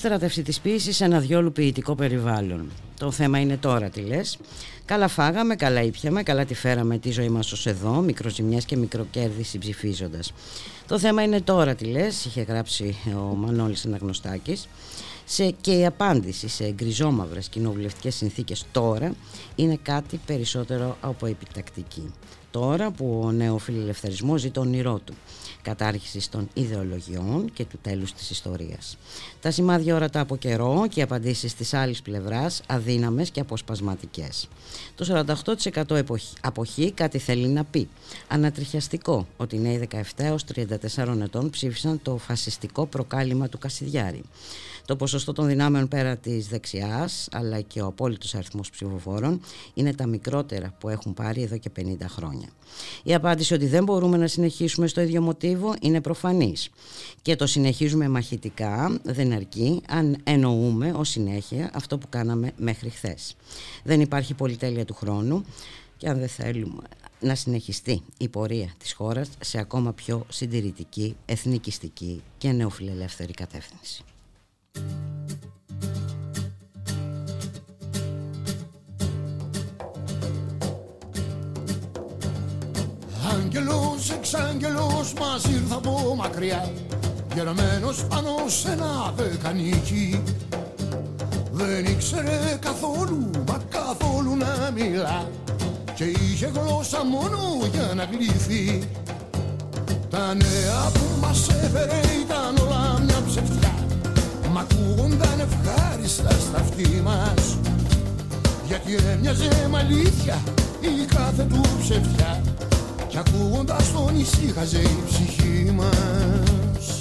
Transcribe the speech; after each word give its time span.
Επιστρατεύση 0.00 0.42
της 0.42 0.60
ποιήσης 0.60 0.96
σε 0.96 1.04
ένα 1.04 1.20
διόλου 1.20 1.52
ποιητικό 1.52 1.94
περιβάλλον. 1.94 2.70
Το 2.98 3.10
θέμα 3.10 3.38
είναι 3.38 3.56
τώρα 3.56 3.88
τι 3.88 4.00
λες. 4.00 4.38
Καλά 4.84 5.08
φάγαμε, 5.08 5.54
καλά 5.54 5.82
ήπιαμε, 5.82 6.22
καλά 6.22 6.44
τη 6.44 6.54
φέραμε 6.54 6.98
τη 6.98 7.10
ζωή 7.10 7.28
μας 7.28 7.52
ως 7.52 7.66
εδώ, 7.66 7.90
μικροζημιές 7.90 8.64
και 8.64 8.76
μικροκέρδη 8.76 9.58
ψηφίζοντας. 9.58 10.32
Το 10.86 10.98
θέμα 10.98 11.22
είναι 11.22 11.40
τώρα 11.40 11.74
τι 11.74 11.84
λες, 11.84 12.24
είχε 12.24 12.42
γράψει 12.42 12.96
ο 13.06 13.34
Μανώλης 13.34 13.84
Αναγνωστάκης. 13.84 14.68
Σε, 15.32 15.50
και 15.50 15.72
η 15.72 15.86
απάντηση 15.86 16.48
σε 16.48 16.70
γκριζόμαυρες 16.70 17.48
κοινοβουλευτικές 17.48 18.14
συνθήκες 18.14 18.64
τώρα 18.72 19.14
είναι 19.54 19.78
κάτι 19.82 20.20
περισσότερο 20.26 20.96
από 21.00 21.26
επιτακτική. 21.26 22.12
Τώρα 22.50 22.90
που 22.90 23.22
ο 23.24 23.32
νεοφιλελευθερισμός 23.32 24.40
ζει 24.40 24.50
το 24.50 24.60
όνειρό 24.60 25.00
του 25.04 25.14
κατάρχησης 25.62 26.28
των 26.28 26.48
ιδεολογιών 26.54 27.50
και 27.52 27.64
του 27.64 27.78
τέλους 27.82 28.12
της 28.12 28.30
ιστορίας. 28.30 28.96
Τα 29.40 29.50
σημάδια 29.50 29.94
όρατα 29.94 30.20
από 30.20 30.36
καιρό 30.36 30.86
και 30.88 31.00
οι 31.00 31.02
απαντήσεις 31.02 31.54
της 31.54 31.74
άλλης 31.74 32.02
πλευράς 32.02 32.62
αδύναμες 32.66 33.30
και 33.30 33.40
αποσπασματικές. 33.40 34.48
Το 34.94 35.24
48% 35.84 36.16
αποχή 36.40 36.92
κάτι 36.92 37.18
θέλει 37.18 37.48
να 37.48 37.64
πει. 37.64 37.88
Ανατριχιαστικό 38.28 39.26
ότι 39.36 39.56
οι 39.56 39.58
νέοι 39.58 39.88
17 39.92 40.02
έως 40.16 40.44
34 40.44 41.20
ετών 41.22 41.50
ψήφισαν 41.50 42.00
το 42.02 42.16
φασιστικό 42.16 42.86
προκάλημα 42.86 43.48
του 43.48 43.58
Κασιδιάρη. 43.58 44.22
Το 44.90 44.96
ποσοστό 44.96 45.32
των 45.32 45.46
δυνάμεων 45.46 45.88
πέρα 45.88 46.16
της 46.16 46.48
δεξιάς 46.48 47.28
αλλά 47.32 47.60
και 47.60 47.80
ο 47.80 47.86
απόλυτος 47.86 48.34
αριθμός 48.34 48.70
ψηφοφόρων 48.70 49.40
είναι 49.74 49.94
τα 49.94 50.06
μικρότερα 50.06 50.74
που 50.78 50.88
έχουν 50.88 51.14
πάρει 51.14 51.42
εδώ 51.42 51.58
και 51.58 51.70
50 51.76 51.82
χρόνια. 52.08 52.48
Η 53.02 53.14
απάντηση 53.14 53.54
ότι 53.54 53.66
δεν 53.66 53.84
μπορούμε 53.84 54.16
να 54.16 54.26
συνεχίσουμε 54.26 54.86
στο 54.86 55.00
ίδιο 55.00 55.22
μοτίβο 55.22 55.74
είναι 55.80 56.00
προφανής 56.00 56.70
και 57.22 57.36
το 57.36 57.46
συνεχίζουμε 57.46 58.08
μαχητικά 58.08 59.00
δεν 59.02 59.32
αρκεί 59.32 59.82
αν 59.88 60.16
εννοούμε 60.24 60.92
ως 60.96 61.08
συνέχεια 61.08 61.70
αυτό 61.74 61.98
που 61.98 62.08
κάναμε 62.08 62.52
μέχρι 62.56 62.90
χθες. 62.90 63.36
Δεν 63.84 64.00
υπάρχει 64.00 64.34
πολυτέλεια 64.34 64.84
του 64.84 64.94
χρόνου 64.94 65.44
και 65.96 66.08
αν 66.08 66.18
δεν 66.18 66.28
θέλουμε 66.28 66.82
να 67.20 67.34
συνεχιστεί 67.34 68.02
η 68.18 68.28
πορεία 68.28 68.74
της 68.78 68.92
χώρας 68.92 69.28
σε 69.40 69.58
ακόμα 69.58 69.92
πιο 69.92 70.26
συντηρητική, 70.28 71.16
εθνικιστική 71.26 72.22
και 72.38 72.52
νεοφιλελεύθερη 72.52 73.32
κατεύθυνση. 73.32 74.04
Άγγελος, 83.32 84.10
εξάγγελος 84.10 85.12
μας 85.20 85.44
ήρθα 85.44 85.74
από 85.74 86.14
μακριά 86.16 86.72
Γεραμένος 87.34 88.04
πάνω 88.04 88.30
σε 88.46 88.70
ένα 88.70 89.12
δεκανίκι 89.16 90.22
Δεν 91.52 91.84
ήξερε 91.84 92.58
καθόλου, 92.60 93.30
μα 93.48 93.60
καθόλου 93.68 94.36
να 94.36 94.70
μιλά 94.74 95.28
Και 95.94 96.04
είχε 96.04 96.50
γλώσσα 96.54 97.04
μόνο 97.04 97.38
για 97.72 97.92
να 97.94 98.04
γλύφει 98.04 98.82
Τα 100.10 100.34
νέα 100.34 100.90
που 100.92 101.20
μας 101.20 101.48
έφερε 101.48 102.00
ήταν 102.22 102.66
όλα 102.66 103.00
μια 103.00 103.22
ψευτιά 103.26 103.79
Μ' 104.52 104.58
ακούγονταν 104.58 105.40
ευχάριστα 105.40 106.30
στα 106.30 106.58
αυτή 106.58 107.02
μας. 107.04 107.56
Γιατί 108.66 108.94
έμοιαζε 109.12 109.68
με 109.70 109.78
αλήθεια 109.78 110.38
η 110.80 111.04
κάθε 111.14 111.42
του 111.42 111.60
ψευτιά. 111.80 112.42
Κι 113.08 113.18
ακούγοντας 113.18 113.92
τον 113.92 114.18
ησύχαζε 114.18 114.78
η 114.78 114.98
ψυχή 115.08 115.72
μας. 115.76 116.96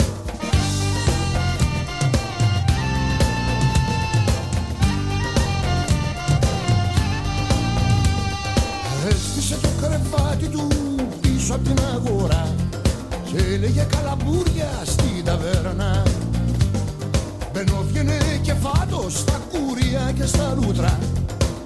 Έστησε 9.10 9.58
το 9.62 9.70
κρεβάτι 9.82 10.48
του 10.48 10.68
πίσω 11.22 11.54
από 11.54 11.64
την 11.64 11.80
αγορά 11.96 12.56
Και 13.24 13.38
έλεγε 13.54 13.88
καλαμπούρια 13.90 14.70
στην 14.86 15.26
ταβέρνα 15.26 16.04
Μπαινόβγαινε 17.64 18.18
και 18.42 18.54
φάτος 18.54 19.14
στα 19.20 19.42
κούρια 19.52 20.12
και 20.16 20.26
στα 20.26 20.58
λούτρα 20.62 21.00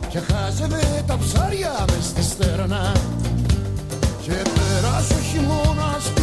Και 0.10 0.20
χάζευε 0.20 1.04
τα 1.08 1.18
ψάρια 1.18 1.86
μες 1.90 2.06
στη 2.06 2.24
στέρνα. 2.24 2.92
Και 4.22 4.32
πέρασε 4.56 5.14
ο 5.14 5.22
χειμώνας 5.30 6.04
που 6.16 6.22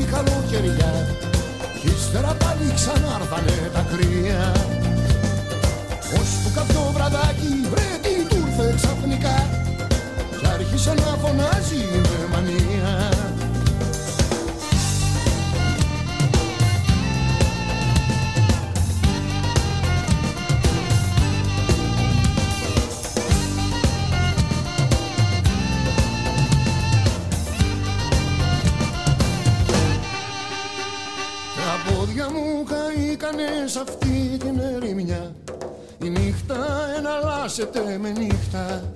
η 0.00 0.04
καλοκαιριά 0.12 0.94
Κι 1.80 1.86
ύστερα 1.86 2.32
πάλι 2.42 2.72
ξανάρθανε 2.74 3.70
τα 3.74 3.86
κρύα. 3.90 4.52
Ώσπου 6.18 6.50
κάποιο 6.54 6.80
βραδάκι 6.94 7.52
βρε 7.70 7.90
τι 8.02 8.14
του 8.28 8.36
ήρθε 8.46 8.74
ξαφνικά 8.76 9.36
Κι 10.38 10.46
άρχισε 10.54 10.94
να 10.94 11.16
φωνάζει 11.22 11.82
με 12.02 12.20
μανία 12.32 13.25
σε 33.66 33.80
αυτή 33.80 34.36
την 34.38 34.60
ερημιά. 34.74 35.34
Η 36.04 36.08
νύχτα 36.08 36.56
εναλλάσσεται 36.96 37.98
με 38.00 38.10
νύχτα. 38.10 38.92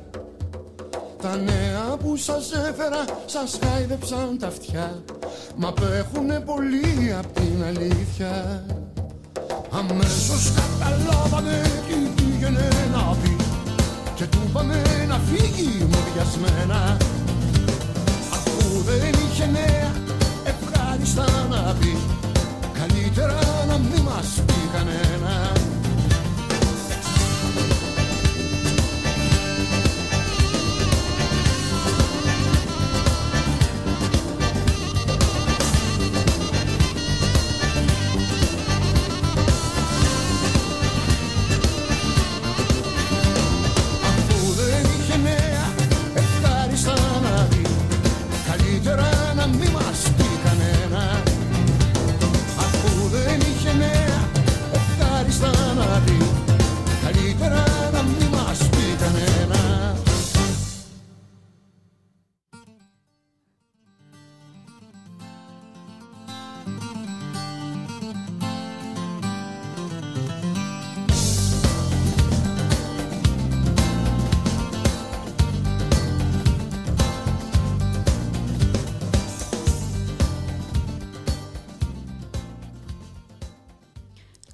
Τα 1.22 1.36
νέα 1.36 1.96
που 2.02 2.16
σας 2.16 2.52
έφερα 2.52 3.04
σας 3.26 3.58
χάιδεψαν 3.62 4.38
τα 4.38 4.46
αυτιά. 4.46 5.02
Μα 5.56 5.68
απέχουνε 5.68 6.40
πολύ 6.40 7.14
απ' 7.18 7.32
την 7.32 7.64
αλήθεια. 7.66 8.64
Αμέσως 9.70 10.52
καταλάβανε 10.54 11.60
τι 11.88 12.22
πήγαινε 12.22 12.68
να 12.92 13.16
πει. 13.22 13.36
Και 14.14 14.24
του 14.26 14.38
είπαμε 14.48 14.82
να 15.08 15.18
φύγει 15.18 15.86
μοδιασμένα 15.92 16.96
Αφού 18.32 18.82
δεν 18.82 19.12
είχε 19.12 19.46
νέα 19.46 19.92
ευχάριστα 20.44 21.24
να 21.50 21.74
πει 21.80 22.20
Καλύτερα 23.00 23.38
να 23.66 23.78
μην 23.78 24.02
μας 24.02 24.42
πει 24.46 24.68
κανένα 24.72 25.59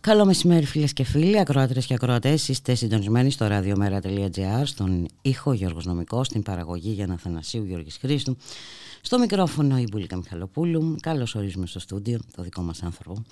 Καλό 0.06 0.24
μεσημέρι 0.24 0.66
φίλες 0.66 0.92
και 0.92 1.04
φίλοι, 1.04 1.38
ακροάτρες 1.38 1.86
και 1.86 1.94
ακροατές. 1.94 2.48
Είστε 2.48 2.74
συντονισμένοι 2.74 3.30
στο 3.30 3.46
radiomera.gr, 3.50 4.62
στον 4.64 5.08
ήχο 5.22 5.52
Γιώργος 5.52 5.84
Νομικός, 5.84 6.26
στην 6.26 6.42
παραγωγή 6.42 6.90
για 6.90 7.08
Αθανασίου 7.12 7.64
Γιώργης 7.64 7.96
Χρήστου. 7.96 8.36
Στο 9.00 9.18
μικρόφωνο 9.18 9.78
η 9.78 9.86
Μπουλίκα 9.90 10.16
Μιχαλοπούλου. 10.16 10.96
Καλώς 11.00 11.34
ορίζουμε 11.34 11.66
στο 11.66 11.78
στούντιο, 11.78 12.18
το 12.36 12.42
δικό 12.42 12.62
μας 12.62 12.82
άνθρωπο, 12.82 13.24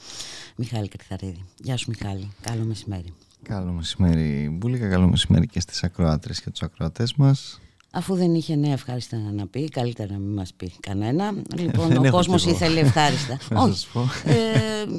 Μιχάλη 0.56 0.88
Κρυθαρίδη. 0.88 1.44
Γεια 1.58 1.76
σου 1.76 1.90
Μιχάλη, 1.90 2.32
καλό 2.40 2.64
μεσημέρι. 2.64 3.14
Καλό 3.42 3.72
μεσημέρι 3.72 4.48
Μπουλίκα, 4.52 4.88
καλό 4.88 5.08
μεσημέρι 5.08 5.46
και 5.46 5.60
στις 5.60 5.82
ακροάτρες 5.82 6.40
και 6.40 6.50
τους 6.50 6.62
ακροατές 6.62 7.14
μας. 7.14 7.60
Αφού 7.96 8.14
δεν 8.14 8.34
είχε 8.34 8.56
νέα 8.56 8.72
ευχάριστα 8.72 9.16
να 9.32 9.46
πει, 9.46 9.68
καλύτερα 9.68 10.12
να 10.12 10.18
μην 10.18 10.34
μας 10.34 10.52
πει 10.56 10.72
κανένα. 10.80 11.32
Λοιπόν, 11.56 11.96
ο 12.06 12.10
κόσμος 12.10 12.46
ήθελε 12.46 12.80
ευχάριστα. 12.80 13.38
Όχι, 13.64 13.86
ε, 14.24 14.34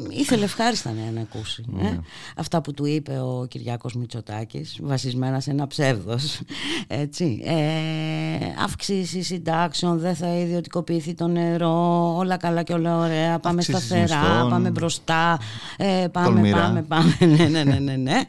ήθελε 0.09 0.43
ευχάριστα 0.43 0.91
νέα 0.91 1.11
να 1.11 1.21
ακούσει. 1.21 1.65
Ε. 1.79 1.83
Ναι. 1.83 1.99
Αυτά 2.35 2.61
που 2.61 2.73
του 2.73 2.85
είπε 2.85 3.11
ο 3.11 3.45
Κυριάκος 3.49 3.93
Μητσοτάκης, 3.93 4.79
βασισμένα 4.81 5.39
σε 5.39 5.51
ένα 5.51 5.67
ψεύδος. 5.67 6.39
Έτσι. 6.87 7.41
Ε, 7.45 8.63
αυξήσει 8.63 9.21
συντάξεων, 9.21 9.99
δεν 9.99 10.15
θα 10.15 10.27
ιδιωτικοποιηθεί 10.27 11.13
το 11.13 11.27
νερό, 11.27 12.15
όλα 12.17 12.37
καλά 12.37 12.63
και 12.63 12.73
όλα 12.73 12.97
ωραία, 12.97 13.39
πάμε 13.39 13.61
σταθερά, 13.61 14.47
πάμε 14.49 14.69
μπροστά, 14.69 15.39
ε, 15.77 16.07
πάμε, 16.11 16.49
πάμε, 16.49 16.81
πάμε. 16.81 17.17
ναι, 17.19 17.47
ναι, 17.47 17.63
ναι, 17.63 17.79
ναι, 17.79 17.95
ναι. 17.95 18.21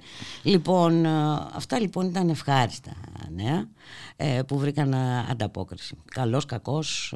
λοιπόν, 0.42 1.04
ε, 1.04 1.08
αυτά 1.54 1.80
λοιπόν 1.80 2.06
ήταν 2.06 2.28
ευχάριστα 2.28 2.92
νέα. 3.34 3.68
Ε, 4.18 4.42
που 4.42 4.58
βρήκαν 4.58 4.94
ανταπόκριση. 5.30 5.96
Καλός, 6.04 6.44
κακός, 6.44 7.14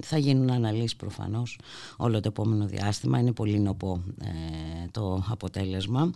θα 0.00 0.18
γίνουν 0.18 0.50
αναλύσεις 0.50 0.96
προφανώς 0.96 1.58
όλο 1.96 2.20
το 2.20 2.28
επόμενο 2.28 2.66
διάστημα. 2.66 3.18
Είναι 3.18 3.32
πολύ 3.32 3.58
νοπό 3.58 4.02
ε, 4.20 4.88
το 4.90 5.24
αποτέλεσμα 5.30 6.10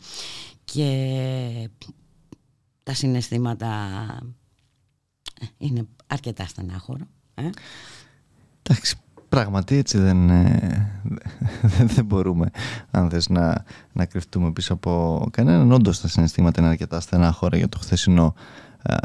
και 0.64 1.70
τα 2.82 2.94
συναισθήματα 2.94 3.66
ε, 5.40 5.46
είναι 5.58 5.86
αρκετά 6.06 6.46
στενάχωρα. 6.46 7.08
Ε; 7.34 7.50
Εντάξει, 8.62 8.96
πράγματι 9.28 9.76
έτσι 9.76 9.98
δεν, 9.98 10.28
δεν 11.94 12.04
μπορούμε 12.04 12.50
αν 12.90 13.10
θες 13.10 13.28
να, 13.28 13.64
να 13.92 14.04
κρυφτούμε 14.06 14.52
πίσω 14.52 14.72
από 14.72 15.24
κανέναν. 15.30 15.72
Όντως 15.72 16.00
τα 16.00 16.08
συναισθήματα 16.08 16.60
είναι 16.60 16.70
αρκετά 16.70 17.00
στενάχωρα 17.00 17.56
για 17.56 17.68
το 17.68 17.78
χθεσινό 17.78 18.34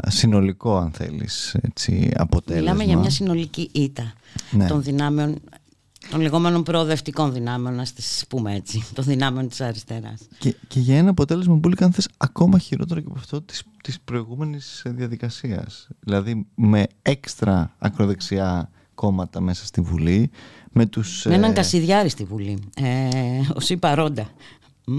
συνολικό 0.06 0.76
αν 0.76 0.90
θέλεις 0.90 1.56
έτσι, 1.62 2.10
αποτέλεσμα. 2.16 2.72
Μιλάμε 2.72 2.84
για 2.84 2.98
μια 2.98 3.10
συνολική 3.10 3.70
ήττα 3.72 4.12
ναι. 4.50 4.66
των 4.66 4.82
δυνάμεων 4.82 5.40
των 6.10 6.20
λεγόμενων 6.20 6.62
προοδευτικών 6.62 7.32
δυνάμεων, 7.32 7.74
να 7.74 7.82
τις 7.94 8.24
πούμε 8.28 8.54
έτσι, 8.54 8.84
των 8.94 9.04
δυνάμεων 9.04 9.48
της 9.48 9.60
αριστεράς. 9.60 10.20
Και, 10.38 10.56
και 10.68 10.80
για 10.80 10.96
ένα 10.96 11.10
αποτέλεσμα 11.10 11.56
που 11.56 11.70
αν 11.80 11.92
θες 11.92 12.08
ακόμα 12.16 12.58
χειρότερο 12.58 13.00
και 13.00 13.06
από 13.10 13.18
αυτό 13.18 13.42
της, 13.42 13.62
της 13.82 14.00
προηγούμενης 14.00 14.82
διαδικασίας. 14.86 15.88
Δηλαδή 16.00 16.46
με 16.54 16.86
έξτρα 17.02 17.74
ακροδεξιά 17.78 18.70
κόμματα 18.94 19.40
μέσα 19.40 19.66
στη 19.66 19.80
Βουλή. 19.80 20.30
Με, 20.72 20.86
τους, 20.86 21.24
με 21.24 21.34
έναν 21.34 21.50
ε... 21.50 21.54
Κασιδιάρη 21.54 22.08
στη 22.08 22.24
Βουλή, 22.24 22.58
ε, 22.76 23.40
ως 23.54 23.70
η 23.70 23.76
παρόντα. 23.76 24.30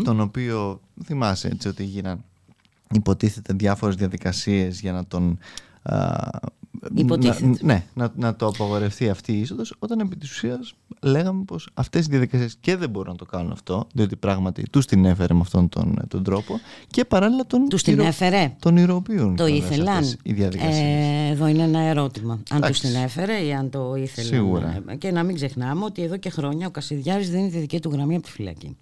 Τον 0.04 0.20
οποίο 0.20 0.82
θυμάσαι 1.04 1.48
έτσι 1.48 1.68
ότι 1.68 1.84
γίναν 1.84 2.24
υποτίθεται 2.94 3.54
διάφορες 3.54 3.96
διαδικασίες 3.96 4.80
για 4.80 4.92
να 4.92 5.06
τον 5.06 5.40
Υποτίθεται. 6.94 7.46
Να, 7.46 7.58
ναι, 7.62 7.84
να, 7.94 8.12
να 8.16 8.36
το 8.36 8.48
απαγορευτεί 8.48 9.10
αυτή 9.10 9.34
η 9.34 9.40
είσοδος 9.40 9.76
όταν 9.80 10.00
επί 10.00 10.16
της 10.16 10.32
ουσίας 10.32 10.74
λέγαμε 11.02 11.44
πως 11.44 11.70
αυτές 11.74 12.06
οι 12.06 12.10
διαδικασίες 12.10 12.58
και 12.60 12.76
δεν 12.76 12.90
μπορούν 12.90 13.12
να 13.12 13.18
το 13.18 13.26
κάνουν 13.26 13.52
αυτό 13.52 13.88
διότι 13.94 14.16
πράγματι 14.16 14.64
τους 14.72 14.86
την 14.86 15.06
έφερε 15.06 15.34
με 15.34 15.40
αυτόν 15.40 15.70
τον, 15.70 15.98
τον 16.08 16.24
τρόπο 16.24 16.60
και 16.88 17.06
παράλληλα 17.06 17.46
τον, 17.46 17.70
τους 17.70 17.84
την 17.84 18.00
έφερε. 18.00 18.56
τον 18.60 18.78
ηρωοποιούν 18.78 19.36
το 19.36 19.46
ήθελαν 19.46 20.04
οι 20.24 20.44
ε, 20.44 21.30
εδώ 21.32 21.48
είναι 21.48 21.64
ένα 21.64 21.80
ερώτημα 21.80 22.40
αν 22.50 22.62
τους 22.62 22.80
την 22.80 22.96
έφερε 22.96 23.46
ή 23.46 23.54
αν 23.54 23.70
το 23.70 23.96
ήθελαν 23.96 24.30
Σίγουρα. 24.30 24.84
και 24.98 25.12
να 25.12 25.24
μην 25.24 25.36
ξεχνάμε 25.36 25.86
ότι 25.86 26.02
εδώ 26.02 26.18
και 26.18 26.30
χρόνια 26.30 26.68
ο 26.68 26.72
Κασιδιάρης 26.72 27.30
δίνει 27.30 27.50
τη 27.50 27.58
δική 27.58 27.80
του 27.80 27.90
γραμμή 27.90 28.16
από 28.16 28.24
τη 28.24 28.32
φυλακή 28.32 28.78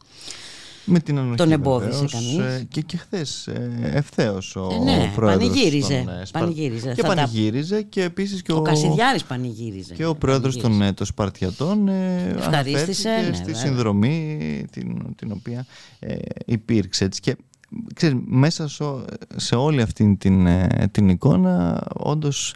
με 0.86 1.00
την 1.00 1.18
ανοχή 1.18 1.36
τον 1.36 1.52
εμπόδισε 1.52 2.06
κανείς. 2.12 2.38
Ε, 2.38 2.66
και, 2.70 2.82
και 2.82 2.98
χθες 2.98 3.50
ευθέως 3.82 4.56
ο, 4.56 4.70
ε, 4.72 4.84
ναι, 4.84 5.10
ο 5.12 5.16
πρόεδρος 5.16 5.48
πανηγύριζε, 5.48 6.04
τον, 6.06 6.42
πανηγύριζε. 6.42 6.94
Και 6.94 7.02
θα 7.02 7.08
πανηγύριζε 7.16 7.82
και 7.82 8.04
επίσης 8.04 8.42
και 8.42 8.52
ο, 8.52 8.56
ο 8.56 8.62
Κασιδιάρης 8.62 9.24
πανηγύριζε. 9.24 9.94
Και 9.94 10.06
ο 10.06 10.16
πρόεδρος 10.16 10.58
των, 10.58 10.82
ε, 10.82 10.94
των 10.94 11.06
Σπαρτιατών 11.06 11.88
Ευχαρίστησε 11.88 13.10
ναι, 13.10 13.36
στη 13.36 13.54
συνδρομή 13.54 14.66
την, 14.72 15.16
την 15.16 15.32
οποία 15.32 15.66
ε, 16.00 16.16
υπήρξε. 16.46 17.06
Έτσι. 17.06 17.20
Και 17.20 17.36
ξέρεις, 17.94 18.18
μέσα 18.26 18.70
σε 19.36 19.56
όλη 19.56 19.82
αυτή 19.82 20.16
την, 20.20 20.48
την 20.92 21.10
εικόνα 21.10 21.84
όντως 21.94 22.56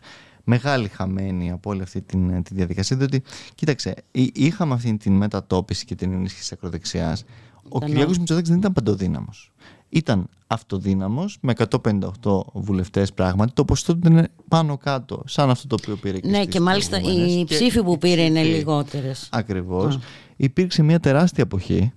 μεγάλη 0.49 0.87
χαμένη 0.87 1.51
από 1.51 1.69
όλη 1.69 1.81
αυτή 1.81 2.01
την, 2.01 2.43
τη 2.43 2.53
διαδικασία 2.53 2.97
διότι 2.97 3.23
κοίταξε 3.55 3.93
είχαμε 4.33 4.73
αυτή 4.73 4.97
την 4.97 5.13
μετατόπιση 5.13 5.85
και 5.85 5.95
την 5.95 6.11
ενίσχυση 6.11 6.41
της 6.41 6.51
ακροδεξιάς 6.51 7.23
ο 7.69 7.79
Κυριάκος 7.79 8.17
Μητσοτάκης 8.17 8.49
δεν 8.49 8.57
ήταν 8.57 8.73
παντοδύναμος. 8.73 9.51
Ήταν 9.89 10.29
αυτοδύναμος 10.47 11.37
με 11.41 11.53
158 11.57 12.41
βουλευτές 12.53 13.13
πράγματι. 13.13 13.51
Το 13.53 13.65
ποσοστό 13.65 13.97
του 13.97 14.07
είναι 14.07 14.27
πάνω 14.47 14.77
κάτω, 14.77 15.23
σαν 15.25 15.49
αυτό 15.49 15.67
το 15.67 15.75
οποίο 15.81 15.95
πήρε 15.95 16.19
και 16.19 16.27
Ναι, 16.27 16.45
και 16.45 16.59
μάλιστα 16.59 16.99
οι 17.01 17.45
ψήφοι 17.45 17.83
που 17.83 17.97
πήρε 17.97 18.21
είναι 18.21 18.43
λιγότερες. 18.43 19.29
Ακριβώς. 19.31 19.99
Υπήρξε 20.35 20.83
μια 20.83 20.99
τεράστια 20.99 21.43
αποχή. 21.43 21.91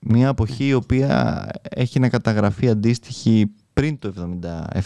Μια 0.00 0.28
αποχή 0.28 0.66
η 0.66 0.74
οποία 0.74 1.48
έχει 1.62 1.98
να 1.98 2.08
καταγραφεί 2.08 2.68
αντίστοιχη 2.68 3.50
πριν 3.72 3.98
το 3.98 4.12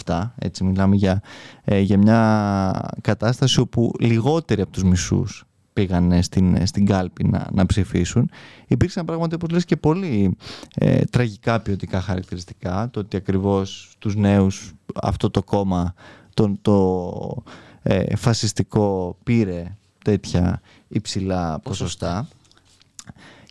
1977, 0.05 0.35
έτσι 0.39 0.65
μιλάμε 0.65 0.97
για, 0.97 1.23
ε, 1.65 1.81
για 1.81 1.99
μια 1.99 2.91
κατάσταση 3.01 3.61
όπου 3.61 3.93
λιγότεροι 4.01 4.61
από 4.61 4.73
τους 4.73 4.83
μισούς 4.83 5.45
πήγαν 5.81 6.23
στην, 6.23 6.67
στην 6.67 6.87
κάλπη 6.87 7.25
να, 7.25 7.49
να 7.53 7.67
ψηφίσουν. 7.67 8.31
Υπήρξαν 8.67 9.05
πράγματι, 9.05 9.35
όπως 9.35 9.51
λες, 9.51 9.65
και 9.65 9.77
πολύ 9.77 10.37
ε, 10.75 11.01
τραγικά 11.05 11.61
ποιοτικά 11.61 12.01
χαρακτηριστικά. 12.01 12.89
Το 12.91 13.01
ότι 13.01 13.17
ακριβώς 13.17 13.95
τους 13.99 14.17
νέους 14.17 14.73
αυτό 14.95 15.31
το 15.31 15.43
κόμμα, 15.43 15.95
το, 16.35 16.57
το 16.63 17.43
ε, 17.83 18.17
φασιστικό, 18.17 19.17
πήρε 19.23 19.77
τέτοια 20.05 20.61
υψηλά 20.89 21.59
ποσοστά. 21.59 22.29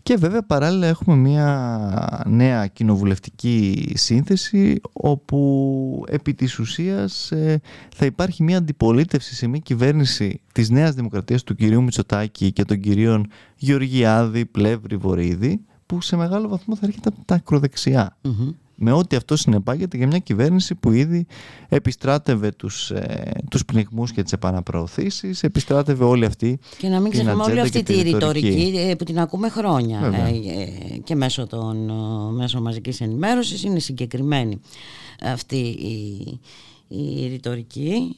Και 0.09 0.15
βέβαια 0.15 0.41
παράλληλα 0.43 0.87
έχουμε 0.87 1.15
μια 1.15 2.23
νέα 2.27 2.67
κοινοβουλευτική 2.67 3.91
σύνθεση 3.95 4.81
όπου 4.93 6.03
επί 6.07 6.33
της 6.33 6.59
ουσίας 6.59 7.31
ε, 7.31 7.61
θα 7.95 8.05
υπάρχει 8.05 8.43
μια 8.43 8.57
αντιπολίτευση 8.57 9.35
σε 9.35 9.47
μια 9.47 9.59
κυβέρνηση 9.59 10.41
της 10.53 10.69
Νέας 10.69 10.93
Δημοκρατίας 10.95 11.43
του 11.43 11.55
κυρίου 11.55 11.83
Μητσοτάκη 11.83 12.51
και 12.51 12.63
των 12.63 12.79
κυρίων 12.79 13.27
Γεωργιάδη, 13.55 14.45
Πλεύρη, 14.45 14.95
Βορύδη 14.95 15.65
που 15.85 16.01
σε 16.01 16.15
μεγάλο 16.15 16.47
βαθμό 16.47 16.75
θα 16.75 16.85
έρχεται 16.85 17.09
από 17.09 17.21
τα 17.25 17.35
ακροδεξιά 17.35 18.17
με 18.79 18.91
ό,τι 18.91 19.15
αυτό 19.15 19.35
συνεπάγεται 19.35 19.97
για 19.97 20.07
μια 20.07 20.19
κυβέρνηση 20.19 20.75
που 20.75 20.91
ήδη 20.91 21.25
επιστράτευε 21.69 22.51
τους, 22.51 22.91
ε, 22.91 23.31
τους 23.49 23.65
πνιγμούς 23.65 24.11
και 24.11 24.23
τις 24.23 24.31
επαναπροωθήσεις, 24.31 25.43
επιστράτευε 25.43 26.03
όλη 26.03 26.25
αυτή 26.25 26.59
Και 26.77 26.87
να 26.87 26.99
μην 26.99 27.11
ξεχνάμε 27.11 27.43
όλη 27.43 27.59
αυτή 27.59 27.83
τη 27.83 28.01
ρητορική 28.01 28.73
ε, 28.75 28.95
που 28.95 29.03
την 29.03 29.19
ακούμε 29.19 29.49
χρόνια 29.49 29.99
ε, 30.13 30.29
ε, 30.29 30.97
και 30.97 31.15
μέσω 31.15 31.47
των 31.47 31.91
μέσω 32.35 32.61
μαζικής 32.61 33.01
ενημέρωσης 33.01 33.63
είναι 33.63 33.79
συγκεκριμένη 33.79 34.59
αυτή 35.23 35.57
η, 35.57 36.39
η 36.87 37.27
ρητορική. 37.27 38.15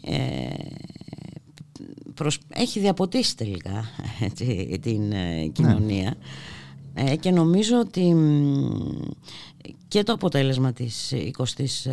Προς, 2.13 2.39
έχει 2.49 2.79
διαποτίσει 2.79 3.37
τελικά 3.37 3.85
την 4.81 5.13
κοινωνία 5.51 6.15
ναι. 6.93 7.15
και 7.15 7.31
νομίζω 7.31 7.79
ότι 7.79 8.15
και 9.87 10.03
το 10.03 10.13
αποτέλεσμα 10.13 10.73
της 10.73 11.13
21ης 11.37 11.91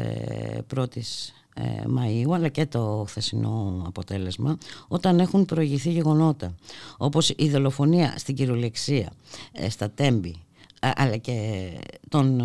ε, 1.54 1.82
Μαΐου 1.96 2.32
αλλά 2.34 2.48
και 2.48 2.66
το 2.66 3.04
χθεσινό 3.08 3.82
αποτέλεσμα 3.86 4.58
όταν 4.88 5.20
έχουν 5.20 5.44
προηγηθεί 5.44 5.90
γεγονότα 5.90 6.54
όπως 6.96 7.32
η 7.36 7.48
δολοφονία 7.48 8.14
στην 8.16 8.34
κυριολεξία 8.34 9.12
ε, 9.52 9.70
στα 9.70 9.90
Τέμπη 9.90 10.34
αλλά 10.80 11.16
και 11.16 11.70
των, 12.08 12.36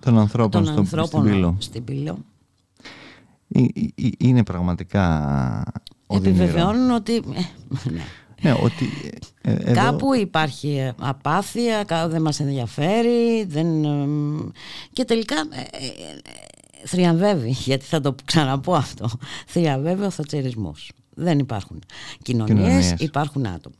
των 0.00 0.18
ανθρώπων, 0.18 0.64
των 0.64 0.78
ανθρώπων 0.78 1.56
στην 1.58 1.84
Πύλο. 1.84 2.18
Είναι 4.18 4.44
πραγματικά 4.44 5.72
Επιβεβαιώνουν 6.06 6.90
ότι... 6.90 7.14
Ε, 7.14 7.20
ναι. 7.90 8.02
Ναι, 8.40 8.52
ότι 8.62 8.90
ε, 9.42 9.52
εδώ... 9.52 9.72
Κάπου 9.72 10.14
υπάρχει 10.14 10.92
απάθεια, 10.98 11.84
δεν 12.08 12.22
μας 12.22 12.40
ενδιαφέρει 12.40 13.44
δεν... 13.44 13.84
και 14.92 15.04
τελικά 15.04 15.36
ε, 15.36 15.60
ε, 15.60 16.86
θριαμβεύει, 16.86 17.50
γιατί 17.66 17.84
θα 17.84 18.00
το 18.00 18.14
ξαναπώ 18.24 18.74
αυτό, 18.74 19.10
θριαμβεύει 19.46 20.04
ο 20.04 20.10
θατσερισμός. 20.10 20.92
Δεν 21.14 21.38
υπάρχουν 21.38 21.82
κοινωνίες, 22.22 22.94
υπάρχουν 22.98 23.46
άτομα. 23.46 23.74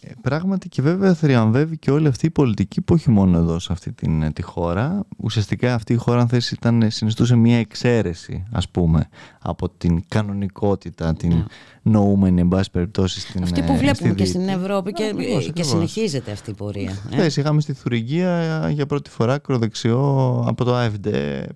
Ε, 0.00 0.10
πράγματι 0.20 0.68
και 0.68 0.82
βέβαια 0.82 1.14
θριαμβεύει 1.14 1.78
και 1.78 1.90
όλη 1.90 2.06
αυτή 2.06 2.26
η 2.26 2.30
πολιτική 2.30 2.80
που 2.80 2.94
όχι 2.94 3.10
μόνο 3.10 3.38
εδώ 3.38 3.58
σε 3.58 3.72
αυτή 3.72 3.92
την, 3.92 4.22
ε, 4.22 4.30
τη 4.30 4.42
χώρα. 4.42 5.04
Ουσιαστικά 5.16 5.74
αυτή 5.74 5.92
η 5.92 5.96
χώρα 5.96 6.20
αν 6.20 6.28
θες 6.28 6.50
ήταν, 6.50 6.90
συνιστούσε 6.90 7.36
μια 7.36 7.58
εξαίρεση 7.58 8.44
ας 8.52 8.68
πούμε 8.68 9.08
από 9.38 9.68
την 9.68 10.04
κανονικότητα, 10.08 11.14
την 11.14 11.32
yeah. 11.32 11.36
Ναι. 11.82 11.92
νοούμενη 11.92 12.40
εν 12.40 12.48
πάση 12.48 12.70
περιπτώσει 12.70 13.20
στην 13.20 13.42
Αυτή 13.42 13.62
που 13.62 13.76
βλέπουμε 13.76 14.14
και 14.14 14.24
στην 14.24 14.48
Ευρώπη 14.48 14.92
και, 14.92 15.14
και 15.52 15.62
συνεχίζεται 15.62 16.30
αυτή 16.30 16.50
η 16.50 16.54
πορεία. 16.54 16.96
Ε. 17.10 17.26
είχαμε 17.26 17.60
στη 17.60 17.72
Θουρυγία 17.72 18.68
για 18.70 18.86
πρώτη 18.86 19.10
φορά 19.10 19.34
ακροδεξιό 19.34 20.44
από 20.46 20.64
το 20.64 20.74
ΑΕΒΔ 20.74 21.06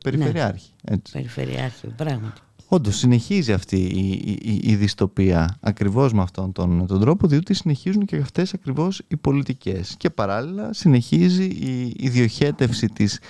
περιφερειάρχη. 0.04 0.71
Ναι. 0.90 0.97
Περιφερειάρχη, 1.12 1.87
πράγματι. 1.87 2.40
Όντως 2.69 2.97
συνεχίζει 2.97 3.53
αυτή 3.53 3.77
η, 3.77 4.11
η, 4.43 4.61
η, 4.63 4.75
δυστοπία 4.75 5.57
ακριβώς 5.61 6.13
με 6.13 6.23
αυτόν 6.23 6.53
τον, 6.53 6.87
τον 6.87 7.01
τρόπο 7.01 7.27
διότι 7.27 7.55
συνεχίζουν 7.55 8.05
και 8.05 8.17
αυτές 8.17 8.55
ακριβώς 8.55 9.03
οι 9.09 9.17
πολιτικές. 9.17 9.95
Και 9.99 10.11
παράλληλα 10.11 10.73
συνεχίζει 10.73 11.45
η, 11.45 11.95
η 11.97 12.09
διοχέτευση 12.09 12.87
της 12.87 13.21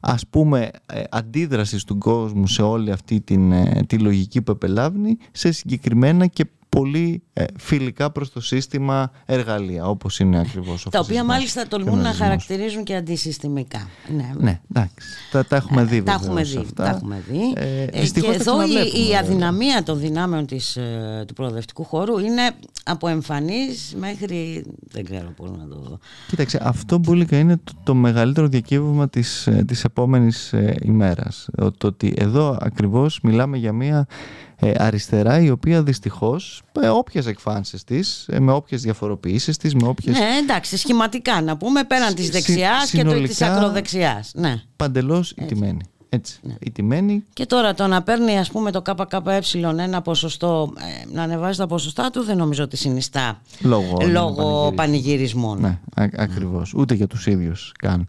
ας 0.00 0.26
πούμε 0.26 0.70
ε, 0.86 1.02
αντίδρασης 1.10 1.84
του 1.84 1.98
κόσμου 1.98 2.46
σε 2.46 2.62
όλη 2.62 2.90
αυτή 2.90 3.20
την, 3.20 3.52
ε, 3.52 3.84
τη 3.86 3.98
λογική 3.98 4.42
που 4.42 4.50
επελάβνει 4.50 5.16
σε 5.32 5.52
συγκεκριμένα 5.52 6.26
και 6.26 6.46
πολύ 6.68 7.22
ε, 7.32 7.44
φιλικά 7.58 8.10
προς 8.10 8.32
το 8.32 8.40
σύστημα 8.40 9.10
εργαλεία, 9.26 9.86
όπως 9.86 10.18
είναι 10.18 10.38
ακριβώς 10.38 10.86
ο 10.86 10.90
Τα 10.90 10.98
οποία 10.98 11.24
μάλιστα 11.24 11.66
τολμούν 11.68 11.98
να 11.98 12.12
χαρακτηρίζουν 12.12 12.84
και 12.84 12.94
αντισυστημικά. 12.94 13.88
Ναι, 14.16 14.32
ναι 14.38 14.60
εντάξει. 14.70 14.94
Τα, 15.30 15.44
τα 15.44 15.56
έχουμε 15.56 15.84
δει. 15.84 16.02
τα, 16.02 16.12
έχουμε 16.12 16.42
δει 16.42 16.56
αυτά. 16.56 16.84
τα 16.84 16.90
έχουμε 16.90 17.22
δει. 17.28 17.52
Ε, 17.56 17.82
ε, 17.82 18.06
και 18.06 18.26
εδώ 18.26 18.62
η, 18.62 19.08
η 19.08 19.16
αδυναμία 19.16 19.82
των 19.82 19.98
δυνάμεων 19.98 20.46
της, 20.46 20.76
ε, 20.76 21.24
του 21.26 21.34
προοδευτικού 21.34 21.84
χώρου 21.84 22.18
είναι 22.18 22.50
από 22.84 23.08
εμφανής 23.08 23.94
μέχρι... 23.96 24.64
δεν 24.90 25.04
ξέρω 25.04 25.32
πώς 25.36 25.50
να 25.50 25.68
το 25.68 25.76
δω. 25.76 25.98
Κοίταξε, 26.28 26.60
αυτό 26.62 26.98
μπουλικα 26.98 27.38
είναι 27.38 27.56
το, 27.56 27.72
το 27.82 27.94
μεγαλύτερο 27.94 28.46
διακύβευμα 28.46 29.08
της, 29.08 29.48
της 29.66 29.84
επόμενης 29.84 30.54
ημέρας. 30.82 31.48
Το 31.78 31.86
ότι 31.86 32.14
εδώ 32.16 32.56
ακριβώς 32.60 33.20
μιλάμε 33.22 33.56
για 33.56 33.72
μια 33.72 34.06
ε, 34.08 34.47
αριστερά 34.76 35.40
η 35.40 35.50
οποία 35.50 35.82
δυστυχώς 35.82 36.62
με 36.80 36.88
όποιες 36.88 37.26
εκφάνσεις 37.26 37.84
της, 37.84 38.26
ε, 38.28 38.40
με 38.40 38.52
όποιες 38.52 38.82
διαφοροποιήσεις 38.82 39.56
της, 39.56 39.74
με 39.74 39.88
όποιες... 39.88 40.18
Ναι 40.18 40.38
εντάξει 40.42 40.76
σχηματικά 40.76 41.40
να 41.42 41.56
πούμε 41.56 41.84
πέραν 41.84 42.14
της 42.14 42.30
δεξιάς 42.30 42.90
και 42.90 43.04
το, 43.04 43.22
της 43.22 43.42
ακροδεξιάς. 43.42 44.30
Ναι. 44.34 44.62
Παντελώς 44.76 45.30
ιτημένη. 45.30 45.80
Έτσι, 46.10 46.38
ναι. 46.42 46.54
ιτημένη. 46.60 47.24
Και 47.32 47.46
τώρα 47.46 47.74
το 47.74 47.86
να 47.86 48.02
παίρνει 48.02 48.38
ας 48.38 48.50
πούμε 48.50 48.70
το 48.70 48.82
ΚΚΕ 48.82 49.40
ένα 49.78 50.02
ποσοστό, 50.02 50.72
ε, 50.78 51.14
να 51.14 51.22
ανεβάζει 51.22 51.58
τα 51.58 51.66
ποσοστά 51.66 52.10
του 52.10 52.22
δεν 52.22 52.36
νομίζω 52.36 52.64
ότι 52.64 52.76
συνιστά 52.76 53.40
λόγω, 53.60 53.98
λόγω 54.10 54.72
πανηγυρισμών. 54.74 55.60
Ναι, 55.60 55.78
ακριβώς. 55.94 56.74
Ούτε 56.74 56.94
για 56.94 57.06
τους 57.06 57.26
ίδιους 57.26 57.72
καν. 57.78 58.04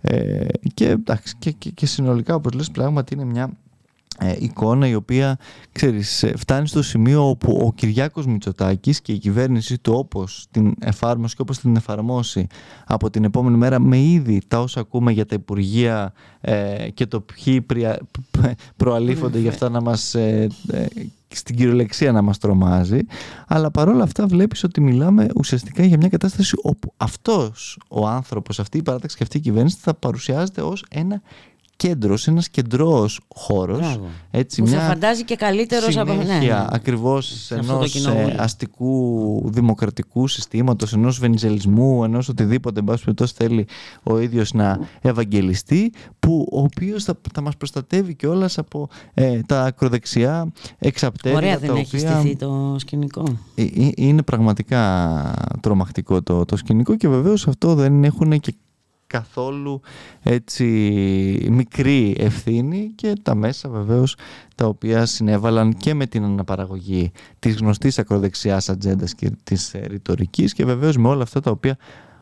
Ε, 0.00 0.46
και, 0.74 0.88
εντάξει, 0.88 1.34
και, 1.38 1.50
και, 1.50 1.70
και 1.70 1.86
συνολικά 1.86 2.34
όπως 2.34 2.52
λες 2.52 2.70
πράγματι 2.70 3.14
είναι 3.14 3.24
μια 3.24 3.42
ε, 3.42 3.48
εικόνα 4.38 4.88
η 4.88 4.94
οποία 4.94 5.38
ξέρεις, 5.72 6.22
ε, 6.22 6.32
φτάνει 6.36 6.68
στο 6.68 6.82
σημείο 6.82 7.28
όπου 7.28 7.62
ο 7.66 7.72
Κυριάκος 7.72 8.26
Μητσοτάκης 8.26 9.00
και 9.00 9.12
η 9.12 9.18
κυβέρνηση 9.18 9.78
του 9.78 9.92
όπως 9.96 10.46
την 10.50 10.74
εφάρμοσε 10.80 11.34
και 11.34 11.42
όπως 11.42 11.58
την 11.58 11.76
εφαρμόσει 11.76 12.46
από 12.86 13.10
την 13.10 13.24
επόμενη 13.24 13.56
μέρα 13.56 13.80
με 13.80 13.98
ήδη 13.98 14.42
τα 14.48 14.60
όσα 14.60 14.80
ακούμε 14.80 15.12
για 15.12 15.26
τα 15.26 15.34
Υπουργεία 15.34 16.12
ε, 16.40 16.88
και 16.94 17.06
το 17.06 17.20
ποιοι 17.20 17.60
πρια, 17.60 17.98
προαλήφονται 18.76 19.38
για 19.38 19.50
αυτά 19.50 19.68
να 19.68 19.80
μας 19.80 20.14
ε, 20.14 20.46
στην 21.28 21.56
κυριολεξία 21.56 22.12
να 22.12 22.22
μας 22.22 22.38
τρομάζει 22.38 22.98
αλλά 23.46 23.70
παρόλα 23.70 24.02
αυτά 24.02 24.26
βλέπεις 24.26 24.64
ότι 24.64 24.80
μιλάμε 24.80 25.26
ουσιαστικά 25.36 25.84
για 25.84 25.96
μια 25.96 26.08
κατάσταση 26.08 26.54
όπου 26.62 26.92
αυτός 26.96 27.78
ο 27.88 28.06
άνθρωπος, 28.06 28.60
αυτή 28.60 28.78
η 28.78 28.82
παράταξη 28.82 29.16
και 29.16 29.22
αυτή 29.22 29.36
η 29.36 29.40
κυβέρνηση 29.40 29.76
θα 29.80 29.94
παρουσιάζεται 29.94 30.60
ως 30.60 30.84
ένα 30.90 31.22
κέντρος, 31.76 32.26
ένας 32.26 32.48
κεντρό 32.48 33.08
χώρος. 33.34 34.00
Έτσι, 34.30 34.62
που 34.62 34.68
μια 34.68 34.80
θα 34.80 34.86
φαντάζει 34.86 35.24
και 35.24 35.36
καλύτερος 35.36 35.96
από 35.96 36.12
ναι, 36.12 36.22
ναι. 36.24 36.66
Ακριβώς 36.68 37.50
ενός 37.50 38.06
ε, 38.06 38.34
αστικού 38.38 39.42
δημοκρατικού 39.50 40.28
συστήματος, 40.28 40.92
ενός 40.92 41.18
βενιζελισμού, 41.18 42.04
ενός 42.04 42.28
οτιδήποτε 42.28 42.78
εν 42.80 42.84
πάση 42.84 43.04
θέλει 43.34 43.66
ο 44.02 44.18
ίδιος 44.18 44.52
να 44.52 44.78
ευαγγελιστεί, 45.00 45.92
που 46.18 46.48
ο 46.52 46.60
οποίος 46.60 47.04
θα, 47.04 47.20
θα 47.34 47.40
μας 47.40 47.56
προστατεύει 47.56 48.14
κιόλας 48.14 48.58
από 48.58 48.88
ε, 49.14 49.40
τα 49.46 49.62
ακροδεξιά 49.62 50.52
εξαπτέρια. 50.78 51.38
Ωραία, 51.38 51.58
δεν 51.58 51.76
έχει 51.76 51.98
στηθεί 51.98 52.36
το 52.36 52.76
σκηνικό. 52.78 53.24
Ε, 53.54 53.62
ε, 53.62 53.90
είναι 53.94 54.22
πραγματικά 54.22 55.34
τρομακτικό 55.60 56.22
το, 56.22 56.44
το 56.44 56.56
σκηνικό 56.56 56.96
και 56.96 57.08
βεβαίως 57.08 57.48
αυτό 57.48 57.74
δεν 57.74 58.04
έχουν 58.04 58.40
και 58.40 58.54
καθόλου 59.14 59.80
έτσι 60.22 60.64
μικρή 61.50 62.16
ευθύνη 62.18 62.92
και 62.94 63.12
τα 63.22 63.34
μέσα 63.34 63.68
βεβαίως 63.68 64.16
τα 64.54 64.66
οποία 64.66 65.06
συνέβαλαν 65.06 65.74
και 65.74 65.94
με 65.94 66.06
την 66.06 66.24
αναπαραγωγή 66.24 67.12
της 67.38 67.56
γνωστής 67.56 67.98
ακροδεξιάς 67.98 68.68
ατζέντας 68.68 69.14
και 69.14 69.30
της 69.44 69.74
ρητορικής 69.86 70.52
και 70.52 70.64
βεβαίως 70.64 70.96
με 70.96 71.08
όλα 71.08 71.22
αυτά 71.22 71.40
τα 71.40 71.50
οποία 71.50 71.76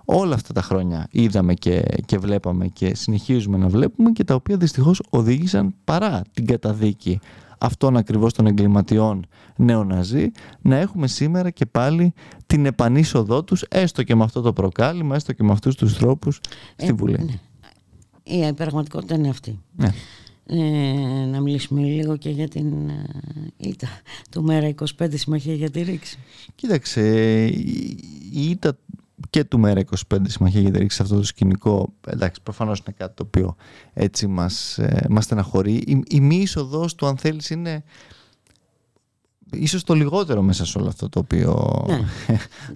όλα 0.05 0.35
αυτά 0.35 0.53
τα 0.53 0.63
χρόνια 0.63 1.07
είδαμε 1.11 1.55
και, 1.55 1.83
και 2.07 2.19
βλέπαμε 2.19 2.67
και 2.67 2.95
συνεχίζουμε 2.95 3.59
να 3.59 3.69
βλέπουμε 3.69 4.11
και 4.11 4.25
τα 4.25 4.35
οποία 4.35 4.57
δυστυχώς 4.57 5.03
οδήγησαν 5.11 5.75
παρά 5.85 6.23
την 6.33 6.47
καταδίκη 6.47 7.21
αυτών 7.63 7.97
ακριβώς 7.97 8.33
των 8.33 8.47
εγκληματιών 8.47 9.27
νεοναζί 9.57 10.31
να 10.61 10.77
έχουμε 10.77 11.07
σήμερα 11.07 11.51
και 11.51 11.67
πάλι 11.67 12.13
την 12.47 12.67
επανείσοδό 12.67 13.45
τους 13.45 13.63
έστω 13.69 14.03
και 14.03 14.15
με 14.15 14.25
αυτό 14.25 14.41
το 14.41 14.53
προκάλημα, 14.53 15.15
έστω 15.15 15.33
και 15.33 15.43
με 15.43 15.53
αυτούς 15.53 15.75
τους 15.75 15.97
τρόπους 15.97 16.41
στη 16.77 16.87
ε, 16.87 16.93
Βουλή. 16.93 17.19
Ναι. 17.19 18.47
Η 18.49 18.53
πραγματικότητα 18.53 19.15
είναι 19.15 19.29
αυτή. 19.29 19.61
Ναι. 19.77 19.93
Ε, 20.47 21.27
να 21.27 21.41
μιλήσουμε 21.41 21.83
λίγο 21.83 22.17
και 22.17 22.31
για 22.31 22.49
την 22.49 22.91
ήττα 23.57 23.89
του 24.31 24.43
Μέρα 24.43 24.75
25 24.99 25.07
Συμμαχία 25.15 25.55
για 25.55 25.71
τη 25.71 25.83
Ρήξη. 25.83 26.19
Κοίταξε, 26.55 27.01
η 28.33 28.51
ήττα 28.51 28.79
και 29.33 29.45
του 29.45 29.59
Μέρα 29.59 29.85
25 30.09 30.17
Συμμαχία 30.27 30.61
για 30.61 30.71
τη 30.71 30.79
Ρήξη 30.79 30.97
σε 30.97 31.03
αυτό 31.03 31.17
το 31.17 31.23
σκηνικό, 31.23 31.93
εντάξει, 32.07 32.41
προφανώς 32.43 32.79
είναι 32.79 32.95
κάτι 32.99 33.15
το 33.15 33.23
οποίο 33.27 33.57
έτσι 33.93 34.27
μας, 34.27 34.79
ε, 34.79 35.07
μας 35.11 35.25
στεναχωρεί. 35.25 35.73
Η, 35.73 36.03
η 36.09 36.21
μη 36.21 36.37
είσοδος 36.37 36.95
του, 36.95 37.07
αν 37.07 37.17
θέλεις, 37.17 37.51
είναι 37.51 37.85
ίσως 39.51 39.85
το 39.85 39.95
λιγότερο 39.95 40.43
μέσα 40.43 40.67
σε 40.67 40.79
όλο 40.79 40.89
αυτό 40.89 41.09
το 41.09 41.19
οποίο 41.19 41.85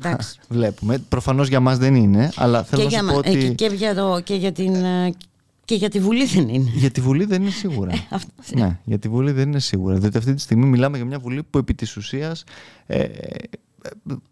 ναι, 0.03 0.17
βλέπουμε. 0.49 0.99
Προφανώς 0.99 1.49
για 1.49 1.61
μας 1.61 1.79
δεν 1.79 1.95
είναι, 1.95 2.31
αλλά 2.37 2.65
θέλω 2.65 2.89
και 2.89 2.97
να 2.97 3.03
σου 3.03 3.13
πω 3.13 3.19
ότι... 3.19 3.45
Ε, 3.45 3.49
και, 3.49 3.67
για 3.67 3.95
το, 3.95 4.21
και 4.25 4.35
για 4.35 4.53
την... 4.53 4.75
Ε, 4.75 5.15
και 5.65 5.75
για 5.75 5.89
τη 5.89 6.01
Βουλή 6.01 6.27
δεν 6.27 6.49
είναι. 6.49 6.71
Για 6.75 6.91
τη 6.91 7.01
Βουλή 7.01 7.25
δεν 7.25 7.43
είναι 7.43 7.51
σίγουρα. 7.51 7.93
ναι, 8.59 8.79
για 8.85 8.99
τη 8.99 9.09
Βουλή 9.09 9.33
δεν 9.33 9.49
είναι 9.49 9.61
σίγουρα. 9.61 9.97
Διότι 9.97 10.19
αυτή 10.19 10.35
τη 10.35 10.41
στιγμή 10.41 10.67
μιλάμε 10.67 10.97
για 10.97 11.07
μια 11.07 11.19
Βουλή 11.19 11.43
που 11.43 11.59
επί 11.59 11.75
της 11.75 11.97
ουσίας 11.97 12.45
ε, 12.87 13.05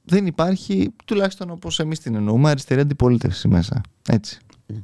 δεν 0.04 0.26
υπάρχει, 0.26 0.92
τουλάχιστον 1.04 1.50
όπως 1.50 1.80
εμείς 1.80 2.00
την 2.00 2.14
εννοούμε, 2.14 2.50
αριστερή 2.50 2.80
αντιπολίτευση 2.80 3.48
μέσα. 3.48 3.80
Έτσι. 4.08 4.38
Ναι. 4.66 4.82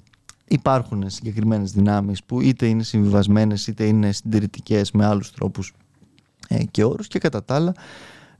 Υπάρχουν 0.49 1.11
συγκεκριμένες 1.11 1.73
δυνάμεις 1.73 2.25
που 2.25 2.41
είτε 2.41 2.67
είναι 2.67 2.83
συμβιβασμένες 2.83 3.67
είτε 3.67 3.85
είναι 3.85 4.13
συντηρητικές 4.13 4.91
με 4.91 5.05
άλλους 5.07 5.33
τρόπους 5.33 5.73
ε, 6.49 6.65
και 6.65 6.85
όρους 6.85 7.07
και 7.09 7.19
κατά 7.19 7.45
τα 7.45 7.55
άλλα 7.55 7.75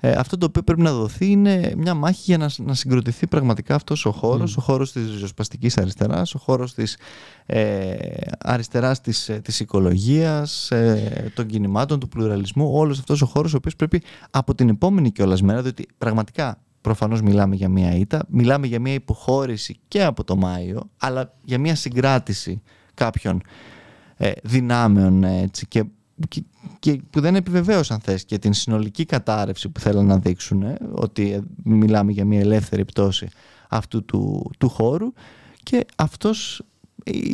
ε, 0.01 0.11
αυτό 0.11 0.39
το 0.39 0.47
οποίο 0.47 0.63
πρέπει 0.63 0.81
να 0.81 0.93
δοθεί 0.93 1.31
είναι 1.31 1.73
μια 1.77 1.95
μάχη 1.95 2.23
για 2.25 2.39
να, 2.39 2.51
να 2.59 2.75
συγκροτηθεί 2.75 3.27
πραγματικά 3.27 3.75
αυτός 3.75 4.07
ο 4.07 4.11
χώρος, 4.13 4.57
ο 4.57 4.61
χώρος 4.61 4.93
της 4.93 5.11
ριζοσπαστικής 5.11 5.79
αριστεράς, 5.79 6.35
ο 6.35 6.39
χώρος 6.39 6.75
της 6.75 6.97
ε, 7.47 7.97
αριστεράς 8.39 9.01
της, 9.01 9.29
ε, 9.29 9.41
της 9.41 9.61
οικολογίας, 9.61 10.71
ε, 10.71 11.33
των 11.35 11.47
κινημάτων, 11.47 12.01
του 12.01 12.09
πλουραλισμού, 12.09 12.71
όλος 12.73 12.99
αυτός 12.99 13.23
ο 13.23 13.27
χώρος 13.27 13.55
ο 13.55 13.57
οποίος 13.57 13.77
πρέπει 13.77 14.03
από 14.31 14.55
την 14.55 14.69
επόμενη 14.69 15.11
κιόλας 15.11 15.43
μέρα, 15.43 15.63
διότι 15.63 15.89
πραγματικά 15.99 16.59
προφανώς 16.81 17.23
μιλάμε 17.23 17.55
για 17.55 17.69
μια 17.69 17.95
ήττα, 17.95 18.27
μιλάμε 18.29 18.67
για 18.67 18.81
μια 18.81 18.93
υποχώρηση 18.93 19.79
και 19.89 20.05
από 20.05 20.25
το 20.25 20.37
Μάιο, 20.37 20.91
αλλά 20.99 21.35
για 21.45 21.59
μια 21.59 21.75
συγκράτηση 21.75 22.63
κάποιων 22.95 23.43
ε, 24.17 24.33
δυνάμεων 24.43 25.25
έτσι, 25.25 25.67
και 25.67 25.85
και, 26.29 26.43
που 27.11 27.21
δεν 27.21 27.35
επιβεβαίωσαν 27.35 28.01
θες 28.01 28.25
και 28.25 28.39
την 28.39 28.53
συνολική 28.53 29.05
κατάρρευση 29.05 29.69
που 29.69 29.81
θέλουν 29.81 30.07
να 30.07 30.19
δείξουν 30.19 30.65
ότι 30.93 31.43
μιλάμε 31.65 32.13
για 32.13 32.25
μια 32.25 32.41
ελεύθερη 32.41 32.85
πτώση 32.85 33.29
αυτού 33.69 34.05
του, 34.05 34.51
του 34.59 34.69
χώρου 34.69 35.13
και 35.63 35.87
αυτός 35.97 36.63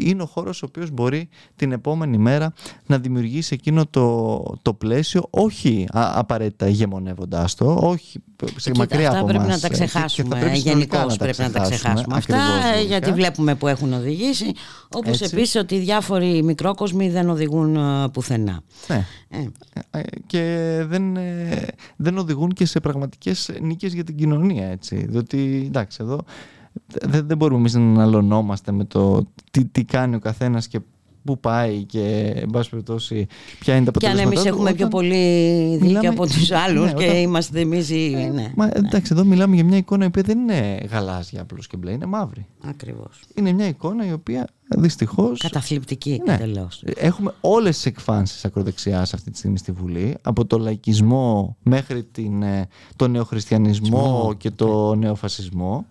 είναι 0.04 0.22
ο 0.22 0.26
χώρος 0.26 0.62
ο 0.62 0.66
οποίος 0.68 0.90
μπορεί 0.90 1.28
την 1.56 1.72
επόμενη 1.72 2.18
μέρα 2.18 2.52
να 2.86 2.98
δημιουργήσει 2.98 3.54
εκείνο 3.54 3.86
το, 3.86 4.42
το 4.62 4.74
πλαίσιο 4.74 5.26
όχι 5.30 5.86
απαραίτητα 5.92 6.66
ηγεμονεύοντάς 6.66 7.54
το, 7.54 7.78
όχι 7.80 8.20
σε 8.44 8.70
Κοίτα, 8.70 8.78
μακριά 8.78 9.08
αυτά 9.08 9.18
από 9.18 9.26
πρέπει 9.26 9.44
μας. 9.44 9.54
να 9.54 9.60
τα 9.60 9.68
ξεχάσουμε. 9.68 10.52
Γενικώς 10.54 11.16
πρέπει 11.16 11.42
να 11.42 11.50
τα 11.50 11.60
ξεχάσουμε. 11.60 12.16
Αυτά 12.16 12.38
γιατί 12.86 13.12
βλέπουμε 13.12 13.54
που 13.54 13.66
έχουν 13.66 13.92
οδηγήσει. 13.92 14.52
Όπως 14.94 15.20
επίσης 15.20 15.54
ότι 15.54 15.78
διάφοροι 15.78 16.42
μικρόκοσμοι 16.42 17.10
δεν 17.10 17.30
οδηγούν 17.30 17.78
πουθενά. 18.12 18.60
Ναι. 18.88 19.06
Ε. 19.90 20.00
Και 20.26 20.42
δεν, 20.86 21.18
δεν 21.96 22.18
οδηγούν 22.18 22.52
και 22.52 22.66
σε 22.66 22.80
πραγματικές 22.80 23.50
νίκες 23.60 23.94
για 23.94 24.04
την 24.04 24.16
κοινωνία. 24.16 24.66
Έτσι. 24.66 25.06
Διότι 25.08 25.64
εντάξει, 25.66 25.98
εδώ 26.00 26.24
δεν, 27.02 27.26
δεν 27.26 27.36
μπορούμε 27.36 27.58
εμείς 27.58 27.74
να 27.74 27.80
αναλωνόμαστε 27.80 28.72
με 28.72 28.84
το 28.84 29.26
τι, 29.50 29.64
τι 29.64 29.84
κάνει 29.84 30.14
ο 30.14 30.18
καθένας 30.18 30.68
και 30.68 30.80
πού 31.26 31.40
πάει 31.40 31.84
και 31.84 32.32
εν 32.36 32.50
πάση 32.50 32.70
περιπτώσει 32.70 33.26
ποια 33.58 33.76
είναι 33.76 33.84
τα 33.84 33.90
αποτελέσματα. 33.90 34.30
Και 34.30 34.36
αν 34.36 34.42
εμείς 34.42 34.52
έχουμε 34.52 34.72
πιο 34.72 34.88
πολύ 34.88 35.76
δίκιο 35.76 36.10
από 36.10 36.26
τους 36.26 36.50
άλλους 36.66 36.92
ναι, 36.92 36.98
και 36.98 37.04
είμαστε 37.04 37.60
εμείς. 37.60 37.90
Ε, 37.90 38.30
ναι, 38.34 38.52
μα, 38.56 38.68
εντάξει, 38.72 39.12
εδώ 39.12 39.24
μιλάμε 39.24 39.54
για 39.54 39.64
μια 39.64 39.76
εικόνα 39.76 40.04
η 40.04 40.06
οποία 40.06 40.22
δεν 40.22 40.38
είναι 40.38 40.78
γαλάζια 40.90 41.40
απλώς 41.40 41.66
και 41.66 41.76
μπλε, 41.76 41.92
είναι 41.92 42.06
μαύρη. 42.06 42.46
Ακριβώς. 42.64 43.20
Είναι 43.34 43.52
μια 43.52 43.66
εικόνα 43.66 44.06
η 44.06 44.12
οποία 44.12 44.48
δυστυχώ. 44.68 45.32
Καταθλιπτική 45.38 46.22
ναι, 46.26 46.34
εντελώς. 46.34 46.82
Έχουμε 46.96 47.34
όλες 47.40 47.74
τις 47.74 47.86
εκφάνσεις 47.86 48.44
ακροδεξιάς 48.44 49.14
αυτή 49.14 49.30
τη 49.30 49.38
στιγμή 49.38 49.58
στη 49.58 49.72
Βουλή. 49.72 50.16
Από 50.22 50.44
το 50.44 50.58
λαϊκισμό 50.58 51.56
μέχρι 51.62 52.04
την, 52.04 52.42
ε, 52.42 52.68
τον 52.96 53.10
νεοχριστιανισμό 53.10 54.34
και 54.38 54.50
το 54.50 54.94
νεοφασισμό. 54.94 55.86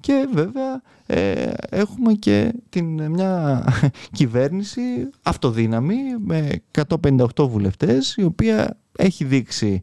Και 0.00 0.28
βέβαια 0.32 0.82
ε, 1.06 1.52
έχουμε 1.70 2.12
και 2.12 2.54
την, 2.68 3.10
μια 3.10 3.64
κυβέρνηση 4.18 5.10
αυτοδύναμη 5.22 5.96
με 6.18 6.62
158 7.04 7.26
βουλευτές 7.36 8.14
η 8.16 8.22
οποία 8.22 8.78
έχει 8.96 9.24
δείξει 9.24 9.80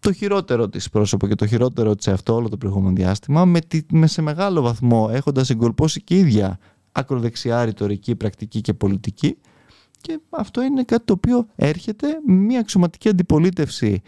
το 0.00 0.12
χειρότερο 0.12 0.68
της 0.68 0.90
πρόσωπο 0.90 1.26
και 1.26 1.34
το 1.34 1.46
χειρότερο 1.46 1.94
της 1.94 2.08
αυτό 2.08 2.34
όλο 2.34 2.48
το 2.48 2.56
προηγούμενο 2.56 2.94
διάστημα 2.94 3.44
με, 3.44 3.60
τη, 3.60 3.80
με 3.90 4.06
σε 4.06 4.22
μεγάλο 4.22 4.62
βαθμό 4.62 5.08
έχοντας 5.12 5.50
εγκολπώσει 5.50 6.02
και 6.02 6.16
ίδια 6.16 6.58
ακροδεξιά 6.92 7.64
ρητορική, 7.64 8.14
πρακτική 8.14 8.60
και 8.60 8.74
πολιτική. 8.74 9.38
Και 10.00 10.20
αυτό 10.30 10.62
είναι 10.62 10.82
κάτι 10.82 11.04
το 11.04 11.12
οποίο 11.12 11.46
έρχεται 11.56 12.06
μια 12.26 12.60
αξιωματική 12.60 13.08
αντιπολίτευση 13.08 14.02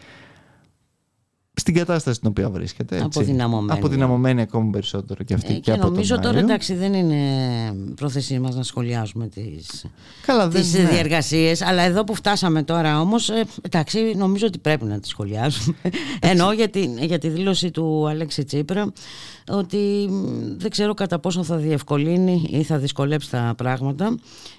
στην 1.55 1.75
κατάσταση 1.75 2.17
στην 2.17 2.29
οποία 2.29 2.51
βρίσκεται. 2.51 2.95
Έτσι. 2.95 3.07
Αποδυναμωμένη. 3.07 3.79
Αποδυναμωμένη 3.79 4.41
ακόμη 4.41 4.71
περισσότερο 4.71 5.25
και 5.25 5.35
αυτή. 5.35 5.53
Ε, 5.53 5.55
και, 5.55 5.73
και 5.73 5.77
νομίζω 5.77 6.19
τώρα 6.19 6.39
εντάξει 6.39 6.75
δεν 6.75 6.95
είναι 6.95 7.19
πρόθεσή 7.95 8.39
μας 8.39 8.55
να 8.55 8.63
σχολιάσουμε 8.63 9.29
τις, 9.29 9.85
Καλά, 10.27 10.49
τις 10.49 10.71
δεν, 10.71 10.83
ναι. 10.83 10.89
διεργασίες 10.89 11.63
αλλά 11.63 11.83
εδώ 11.83 12.05
που 12.05 12.15
φτάσαμε 12.15 12.63
τώρα 12.63 13.01
όμως 13.01 13.29
ε, 13.29 13.45
εντάξει 13.63 14.15
νομίζω 14.17 14.47
ότι 14.47 14.59
πρέπει 14.59 14.85
να 14.85 15.01
τις 15.01 15.11
σχολιάσουμε 15.11 15.77
ενώ 16.21 16.53
για 16.53 16.69
τη, 16.69 16.85
για 17.01 17.19
τη 17.19 17.29
δήλωση 17.29 17.71
του 17.71 18.09
Αλέξη 18.09 18.45
Τσίπρα 18.45 18.93
ότι 19.49 20.09
δεν 20.57 20.71
ξέρω 20.71 20.95
κατά 20.95 21.19
πόσο 21.19 21.43
θα 21.43 21.57
διευκολύνει 21.57 22.49
ή 22.51 22.63
θα 22.63 22.79
δυσκολέψει 22.79 23.31
τα 23.31 23.55
πράγματα 23.57 24.17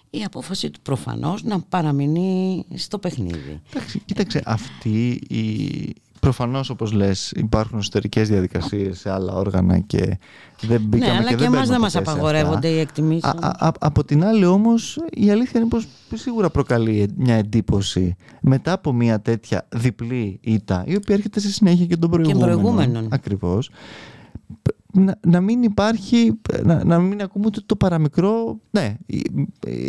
η 0.10 0.24
απόφαση 0.24 0.70
του 0.70 0.80
προφανώς 0.82 1.44
να 1.44 1.60
παραμείνει 1.60 2.66
στο 2.76 2.98
παιχνίδι. 3.00 3.62
Εντάξει, 3.74 4.00
κοίταξε, 4.06 4.42
αυτή 4.46 5.22
η, 5.28 5.96
Προφανώς, 6.26 6.70
όπως 6.70 6.92
λες, 6.92 7.32
υπάρχουν 7.32 7.80
εσωτερικές 7.80 8.30
διαδικασίες 8.30 9.00
σε 9.00 9.12
άλλα 9.12 9.34
όργανα 9.34 9.80
και 9.80 10.18
δεν 10.62 10.82
μπήκαμε 10.82 11.12
ναι, 11.12 11.18
αλλά 11.18 11.30
και, 11.30 11.36
και 11.36 11.44
εμάς 11.44 11.68
δεν 11.68 11.80
μας 11.80 11.96
απαγορεύονται 11.96 12.68
οι 12.68 12.80
εκτιμήσεις. 12.80 13.34
Από 13.80 14.04
την 14.04 14.26
άλλη, 14.26 14.46
όμως, 14.46 15.00
η 15.12 15.30
αλήθεια 15.32 15.60
είναι 15.60 15.70
πως 15.70 15.88
σίγουρα 16.14 16.50
προκαλεί 16.50 17.14
μια 17.18 17.36
εντύπωση 17.36 18.16
μετά 18.42 18.72
από 18.72 18.94
μια 18.94 19.22
τέτοια 19.22 19.68
διπλή 19.70 20.40
ήττα, 20.42 20.84
η 20.88 20.96
οποία 20.96 21.16
έρχεται 21.16 21.40
σε 21.40 21.52
συνέχεια 21.52 21.86
και 21.86 21.98
τον 21.98 22.10
προηγούμενο. 22.10 22.46
Και 22.46 22.52
προηγούμενον. 22.52 23.08
Ακριβώς 23.12 23.70
να, 24.96 25.20
να 25.28 25.42
μην 25.42 25.64
υπάρχει, 25.64 26.40
να, 26.64 26.84
να 26.84 27.00
μην 27.00 27.22
ακούμε 27.22 27.46
ούτε 27.46 27.62
το 27.66 27.76
παραμικρό. 27.76 28.60
Ναι, 28.72 28.96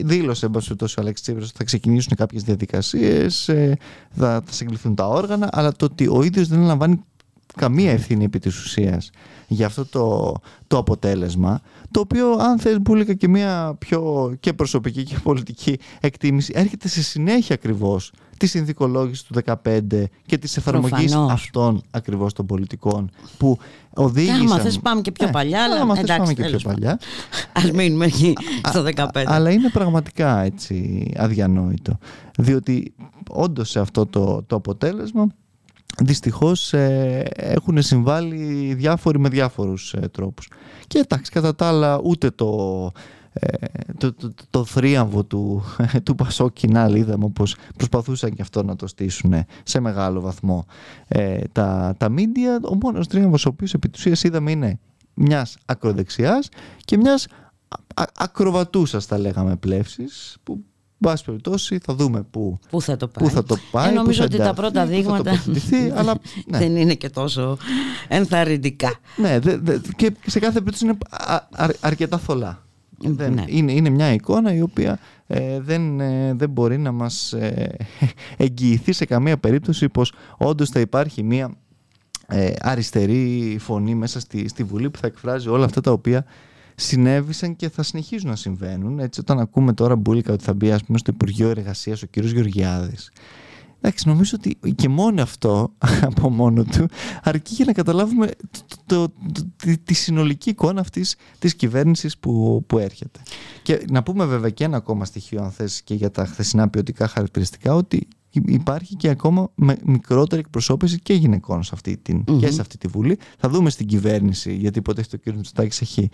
δήλωσε 0.04 0.46
εν 0.46 0.52
ο 0.54 0.86
Αλέξης 0.96 1.22
Τσίπρας 1.26 1.48
ότι 1.48 1.56
θα 1.56 1.64
ξεκινήσουν 1.64 2.16
κάποιες 2.16 2.42
διαδικασίες, 2.42 3.48
ε, 3.48 3.76
θα, 4.10 4.42
θα 4.44 4.52
συγκληθούν 4.52 4.94
τα 4.94 5.08
όργανα, 5.08 5.48
αλλά 5.52 5.72
το 5.72 5.84
ότι 5.84 6.06
ο 6.06 6.22
ίδιος 6.22 6.48
δεν 6.48 6.60
λαμβάνει 6.60 7.04
καμία 7.56 7.90
ευθύνη 7.90 8.24
επί 8.24 8.38
της 8.38 8.64
ουσίας 8.64 9.10
για 9.48 9.66
αυτό 9.66 9.86
το, 9.86 10.34
το 10.66 10.78
αποτέλεσμα 10.78 11.60
το 11.90 12.00
οποίο 12.00 12.30
αν 12.30 12.58
θες 12.58 12.80
μπουλικα 12.80 13.14
και 13.14 13.28
μια 13.28 13.74
πιο 13.78 14.32
και 14.40 14.52
προσωπική 14.52 15.02
και 15.02 15.16
πολιτική 15.22 15.78
εκτίμηση 16.00 16.52
έρχεται 16.56 16.88
σε 16.88 17.02
συνέχεια 17.02 17.54
ακριβώς 17.54 18.12
της 18.36 18.50
συνθηκολόγησης 18.50 19.22
του 19.22 19.34
2015 19.64 20.04
και 20.26 20.38
της 20.38 20.56
εφαρμογής 20.56 21.14
αυτών 21.14 21.82
ακριβώς 21.90 22.32
των 22.32 22.46
πολιτικών 22.46 23.10
που 23.38 23.58
οδήγησαν... 23.94 24.40
Άμα 24.40 24.58
θες 24.58 24.78
πάμε 24.78 25.00
και 25.00 25.12
πιο 25.12 25.26
ναι, 25.26 25.32
παλιά, 25.32 25.64
αλλά 25.64 25.80
άμα 25.80 25.94
θες 25.94 26.16
πάμε 26.16 26.34
και 26.34 26.44
πιο 26.44 26.58
παλιά. 26.62 26.98
Ας 27.52 27.70
μείνουμε 27.70 28.04
εκεί 28.04 28.32
στο 28.68 28.84
2015. 28.96 29.06
αλλά 29.26 29.50
είναι 29.50 29.68
πραγματικά 29.68 30.42
έτσι 30.42 31.06
αδιανόητο. 31.16 31.98
Διότι 32.38 32.94
όντως 33.28 33.70
σε 33.70 33.80
αυτό 33.80 34.06
το, 34.06 34.42
το 34.46 34.56
αποτέλεσμα 34.56 35.26
δυστυχώς 36.02 36.72
ε, 36.72 37.22
έχουν 37.34 37.82
συμβάλει 37.82 38.74
διάφοροι 38.74 39.18
με 39.18 39.28
διάφορους 39.28 39.92
ε, 39.92 40.08
τρόπους. 40.08 40.50
Και 40.86 40.98
εντάξει, 40.98 41.30
κατά 41.30 41.54
τα 41.54 41.66
άλλα 41.66 42.00
ούτε 42.04 42.30
το, 42.30 42.92
ε, 43.32 43.66
το, 43.98 44.14
το, 44.14 44.32
το, 44.50 44.64
θρίαμβο 44.64 45.24
του, 45.24 45.62
του 46.04 46.14
Πασό 46.14 46.48
Κινάλ 46.48 46.94
είδαμε 46.94 47.24
όπως 47.24 47.56
προσπαθούσαν 47.76 48.30
και 48.30 48.42
αυτό 48.42 48.62
να 48.62 48.76
το 48.76 48.86
στήσουν 48.86 49.34
σε 49.62 49.80
μεγάλο 49.80 50.20
βαθμό 50.20 50.66
ε, 51.08 51.38
τα, 51.52 51.94
τα 51.98 52.08
μίντια. 52.08 52.60
Ο 52.62 52.74
μόνος 52.74 53.06
θρίαμβος 53.06 53.46
ο 53.46 53.48
οποίος 53.48 53.74
επί 53.74 53.88
της 53.88 54.22
είδαμε 54.22 54.50
είναι 54.50 54.78
μιας 55.14 55.56
ακροδεξιάς 55.64 56.48
και 56.84 56.96
μιας 56.96 57.26
ακροβατούσας 58.14 59.06
θα 59.06 59.18
λέγαμε 59.18 59.56
πλεύσης 59.56 60.36
που 60.42 60.64
πάση 60.98 61.24
περιπτώσει 61.24 61.78
θα 61.84 61.94
δούμε 61.94 62.22
πού, 62.30 62.58
πού 62.70 62.82
θα 62.82 62.96
το 62.96 63.08
πάει. 63.08 63.28
Πού 63.28 63.34
θα 63.34 63.44
το 63.44 63.56
πάει 63.70 63.90
ε, 63.90 63.92
νομίζω 63.92 64.24
ότι 64.24 64.36
τα 64.36 64.54
πρώτα 64.54 64.86
δείγματα 64.86 65.32
αλλά, 65.98 66.14
ναι. 66.46 66.58
δεν 66.58 66.76
είναι 66.76 66.94
και 66.94 67.10
τόσο 67.10 67.56
ενθαρρυντικά. 68.08 68.94
Ναι, 69.16 69.38
δε, 69.38 69.56
δε, 69.56 69.78
και 69.96 70.12
σε 70.26 70.38
κάθε 70.38 70.60
περίπτωση 70.60 70.84
είναι 70.84 70.98
αρκετά 71.80 72.18
θολά. 72.18 72.66
Δεν, 72.98 73.32
ναι. 73.32 73.44
είναι, 73.46 73.72
είναι 73.72 73.90
μια 73.90 74.12
εικόνα 74.12 74.54
η 74.54 74.60
οποία 74.60 74.98
ε, 75.26 75.60
δεν, 75.60 76.00
ε, 76.00 76.34
δεν 76.34 76.50
μπορεί 76.50 76.78
να 76.78 76.92
μας 76.92 77.32
ε, 77.32 77.76
εγγυηθεί 78.36 78.92
σε 78.92 79.04
καμία 79.04 79.38
περίπτωση 79.38 79.88
πως 79.88 80.12
όντως 80.36 80.68
θα 80.68 80.80
υπάρχει 80.80 81.22
μια 81.22 81.54
ε, 82.26 82.52
αριστερή 82.60 83.56
φωνή 83.60 83.94
μέσα 83.94 84.20
στη, 84.20 84.48
στη 84.48 84.64
Βουλή 84.64 84.90
που 84.90 84.98
θα 84.98 85.06
εκφράζει 85.06 85.48
όλα 85.48 85.64
αυτά 85.64 85.80
τα 85.80 85.92
οποία 85.92 86.24
συνέβησαν 86.76 87.56
και 87.56 87.68
θα 87.68 87.82
συνεχίζουν 87.82 88.28
να 88.30 88.36
συμβαίνουν. 88.36 88.98
Έτσι, 88.98 89.20
όταν 89.20 89.38
ακούμε 89.38 89.72
τώρα 89.72 89.96
μπουλικα 89.96 90.32
ότι 90.32 90.44
θα 90.44 90.54
μπει 90.54 90.72
ας 90.72 90.84
πούμε, 90.84 90.98
στο 90.98 91.10
Υπουργείο 91.14 91.48
Εργασίας 91.48 92.02
ο 92.02 92.06
κ. 92.10 92.18
Γεωργιάδης 92.18 93.10
Εντάξει, 93.80 94.08
νομίζω 94.08 94.36
ότι 94.38 94.74
και 94.74 94.88
μόνο 94.88 95.22
αυτό 95.22 95.72
από 96.10 96.30
μόνο 96.30 96.64
του 96.64 96.88
αρκεί 97.22 97.54
για 97.54 97.64
να 97.64 97.72
καταλάβουμε 97.72 98.30
το, 98.86 99.12
τη, 99.56 99.78
τη, 99.78 99.94
συνολική 99.94 100.50
εικόνα 100.50 100.80
αυτής 100.80 101.16
της 101.38 101.54
κυβέρνησης 101.54 102.18
που, 102.18 102.64
που 102.66 102.78
έρχεται. 102.78 103.20
Και 103.62 103.84
να 103.90 104.02
πούμε 104.02 104.24
βέβαια 104.24 104.50
και 104.50 104.64
ένα 104.64 104.76
ακόμα 104.76 105.04
στοιχείο 105.04 105.42
αν 105.42 105.50
θες 105.50 105.82
και 105.82 105.94
για 105.94 106.10
τα 106.10 106.26
χθεσινά 106.26 106.68
ποιοτικά 106.68 107.08
χαρακτηριστικά 107.08 107.74
ότι 107.74 108.08
υπάρχει 108.44 108.96
και 108.96 109.08
ακόμα 109.08 109.50
μικρότερη 109.84 110.40
εκπροσώπηση 110.40 110.98
και 110.98 111.14
γυναικών 111.14 111.62
σε 111.62 111.70
αυτή 111.74 111.96
την, 111.96 112.24
και 112.38 112.50
σε 112.50 112.60
αυτή 112.60 112.78
τη 112.78 112.88
Βουλή. 112.88 113.18
Θα 113.38 113.48
δούμε 113.48 113.70
στην 113.70 113.86
κυβέρνηση, 113.86 114.54
γιατί 114.54 114.78
υποτίθεται 114.78 115.16
ο 115.16 115.32
κ. 115.32 115.34
Μητσοτάκης 115.34 115.80
έχει 115.80 116.08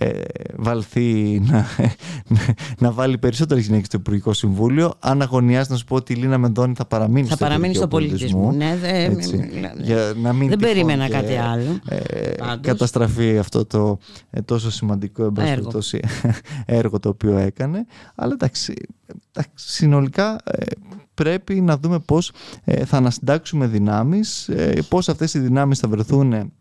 ε, 0.00 0.20
βαλθεί 0.56 1.40
να, 1.46 1.66
να, 2.78 2.92
βάλει 2.92 3.18
περισσότερες 3.18 3.64
γυναίκες 3.66 3.86
στο 3.86 3.96
Υπουργικό 3.96 4.32
Συμβούλιο. 4.32 4.94
Αν 4.98 5.22
αγωνιάζει 5.22 5.70
να 5.70 5.76
σου 5.76 5.84
πω 5.84 5.94
ότι 5.94 6.12
η 6.12 6.16
Λίνα 6.16 6.38
Μεντώνη 6.38 6.74
θα 6.76 6.84
παραμείνει 6.84 7.28
θα 7.28 7.34
στο 7.34 7.44
παραμείνει 7.44 7.74
στο 7.74 7.88
πολιτισμό. 7.88 8.52
Ναι, 8.52 8.76
δε, 8.80 9.08
για 9.82 10.12
να 10.16 10.32
μην 10.32 10.48
δεν 10.48 10.58
περίμενα 10.58 11.08
κάτι 11.08 11.36
άλλο. 11.36 11.80
Ε, 11.88 12.30
καταστραφεί 12.60 13.38
αυτό 13.38 13.64
το 13.64 13.98
ε, 14.30 14.40
τόσο 14.40 14.70
σημαντικό 14.70 15.32
έργο. 15.38 15.70
έργο 16.66 16.98
το 17.00 17.08
οποίο 17.08 17.36
έκανε. 17.36 17.86
Αλλά 18.14 18.32
εντάξει, 18.32 18.74
συνολικά 19.54 20.40
ε, 20.44 20.64
πρέπει 21.14 21.60
να 21.60 21.78
δούμε 21.78 21.98
πώς 21.98 22.32
ε, 22.64 22.84
θα 22.84 22.96
ανασυντάξουμε 22.96 23.66
δυνάμεις, 23.66 24.48
ε, 24.48 24.82
πώς 24.88 25.08
αυτές 25.08 25.34
οι 25.34 25.38
δυνάμεις 25.38 25.78
θα 25.78 25.88
βρεθούν 25.88 26.52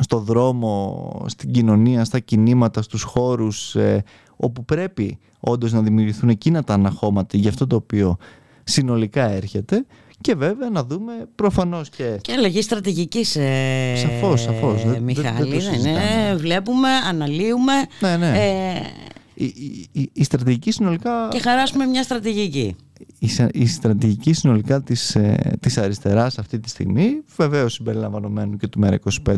στο 0.00 0.18
δρόμο, 0.18 1.24
στην 1.26 1.50
κοινωνία, 1.50 2.04
στα 2.04 2.18
κινήματα, 2.18 2.82
στους 2.82 3.02
χώρους 3.02 3.76
όπου 4.36 4.64
πρέπει 4.64 5.18
όντως 5.40 5.72
να 5.72 5.82
δημιουργηθούν 5.82 6.28
εκείνα 6.28 6.64
τα 6.64 6.74
αναχώματα 6.74 7.38
για 7.38 7.50
αυτό 7.50 7.66
το 7.66 7.76
οποίο 7.76 8.16
συνολικά 8.64 9.30
έρχεται 9.30 9.86
και 10.20 10.34
βέβαια 10.34 10.70
να 10.70 10.84
δούμε 10.84 11.12
προφανώς 11.34 11.88
και... 11.88 12.18
Και 12.20 12.32
αλλαγή 12.32 12.62
στρατηγικής 12.62 13.36
ε, 13.36 13.94
σαφώς, 13.96 14.40
σαφώς. 14.40 14.84
Μιχάλη, 14.84 15.58
δεν, 15.58 15.82
δεν, 15.82 16.38
βλέπουμε, 16.38 16.88
αναλύουμε 16.88 17.72
ναι, 18.00 18.16
ναι. 18.16 18.38
Ε, 18.38 18.80
η, 19.34 19.44
η, 19.92 20.10
η 20.12 20.24
στρατηγική 20.24 20.70
συνολικά... 20.70 21.28
Και 21.30 21.38
χαράσουμε 21.38 21.86
μια 21.86 22.02
στρατηγική. 22.02 22.76
Η, 23.18 23.30
η 23.52 23.66
στρατηγική 23.66 24.32
συνολικά 24.32 24.82
της, 24.82 25.14
ε, 25.14 25.56
της 25.60 25.78
αριστεράς 25.78 26.38
αυτή 26.38 26.58
τη 26.58 26.68
στιγμή, 26.68 27.22
βεβαίως 27.36 27.72
συμπεριλαμβανομένου 27.72 28.56
και 28.56 28.68
του 28.68 28.80
ΜΕΡΑ25 28.82 29.36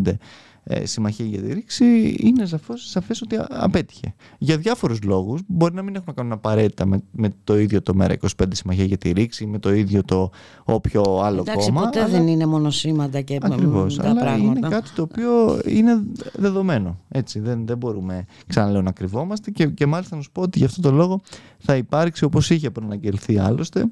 ε, 0.64 0.86
συμμαχία 0.86 1.26
για 1.26 1.40
τη 1.42 1.52
ρήξη, 1.52 2.16
είναι 2.18 2.46
σαφώς, 2.46 2.88
σαφές 2.88 3.22
ότι 3.22 3.36
απέτυχε. 3.48 4.14
Για 4.38 4.56
διάφορους 4.56 5.02
λόγους, 5.02 5.40
μπορεί 5.46 5.74
να 5.74 5.82
μην 5.82 5.94
έχουν 5.94 6.06
να 6.08 6.12
κάνουν 6.12 6.32
απαραίτητα 6.32 6.86
με, 6.86 7.02
με 7.10 7.30
το 7.44 7.58
ίδιο 7.58 7.82
το 7.82 7.92
ΜΕΡΑ25 8.00 8.44
συμμαχία 8.50 8.84
για 8.84 8.98
τη 8.98 9.10
ρήξη, 9.10 9.46
με 9.46 9.58
το 9.58 9.72
ίδιο 9.72 10.04
το 10.04 10.30
όποιο 10.64 11.20
άλλο 11.22 11.40
Εντάξει, 11.40 11.68
κόμμα. 11.68 11.80
ποτέ 11.80 12.00
αλλά... 12.00 12.08
δεν 12.08 12.26
είναι 12.26 12.46
μονοσήματα 12.46 13.20
και 13.20 13.38
Ακριβώς, 13.42 13.96
τα 13.96 14.08
αλλά 14.08 14.20
πράγματα. 14.20 14.58
είναι 14.58 14.68
κάτι 14.68 14.90
το 14.90 15.02
οποίο 15.02 15.60
είναι 15.64 16.02
δεδομένο. 16.32 16.98
Έτσι, 17.08 17.40
δεν, 17.40 17.66
δεν 17.66 17.76
μπορούμε, 17.76 18.24
ξαναλέω, 18.46 18.82
να 18.82 18.92
κρυβόμαστε 18.92 19.50
και, 19.50 19.66
και 19.66 19.86
μάλιστα 19.86 20.16
να 20.16 20.22
σου 20.22 20.30
πω 20.32 20.42
ότι 20.42 20.58
γι' 20.58 20.64
αυτό 20.64 20.80
το 20.80 20.90
λόγο 20.90 21.20
θα 21.58 21.76
υπάρξει 21.76 22.24
όπως 22.24 22.50
είχε 22.50 22.70
προαναγγελθεί 22.70 23.38
άλλωστε 23.38 23.84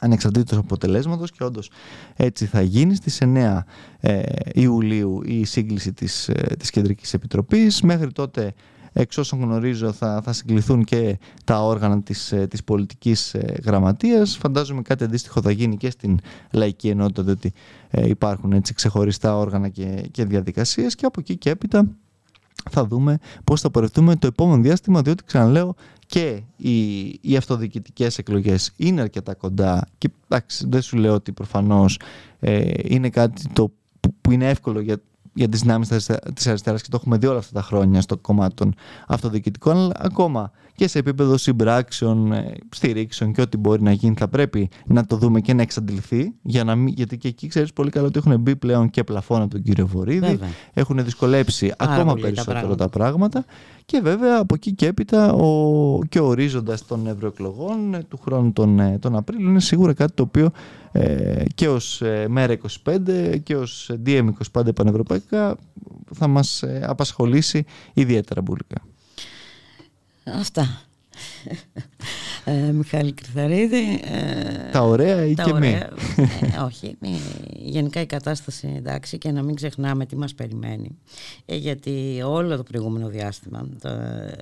ανεξαρτήτως 0.00 0.58
αποτελέσματος 0.58 1.30
και 1.30 1.44
όντως 1.44 1.70
έτσι 2.16 2.46
θα 2.46 2.62
γίνει 2.62 2.94
στις 2.94 3.18
9 3.22 3.64
ε, 4.00 4.22
Ιουλίου 4.54 5.22
η 5.24 5.44
σύγκληση 5.44 5.92
της, 5.92 6.28
ε, 6.28 6.54
της 6.58 6.70
Κεντρικής 6.70 7.14
Επιτροπής. 7.14 7.82
Μέχρι 7.82 8.12
τότε 8.12 8.54
εξ 8.92 9.18
όσων 9.18 9.40
γνωρίζω 9.40 9.92
θα, 9.92 10.20
θα 10.24 10.32
συγκληθούν 10.32 10.84
και 10.84 11.18
τα 11.44 11.62
όργανα 11.64 12.02
της, 12.02 12.32
ε, 12.32 12.46
της 12.46 12.64
πολιτικής 12.64 13.34
ε, 13.34 13.54
γραμματείας. 13.64 14.36
Φαντάζομαι 14.36 14.82
κάτι 14.82 15.04
αντίστοιχο 15.04 15.42
θα 15.42 15.50
γίνει 15.50 15.76
και 15.76 15.90
στην 15.90 16.18
λαϊκή 16.52 16.88
ενότητα 16.88 17.22
διότι 17.22 17.52
ε, 17.90 18.08
υπάρχουν 18.08 18.52
έτσι 18.52 18.74
ξεχωριστά 18.74 19.36
όργανα 19.36 19.68
και, 19.68 20.08
και 20.10 20.24
διαδικασίες 20.24 20.94
και 20.94 21.06
από 21.06 21.20
εκεί 21.20 21.36
και 21.36 21.50
έπειτα 21.50 21.88
θα 22.70 22.84
δούμε 22.84 23.18
πώς 23.44 23.60
θα 23.60 23.70
πορευτούμε 23.70 24.16
το 24.16 24.26
επόμενο 24.26 24.62
διάστημα 24.62 25.02
διότι 25.02 25.24
ξαναλέω 25.24 25.74
και 26.10 26.42
οι, 26.56 27.06
οι 27.20 27.36
αυτοδιοικητικές 27.36 28.18
εκλογές 28.18 28.72
είναι 28.76 29.00
αρκετά 29.00 29.34
κοντά 29.34 29.86
και 29.98 30.08
εντάξει, 30.28 30.66
δεν 30.68 30.82
σου 30.82 30.96
λέω 30.96 31.14
ότι 31.14 31.32
προφανώς 31.32 32.00
ε, 32.40 32.70
είναι 32.82 33.10
κάτι 33.10 33.42
το, 33.52 33.72
που, 34.00 34.14
που 34.20 34.30
είναι 34.32 34.48
εύκολο 34.48 34.80
για 34.80 35.00
για 35.32 35.48
τις 35.48 35.60
δυνάμεις 35.60 35.88
της 36.34 36.46
αριστεράς 36.46 36.82
και 36.82 36.88
το 36.90 36.96
έχουμε 37.00 37.16
δει 37.16 37.26
όλα 37.26 37.38
αυτά 37.38 37.52
τα 37.52 37.62
χρόνια 37.62 38.00
στο 38.00 38.16
κομμάτι 38.16 38.54
των 38.54 38.74
αυτοδιοικητικών 39.06 39.76
αλλά 39.76 39.92
ακόμα 39.98 40.50
και 40.80 40.88
σε 40.88 40.98
επίπεδο 40.98 41.36
συμπράξεων, 41.36 42.32
ε, 42.32 42.54
στηρίξεων 42.70 43.32
και 43.32 43.40
ό,τι 43.40 43.56
μπορεί 43.56 43.82
να 43.82 43.92
γίνει 43.92 44.14
θα 44.18 44.28
πρέπει 44.28 44.68
να 44.86 45.06
το 45.06 45.16
δούμε 45.16 45.40
και 45.40 45.54
να 45.54 45.62
εξαντληθεί 45.62 46.34
για 46.42 46.64
να 46.64 46.74
μην, 46.74 46.94
γιατί 46.96 47.18
και 47.18 47.28
εκεί 47.28 47.46
ξέρεις 47.46 47.72
πολύ 47.72 47.90
καλά 47.90 48.06
ότι 48.06 48.18
έχουν 48.18 48.40
μπει 48.40 48.56
πλέον 48.56 48.90
και 48.90 49.04
πλαφόν 49.04 49.42
από 49.42 49.50
τον 49.50 49.62
κύριο 49.62 49.86
Βορύδη 49.86 50.26
Βέβαια. 50.26 50.48
έχουν 50.72 51.04
δυσκολέψει 51.04 51.72
Πάρα 51.76 51.92
ακόμα 51.92 52.12
πολύ 52.12 52.20
τα 52.20 52.26
περισσότερο 52.26 52.58
πράγματα. 52.58 52.84
τα 52.84 52.90
πράγματα 52.98 53.44
και 53.84 54.00
βέβαια 54.02 54.38
από 54.38 54.54
εκεί 54.54 54.72
και 54.72 54.86
έπειτα 54.86 55.32
ο, 55.32 55.98
και 56.08 56.18
ο 56.18 56.26
ορίζοντας 56.26 56.86
των 56.86 57.06
ευρωεκλογών 57.06 57.94
ε, 57.94 58.02
του 58.08 58.18
χρόνου 58.24 58.52
τον, 58.52 58.80
ε, 58.80 58.98
τον 58.98 59.16
Απρίλιο 59.16 59.48
είναι 59.48 59.60
σίγουρα 59.60 59.92
κάτι 59.92 60.12
το 60.12 60.22
οποίο 60.22 60.50
ε, 60.92 61.44
και 61.54 61.68
ως 61.68 62.02
ε, 62.02 62.26
ΜΕΡΑ25 62.36 63.36
και 63.42 63.56
ως 63.56 63.90
DM25 64.06 64.74
πανευρωπαϊκά 64.74 65.56
θα 66.14 66.26
μας 66.26 66.62
ε, 66.62 66.84
απασχολήσει 66.86 67.64
ιδιαίτερα 67.92 68.40
μπουλικά. 68.40 68.82
Αυτά. 70.24 70.80
Ε, 72.44 72.52
Μιχάλη 72.72 73.12
Κρυθαρίδη. 73.12 74.00
ε, 74.04 74.70
Τα 74.72 74.82
ωραία 74.82 75.24
ή 75.24 75.34
τα 75.34 75.42
και 75.42 75.52
μη; 75.52 75.56
ωραία. 75.58 75.90
Ε, 76.40 76.58
όχι. 76.64 76.96
ε, 77.00 77.08
γενικά 77.56 78.00
η 78.00 78.06
κατάσταση 78.06 78.72
εντάξει 78.76 79.18
και 79.18 79.30
να 79.30 79.42
μην 79.42 79.54
ξεχνάμε 79.54 80.06
τι 80.06 80.16
μας 80.16 80.34
περιμένει. 80.34 80.98
Ε, 81.46 81.56
γιατί 81.56 82.22
όλο 82.26 82.56
το 82.56 82.62
προηγούμενο 82.62 83.08
διάστημα 83.08 83.68
το, 83.80 83.88
ε, 83.88 84.34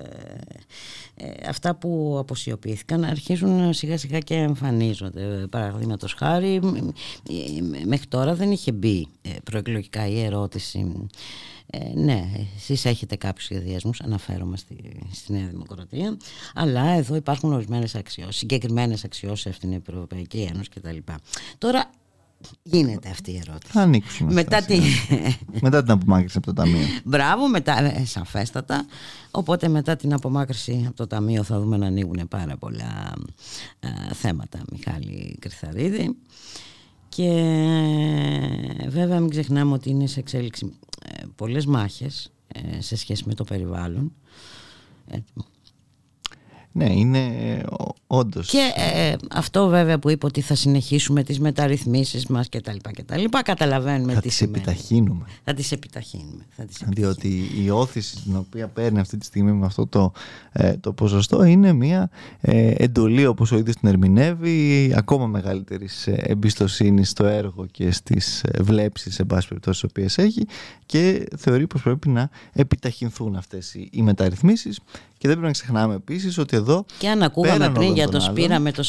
ε, 1.15 1.47
αυτά 1.47 1.75
που 1.75 2.15
αποσιωπήθηκαν 2.19 3.03
αρχίζουν 3.03 3.73
σιγά 3.73 3.97
σιγά 3.97 4.19
και 4.19 4.35
εμφανίζονται. 4.35 5.47
Παραδείγματος 5.49 6.13
χάρη 6.13 6.55
ε, 6.55 7.85
μέχρι 7.85 8.07
τώρα 8.07 8.35
δεν 8.35 8.51
είχε 8.51 8.71
μπει 8.71 9.07
ε, 9.21 9.29
προεκλογικά 9.43 10.07
η 10.07 10.21
ερώτηση 10.23 11.07
ε, 11.71 11.99
ναι, 11.99 12.29
εσείς 12.55 12.85
έχετε 12.85 13.15
κάποιους 13.15 13.45
σχεδιασμούς, 13.45 14.01
αναφέρομαι 14.01 14.57
στη, 14.57 14.75
στη 15.11 15.31
Νέα 15.31 15.47
Δημοκρατία, 15.47 16.17
αλλά 16.53 16.89
εδώ 16.89 17.15
υπάρχουν 17.15 17.53
ορισμένες 17.53 17.95
αξιώσεις, 17.95 18.35
συγκεκριμένες 18.35 19.03
αξιώσεις 19.03 19.45
από 19.45 19.59
την 19.59 19.73
Ευρωπαϊκή 19.73 20.47
Ένωση 20.53 20.69
κτλ. 20.69 20.97
Τώρα 21.57 21.89
γίνεται 22.63 23.09
αυτή 23.09 23.31
η 23.31 23.41
ερώτηση. 23.47 23.71
Θα 23.71 23.81
ανοίξουν. 23.81 24.27
αυτά, 24.27 24.41
Μετά, 24.41 24.61
τη... 24.61 24.81
σιγά. 24.81 25.35
μετά 25.61 25.83
την 25.83 25.91
απομάκρυνση 25.91 26.37
από 26.37 26.45
το 26.45 26.53
Ταμείο. 26.53 26.85
Μπράβο, 27.03 27.49
μετά, 27.49 27.83
ε, 27.83 28.05
σαφέστατα. 28.05 28.85
Οπότε 29.31 29.67
μετά 29.67 29.95
την 29.95 30.13
απομάκρυση 30.13 30.83
από 30.87 30.95
το 30.95 31.07
Ταμείο 31.07 31.43
θα 31.43 31.59
δούμε 31.59 31.77
να 31.77 31.85
ανοίγουν 31.85 32.27
πάρα 32.27 32.57
πολλά 32.57 33.13
ε, 33.79 34.13
θέματα, 34.13 34.59
Μιχάλη 34.71 35.37
Κρυθαρίδη. 35.39 36.17
Και 37.09 37.31
βέβαια 38.87 39.19
μην 39.19 39.29
ξεχνάμε 39.29 39.73
ότι 39.73 39.89
είναι 39.89 40.07
σε 40.07 40.19
εξέλιξη 40.19 40.65
ε, 40.65 40.88
πολλές 41.35 41.65
μάχες 41.65 42.31
ε, 42.47 42.81
σε 42.81 42.95
σχέση 42.95 43.23
με 43.27 43.33
το 43.33 43.43
περιβάλλον. 43.43 44.13
Ε, 45.07 45.17
Ναι, 46.71 46.93
είναι 46.93 47.63
όντως. 48.11 48.47
Και 48.49 48.71
ε, 48.75 49.15
αυτό 49.31 49.67
βέβαια 49.67 49.99
που 49.99 50.09
είπε 50.09 50.25
ότι 50.25 50.41
θα 50.41 50.55
συνεχίσουμε 50.55 51.23
τις 51.23 51.39
μεταρρυθμίσεις 51.39 52.27
μας 52.27 52.49
και 52.49 52.61
τα 52.61 52.73
λοιπά 52.73 52.91
και 52.91 53.03
τα 53.03 53.17
λοιπά, 53.17 53.41
καταλαβαίνουμε 53.41 54.13
θα 54.13 54.21
τι 54.21 54.27
τις 54.27 54.37
σημαίνει. 54.37 54.57
επιταχύνουμε. 54.57 55.25
Θα 55.43 55.53
τις 55.53 55.71
επιταχύνουμε. 55.71 56.45
Θα 56.55 56.63
τις 56.65 56.81
επιταχύνουμε. 56.81 57.17
Διότι 57.21 57.63
η 57.63 57.69
όθηση 57.69 58.15
την 58.23 58.35
οποία 58.37 58.67
παίρνει 58.67 58.99
αυτή 58.99 59.17
τη 59.17 59.25
στιγμή 59.25 59.51
με 59.51 59.65
αυτό 59.65 59.87
το, 59.87 60.11
ε, 60.51 60.73
το 60.73 60.93
ποσοστό 60.93 61.43
είναι 61.43 61.73
μια 61.73 62.09
ε, 62.41 62.73
εντολή 62.77 63.25
όπως 63.25 63.51
ο 63.51 63.57
ίδιος 63.57 63.75
την 63.75 63.89
ερμηνεύει 63.89 64.93
ακόμα 64.95 65.27
μεγαλύτερης 65.27 66.07
ε, 66.07 66.23
εμπιστοσύνης 66.25 67.09
στο 67.09 67.25
έργο 67.25 67.65
και 67.71 67.91
στις 67.91 68.43
ε, 68.43 68.61
βλέψεις 68.63 69.13
σε 69.13 69.23
πάση 69.25 69.47
περιπτώσει 69.47 69.81
τις 69.81 69.89
οποίες 69.89 70.17
έχει 70.17 70.47
και 70.85 71.27
θεωρεί 71.37 71.67
πως 71.67 71.81
πρέπει 71.81 72.09
να 72.09 72.29
επιταχυνθούν 72.53 73.35
αυτές 73.35 73.73
οι, 73.73 73.89
οι 73.91 74.01
μεταρρυθμίσεις 74.01 74.79
και 75.17 75.27
δεν 75.27 75.37
πρέπει 75.37 75.45
να 75.45 75.51
ξεχνάμε 75.51 75.95
επίσης 75.95 76.37
ότι 76.37 76.55
εδώ 76.57 76.85
Και 76.97 77.09
αν 77.09 77.23
ακούγαμε 77.23 77.57
πέραν 77.57 77.73
πριν 77.73 77.83
όλων 77.85 77.98
για 77.99 78.11
των 78.11 78.19
το 78.19 78.25
άλλων, 78.25 78.37
σπήρα 78.37 78.59
με 78.59 78.71
το 78.71 78.87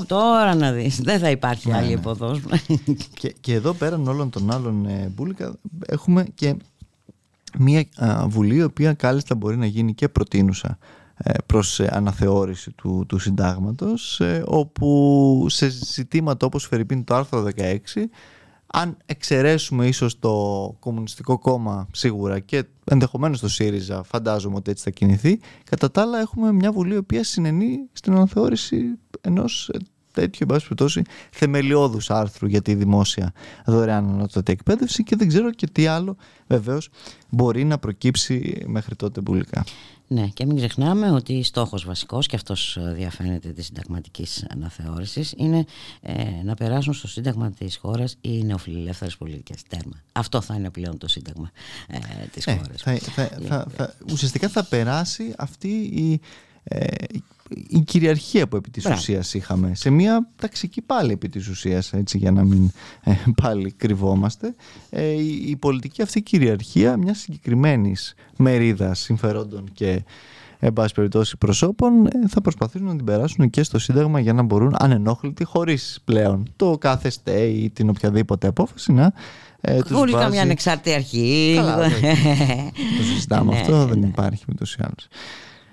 40% 0.00 0.06
τώρα 0.06 0.54
να 0.54 0.72
δεις 0.72 1.00
δεν 1.00 1.18
θα 1.18 1.30
υπάρχει 1.30 1.68
Ναι, 1.68 1.76
άλλη 1.76 1.86
ναι. 1.86 1.92
υποδός. 1.92 2.40
Και, 3.20 3.34
και 3.40 3.52
εδώ 3.52 3.72
πέραν 3.72 4.08
όλων 4.08 4.30
των 4.30 4.50
άλλων 4.50 4.86
ε, 4.86 5.12
μπουλικα 5.14 5.54
έχουμε 5.86 6.26
και 6.34 6.56
μια 7.58 7.84
α, 7.96 8.28
βουλή 8.28 8.54
η 8.54 8.62
οποία 8.62 8.92
κάλλιστα 8.92 9.34
μπορεί 9.34 9.56
να 9.56 9.66
γίνει 9.66 9.94
και 9.94 10.08
προτείνουσα 10.08 10.78
ε, 11.16 11.32
προς 11.46 11.80
ε, 11.80 11.88
αναθεώρηση 11.92 12.70
του, 12.70 13.04
του 13.08 13.18
συντάγματος 13.18 14.20
ε, 14.20 14.42
όπου 14.46 15.46
σε 15.48 15.68
ζητήματα 15.68 16.46
όπως 16.46 16.66
Φερρυπίν 16.66 17.04
το 17.04 17.14
άρθρο 17.14 17.48
16 17.56 17.76
αν 18.66 18.96
εξαιρέσουμε 19.06 19.86
ίσως 19.86 20.18
το 20.18 20.32
Κομμουνιστικό 20.78 21.38
Κόμμα 21.38 21.88
σίγουρα 21.92 22.38
και 22.38 22.64
ενδεχομένως 22.84 23.40
το 23.40 23.48
ΣΥΡΙΖΑ 23.48 24.02
φαντάζομαι 24.02 24.56
ότι 24.56 24.70
έτσι 24.70 24.84
θα 24.84 24.90
κινηθεί 24.90 25.40
κατά 25.64 25.90
τα 25.90 26.00
άλλα 26.00 26.18
έχουμε 26.18 26.52
μια 26.52 26.72
βουλή 26.72 26.94
η 26.94 26.96
οποία 26.96 27.24
συνενεί 27.24 27.78
στην 27.92 28.12
αναθεώρηση 28.12 28.98
ενός 29.20 29.68
ε, 29.68 29.78
τέτοιου 30.16 30.38
εν 30.40 30.46
πάση 30.46 30.62
περιπτώσει 30.62 31.02
θεμελιώδους 31.30 32.10
άρθρου 32.10 32.46
για 32.46 32.62
τη 32.62 32.74
δημόσια 32.74 33.32
δωρεάν 33.66 34.08
ανώτατη 34.08 34.52
εκπαίδευση 34.52 35.02
και 35.02 35.16
δεν 35.16 35.28
ξέρω 35.28 35.50
και 35.50 35.66
τι 35.66 35.86
άλλο 35.86 36.16
βεβαίως 36.46 36.88
μπορεί 37.28 37.64
να 37.64 37.78
προκύψει 37.78 38.62
μέχρι 38.66 38.96
τότε 38.96 39.20
μπουλικά. 39.20 39.64
Ναι, 40.08 40.26
και 40.26 40.46
μην 40.46 40.56
ξεχνάμε 40.56 41.10
ότι 41.10 41.42
στόχος 41.42 41.84
βασικός, 41.84 42.26
και 42.26 42.36
αυτός 42.36 42.76
ε, 42.76 42.92
διαφαίνεται 42.96 43.48
της 43.48 43.66
συνταγματικής 43.66 44.46
αναθεώρησης, 44.50 45.34
είναι 45.36 45.64
ε, 46.00 46.14
να 46.44 46.54
περάσουν 46.54 46.94
στο 46.94 47.08
σύνταγμα 47.08 47.50
της 47.50 47.76
χώρας 47.76 48.16
οι 48.20 48.44
νεοφιλελεύθερες 48.44 49.16
πολιτικές. 49.16 49.62
Τέρμα. 49.68 50.02
Αυτό 50.12 50.40
θα 50.40 50.54
είναι 50.54 50.70
πλέον 50.70 50.98
το 50.98 51.08
σύνταγμα 51.08 51.50
ε, 51.88 51.98
της 52.32 52.46
Ε, 52.46 52.56
χώρας. 52.56 52.82
θα, 52.82 52.96
θα, 52.96 53.30
θα, 53.48 53.66
θα, 53.76 53.94
ουσιαστικά 54.12 54.48
θα 54.48 54.64
περάσει 54.64 55.34
αυτή 55.38 55.68
η, 55.78 56.20
ε, 56.64 56.86
η 57.68 57.80
κυριαρχία 57.80 58.48
που 58.48 58.56
επί 58.56 58.70
της 58.70 58.82
Μπράβο. 58.82 58.98
ουσίας 58.98 59.34
είχαμε 59.34 59.74
σε 59.74 59.90
μια 59.90 60.28
ταξική 60.36 60.82
πάλι 60.82 61.12
επί 61.12 61.28
της 61.28 61.48
ουσίας 61.48 61.92
έτσι 61.92 62.18
για 62.18 62.30
να 62.30 62.44
μην 62.44 62.70
ε, 63.04 63.12
πάλι 63.42 63.72
κρυβόμαστε 63.72 64.54
ε, 64.90 65.04
η, 65.10 65.44
η 65.46 65.56
πολιτική 65.56 66.02
αυτή 66.02 66.22
κυριαρχία 66.22 66.96
μιας 66.96 67.18
συγκεκριμένης 67.18 68.14
μερίδας 68.36 68.98
συμφερόντων 69.00 69.68
και 69.72 70.02
εν 70.58 70.72
πάση 70.72 70.94
περιπτώσει 70.94 71.36
προσώπων 71.36 72.06
ε, 72.06 72.10
θα 72.28 72.40
προσπαθήσουν 72.40 72.86
να 72.86 72.96
την 72.96 73.04
περάσουν 73.04 73.50
και 73.50 73.62
στο 73.62 73.78
Σύνταγμα 73.78 74.20
για 74.20 74.32
να 74.32 74.42
μπορούν 74.42 74.74
ανενόχλητοι 74.78 75.44
χωρίς 75.44 75.98
πλέον 76.04 76.52
το 76.56 76.78
κάθε 76.78 77.10
στέι 77.10 77.52
ή 77.54 77.70
την 77.70 77.88
οποιαδήποτε 77.88 78.46
απόφαση 78.46 78.92
να 78.92 79.12
ε, 79.60 79.82
τους 79.82 79.96
Χωρίς 79.96 80.12
βάζει- 80.12 80.24
καμιά 80.24 80.42
ανεξάρτητη 80.42 80.94
αρχή. 80.94 81.52
Καλά, 81.56 81.76
το 82.98 83.02
συζητάμε 83.12 83.52
Ναι, 83.54 83.60
αυτό, 83.60 83.76
ναι, 83.78 83.84
δεν 83.84 83.98
ναι. 83.98 84.06
υπάρχει 84.06 84.44
ούτως 84.52 84.74
ή 84.74 84.78
άλλως. 84.80 85.08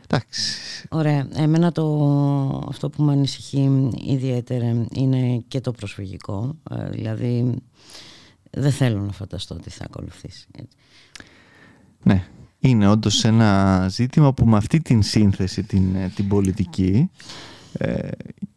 Εντάξει. 0.04 0.88
Ωραία. 0.90 1.28
Εμένα 1.34 1.72
το, 1.72 2.66
αυτό 2.70 2.90
που 2.90 3.04
με 3.04 3.12
ανησυχεί 3.12 3.90
ιδιαίτερα 4.06 4.86
είναι 4.94 5.44
και 5.48 5.60
το 5.60 5.72
προσφυγικό. 5.72 6.56
Ε, 6.70 6.90
δηλαδή 6.90 7.62
δεν 8.50 8.72
θέλω 8.72 9.02
να 9.02 9.12
φανταστώ 9.12 9.56
τι 9.56 9.70
θα 9.70 9.84
ακολουθήσει. 9.84 10.48
Έτσι. 10.52 10.78
Ναι. 12.04 12.28
είναι 12.60 12.88
όντως 12.88 13.24
ένα 13.24 13.86
ζήτημα 13.90 14.34
που 14.34 14.46
με 14.46 14.58
αυτή 14.58 14.82
την 14.82 15.02
σύνθεση 15.02 15.64
την, 15.64 15.96
ε, 15.96 16.12
την 16.16 16.28
πολιτική 16.28 17.10
ε, 17.74 18.08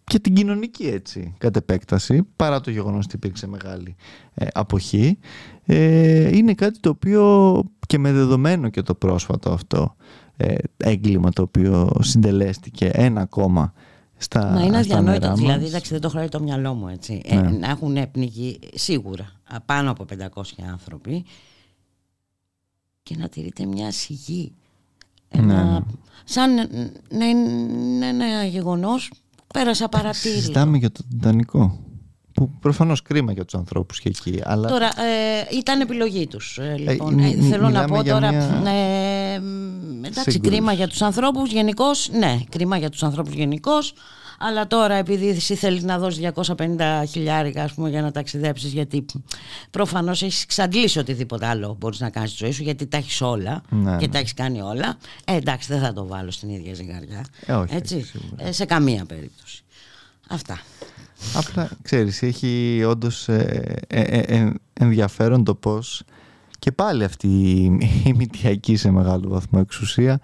και 0.05 0.19
την 0.19 0.35
κοινωνική 0.35 0.87
έτσι 0.87 1.35
κατ' 1.39 1.57
επέκταση 1.57 2.23
παρά 2.37 2.61
το 2.61 2.71
γεγονός 2.71 3.05
ότι 3.05 3.17
υπήρξε 3.17 3.47
μεγάλη 3.47 3.97
ε, 4.35 4.47
αποχή 4.53 5.19
είναι 6.33 6.55
κάτι 6.55 6.81
το 6.81 6.89
οποίο 6.89 7.63
και 7.87 7.99
με 7.99 8.13
δεδομένο 8.13 8.69
και 8.69 8.83
το 8.83 8.95
πρόσφατο 8.95 9.51
αυτό 9.51 9.97
έγκλημα 10.77 11.31
το 11.31 11.43
οποίο 11.43 11.91
συντελέστηκε 12.01 12.91
ένα 12.93 13.21
ακόμα 13.21 13.73
στα 14.17 14.51
Μα 14.51 14.63
είναι 14.63 14.77
αδιανόητο. 14.77 15.35
Δηλαδή, 15.35 15.67
εντάξει, 15.67 15.93
δεν 15.93 16.01
το 16.01 16.09
χρειάζεται 16.09 16.39
το 16.39 16.45
μυαλό 16.45 16.75
μου 16.75 16.89
έτσι. 16.89 17.23
Ναι. 17.29 17.41
να 17.41 17.71
έχουν 17.71 18.11
πνιγεί 18.11 18.59
σίγουρα 18.75 19.33
πάνω 19.67 19.91
από 19.91 20.05
500 20.35 20.43
άνθρωποι 20.73 21.25
και 23.03 23.17
να 23.19 23.29
τηρείται 23.29 23.67
μια 23.67 23.93
σιγή. 23.93 24.53
Ένα, 25.29 25.73
ναι. 25.73 25.79
Σαν 26.25 26.55
να 27.11 27.27
είναι 27.27 28.07
ένα 28.07 28.45
γεγονός 28.45 29.13
που 29.37 29.45
πέρασε 29.47 29.89
παρατήρητο. 29.89 30.41
Συζητάμε 30.41 30.79
για 30.79 30.91
το 30.91 31.03
Τιτανικό. 31.09 31.79
Που 32.37 32.51
προφανώς 32.61 33.03
κρίμα 33.03 33.33
για 33.33 33.45
τους 33.45 33.55
ανθρώπους 33.55 34.01
και 34.01 34.09
εκεί. 34.09 34.41
Αλλά... 34.45 34.69
Τώρα, 34.69 34.87
ε, 34.87 35.57
ήταν 35.57 35.81
επιλογή 35.81 36.27
τους. 36.27 36.59
Ε, 36.59 36.75
ε, 36.87 36.91
λοιπόν, 36.91 37.19
ε, 37.19 37.31
θέλω 37.51 37.69
να 37.69 37.85
πω 37.85 38.05
τώρα. 38.05 38.31
Μια... 38.31 38.71
Ε, 38.73 39.41
εντάξει, 40.07 40.41
κρίμα 40.41 40.73
για 40.73 40.89
τους 40.89 41.03
ανθρώπους 41.03 41.51
γενικώς. 41.51 42.11
Ναι, 42.13 42.39
κρίμα 42.49 42.77
για 42.77 42.91
τους 42.91 43.03
ανθρώπους 43.03 43.35
γενικώς. 43.35 43.95
Αλλά 44.39 44.67
τώρα 44.67 44.95
επειδή 44.95 45.29
εσύ 45.29 45.55
θέλεις 45.55 45.83
να 45.83 45.99
δώσεις 45.99 46.31
250 46.35 47.03
χιλιάρικα 47.09 47.63
ας 47.63 47.73
πούμε, 47.73 47.89
για 47.89 48.03
να 48.03 48.11
ταξιδέψεις, 48.11 48.73
γιατί 48.73 49.05
προφανώς 49.71 50.23
έχεις 50.23 50.47
ξαντλήσει 50.47 50.99
οτιδήποτε 50.99 51.47
άλλο 51.47 51.77
μπορείς 51.81 52.01
να 52.01 52.11
κάνεις 52.11 52.31
στη 52.31 52.45
ζωή 52.45 52.53
σου, 52.53 52.63
γιατί 52.63 52.87
τα 52.87 52.97
έχεις 52.97 53.21
όλα 53.21 53.63
ναι, 53.69 53.97
και 53.97 54.07
ναι. 54.07 54.13
τα 54.13 54.19
έχεις 54.19 54.35
κάνει 54.35 54.61
όλα. 54.61 54.97
Ε, 55.25 55.37
εντάξει, 55.37 55.73
δεν 55.73 55.81
θα 55.81 55.93
το 55.93 56.07
βάλω 56.07 56.31
στην 56.31 56.49
ίδια 56.49 56.75
ζυγαριά. 56.75 57.25
Ε, 57.47 57.53
όχι, 57.53 57.75
έτσι, 57.75 58.11
ε, 58.37 58.53
σε 58.53 58.65
καμία 58.65 59.05
περίπτωση. 59.05 59.63
Αυτά. 60.29 60.59
Απλά 61.35 61.71
ξέρεις, 61.83 62.23
έχει 62.23 62.83
όντως 62.87 63.29
ε, 63.29 63.77
ε, 63.87 64.01
ε, 64.01 64.53
ενδιαφέρον 64.73 65.45
το 65.45 65.55
πώς 65.55 66.03
και 66.59 66.73
πάλι 66.73 67.05
αυτή 67.05 67.29
η 68.05 68.13
μητιακή 68.17 68.77
σε 68.77 68.91
μεγάλο 68.91 69.29
βαθμό 69.29 69.59
εξουσία 69.63 70.21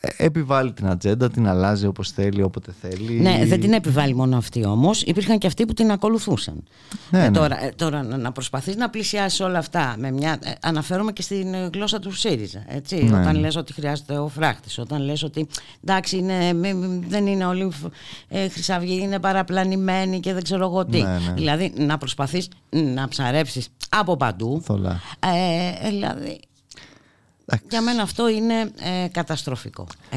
επιβάλλει 0.00 0.72
την 0.72 0.86
ατζέντα, 0.86 1.30
την 1.30 1.48
αλλάζει 1.48 1.86
όπως 1.86 2.10
θέλει, 2.10 2.42
όποτε 2.42 2.74
θέλει. 2.80 3.20
Ναι, 3.20 3.44
δεν 3.44 3.60
την 3.60 3.72
επιβάλλει 3.72 4.14
μόνο 4.14 4.36
αυτή 4.36 4.64
όμως. 4.64 5.02
Υπήρχαν 5.02 5.38
και 5.38 5.46
αυτοί 5.46 5.66
που 5.66 5.72
την 5.72 5.90
ακολουθούσαν. 5.90 6.62
Ναι, 7.10 7.24
ε, 7.24 7.28
ναι. 7.28 7.38
Τώρα, 7.38 7.64
ε, 7.64 7.72
τώρα 7.76 8.02
να 8.02 8.32
προσπαθείς 8.32 8.76
να 8.76 8.90
πλησιάσεις 8.90 9.40
όλα 9.40 9.58
αυτά 9.58 9.94
με 9.98 10.10
μια... 10.10 10.38
Ε, 10.42 10.52
αναφέρομαι 10.60 11.12
και 11.12 11.22
στην 11.22 11.54
γλώσσα 11.72 11.98
του 11.98 12.12
ΣΥΡΙΖΑ. 12.12 12.64
Έτσι, 12.66 13.04
ναι. 13.04 13.18
Όταν 13.18 13.36
λες 13.36 13.56
ότι 13.56 13.72
χρειάζεται 13.72 14.18
ο 14.18 14.28
φράχτης, 14.28 14.78
όταν 14.78 15.02
λες 15.02 15.22
ότι 15.22 15.46
εντάξει, 15.84 16.16
είναι, 16.16 16.52
δεν 17.08 17.26
είναι 17.26 17.46
όλοι 17.46 17.72
ε, 18.28 18.48
χρυσαυγοί, 18.48 19.00
είναι 19.02 19.18
παραπλανημένοι 19.18 20.20
και 20.20 20.32
δεν 20.32 20.42
ξέρω 20.42 20.64
εγώ 20.64 20.84
τι. 20.84 21.02
Ναι, 21.02 21.08
ναι. 21.08 21.32
Δηλαδή 21.34 21.72
να 21.76 21.98
προσπαθείς 21.98 22.48
να 22.70 23.08
ψαρέψεις 23.08 23.68
από 23.88 24.16
παντού. 24.16 24.62
Ε, 25.18 25.88
δηλαδή 25.88 26.40
για 27.68 27.82
μένα 27.82 28.02
αυτό 28.02 28.28
είναι 28.28 28.54
ε, 28.60 29.08
καταστροφικό. 29.10 29.86
Ε, 30.10 30.16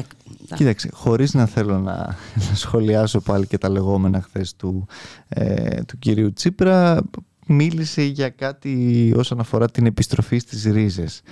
Κοίταξε, 0.54 0.88
χωρίς 0.92 1.34
να 1.34 1.46
θέλω 1.46 1.78
να, 1.78 1.96
να 2.34 2.54
σχολιάσω 2.54 3.20
πάλι 3.20 3.46
και 3.46 3.58
τα 3.58 3.68
λεγόμενα 3.68 4.22
χθες 4.22 4.56
του, 4.56 4.86
ε, 5.28 5.82
του 5.82 5.98
κυρίου 5.98 6.32
Τσίπρα, 6.32 7.02
μίλησε 7.46 8.02
για 8.02 8.28
κάτι 8.28 9.12
όσον 9.16 9.40
αφορά 9.40 9.70
την 9.70 9.86
επιστροφή 9.86 10.38
στις 10.38 10.64
ρίζες. 10.64 11.22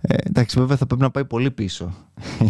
Ε, 0.00 0.16
εντάξει, 0.22 0.58
βέβαια 0.58 0.76
θα 0.76 0.86
πρέπει 0.86 1.02
να 1.02 1.10
πάει 1.10 1.24
πολύ 1.24 1.50
πίσω 1.50 1.94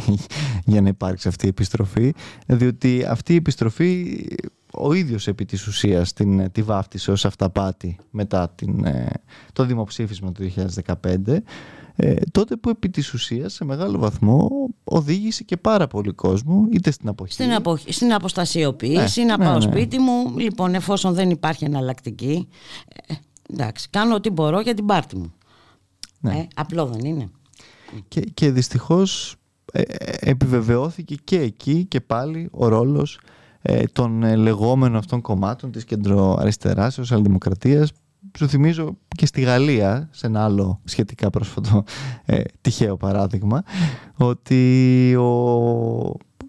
για 0.64 0.81
να 0.81 0.88
υπάρξει 0.88 1.29
αυτή 1.29 1.47
η 1.47 1.49
επιστροφή, 1.49 2.14
διότι 2.47 3.05
αυτή 3.09 3.33
η 3.33 3.37
επιστροφή 3.37 4.27
ο 4.73 4.92
ίδιος 4.92 5.27
επί 5.27 5.44
της 5.44 5.66
ουσίας 5.66 6.12
την, 6.12 6.53
τη 6.53 6.62
βάφτισε 6.62 7.11
ως 7.11 7.25
αυταπάτη 7.25 7.99
μετά 8.11 8.49
την, 8.55 8.85
ε, 8.85 9.07
το 9.53 9.64
δημοψήφισμα 9.64 10.33
του 10.33 10.53
2015 10.85 11.37
ε, 12.00 12.14
τότε 12.30 12.56
που 12.56 12.68
επί 12.68 12.88
της 12.88 13.12
ουσίας 13.14 13.52
σε 13.52 13.64
μεγάλο 13.64 13.98
βαθμό 13.98 14.50
οδήγησε 14.84 15.42
και 15.42 15.56
πάρα 15.56 15.87
πολύ 15.87 16.12
κόσμο 16.12 16.66
είτε 16.70 16.90
στην 16.90 17.08
αποχή 17.08 17.32
στην, 17.32 17.52
απο, 17.52 17.76
στην 17.76 18.12
αποστασιοποίηση, 18.12 19.20
ε, 19.20 19.24
να 19.24 19.38
ναι, 19.38 19.44
πάω 19.44 19.54
ναι. 19.54 19.61
σπίτι 19.61 19.98
μου 19.98 20.38
λοιπόν 20.38 20.74
εφόσον 20.74 21.14
δεν 21.14 21.30
υπάρχει 21.30 21.64
εναλλακτική 21.64 22.48
ε, 23.06 23.14
εντάξει 23.52 23.88
κάνω 23.90 24.14
ό,τι 24.14 24.30
μπορώ 24.30 24.61
για 24.61 24.74
την 24.74 24.87
πάρτη 24.87 25.16
μου 25.16 25.32
ναι. 26.20 26.37
ε, 26.37 26.46
απλό 26.54 26.87
δεν 26.87 27.04
είναι 27.04 27.30
και, 28.08 28.20
και 28.20 28.50
δυστυχώς 28.50 29.37
ε, 29.72 29.82
επιβεβαιώθηκε 30.20 31.14
και 31.24 31.40
εκεί 31.40 31.84
και 31.84 32.00
πάλι 32.00 32.48
ο 32.50 32.68
ρόλος 32.68 33.20
των 33.92 34.37
λεγόμενων 34.37 34.96
αυτών 34.96 35.20
κομμάτων 35.20 35.70
της 35.70 35.84
κεντροαριστεράς, 35.84 36.94
σοσιαλδημοκρατίας 36.94 37.92
σου 38.38 38.48
θυμίζω 38.48 38.96
και 39.08 39.26
στη 39.26 39.40
Γαλλία, 39.40 40.08
σε 40.12 40.26
ένα 40.26 40.44
άλλο 40.44 40.80
σχετικά 40.84 41.30
πρόσφατο 41.30 41.84
ε, 42.24 42.42
τυχαίο 42.60 42.96
παράδειγμα, 42.96 43.62
ότι 44.16 45.14
ο, 45.16 45.28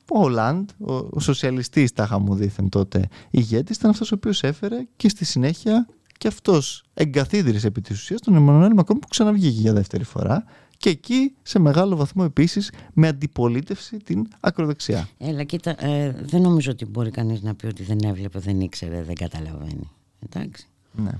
ο 0.09 0.29
Λαντ, 0.29 0.69
ο, 0.79 0.93
ο 0.93 1.19
σοσιαλιστής 1.19 1.93
τάχα 1.93 2.19
μου 2.19 2.35
δήθεν 2.35 2.69
τότε 2.69 3.07
ηγέτης, 3.29 3.77
ήταν 3.77 3.89
αυτός 3.89 4.11
ο 4.11 4.15
οποίος 4.15 4.43
έφερε 4.43 4.87
και 4.95 5.09
στη 5.09 5.25
συνέχεια 5.25 5.87
και 6.17 6.27
αυτός 6.27 6.83
εγκαθίδρυσε 6.93 7.67
επί 7.67 7.81
της 7.81 7.99
ουσίας 7.99 8.21
τον 8.21 8.35
Εμμανουέλ 8.35 8.73
Μακρόν 8.75 8.99
που 8.99 9.07
ξαναβγήκε 9.07 9.59
για 9.59 9.73
δεύτερη 9.73 10.03
φορά 10.03 10.43
και 10.77 10.89
εκεί 10.89 11.35
σε 11.41 11.59
μεγάλο 11.59 11.95
βαθμό 11.95 12.23
επίσης 12.25 12.71
με 12.93 13.07
αντιπολίτευση 13.07 13.97
την 13.97 14.27
ακροδεξιά. 14.39 15.07
Έλα 15.17 15.43
κοίτα, 15.43 15.85
ε, 15.85 16.15
δεν 16.21 16.41
νομίζω 16.41 16.71
ότι 16.71 16.85
μπορεί 16.85 17.11
κανείς 17.11 17.41
να 17.41 17.55
πει 17.55 17.65
ότι 17.65 17.83
δεν 17.83 17.97
έβλεπε, 18.03 18.39
δεν 18.39 18.59
ήξερε, 18.59 19.03
δεν 19.03 19.15
καταλαβαίνει. 19.15 19.91
Εντάξει. 20.19 20.67
Ναι. 20.91 21.11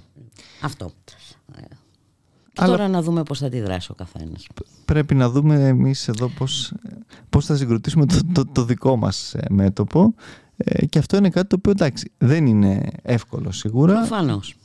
Αυτό. 0.62 0.92
Και 2.60 2.66
τώρα 2.66 2.88
να 2.88 3.02
δούμε 3.02 3.24
πώς 3.24 3.40
θα 3.40 3.46
αντιδράσει 3.46 3.92
ο 3.92 3.94
καθένας. 3.94 4.48
Πρέπει 4.86 5.16
να 5.16 5.30
δούμε 5.30 5.68
εμείς 5.68 6.08
εδώ 6.08 6.28
πώς, 6.28 6.74
πώς 7.30 7.46
θα 7.46 7.56
συγκροτήσουμε 7.56 8.06
το, 8.06 8.20
το, 8.34 8.46
το 8.46 8.64
δικό 8.64 8.96
μας 8.96 9.34
ε, 9.34 9.46
μέτωπο 9.50 10.14
ε, 10.58 10.86
και 10.86 11.00
αυτό 11.00 11.18
είναι 11.18 11.30
κάτι 11.30 11.48
το 11.48 11.56
οποίο 11.56 11.72
εντάξει 11.72 12.12
δεν 12.18 12.46
είναι 12.46 12.90
εύκολο 13.02 13.52
σίγουρα. 13.52 13.94
Προφανώς. 13.94 14.56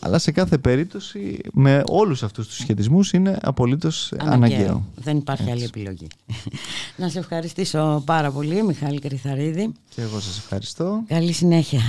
Αλλά 0.00 0.18
σε 0.18 0.30
κάθε 0.30 0.58
περίπτωση 0.58 1.38
με 1.52 1.82
όλους 1.86 2.22
αυτούς 2.22 2.46
τους 2.46 2.56
σχετισμούς 2.56 3.12
είναι 3.12 3.38
απολύτως 3.42 4.12
αναγκαίο. 4.18 4.84
Δεν 4.94 5.16
υπάρχει 5.16 5.50
άλλη 5.50 5.64
επιλογή. 5.64 6.06
να 6.96 7.08
σε 7.08 7.18
ευχαριστήσω 7.18 8.02
πάρα 8.06 8.30
πολύ 8.30 8.62
Μιχάλη 8.62 8.98
Κρυθαρίδη. 8.98 9.72
Και 9.88 10.02
εγώ 10.02 10.20
σας 10.20 10.38
ευχαριστώ. 10.38 11.02
Καλή 11.06 11.32
συνέχεια. 11.32 11.80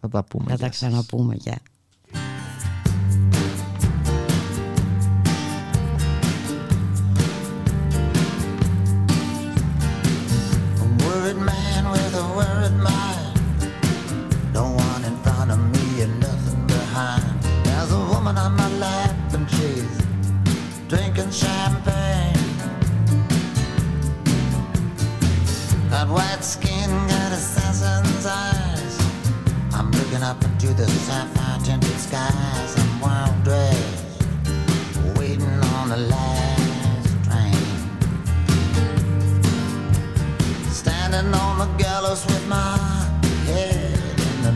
Θα 0.00 0.08
τα 0.08 0.24
πούμε. 0.24 0.44
Θα 0.48 0.56
τα 0.56 0.68
ξαναπούμε. 0.68 1.34
Γεια. 1.38 1.58
The 30.86 30.92
sapphire 30.92 31.58
tinted 31.62 31.98
skies. 31.98 32.76
Wild 33.02 33.46
waiting 35.18 35.60
on 35.76 35.88
the 35.90 35.96
last 35.96 37.24
train. 37.24 37.54
Standing 40.70 41.34
on 41.34 41.58
the 41.58 41.66
gallows 41.76 42.24
with 42.26 42.46
my 42.48 42.78
head 43.46 43.92
in 44.28 44.42
the. 44.44 44.52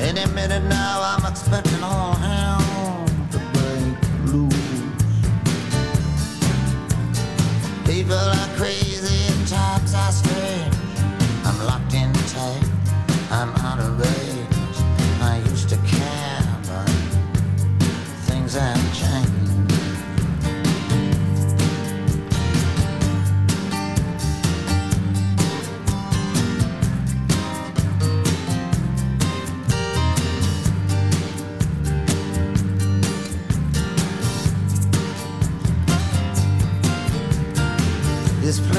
Any 0.00 0.26
minute 0.32 0.64
now, 0.64 1.00
I'm 1.02 1.24
expecting 1.30 1.67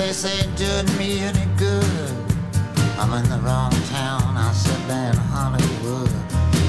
This 0.10 0.26
ain't 0.26 0.58
doing 0.58 0.98
me 0.98 1.20
any 1.20 1.46
good. 1.56 2.16
I'm 2.98 3.14
in 3.14 3.30
the 3.30 3.38
wrong 3.46 3.70
town. 3.94 4.36
I 4.36 4.52
said 4.54 4.82
there 4.90 5.12
in 5.12 5.18
Hollywood. 5.18 6.10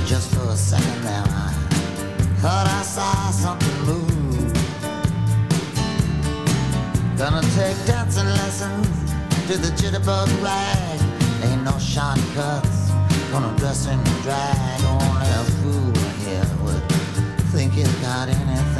Just 0.06 0.34
for 0.34 0.46
a 0.50 0.54
second 0.54 1.00
there, 1.02 1.24
I 1.24 1.50
thought 2.42 2.66
I 2.68 2.82
saw 2.82 3.30
something 3.30 3.78
move. 3.88 4.52
Gonna 7.16 7.40
take 7.56 7.78
dancing 7.86 8.26
lessons 8.26 8.86
to 9.48 9.56
the 9.56 9.72
jitterbug 9.72 10.28
rag. 10.44 11.00
Ain't 11.42 11.64
no 11.64 11.78
shortcuts. 11.78 12.90
Gonna 13.32 13.56
dress 13.56 13.86
in 13.86 14.04
drag. 14.20 14.84
Only 14.84 15.30
a 15.40 15.44
fool 15.56 15.94
here 16.26 16.44
would 16.62 16.84
think 17.52 17.72
he's 17.72 17.90
got 18.04 18.28
anything 18.28 18.79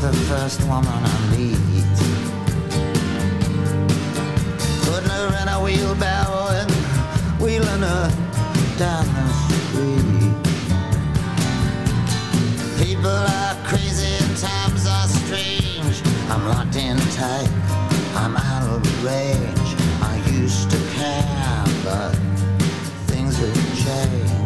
The 0.00 0.12
first 0.30 0.62
woman 0.62 0.88
I 0.88 1.36
meet. 1.36 1.58
Putting 4.86 5.10
her 5.10 5.28
in 5.42 5.48
a 5.48 5.60
wheelbarrow 5.62 6.48
and 6.60 6.70
wheeling 7.38 7.82
her 7.82 8.08
down 8.78 9.04
the 9.12 9.28
street. 9.44 10.32
People 12.82 13.10
are 13.10 13.56
crazy 13.66 14.08
and 14.24 14.36
times 14.38 14.86
are 14.86 15.08
strange. 15.08 16.02
I'm 16.30 16.48
locked 16.48 16.76
in 16.76 16.96
tight, 17.12 17.50
I'm 18.16 18.38
out 18.38 18.70
of 18.70 19.04
range. 19.04 19.70
I 20.00 20.16
used 20.32 20.70
to 20.70 20.78
care, 20.94 21.64
but 21.84 22.14
things 23.06 23.36
have 23.36 23.54
changed. 23.84 24.39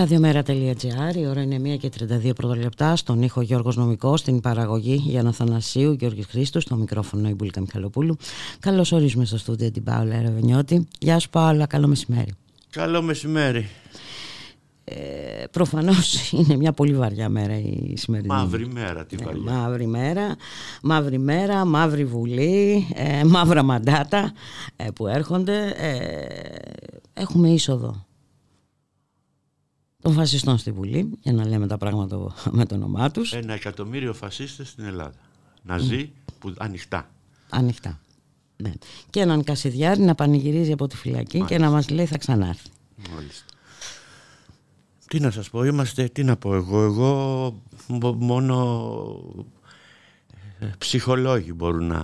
Ραδιομέρα.gr, 0.00 1.16
η 1.16 1.26
ώρα 1.26 1.42
είναι 1.42 1.74
1 1.74 1.78
και 1.78 1.90
32 2.28 2.34
πρώτα 2.36 2.56
λεπτά. 2.56 2.96
Στον 2.96 3.22
ήχο 3.22 3.40
Γιώργος 3.40 3.76
Νομικός, 3.76 4.20
στην 4.20 4.40
παραγωγή 4.40 4.94
Γιάννα 5.06 5.32
Θανασίου, 5.32 5.92
Γιώργης 5.92 6.26
Χρήστου, 6.26 6.60
στο 6.60 6.76
μικρόφωνο 6.76 7.28
η 7.28 7.34
Μπουλίκα 7.34 7.60
Μιχαλοπούλου. 7.60 8.16
Καλώ 8.60 8.90
ορίζουμε 8.92 9.24
στο 9.24 9.38
στούντιο 9.38 9.70
την 9.70 9.84
Πάολα 9.84 10.14
Εραβενιώτη. 10.14 10.88
Γεια 10.98 11.18
σου 11.18 11.30
Πάολα, 11.30 11.66
καλό 11.66 11.86
μεσημέρι. 11.86 12.32
Καλό 12.70 13.02
μεσημέρι. 13.02 13.68
Ε, 14.84 15.44
προφανώς 15.50 16.30
είναι 16.32 16.56
μια 16.56 16.72
πολύ 16.72 16.94
βαριά 16.94 17.28
μέρα 17.28 17.58
η 17.58 17.96
σημερινή. 17.96 18.28
Μαύρη 18.28 18.66
μέρα, 18.66 19.04
τι 19.06 19.16
Ε, 19.20 19.24
βαριά. 19.24 19.52
μαύρη 19.52 19.86
μέρα, 19.86 20.36
μαύρη 20.82 21.18
μέρα, 21.18 21.64
μαύρη 21.64 22.04
βουλή, 22.04 22.86
ε, 22.94 23.24
μαύρα 23.24 23.62
μαντάτα 23.62 24.32
ε, 24.76 24.86
που 24.94 25.06
έρχονται. 25.06 25.74
Ε, 25.76 26.00
έχουμε 27.12 27.48
είσοδο 27.48 28.04
των 30.00 30.12
φασιστών 30.12 30.58
στη 30.58 30.70
Βουλή, 30.72 31.10
για 31.22 31.32
να 31.32 31.46
λέμε 31.46 31.66
τα 31.66 31.78
πράγματα 31.78 32.34
με 32.50 32.64
το 32.66 32.74
όνομά 32.74 33.10
τους, 33.10 33.32
Ένα 33.32 33.52
εκατομμύριο 33.54 34.12
φασίστες 34.14 34.68
στην 34.68 34.84
Ελλάδα. 34.84 35.14
Να 35.62 35.78
ζει 35.78 36.10
που, 36.38 36.54
ανοιχτά. 36.58 37.10
ανοιχτά. 37.50 38.00
Ναι. 38.56 38.72
Και 39.10 39.20
έναν 39.20 39.44
Κασιδιάρη 39.44 40.00
να 40.00 40.14
πανηγυρίζει 40.14 40.72
από 40.72 40.86
τη 40.86 40.96
φυλακή 40.96 41.44
και 41.44 41.58
να 41.58 41.70
μας 41.70 41.88
λέει 41.88 42.06
θα 42.06 42.18
ξανάρθει. 42.18 42.68
Μάλιστα. 43.14 43.44
Τι 45.08 45.20
να 45.20 45.30
σας 45.30 45.50
πω, 45.50 45.64
είμαστε, 45.64 46.08
τι 46.08 46.24
να 46.24 46.36
πω 46.36 46.54
εγώ, 46.54 46.82
εγώ 46.82 47.54
μο- 47.86 48.12
μόνο 48.12 48.76
ε, 50.58 50.66
ψυχολόγοι 50.78 51.52
μπορούν 51.56 51.86
να, 51.86 52.00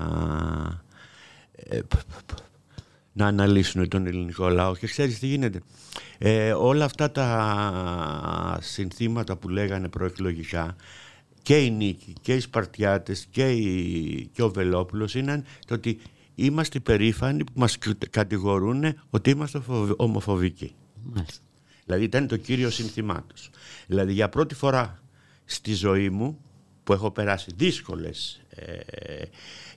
ε, 1.56 1.80
π- 1.80 1.94
π- 1.96 2.22
π- 2.26 2.38
να 3.12 3.26
αναλύσουν 3.26 3.88
τον 3.88 4.06
ελληνικό 4.06 4.48
λαό 4.48 4.76
και 4.76 4.86
ξέρεις 4.86 5.18
τι 5.18 5.26
γίνεται. 5.26 5.60
Ε, 6.18 6.52
όλα 6.52 6.84
αυτά 6.84 7.10
τα 7.10 8.58
συνθήματα 8.60 9.36
που 9.36 9.48
λέγανε 9.48 9.88
προεκλογικά 9.88 10.76
και 11.42 11.58
η 11.64 11.70
Νίκη 11.70 12.12
και 12.20 12.34
οι 12.34 12.40
Σπαρτιάτες 12.40 13.26
και, 13.30 13.50
η, 13.50 14.30
και 14.32 14.42
ο 14.42 14.50
Βελόπουλος 14.50 15.14
είναι 15.14 15.44
το 15.66 15.74
ότι 15.74 15.98
είμαστε 16.34 16.80
περήφανοι 16.80 17.44
που 17.44 17.52
μας 17.54 17.78
κατηγορούν 18.10 18.84
ότι 19.10 19.30
είμαστε 19.30 19.60
φοβ- 19.60 20.00
ομοφοβικοί. 20.00 20.74
Μάλιστα. 21.02 21.44
Δηλαδή 21.84 22.04
ήταν 22.04 22.26
το 22.26 22.36
κύριο 22.36 22.70
σύνθημά 22.70 23.24
τους. 23.26 23.50
Δηλαδή 23.86 24.12
για 24.12 24.28
πρώτη 24.28 24.54
φορά 24.54 25.02
στη 25.44 25.74
ζωή 25.74 26.10
μου 26.10 26.38
που 26.84 26.92
έχω 26.92 27.10
περάσει 27.10 27.50
δύσκολες 27.56 28.40
ε, 28.48 28.62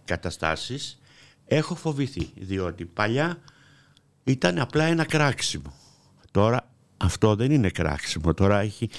καταστάσεις 0.05 0.99
έχω 1.45 1.76
φοβηθεί 1.76 2.30
διότι 2.36 2.86
παλιά 2.86 3.38
ήταν 4.24 4.59
απλά 4.59 4.84
ένα 4.84 5.05
κράξιμο. 5.05 5.74
Τώρα 6.32 6.68
αυτό 6.98 7.36
δεν 7.36 7.52
είναι 7.52 7.70
κράξιμο. 7.70 8.34
Τώρα 8.34 8.60
έχει 8.60 8.90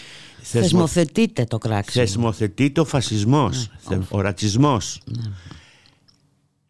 Θεσμοθετείται 0.42 1.44
το 1.44 1.58
κράξιμο. 1.58 2.04
Θεσμοθετείται 2.06 2.80
ο 2.80 2.84
φασισμός, 2.84 3.70
Ναι. 3.88 3.98
ο 4.08 4.20
ρατσισμός. 4.20 5.00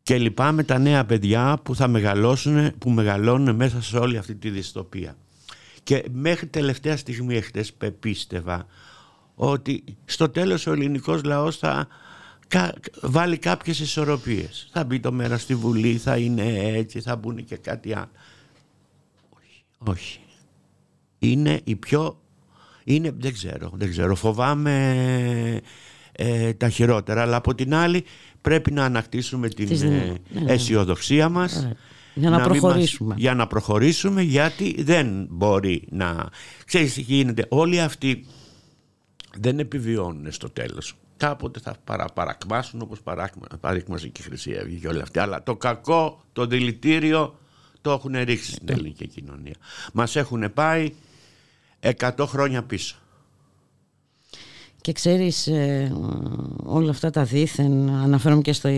Και 0.03 0.19
λυπάμαι 0.19 0.63
τα 0.63 0.79
νέα 0.79 1.05
παιδιά 1.05 1.59
που 1.63 1.75
θα 1.75 1.89
μεγαλώσουν, 1.89 2.79
που 2.79 2.91
μεγαλώνουν 2.91 3.57
μέσα 3.57 3.83
σε 3.83 3.97
όλη 3.97 4.17
αυτή 4.19 4.35
τη 4.35 4.51
δυστοπία. 4.51 5.17
Και 5.83 6.05
μέχρι 6.13 6.47
τελευταία 6.47 6.97
στιγμή 6.97 7.35
εχθές 7.37 7.73
πεπίστευα 7.73 8.67
ότι 9.35 9.85
στο 10.05 10.29
τέλος 10.29 10.67
ο 10.67 10.73
ελληνικός 10.73 11.23
λαός 11.25 11.57
θα 11.57 11.89
κα- 12.49 12.75
βάλει 13.01 13.39
κάποιες 13.39 13.79
ισορροπίες. 13.81 14.69
Θα 14.73 14.85
μπει 14.85 15.01
το 15.01 15.13
μέρα 15.13 15.39
στη 15.39 15.55
Βουλή, 15.55 15.97
θα 15.97 16.17
είναι 16.17 16.59
έτσι, 16.59 17.01
θα 17.01 17.17
μπουν 17.17 17.45
και 17.45 17.57
κάτι 17.57 17.95
άλλο. 17.95 18.11
Όχι, 19.31 19.65
όχι. 19.79 20.19
Είναι 21.23 21.61
η 21.65 21.77
πιο... 21.77 22.21
Είναι, 22.85 23.13
δεν 23.19 23.33
ξέρω, 23.33 23.71
δεν 23.75 23.91
ξέρω. 23.91 24.15
Φοβάμαι 24.15 25.61
ε, 26.13 26.53
τα 26.53 26.69
χειρότερα. 26.69 27.23
Αλλά 27.23 27.37
από 27.37 27.55
την 27.55 27.75
άλλη 27.75 28.05
πρέπει 28.41 28.73
να 28.73 28.85
ανακτήσουμε 28.85 29.49
την 29.49 29.69
Τις 29.69 29.83
ε, 29.83 29.87
δυνα- 29.89 30.05
ναι, 30.33 30.41
ναι. 30.41 30.53
αισιοδοξία 30.53 31.29
μας. 31.29 31.57
Ωραία. 31.57 31.73
Για 32.15 32.31
να 32.31 32.37
μην 32.37 32.49
μας- 32.49 32.59
προχωρήσουμε. 32.59 33.15
για 33.19 33.35
να 33.35 33.47
προχωρήσουμε 33.47 34.23
γιατί 34.23 34.83
δεν 34.83 35.27
μπορεί 35.31 35.85
να... 35.91 36.29
Ξέρεις 36.67 36.95
τι 36.95 37.01
γίνεται. 37.01 37.47
Όλοι 37.49 37.81
αυτοί 37.81 38.27
δεν 39.39 39.59
επιβιώνουν 39.59 40.33
στο 40.33 40.51
τέλος. 40.51 40.95
Κάποτε 41.17 41.61
θα 41.61 41.75
παρα, 41.85 42.05
παρακμάσουν 42.15 42.81
όπως 42.83 43.01
παράκμα, 43.03 43.47
παρήκμασε 43.61 44.09
και 44.09 44.21
η 44.21 44.25
Χρυσή 44.25 44.57
Αυγή 44.57 44.77
και 44.77 44.89
όλα 44.89 45.03
αυτά. 45.03 45.23
Αλλά 45.23 45.43
το 45.43 45.57
κακό, 45.57 46.23
το 46.33 46.47
δηλητήριο 46.47 47.39
το 47.81 47.91
έχουν 47.91 48.13
ρίξει 48.25 48.51
στην 48.53 48.69
ελληνική 48.71 49.07
κοινωνία. 49.07 49.55
Μας 49.93 50.17
έχουν 50.17 50.53
πάει 50.55 50.93
100 51.81 52.11
χρόνια 52.27 52.63
πίσω. 52.65 52.97
Και 54.83 54.93
ξέρεις 54.93 55.47
ε, 55.47 55.93
όλα 56.65 56.91
αυτά 56.91 57.11
τα 57.11 57.25
δήθεν 57.25 57.91
αναφέρομαι 57.91 58.41
και, 58.43 58.53
στο, 58.53 58.69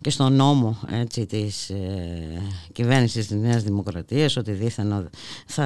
και 0.00 0.10
στο 0.10 0.28
νόμο 0.28 0.78
έτσι, 0.90 1.26
της 1.26 1.70
ε, 1.70 2.42
κυβέρνησης 2.72 3.26
της 3.26 3.36
Νέας 3.36 3.62
Δημοκρατίας 3.62 4.36
ότι 4.36 4.52
δήθεν 4.52 4.92
ο- 4.92 5.08
θα 5.46 5.64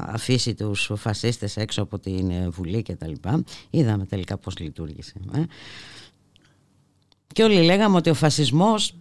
αφήσει 0.00 0.54
τους 0.54 0.90
φασίστες 0.96 1.56
έξω 1.56 1.82
από 1.82 1.98
την 1.98 2.30
ε, 2.30 2.48
Βουλή 2.48 2.82
και 2.82 2.96
τα 2.96 3.06
λοιπά. 3.08 3.44
Είδαμε 3.70 4.04
τελικά 4.06 4.36
πώς 4.38 4.58
λειτουργήσε. 4.58 5.12
ε. 5.34 5.42
Και 7.32 7.42
όλοι 7.42 7.62
λέγαμε 7.62 7.96
ότι 7.96 8.10
ο 8.10 8.14
φασισμός 8.14 8.94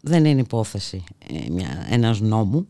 δεν 0.00 0.24
είναι 0.24 0.40
υπόθεση 0.40 1.04
ε, 1.32 1.50
μια, 1.50 1.86
ένας 1.90 2.20
νόμου. 2.20 2.66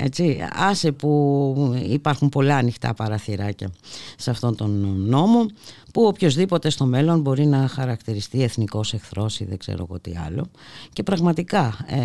Έτσι, 0.00 0.48
άσε 0.52 0.92
που 0.92 1.80
υπάρχουν 1.88 2.28
πολλά 2.28 2.56
ανοιχτά 2.56 2.94
παραθυράκια 2.94 3.70
σε 4.16 4.30
αυτόν 4.30 4.56
τον 4.56 5.00
νόμο 5.08 5.46
που 5.92 6.02
οποιοδήποτε 6.04 6.70
στο 6.70 6.84
μέλλον 6.84 7.20
μπορεί 7.20 7.46
να 7.46 7.68
χαρακτηριστεί 7.68 8.42
εθνικός 8.42 8.92
εχθρός 8.92 9.40
ή 9.40 9.44
δεν 9.44 9.58
ξέρω 9.58 9.86
εγώ 9.88 10.00
τι 10.00 10.12
άλλο 10.26 10.46
και 10.92 11.02
πραγματικά 11.02 11.76
ε, 11.86 11.98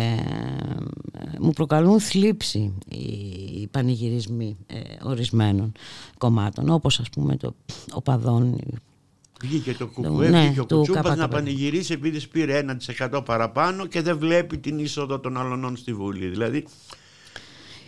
μου 1.40 1.50
προκαλούν 1.50 2.00
θλίψη 2.00 2.72
οι, 2.88 2.96
οι 3.60 3.68
πανηγυρισμοί 3.70 4.56
ε, 4.66 4.78
ορισμένων 5.02 5.72
κομμάτων 6.18 6.68
όπως 6.68 7.00
ας 7.00 7.10
πούμε 7.10 7.36
το 7.36 7.54
οπαδών 7.92 8.60
Βγήκε 9.42 9.74
το 9.74 9.90
Ναι, 9.96 10.08
κουκουέ, 10.08 10.30
βγήκε 10.30 10.60
ο 10.60 10.66
του 10.66 10.76
Κουτσούπας 10.76 11.16
να 11.16 11.24
ΚΚΠ. 11.24 11.32
πανηγυρίσει 11.32 11.92
επειδή 11.92 12.28
πήρε 12.28 12.64
1% 13.10 13.24
παραπάνω 13.24 13.86
και 13.86 14.02
δεν 14.02 14.18
βλέπει 14.18 14.58
την 14.58 14.78
είσοδο 14.78 15.20
των 15.20 15.36
αλλωνών 15.36 15.76
στη 15.76 15.92
Βουλή. 15.94 16.26
Δηλαδή, 16.26 16.64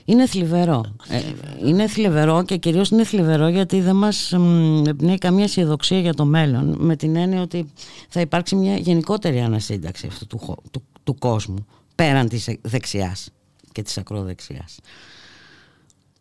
Είναι 0.09 0.27
θλιβερό. 0.27 0.85
Ε, 1.09 1.23
είναι 1.65 1.87
θλιβερό 1.89 2.45
και 2.45 2.57
κυρίως 2.57 2.89
είναι 2.91 3.05
θλιβερό 3.05 3.49
γιατί 3.49 3.81
δεν 3.81 3.97
μας 3.97 4.33
μ, 4.39 4.83
εμπνέει 4.87 5.19
καμία 5.19 5.45
αισιοδοξία 5.45 6.01
για 6.01 6.15
το 6.15 6.25
μέλλον 6.25 6.77
με 6.79 6.97
την 6.97 7.17
έννοια 7.17 7.41
ότι 7.43 7.73
θα 8.09 8.21
υπάρξει 8.21 8.55
μια 8.57 8.77
γενικότερη 8.77 9.41
ανασύνταξη 9.41 10.07
αυτού 10.07 10.27
του, 10.27 10.39
χω- 10.39 10.63
του, 10.71 10.83
του 11.05 11.15
κόσμου 11.19 11.67
πέραν 11.95 12.29
της 12.29 12.51
δεξιάς 12.63 13.31
και 13.73 13.83
της 13.83 13.99
ακροδεξιάς. 13.99 14.79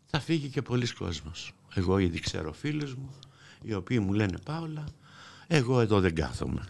θα 0.05 0.19
φύγει 0.19 0.47
και 0.47 0.61
πολλοί 0.61 0.93
κόσμος. 0.93 1.51
Εγώ 1.75 1.97
ήδη 1.97 2.19
ξέρω 2.19 2.53
φίλους 2.53 2.95
μου, 2.95 3.09
οι 3.63 3.73
οποίοι 3.73 3.99
μου 4.05 4.13
λένε 4.13 4.37
Πάολα, 4.45 4.83
εγώ 5.47 5.79
εδώ 5.81 5.99
δεν 5.99 6.15
κάθομαι. 6.15 6.61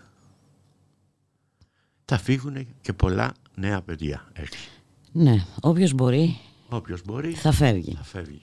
Θα 2.05 2.17
φύγουν 2.17 2.67
και 2.81 2.93
πολλά 2.93 3.33
νέα 3.55 3.81
παιδιά 3.81 4.27
έξω. 4.33 4.59
Ναι, 5.11 5.45
όποιος 5.61 5.93
μπορεί 5.93 6.37
Όποιος 6.75 7.01
μπορεί 7.05 7.33
θα 7.33 7.51
φεύγει. 7.51 7.93
θα 7.93 8.03
φεύγει. 8.03 8.41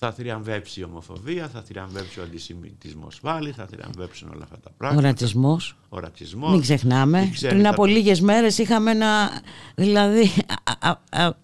Θα 0.00 0.12
θριαμβέψει 0.12 0.80
η 0.80 0.84
ομοφοβία, 0.84 1.48
θα 1.48 1.62
θριαμβέψει 1.62 2.20
ο 2.20 2.22
αντισημιτισμός 2.22 3.20
πάλι, 3.20 3.50
θα 3.52 3.66
θριαμβέψουν 3.66 4.28
όλα 4.34 4.42
αυτά 4.42 4.58
τα 4.60 4.70
Ο 4.72 4.74
πράγματα. 4.78 5.06
ρατσισμός, 5.06 5.76
Ο 5.88 5.98
ρατσισμός. 5.98 6.50
μην 6.52 6.60
ξεχνάμε, 6.60 7.20
Μην 7.20 7.32
ξέρει 7.32 7.52
πριν 7.52 7.64
τα- 7.64 7.70
από 7.70 7.86
λίγες 7.86 8.20
μέρες 8.20 8.58
είχαμε 8.58 8.90
ένα, 8.90 9.30
δηλαδή, 9.74 10.30
α- 10.64 10.88
α- 10.90 11.22
α- 11.24 11.36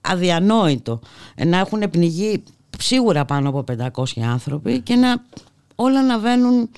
αδιανόητο, 0.00 1.00
να 1.46 1.58
έχουν 1.58 1.90
πνιγεί 1.90 2.42
σίγουρα 2.78 3.24
πάνω 3.24 3.48
από 3.48 3.62
500 3.64 4.20
άνθρωποι 4.22 4.80
και 4.80 4.94
να 4.94 5.24
όλα 5.74 6.02
να 6.06 6.18
βαίνουν 6.18 6.70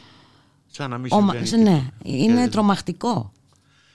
Σαν 0.67 0.91
να 0.91 0.99
μην 0.99 1.13
Ομα- 1.13 1.33
συμβαίνει 1.33 1.47
σε- 1.47 1.57
ναι, 1.57 1.79
τίποτα. 2.03 2.17
είναι 2.25 2.45
Και 2.45 2.51
τρομακτικό. 2.51 3.33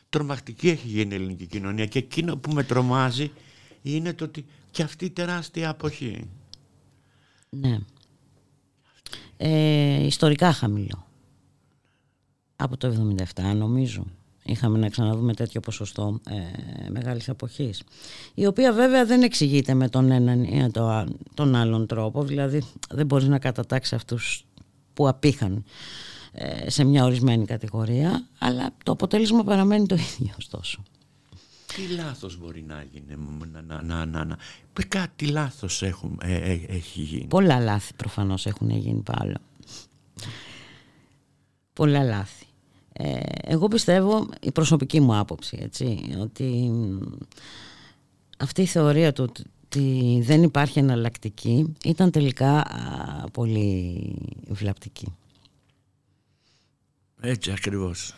Τρομακτική 0.10 0.70
έχει 0.70 0.88
γίνει 0.88 1.14
η 1.14 1.16
ελληνική 1.16 1.46
κοινωνία 1.46 1.86
και 1.86 2.00
εκείνο 2.00 2.36
που 2.38 2.52
με 2.54 2.64
τρομάζει 2.64 3.32
είναι 3.82 4.14
το 4.14 4.24
ότι 4.24 4.46
και 4.72 4.84
αυτή 4.84 5.06
η 5.06 5.10
τεράστια 5.10 5.70
αποχή. 5.70 6.30
Ναι. 7.50 7.80
Ε, 9.38 10.06
ιστορικά 10.06 10.54
χαμηλό. 10.54 11.08
Από 12.56 12.78
το 12.78 13.16
77 13.36 13.56
νομίζω. 13.56 14.06
Είχαμε 14.44 14.78
να 14.78 14.90
ξαναδούμε 14.90 15.34
τέτοιο 15.34 15.60
ποσοστό 15.60 16.20
ε, 16.30 16.90
μεγάλης 16.90 17.30
αποχής. 17.30 17.84
Η 18.34 18.46
οποία 18.46 18.74
βέβαια 18.74 19.06
δεν 19.06 19.22
εξηγείται 19.24 19.74
με 19.74 19.90
τον 19.90 20.12
έναν 20.12 20.44
ή 20.44 20.72
το 20.72 20.88
α- 20.88 21.08
τον 21.34 21.56
άλλον 21.56 21.88
τρόπο. 21.88 22.24
Δηλαδή 22.24 22.64
δεν 22.90 23.06
μπορείς 23.06 23.28
να 23.28 23.40
κατατάξεις 23.40 23.94
αυτούς 23.94 24.46
που 24.94 25.08
απήχαν 25.08 25.64
ε, 26.32 26.70
σε 26.70 26.84
μια 26.84 27.04
ορισμένη 27.06 27.46
κατηγορία. 27.46 28.28
Αλλά 28.40 28.70
το 28.84 28.92
αποτέλεσμα 28.92 29.44
παραμένει 29.44 29.86
το 29.86 29.96
ίδιο 29.96 30.34
ωστόσο. 30.38 30.84
Τι 31.80 31.94
λάθος 31.94 32.38
μπορεί 32.38 32.64
να 32.68 32.86
γίνει, 32.92 33.18
να, 33.52 33.62
να, 33.62 33.82
να, 33.82 34.06
να, 34.06 34.26
να. 34.26 34.38
Πε 34.74 34.84
κάτι 34.84 35.26
λάθος 35.26 35.82
έχουν, 35.82 36.20
ε, 36.24 36.36
ε, 36.36 36.60
έχει 36.68 37.02
γίνει. 37.02 37.28
Πολλά 37.28 37.60
λάθη 37.60 37.94
προφανώς 37.94 38.46
έχουν 38.46 38.70
γίνει 38.70 39.02
πάλι. 39.02 39.36
Πολλά 41.74 42.04
λάθη. 42.04 42.46
Ε, 42.94 43.20
εγώ 43.42 43.68
πιστεύω, 43.68 44.28
η 44.42 44.52
προσωπική 44.52 45.00
μου 45.00 45.18
άποψη, 45.18 45.58
έτσι, 45.62 46.16
ότι 46.20 46.44
μ, 46.44 47.00
αυτή 48.38 48.62
η 48.62 48.66
θεωρία 48.66 49.14
του 49.14 49.24
ότι 49.24 50.22
δεν 50.24 50.44
υπάρχει 50.44 50.80
εναλλακτική 50.80 51.74
ήταν 51.84 52.12
τελικά 52.12 52.60
α, 52.60 53.30
πολύ 53.32 54.16
βλαπτική. 54.48 55.14
Έτσι 57.22 57.52
ακριβώς. 57.52 58.16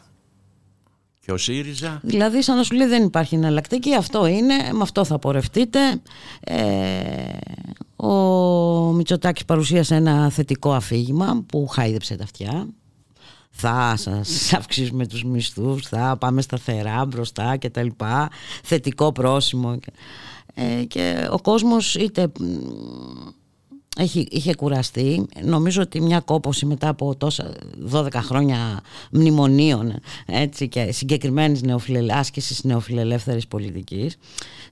Και 1.25 1.31
ο 1.31 1.37
ΣΥΡΙΖΑ; 1.37 1.99
Δηλαδή 2.03 2.41
σαν 2.41 2.55
να 2.55 2.63
σου 2.63 2.75
λέει 2.75 2.87
δεν 2.87 3.03
υπάρχει 3.03 3.35
εναλλακτική, 3.35 3.95
αυτό 3.95 4.25
είναι, 4.25 4.55
με 4.71 4.81
αυτό 4.81 5.05
θα 5.05 5.19
πορευτείτε. 5.19 5.79
Ε, 6.39 6.63
ο 7.95 8.11
Μητσοτάκης 8.91 9.45
παρουσίασε 9.45 9.95
ένα 9.95 10.29
θετικό 10.29 10.73
αφήγημα 10.73 11.43
που 11.47 11.67
χάιδεψε 11.67 12.15
τα 12.15 12.23
αυτιά. 12.23 12.67
Θα 13.49 13.93
σας 13.97 14.53
αυξήσουμε 14.57 15.07
τους 15.07 15.23
μισθούς, 15.23 15.87
θα 15.87 16.17
πάμε 16.17 16.41
σταθερά 16.41 17.05
μπροστά 17.05 17.57
και 17.57 17.69
τα 17.69 17.83
λοιπά. 17.83 18.29
Θετικό 18.63 19.11
πρόσημο. 19.11 19.79
Ε, 20.53 20.83
και 20.83 21.27
ο 21.31 21.41
κόσμος 21.41 21.95
είτε 21.95 22.31
μ, 22.39 22.45
έχει, 23.97 24.27
είχε 24.31 24.55
κουραστεί. 24.55 25.25
Νομίζω 25.43 25.81
ότι 25.81 26.01
μια 26.01 26.19
κόπωση 26.19 26.65
μετά 26.65 26.87
από 26.87 27.15
τόσα 27.15 27.53
12 27.91 28.07
χρόνια 28.13 28.81
μνημονίων 29.11 29.99
έτσι, 30.25 30.67
και 30.67 30.91
συγκεκριμένης 30.91 31.61
νεοφιλελ, 31.61 32.11
άσκησης 32.11 32.63
νεοφιλελεύθερης 32.63 33.47
πολιτικής 33.47 34.17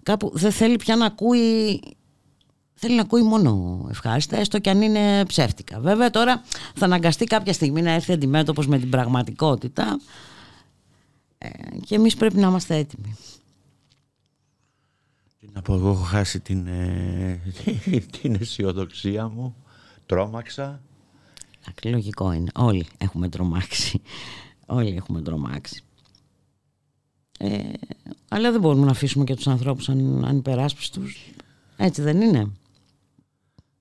κάπου 0.04 0.32
δεν 0.34 0.52
θέλει 0.52 0.76
πια 0.76 0.96
να 0.96 1.06
ακούει 1.06 1.80
θέλει 2.74 2.96
να 2.96 3.02
ακούει 3.02 3.22
μόνο 3.22 3.86
ευχάριστα 3.90 4.38
έστω 4.38 4.60
και 4.60 4.70
αν 4.70 4.82
είναι 4.82 5.26
ψεύτικα 5.26 5.80
βέβαια 5.80 6.10
τώρα 6.10 6.44
θα 6.76 6.86
αναγκαστεί 6.86 7.26
κάποια 7.26 7.54
στιγμή 7.54 7.82
να 7.82 7.92
έρθει 7.92 8.12
αντιμέτωπος 8.12 8.68
με 8.68 8.80
την 8.80 8.90
πραγματικότητα 8.90 10.00
ε, 11.38 11.50
και 11.86 11.96
εμείς 11.96 12.16
πρέπει 12.16 12.38
να 12.38 12.48
είμαστε 12.48 12.76
έτοιμοι 12.76 13.18
Τι 13.18 13.39
να 15.54 15.62
πω, 15.62 15.74
εγώ 15.74 15.90
έχω 15.90 16.04
χάσει 16.04 16.40
την, 16.40 16.68
ε, 16.68 17.42
την 18.22 18.36
αισιοδοξία 18.36 19.28
μου. 19.28 19.56
Τρόμαξα. 20.06 20.82
Εντάξει, 21.62 21.88
Λογικό 21.88 22.32
είναι. 22.32 22.52
Όλοι 22.56 22.86
έχουμε 22.98 23.30
τρομάξει. 23.30 24.02
Όλοι 24.66 24.96
έχουμε 24.96 25.22
τρομάξει. 25.22 25.84
Ε, 27.40 27.60
αλλά 28.30 28.52
δεν 28.52 28.62
μπορούμε 28.62 28.86
να 28.86 28.92
αφήσουμε 28.92 29.24
και 29.24 29.36
τους 29.36 29.48
ανθρώπους 29.48 29.90
αν, 29.90 30.26
ανυπεράσπιστους. 30.26 31.32
Έτσι 31.78 32.02
δεν 32.02 32.22
είναι. 32.22 32.52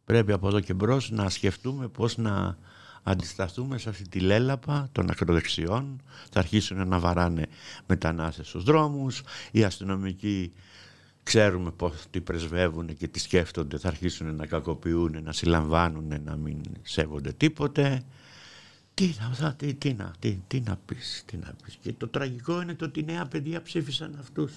Πρέπει 0.04 0.32
από 0.32 0.48
εδώ 0.48 0.60
και 0.60 0.74
μπρος 0.74 1.10
να 1.10 1.28
σκεφτούμε 1.28 1.88
πώς 1.88 2.16
να 2.16 2.58
αντισταθούμε 3.02 3.78
σε 3.78 3.88
αυτή 3.88 4.08
τη 4.08 4.20
λέλαπα 4.20 4.88
των 4.92 5.10
ακροδεξιών. 5.10 6.02
Θα 6.30 6.38
αρχίσουν 6.38 6.88
να 6.88 6.98
βαράνε 6.98 7.46
μετανάστες 7.86 8.48
στους 8.48 8.64
δρόμους. 8.64 9.22
Οι 9.50 9.64
αστυνομικοί 9.64 10.52
ξέρουμε 11.28 11.70
πώς 11.70 11.92
τι 12.10 12.20
πρεσβεύουν 12.20 12.96
και 12.96 13.08
τι 13.08 13.18
σκέφτονται. 13.18 13.78
Θα 13.78 13.88
αρχίσουν 13.88 14.34
να 14.34 14.46
κακοποιούν, 14.46 15.22
να 15.22 15.32
συλλαμβάνουν, 15.32 16.20
να 16.24 16.36
μην 16.36 16.60
σέβονται 16.82 17.32
τίποτε. 17.32 18.02
Τι, 18.94 19.06
θα, 19.32 19.54
τι, 19.54 19.74
τι, 19.74 19.92
να, 19.92 20.12
τι, 20.18 20.38
τι 20.46 20.60
να 20.60 20.78
πεις, 20.86 21.22
τι 21.26 21.36
να 21.36 21.54
πεις. 21.64 21.78
Και 21.82 21.92
το 21.92 22.08
τραγικό 22.08 22.60
είναι 22.62 22.74
το 22.74 22.84
ότι 22.84 23.02
νέα 23.04 23.26
παιδιά 23.26 23.62
ψήφισαν 23.62 24.16
αυτούς. 24.20 24.52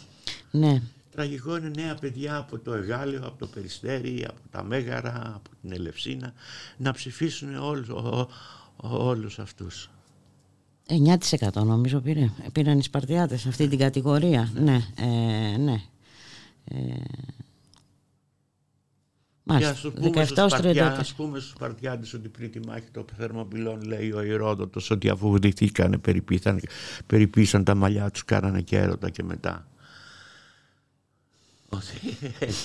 Ναι. 0.52 0.82
Τραγικό 1.12 1.58
είναι 1.58 1.72
νέα 1.76 1.96
παιδιά 1.96 2.38
από 2.38 2.60
το 2.60 2.74
Εγάλιο, 2.74 3.20
από 3.26 3.38
το 3.38 3.48
Περιστέρι, 3.48 4.26
από 4.28 4.40
τα 4.52 4.64
Μέγαρα, 4.64 5.32
από 5.36 5.50
την 5.62 5.72
Ελευσίνα 5.72 6.34
να 6.78 6.92
ψηφίσουν 6.92 7.56
όλους, 7.56 7.90
ό, 7.90 8.30
όλους 8.78 9.40
αυτούς. 9.40 9.90
9% 10.88 11.64
νομίζω 11.64 12.00
πήρε. 12.00 12.30
Πήραν 12.52 12.80
οι 12.80 12.84
Σπαρτιάτες 12.84 13.46
αυτή 13.46 13.68
την 13.68 13.78
κατηγορία. 13.78 14.52
Ναι, 14.54 14.82
ε, 14.96 15.58
ναι. 15.58 15.82
Ε, 16.74 16.94
Μάλιστα. 19.44 19.74
Και 19.74 19.88
ας 19.88 19.94
πούμε, 19.94 20.26
στους 20.26 20.52
Σπαρτιά, 20.52 20.88
ας 20.92 21.14
πούμε 21.14 21.40
στους 21.40 21.52
Σπαρτιάτες 21.52 22.14
ότι 22.14 22.30
πριν 22.30 22.52
τη 22.52 22.60
μάχη 22.60 22.90
των 22.92 23.06
Θερμοπυλών 23.18 23.82
λέει 23.82 24.12
ο 24.12 24.22
Ηρόδοτος 24.22 24.90
ότι 24.90 25.10
αφού 25.10 25.32
βδηθήκανε 25.32 25.98
περιπίσαν, 25.98 26.62
περιπίσαν 27.08 27.64
τα 27.64 27.76
μαλλιά 27.76 28.12
τους, 28.12 28.26
κάνανε 28.26 28.62
και 28.62 28.78
έρωτα 28.78 29.10
και 29.10 29.24
μετά. 29.24 29.68
Ότι 31.70 32.00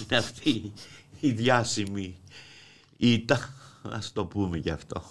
είναι 0.03 0.17
αυτή 0.17 0.73
η 1.21 1.31
διάσημη 1.31 2.17
ήττα. 2.97 3.55
Α 3.93 3.99
το 4.13 4.25
πούμε 4.25 4.59
και 4.59 4.71
αυτό. 4.71 5.03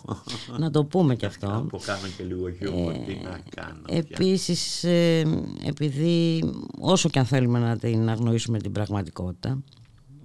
Να 0.58 0.72
το 0.72 0.84
πούμε 0.84 1.16
και 1.16 1.26
αυτό. 1.26 1.48
Να 1.48 1.80
κάνουμε 1.86 2.10
και 2.18 2.24
λίγο 2.24 2.52
χιούμορ, 2.52 2.94
ε, 2.94 2.98
τι 2.98 3.14
να 3.24 3.40
κάνω. 3.56 3.82
Επίσης, 3.90 4.84
ε, 4.84 5.24
επειδή 5.66 6.44
όσο 6.80 7.10
και 7.10 7.20
αν 7.20 7.26
θέλουμε 7.26 7.60
να 7.60 7.78
την 7.78 8.10
αγνοήσουμε 8.10 8.60
την 8.60 8.72
πραγματικότητα, 8.72 9.64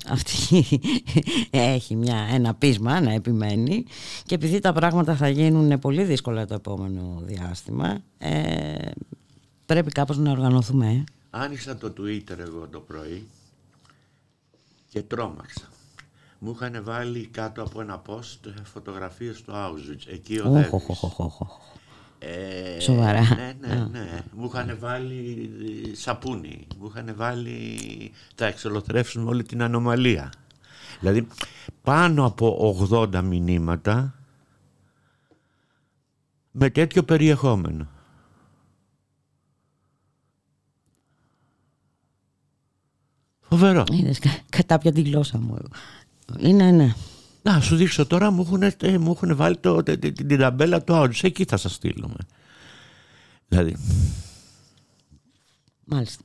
αυτή 0.08 0.64
έχει 1.50 1.96
μια, 1.96 2.28
ένα 2.32 2.54
πείσμα 2.54 3.00
να 3.00 3.12
επιμένει 3.12 3.84
και 4.24 4.34
επειδή 4.34 4.58
τα 4.58 4.72
πράγματα 4.72 5.16
θα 5.16 5.28
γίνουν 5.28 5.78
πολύ 5.78 6.04
δύσκολα 6.04 6.46
το 6.46 6.54
επόμενο 6.54 7.22
διάστημα 7.24 7.98
ε, 8.18 8.90
πρέπει 9.66 9.90
κάπως 9.90 10.18
να 10.18 10.30
οργανωθούμε. 10.30 11.04
Άνοιξα 11.30 11.76
το 11.76 11.92
Twitter 11.98 12.38
εγώ 12.38 12.68
το 12.70 12.80
πρωί 12.80 13.26
και 14.88 15.02
τρόμαξα. 15.02 15.68
Μου 16.42 16.50
είχαν 16.50 16.84
βάλει 16.84 17.26
κάτω 17.26 17.62
από 17.62 17.80
ένα 17.80 18.02
post 18.06 18.52
φωτογραφίες 18.62 19.42
του 19.42 19.52
Auschwitz. 19.54 20.12
Εκεί 20.12 20.38
ο 20.38 20.56
ε, 22.22 22.80
Σοβαρά. 22.80 23.20
Ναι, 23.20 23.56
ναι, 23.60 23.74
ναι. 23.90 24.24
Μου 24.32 24.50
είχαν 24.52 24.76
βάλει 24.78 25.50
σαπούνι. 25.92 26.66
Μου 26.78 26.86
είχαν 26.86 27.14
βάλει. 27.16 27.78
Θα 28.34 28.46
εξολοθρεύσουν 28.46 29.28
όλη 29.28 29.42
την 29.42 29.62
ανομαλία. 29.62 30.32
Δηλαδή 31.00 31.26
πάνω 31.82 32.24
από 32.24 32.76
80 32.90 33.20
μηνύματα 33.24 34.14
με 36.50 36.70
τέτοιο 36.70 37.02
περιεχόμενο. 37.02 37.88
Φοβερό. 43.40 43.84
Είδες, 43.90 44.20
κατάπια 44.48 44.92
τη 44.92 45.02
γλώσσα 45.02 45.38
μου. 45.38 45.58
Είναι, 46.38 46.70
ναι. 46.70 46.94
Να 47.42 47.60
σου 47.60 47.76
δείξω 47.76 48.06
τώρα, 48.06 48.30
μου 48.30 48.42
έχουν, 48.42 48.62
ε, 48.62 48.98
μου 48.98 49.10
έχουν 49.10 49.36
βάλει 49.36 49.56
το, 49.56 49.82
την, 49.82 50.14
την 50.14 50.38
ταμπέλα 50.38 50.82
του 50.82 50.92
Audi. 50.94 51.22
Εκεί 51.22 51.44
θα 51.44 51.56
σας 51.56 51.74
στείλουμε. 51.74 52.16
Δηλαδή. 53.48 53.76
Μάλιστα. 55.84 56.22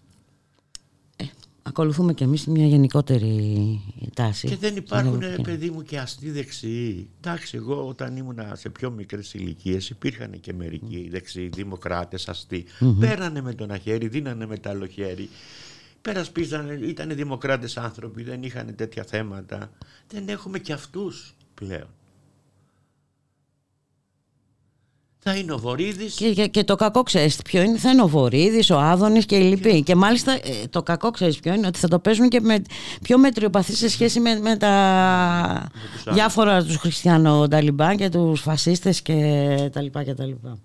Ε, 1.16 1.26
ακολουθούμε 1.62 2.14
κι 2.14 2.24
εμείς 2.24 2.46
μια 2.46 2.66
γενικότερη 2.66 3.82
τάση. 4.14 4.48
Και 4.48 4.58
δεν 4.58 4.76
υπάρχουν, 4.76 5.22
ε, 5.22 5.36
παιδί 5.44 5.70
μου, 5.70 5.82
και 5.82 6.00
αστεί 6.00 6.32
δεξιοί. 6.32 7.10
Εντάξει, 7.22 7.58
εγώ 7.58 7.88
όταν 7.88 8.18
ήμουν 8.18 8.40
σε 8.54 8.70
πιο 8.70 8.92
μικρές 8.92 9.34
ηλικίες 9.34 9.90
υπήρχαν 9.90 10.40
και 10.40 10.54
μερικοί 10.54 11.08
δεξιοί, 11.12 11.48
δημοκράτες, 11.48 12.30
αστεί. 12.30 12.66
Mm-hmm. 12.80 12.96
Πέρανε 13.00 13.42
με 13.42 13.54
το 13.54 13.64
ένα 13.64 13.78
χέρι, 13.78 14.08
δίνανε 14.08 14.46
με 14.46 14.58
το 14.58 14.70
άλλο 14.70 14.88
χέρι 14.88 15.30
περασπίζανε, 16.06 16.74
ήταν 16.74 17.16
δημοκράτες 17.16 17.78
άνθρωποι, 17.78 18.24
δεν 18.24 18.44
είχαν 18.44 18.76
τέτοια 18.76 19.04
θέματα. 19.04 19.72
Δεν 20.08 20.30
έχουμε 20.30 20.60
και 20.60 20.74
αυτούς 20.74 21.36
πλέον. 21.54 21.88
Θα 25.20 25.36
είναι 25.36 25.54
ο 25.54 25.58
Βορύδης. 25.58 26.14
Και, 26.16 26.48
και, 26.48 26.64
το 26.64 26.76
κακό 26.76 27.04
ξέρεις 27.04 27.42
ποιο 27.42 27.62
είναι, 27.62 27.78
θα 27.78 27.90
είναι 27.90 28.02
ο 28.02 28.08
Βορύδης, 28.08 28.70
ο 28.70 28.80
Άδωνης 28.80 29.26
και 29.26 29.36
οι 29.36 29.44
λοιποί. 29.44 29.84
Και 29.84 29.96
μάλιστα 29.96 30.32
ε, 30.32 30.68
το 30.70 30.84
κακό 30.84 31.12
ξέρεις 31.12 31.40
ποιο 31.40 31.54
είναι, 31.54 31.68
ότι 31.68 31.80
θα 31.80 31.88
το 31.88 32.00
παίζουν 32.00 32.30
και 32.30 32.40
με 32.40 32.62
πιο 33.02 33.18
μετριοπαθή 33.18 33.76
σε 33.76 33.90
σχέση 33.90 34.20
με, 34.20 34.40
με 34.40 34.58
τα 34.58 34.72
με 36.06 36.12
διάφορα 36.12 36.64
τους 36.64 36.76
χριστιανοταλιμπάν 36.76 37.98
και 37.98 38.10
τους 38.10 38.42
φασίστες 38.42 39.02
και 39.02 39.70
τα 39.72 39.82
λοιπά 39.82 40.04
και 40.04 40.14
τα 40.14 40.26
λοιπά. 40.26 40.58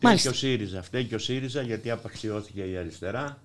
Μάλιστα. 0.00 0.30
Και 0.30 0.34
ο 0.34 0.38
ΣΥΡΙΖΑ. 0.38 0.82
Φταίει 0.82 1.04
και 1.04 1.14
ο 1.14 1.18
ΣΥΡΙΖΑ 1.18 1.62
γιατί 1.62 1.90
απαξιώθηκε 1.90 2.60
η 2.60 2.76
αριστερά 2.76 3.38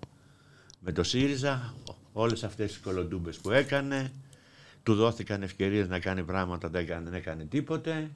με 0.79 0.91
το 0.91 1.03
ΣΥΡΙΖΑ, 1.03 1.73
όλες 2.13 2.43
αυτές 2.43 2.71
τις 2.71 2.79
κολοντούμπες 2.79 3.37
που 3.37 3.51
έκανε, 3.51 4.11
του 4.83 4.95
δόθηκαν 4.95 5.43
ευκαιρίες 5.43 5.87
να 5.87 5.99
κάνει 5.99 6.23
πράγματα, 6.23 6.69
δεν 6.69 6.81
έκανε, 6.81 7.09
δεν 7.09 7.13
έκανε 7.13 7.43
τίποτε. 7.43 8.09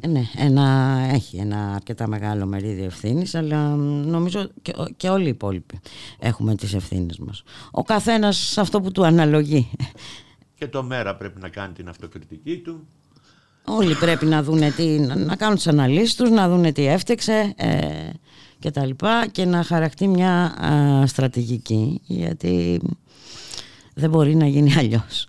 Ε, 0.00 0.06
ναι, 0.06 0.22
ένα, 0.36 0.98
έχει 1.12 1.36
ένα 1.36 1.74
αρκετά 1.74 2.08
μεγάλο 2.08 2.46
μερίδιο 2.46 2.84
ευθύνης, 2.84 3.34
αλλά 3.34 3.68
νομίζω 3.76 4.50
και, 4.62 4.72
και 4.96 5.08
όλοι 5.08 5.24
οι 5.24 5.28
υπόλοιποι 5.28 5.80
έχουμε 6.18 6.54
τις 6.54 6.74
ευθύνες 6.74 7.18
μας. 7.18 7.42
Ο 7.70 7.82
καθένας 7.82 8.58
αυτό 8.58 8.80
που 8.80 8.92
του 8.92 9.06
αναλογεί. 9.06 9.70
Και 10.54 10.68
το 10.68 10.82
μέρα 10.82 11.16
πρέπει 11.16 11.40
να 11.40 11.48
κάνει 11.48 11.72
την 11.72 11.88
αυτοκριτική 11.88 12.58
του. 12.58 12.86
Όλοι 13.64 13.94
πρέπει 13.94 14.26
να, 14.26 14.42
δούνε 14.42 14.70
τι, 14.70 14.98
να 14.98 15.36
κάνουν 15.36 15.56
τις 15.56 15.66
αναλύσεις 15.66 16.14
τους, 16.14 16.30
να 16.30 16.48
δούνε 16.48 16.72
τι 16.72 16.86
έφτεξε. 16.86 17.52
Ε, 17.56 18.10
και 18.62 18.70
τα 18.70 18.86
λοιπά 18.86 19.26
και 19.26 19.44
να 19.44 19.62
χαρακτεί 19.62 20.08
μια 20.08 20.54
στρατηγική 21.06 22.00
γιατί 22.04 22.80
δεν 23.94 24.10
μπορεί 24.10 24.34
να 24.34 24.46
γίνει 24.46 24.74
αλλιώς. 24.74 25.26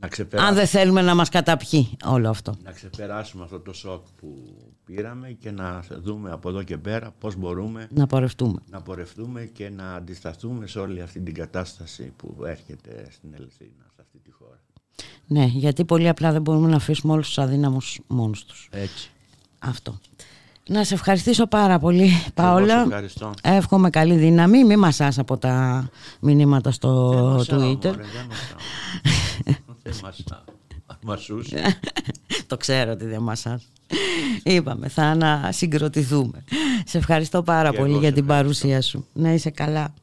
Να 0.00 0.08
Αν 0.42 0.54
δεν 0.54 0.66
θέλουμε 0.66 1.02
να 1.02 1.14
μας 1.14 1.28
καταπιεί 1.28 1.96
όλο 2.04 2.28
αυτό. 2.28 2.54
Να 2.64 2.72
ξεπεράσουμε 2.72 3.44
αυτό 3.44 3.60
το 3.60 3.72
σοκ 3.72 4.06
που 4.16 4.56
πήραμε 4.84 5.30
και 5.30 5.50
να 5.50 5.84
δούμε 6.02 6.30
από 6.30 6.48
εδώ 6.48 6.62
και 6.62 6.78
πέρα 6.78 7.14
πώς 7.18 7.36
μπορούμε 7.36 7.88
να 7.90 8.06
πορευτούμε. 8.06 8.60
Να 8.70 8.82
πορευτούμε 8.82 9.44
και 9.44 9.70
να 9.70 9.94
αντισταθούμε 9.94 10.66
σε 10.66 10.78
όλη 10.78 11.00
αυτή 11.02 11.20
την 11.20 11.34
κατάσταση 11.34 12.12
που 12.16 12.44
έρχεται 12.44 13.08
στην 13.10 13.34
Ελευθερία, 13.34 13.84
σε 13.94 14.00
αυτή 14.00 14.18
τη 14.18 14.30
χώρα. 14.30 14.60
Ναι, 15.26 15.44
γιατί 15.44 15.84
πολύ 15.84 16.08
απλά 16.08 16.32
δεν 16.32 16.42
μπορούμε 16.42 16.68
να 16.68 16.76
αφήσουμε 16.76 17.12
όλους 17.12 17.26
τους 17.26 17.38
αδύναμους 17.38 18.00
μόνους 18.06 18.44
τους. 18.44 18.68
Έτσι. 18.72 19.10
Αυτό. 19.58 19.98
Να 20.70 20.84
σε 20.84 20.94
ευχαριστήσω 20.94 21.46
πάρα 21.46 21.78
πολύ, 21.78 22.10
Πάολα. 22.34 22.80
ευχαριστώ. 22.82 23.34
Εύχομαι 23.42 23.90
καλή 23.90 24.14
δύναμη. 24.14 24.64
Μην 24.64 24.78
μασάς 24.78 25.18
από 25.18 25.36
τα 25.36 25.88
μηνύματα 26.20 26.70
στο 26.70 27.36
Twitter. 27.48 27.94
Δεν 29.82 29.94
Το 32.46 32.56
ξέρω 32.56 32.92
ότι 32.92 33.04
δεν 33.04 33.22
μασάς. 33.22 33.68
Είπαμε, 34.42 34.88
θα 34.88 35.02
ανασυγκροτηθούμε. 35.02 36.44
Σε 36.84 36.98
ευχαριστώ 36.98 37.42
πάρα 37.42 37.72
πολύ 37.72 37.98
για 37.98 38.12
την 38.12 38.26
παρουσία 38.26 38.82
σου. 38.82 39.06
Να 39.12 39.32
είσαι 39.32 39.50
καλά. 39.50 39.94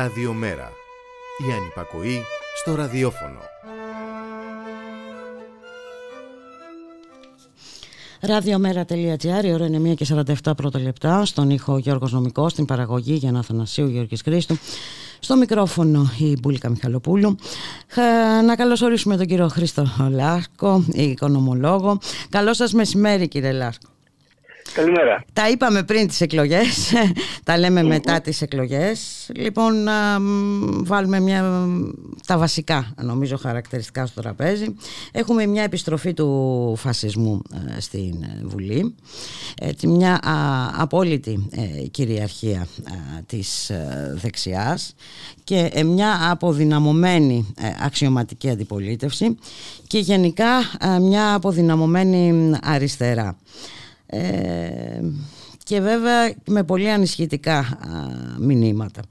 Ραδιομέρα. 0.00 0.72
Η 1.48 1.52
ανυπακοή 1.52 2.22
στο 2.60 2.74
ραδιόφωνο. 2.74 3.38
Ραδιομέρα.gr, 8.20 9.44
η 9.44 9.52
ώρα 9.52 9.66
είναι 9.66 9.90
1 9.90 9.94
και 9.94 10.06
47 10.44 10.52
πρώτα 10.56 10.80
λεπτά. 10.80 11.24
Στον 11.24 11.50
ήχο 11.50 11.78
Γιώργος 11.78 12.12
Νομικός, 12.12 12.52
στην 12.52 12.64
παραγωγή 12.64 13.14
Γιάννα 13.14 13.42
Θανασίου 13.42 13.86
Γιώργης 13.86 14.22
Χρήστου. 14.22 14.58
Στο 15.20 15.36
μικρόφωνο 15.36 16.10
η 16.18 16.36
Μπουλίκα 16.40 16.68
Μιχαλοπούλου. 16.68 17.36
Να 18.46 18.56
καλωσορίσουμε 18.56 19.16
τον 19.16 19.26
κύριο 19.26 19.48
Χρήστο 19.48 19.86
Λάσκο, 20.10 20.84
οικονομολόγο. 20.92 21.98
Καλό 22.28 22.54
σας 22.54 22.72
μεσημέρι 22.72 23.28
κύριε 23.28 23.52
Λάσκο. 23.52 23.88
Καλημέρα. 24.72 25.24
Τα 25.32 25.48
είπαμε 25.48 25.82
πριν 25.82 26.06
τις 26.06 26.20
εκλογές, 26.20 26.92
τα 27.44 27.58
λέμε 27.58 27.82
μετά 27.82 28.20
τις 28.20 28.42
εκλογές. 28.42 29.30
Λοιπόν, 29.34 29.82
να 29.82 30.18
βάλουμε 30.82 31.20
μια, 31.20 31.66
τα 32.26 32.38
βασικά, 32.38 32.94
νομίζω, 33.02 33.36
χαρακτηριστικά 33.36 34.06
στο 34.06 34.20
τραπέζι. 34.20 34.74
Έχουμε 35.12 35.46
μια 35.46 35.62
επιστροφή 35.62 36.14
του 36.14 36.74
φασισμού 36.76 37.42
ε, 37.76 37.80
στην 37.80 38.24
Βουλή, 38.42 38.94
έτσι, 39.60 39.86
μια 39.86 40.20
απόλυτη 40.76 41.48
ε, 41.50 41.86
κυριαρχία 41.86 42.66
της 43.26 43.70
ε, 43.70 44.12
δεξιάς 44.14 44.94
και 45.44 45.82
μια 45.84 46.30
αποδυναμωμένη 46.30 47.54
αξιωματική 47.84 48.50
αντιπολίτευση 48.50 49.36
και 49.86 49.98
γενικά 49.98 50.48
μια 51.00 51.34
αποδυναμωμένη 51.34 52.52
αριστερά. 52.62 53.36
Ε, 54.10 55.00
και 55.64 55.80
βέβαια 55.80 56.34
με 56.46 56.64
πολύ 56.64 56.90
ανισχυτικά 56.90 57.78
μηνύματα. 58.38 59.02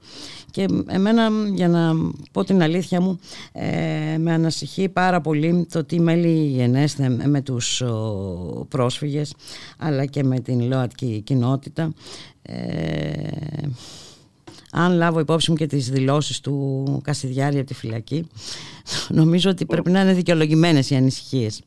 Και 0.50 0.66
εμένα, 0.86 1.28
για 1.54 1.68
να 1.68 1.92
πω 2.32 2.44
την 2.44 2.62
αλήθεια 2.62 3.00
μου, 3.00 3.20
ε, 3.52 4.18
με 4.18 4.32
ανασυχεί 4.32 4.88
πάρα 4.88 5.20
πολύ 5.20 5.66
το 5.72 5.84
τι 5.84 6.00
μέλη 6.00 6.46
γενέστε 6.46 7.08
με 7.08 7.40
τους 7.40 7.82
πρόσφυγες, 8.68 9.34
αλλά 9.78 10.06
και 10.06 10.24
με 10.24 10.40
την 10.40 10.62
ΛΟΑΤΚΙ 10.62 11.20
κοινότητα. 11.24 11.92
Ε, 12.42 13.68
αν 14.72 14.92
λάβω 14.92 15.20
υπόψη 15.20 15.50
μου 15.50 15.56
και 15.56 15.66
τις 15.66 15.90
δηλώσεις 15.90 16.40
του 16.40 17.00
Κασιδιάρη 17.04 17.58
από 17.58 17.66
τη 17.66 17.74
φυλακή, 17.74 18.26
νομίζω 19.08 19.50
ότι 19.50 19.66
πρέπει 19.66 19.90
να 19.90 20.00
είναι 20.00 20.12
δικαιολογημένες 20.12 20.90
οι 20.90 20.94
ανησυχίες 20.94 21.62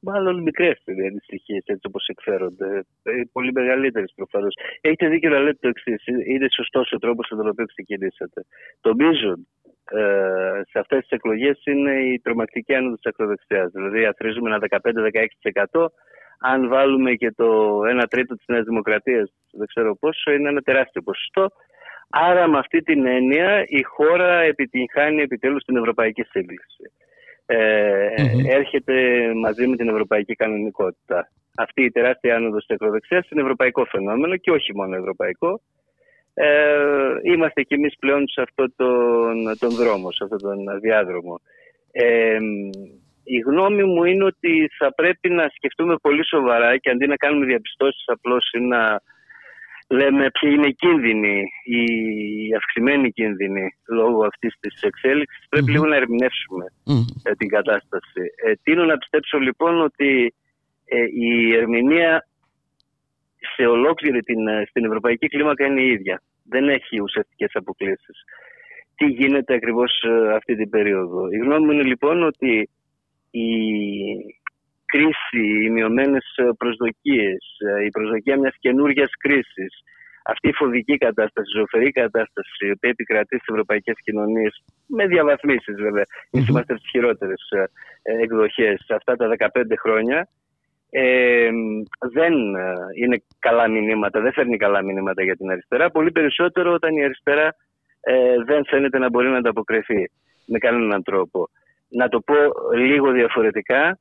μάλλον 0.00 0.42
μικρές 0.42 0.82
οι 0.84 1.06
ανησυχίε 1.06 1.60
έτσι 1.64 1.86
όπως 1.86 2.06
εκφέρονται. 2.06 2.84
Ε, 3.02 3.12
πολύ 3.32 3.52
μεγαλύτερες 3.52 4.12
προφανώς. 4.16 4.54
Έχετε 4.80 5.08
δίκιο 5.08 5.30
να 5.30 5.38
λέτε 5.38 5.58
το 5.60 5.68
εξής. 5.68 6.06
Είναι 6.06 6.46
σωστός 6.56 6.92
ο 6.92 6.98
τρόπος 6.98 7.28
με 7.30 7.36
τον 7.36 7.48
οποίο 7.48 7.66
ξεκινήσατε. 7.66 8.44
Το 8.80 8.94
μείζον 8.94 9.46
ε, 9.90 10.60
σε 10.70 10.78
αυτές 10.78 11.00
τις 11.00 11.10
εκλογές 11.10 11.62
είναι 11.64 11.92
η 11.92 12.20
τρομακτική 12.20 12.74
άνοδος 12.74 13.00
της 13.00 13.12
ακροδεξιάς. 13.12 13.70
Δηλαδή, 13.72 14.04
αθροίζουμε 14.04 14.48
ένα 14.50 14.58
15-16%. 15.70 15.86
Αν 16.38 16.68
βάλουμε 16.68 17.12
και 17.12 17.32
το 17.32 17.80
1 18.02 18.04
τρίτο 18.08 18.34
της 18.34 18.46
Νέας 18.46 18.64
Δημοκρατίας, 18.64 19.32
δεν 19.52 19.66
ξέρω 19.66 19.96
πόσο, 19.96 20.32
είναι 20.32 20.48
ένα 20.48 20.60
τεράστιο 20.60 21.02
ποσοστό. 21.02 21.48
Άρα, 22.10 22.48
με 22.48 22.58
αυτή 22.58 22.82
την 22.82 23.06
έννοια, 23.06 23.64
η 23.66 23.82
χώρα 23.82 24.40
επιτυγχάνει 24.40 25.22
επιτέλους 25.22 25.62
την 25.64 25.76
ευρωπαϊκή 25.76 26.22
σύγκληση 26.22 26.92
ε, 27.46 28.08
έρχεται 28.48 28.94
μαζί 29.34 29.66
με 29.66 29.76
την 29.76 29.88
ευρωπαϊκή 29.88 30.34
κανονικότητα. 30.34 31.28
Αυτή 31.56 31.82
η 31.84 31.90
τεράστια 31.90 32.36
άνοδος 32.36 32.66
της 32.66 32.74
ακροδεξιάς 32.74 33.30
είναι 33.30 33.42
ευρωπαϊκό 33.42 33.84
φαινόμενο 33.84 34.36
και 34.36 34.50
όχι 34.50 34.74
μόνο 34.74 34.96
ευρωπαϊκό. 34.96 35.60
Ε, 36.34 36.76
είμαστε 37.22 37.62
κι 37.62 37.74
εμείς 37.74 37.94
πλέον 37.98 38.28
σε 38.28 38.40
αυτόν 38.40 38.74
τον, 38.76 39.58
τον 39.58 39.70
δρόμο, 39.70 40.10
σε 40.12 40.24
αυτόν 40.24 40.38
τον 40.38 40.80
διάδρομο. 40.80 41.40
Ε, 41.92 42.38
η 43.24 43.38
γνώμη 43.38 43.84
μου 43.84 44.04
είναι 44.04 44.24
ότι 44.24 44.70
θα 44.78 44.94
πρέπει 44.94 45.28
να 45.30 45.50
σκεφτούμε 45.54 45.96
πολύ 46.02 46.26
σοβαρά 46.26 46.76
και 46.76 46.90
αντί 46.90 47.06
να 47.06 47.16
κάνουμε 47.16 47.46
διαπιστώσεις 47.46 48.04
απλώς 48.06 48.50
ή 48.52 48.60
να 48.60 49.00
λέμε 49.92 50.30
ποιοι 50.30 50.50
είναι 50.54 50.66
οι 50.66 50.74
κίνδυνοι, 50.74 51.42
οι 51.64 51.84
αυξημένοι 52.56 53.12
κίνδυνοι 53.12 53.74
λόγω 53.88 54.24
αυτής 54.24 54.54
της 54.60 54.82
εξέλιξης, 54.82 55.48
λίγο 55.68 55.86
να 55.86 55.96
ερμηνεύσουμε 55.96 56.64
ε, 57.22 57.32
την 57.32 57.48
κατάσταση. 57.48 58.22
Ε, 58.44 58.52
τίνω 58.62 58.84
να 58.84 58.98
πιστέψω 58.98 59.38
λοιπόν 59.38 59.82
ότι 59.82 60.34
ε, 60.84 61.04
η 61.26 61.54
ερμηνεία 61.54 62.26
σε 63.54 63.66
ολόκληρη 63.66 64.20
την, 64.22 64.46
ε, 64.46 64.64
στην 64.68 64.84
ευρωπαϊκή 64.84 65.26
κλίμακα 65.26 65.66
είναι 65.66 65.80
η 65.80 65.90
ίδια. 65.90 66.22
Δεν 66.44 66.68
έχει 66.68 67.00
ουσιαστικές 67.00 67.50
αποκλήσεις. 67.54 68.24
Τι 68.96 69.06
γίνεται 69.06 69.54
ακριβώς 69.54 70.04
αυτή 70.34 70.56
την 70.56 70.70
περίοδο. 70.70 71.30
Η 71.30 71.36
γνώμη 71.36 71.64
μου 71.64 71.72
είναι 71.72 71.82
λοιπόν 71.82 72.22
ότι 72.22 72.68
η 73.30 73.48
κρίση, 74.92 75.44
οι 75.62 75.70
μειωμένες 75.70 76.26
προσδοκίες, 76.58 77.42
η 77.86 77.90
προσδοκία 77.96 78.36
μιας 78.38 78.56
καινούργιας 78.58 79.10
κρίσης, 79.18 79.72
αυτή 80.24 80.48
η 80.48 80.52
φοβική 80.52 80.96
κατάσταση, 81.06 81.50
η 81.54 81.58
ζωφερή 81.58 81.90
κατάσταση, 81.90 82.66
η 82.66 82.70
οποία 82.70 82.90
επικρατεί 82.90 83.36
στις 83.36 83.48
ευρωπαϊκές 83.48 83.94
κοινωνίες, 84.04 84.64
με 84.86 85.06
διαβαθμίσεις 85.06 85.76
βέβαια, 85.86 86.06
mm-hmm. 86.08 86.48
είμαστε 86.48 86.76
στις 86.76 86.90
χειρότερες 86.90 87.42
εκδοχές 88.22 88.86
αυτά 88.88 89.16
τα 89.16 89.26
15 89.38 89.62
χρόνια, 89.82 90.28
ε, 90.94 91.50
δεν 92.12 92.32
είναι 93.02 93.22
καλά 93.38 93.68
μηνύματα, 93.68 94.20
δεν 94.20 94.32
φέρνει 94.32 94.56
καλά 94.56 94.82
μηνύματα 94.82 95.22
για 95.22 95.36
την 95.36 95.50
αριστερά. 95.50 95.90
Πολύ 95.90 96.12
περισσότερο 96.12 96.72
όταν 96.72 96.96
η 96.96 97.04
αριστερά 97.04 97.54
ε, 98.00 98.42
δεν 98.46 98.64
φαίνεται 98.66 98.98
να 98.98 99.08
μπορεί 99.10 99.28
να 99.28 99.36
ανταποκριθεί 99.36 100.10
με 100.46 100.58
κανέναν 100.58 101.02
τρόπο. 101.02 101.48
Να 101.88 102.08
το 102.08 102.20
πω 102.20 102.34
λίγο 102.76 103.10
διαφορετικά, 103.10 103.98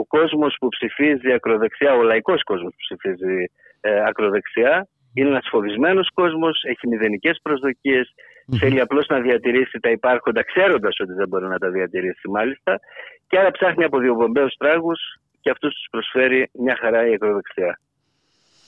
ο 0.00 0.04
κόσμος 0.06 0.56
που 0.60 0.68
ψηφίζει 0.68 1.32
ακροδεξιά, 1.32 1.94
ο 1.94 2.02
λαϊκός 2.02 2.42
κόσμος 2.42 2.70
που 2.74 2.82
ψηφίζει 2.86 3.50
ε, 3.80 4.02
ακροδεξιά, 4.08 4.88
είναι 5.14 5.28
ένας 5.28 5.46
φοβισμένος 5.50 6.08
κόσμος, 6.14 6.62
έχει 6.62 6.88
μηδενικές 6.88 7.38
προσδοκίες, 7.42 8.14
θέλει 8.58 8.80
απλώς 8.80 9.06
να 9.06 9.20
διατηρήσει 9.20 9.78
τα 9.80 9.90
υπάρχοντα, 9.90 10.42
ξέροντας 10.42 10.96
ότι 11.00 11.12
δεν 11.12 11.28
μπορεί 11.28 11.46
να 11.46 11.58
τα 11.58 11.70
διατηρήσει 11.70 12.28
μάλιστα, 12.28 12.80
και 13.28 13.38
άρα 13.38 13.50
ψάχνει 13.50 13.84
από 13.84 13.98
διοπομπαίους 13.98 14.54
τράγους 14.58 15.00
και 15.40 15.50
αυτούς 15.50 15.74
τους 15.74 15.86
προσφέρει 15.90 16.50
μια 16.52 16.76
χαρά 16.80 17.08
η 17.08 17.12
ακροδεξιά. 17.12 17.78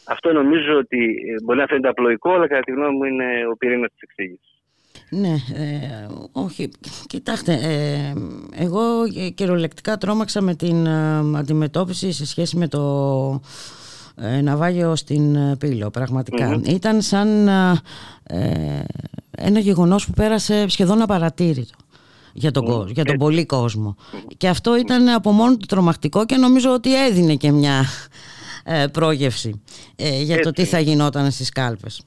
Αυτό 0.09 0.33
νομίζω 0.33 0.77
ότι 0.77 1.01
ε, 1.31 1.43
μπορεί 1.45 1.59
να 1.59 1.67
φαίνεται 1.67 1.89
απλοϊκό, 1.89 2.33
αλλά 2.35 2.47
κατά 2.49 2.61
τη 2.61 2.73
γνώμη 2.73 2.97
μου 2.97 3.05
είναι 3.05 3.47
ο 3.53 3.57
πυρήνας 3.57 3.91
της 3.91 4.01
εξήγησης. 4.01 4.58
Ναι, 5.11 5.35
ε, 5.55 6.07
όχι. 6.33 6.69
Κοιτάξτε, 7.07 7.53
ε, 7.53 8.13
εγώ 8.63 8.81
κυριολεκτικά 9.35 9.99
τρόμαξα 9.99 10.41
με 10.41 10.55
την 10.55 10.87
ε, 10.87 11.19
αντιμετώπιση 11.39 12.13
σε 12.13 12.27
σχέση 12.27 12.57
με 12.57 12.69
το 12.69 13.41
ε, 14.17 14.41
ναυάγιο 14.41 14.97
στην 14.97 15.57
Πύλο, 15.59 15.91
Ήταν 16.67 17.03
σαν 17.03 17.49
ένα 19.31 19.59
γεγονός 19.59 20.07
που 20.07 20.13
πέρασε 20.13 20.69
σχεδόν 20.69 21.03
απαρατήρητο 21.03 21.77
για 22.33 22.51
τον, 22.51 22.89
για 22.89 23.05
τον 23.05 23.17
πολύ 23.17 23.47
κόσμο. 23.47 23.97
Και 24.37 24.49
αυτό 24.49 24.77
ήταν 24.77 25.09
από 25.09 25.31
μόνο 25.31 25.57
του 25.57 25.67
τρομακτικό 25.67 26.27
και 26.27 26.37
νομίζω 26.37 26.73
ότι 26.73 27.05
έδινε 27.07 27.35
και 27.35 27.51
μια 27.51 27.85
πρόγευση 28.93 29.63
για 30.23 30.39
το 30.39 30.51
τι 30.51 30.65
θα 30.65 30.79
γινόταν 30.79 31.31
στις 31.31 31.49
κάλπες. 31.49 32.03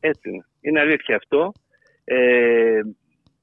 Έτσι 0.00 0.28
είναι. 0.28 0.44
Είναι 0.60 0.80
αλήθεια 0.80 1.16
αυτό. 1.16 1.52
Ε, 2.12 2.80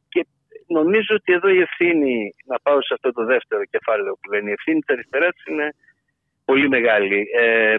και 0.10 0.26
νομίζω 0.68 1.16
ότι 1.16 1.34
εδώ 1.34 1.50
η 1.50 1.60
ευθύνη, 1.60 2.36
να 2.46 2.60
πάω 2.60 2.82
σε 2.82 2.94
αυτό 2.94 3.12
το 3.12 3.26
δεύτερο 3.26 3.64
κεφάλαιο 3.66 4.14
που 4.14 4.32
λένε, 4.32 4.50
η 4.50 4.54
ευθύνη 4.54 4.80
της 4.80 4.96
αριστεράς 4.96 5.36
είναι 5.50 5.76
πολύ 6.46 6.70
μεγάλη. 6.70 7.28
Ε, 7.40 7.76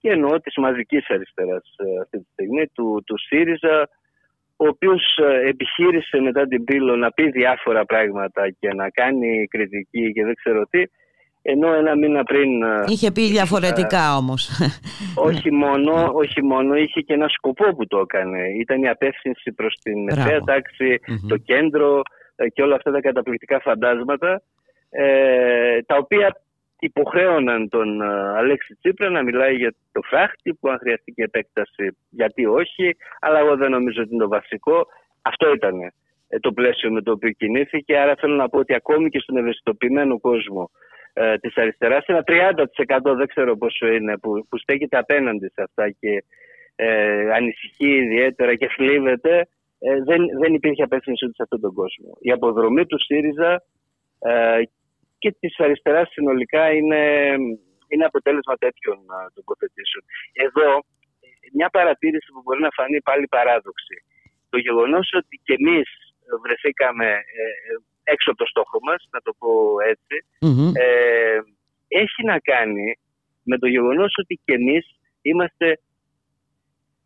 και 0.00 0.10
εννοώ 0.10 0.40
της 0.40 0.56
μαζικής 0.56 1.10
αριστεράς 1.10 1.74
ε, 1.76 2.00
αυτή 2.00 2.18
τη 2.18 2.28
στιγμή, 2.32 2.66
του, 2.66 3.02
του 3.06 3.18
ΣΥΡΙΖΑ, 3.18 3.88
ο 4.56 4.66
οποίος 4.66 5.16
ε, 5.16 5.48
επιχείρησε 5.48 6.20
μετά 6.20 6.46
την 6.46 6.64
πύλο 6.64 6.96
να 6.96 7.10
πει 7.10 7.30
διάφορα 7.30 7.84
πράγματα 7.84 8.50
και 8.50 8.72
να 8.74 8.90
κάνει 8.90 9.46
κριτική 9.46 10.12
και 10.12 10.24
δεν 10.24 10.34
ξέρω 10.34 10.66
τι, 10.70 10.82
ενώ 11.42 11.72
ένα 11.72 11.96
μήνα 11.96 12.22
πριν... 12.24 12.62
ε, 12.62 12.84
Είχε 12.86 13.10
πει 13.12 13.22
διαφορετικά 13.30 14.16
όμως. 14.16 14.50
όχι 15.28 15.52
μόνο, 15.52 16.10
όχι 16.14 16.42
μόνο, 16.42 16.74
είχε 16.76 17.00
και 17.00 17.12
ένα 17.14 17.28
σκοπό 17.28 17.74
που 17.74 17.86
το 17.86 17.98
έκανε. 17.98 18.38
Ήταν 18.60 18.82
η 18.82 18.88
απεύθυνση 18.88 19.52
προς 19.52 19.74
την 19.82 20.02
Μπράβο. 20.04 20.20
ευθεία 20.20 20.40
τάξη, 20.44 21.00
Μμμ. 21.06 21.28
το 21.28 21.36
κέντρο 21.36 22.02
ε, 22.36 22.48
και 22.48 22.62
όλα 22.62 22.74
αυτά 22.74 22.90
τα 22.90 23.00
καταπληκτικά 23.00 23.60
φαντάσματα, 23.60 24.42
ε, 24.90 25.82
τα 25.86 25.96
οποία 25.96 26.40
υποχρέωναν 26.78 27.68
τον 27.68 28.00
ε, 28.02 28.06
Αλέξη 28.36 28.76
Τσίπρα 28.80 29.10
να 29.10 29.22
μιλάει 29.22 29.54
για 29.54 29.74
το 29.92 30.00
φράχτη 30.04 30.54
που 30.54 30.68
αν 30.68 30.78
χρειαστεί 30.78 31.12
και 31.12 31.22
επέκταση 31.22 31.96
γιατί 32.10 32.46
όχι, 32.46 32.96
αλλά 33.20 33.38
εγώ 33.38 33.56
δεν 33.56 33.70
νομίζω 33.70 34.02
ότι 34.02 34.14
είναι 34.14 34.22
το 34.22 34.28
βασικό. 34.28 34.86
Αυτό 35.22 35.52
ήταν 35.52 35.80
ε, 35.80 35.92
το 36.40 36.52
πλαίσιο 36.52 36.90
με 36.92 37.02
το 37.02 37.12
οποίο 37.12 37.30
κινήθηκε, 37.30 37.98
άρα 37.98 38.14
θέλω 38.14 38.34
να 38.34 38.48
πω 38.48 38.58
ότι 38.58 38.74
ακόμη 38.74 39.10
και 39.10 39.18
στον 39.18 39.36
ευαισθητοποιημένο 39.36 40.20
κόσμο 40.20 40.70
ε, 41.12 41.36
της 41.38 41.56
αριστεράς, 41.56 42.04
ένα 42.06 42.24
30% 42.26 43.16
δεν 43.16 43.26
ξέρω 43.26 43.56
πόσο 43.56 43.86
είναι 43.86 44.18
που, 44.18 44.46
που 44.48 44.58
στέκεται 44.58 44.98
απέναντι 44.98 45.46
σε 45.48 45.62
αυτά 45.62 45.90
και 45.90 46.24
ε, 46.76 47.32
ανησυχεί 47.32 47.90
ιδιαίτερα 47.90 48.54
και 48.54 48.68
θλίβεται, 48.76 49.48
ε, 49.78 50.02
δεν, 50.02 50.20
δεν 50.40 50.54
υπήρχε 50.54 50.82
απεύθυνση 50.82 51.24
ούτε 51.24 51.34
σε 51.34 51.42
αυτόν 51.42 51.60
τον 51.60 51.72
κόσμο. 51.74 52.10
Η 52.20 52.30
αποδρομή 52.30 52.86
του 52.86 52.98
ΣΥΡΙΖΑ 53.04 53.62
ε, 54.18 54.60
και 55.18 55.34
της 55.40 55.58
αριστεράς 55.58 56.08
συνολικά 56.10 56.72
είναι, 56.72 57.02
είναι 57.88 58.04
αποτέλεσμα 58.04 58.56
τέτοιων 58.56 58.96
α, 58.96 59.16
τοποθετήσεων. 59.34 60.04
Εδώ 60.32 60.68
μια 61.52 61.68
παρατήρηση 61.68 62.28
που 62.32 62.40
μπορεί 62.44 62.60
να 62.60 62.70
φανεί 62.78 63.00
πάλι 63.02 63.26
παράδοξη. 63.26 63.96
Το 64.50 64.58
γεγονός 64.58 65.12
ότι 65.20 65.40
και 65.44 65.54
εμείς 65.60 65.88
βρεθήκαμε 66.44 67.06
ε, 67.06 67.42
ε, 67.68 67.74
έξω 68.12 68.30
από 68.30 68.38
το 68.42 68.46
στόχο 68.52 68.78
μας, 68.82 69.08
να 69.14 69.20
το 69.20 69.32
πω 69.38 69.50
έτσι, 69.92 70.16
Μμμ. 70.40 70.70
ε, 70.74 71.38
έχει 71.88 72.20
να 72.24 72.38
κάνει 72.38 72.88
με 73.42 73.58
το 73.58 73.66
γεγονός 73.66 74.12
ότι 74.22 74.40
και 74.44 74.54
εμείς 74.54 74.84
είμαστε 75.22 75.78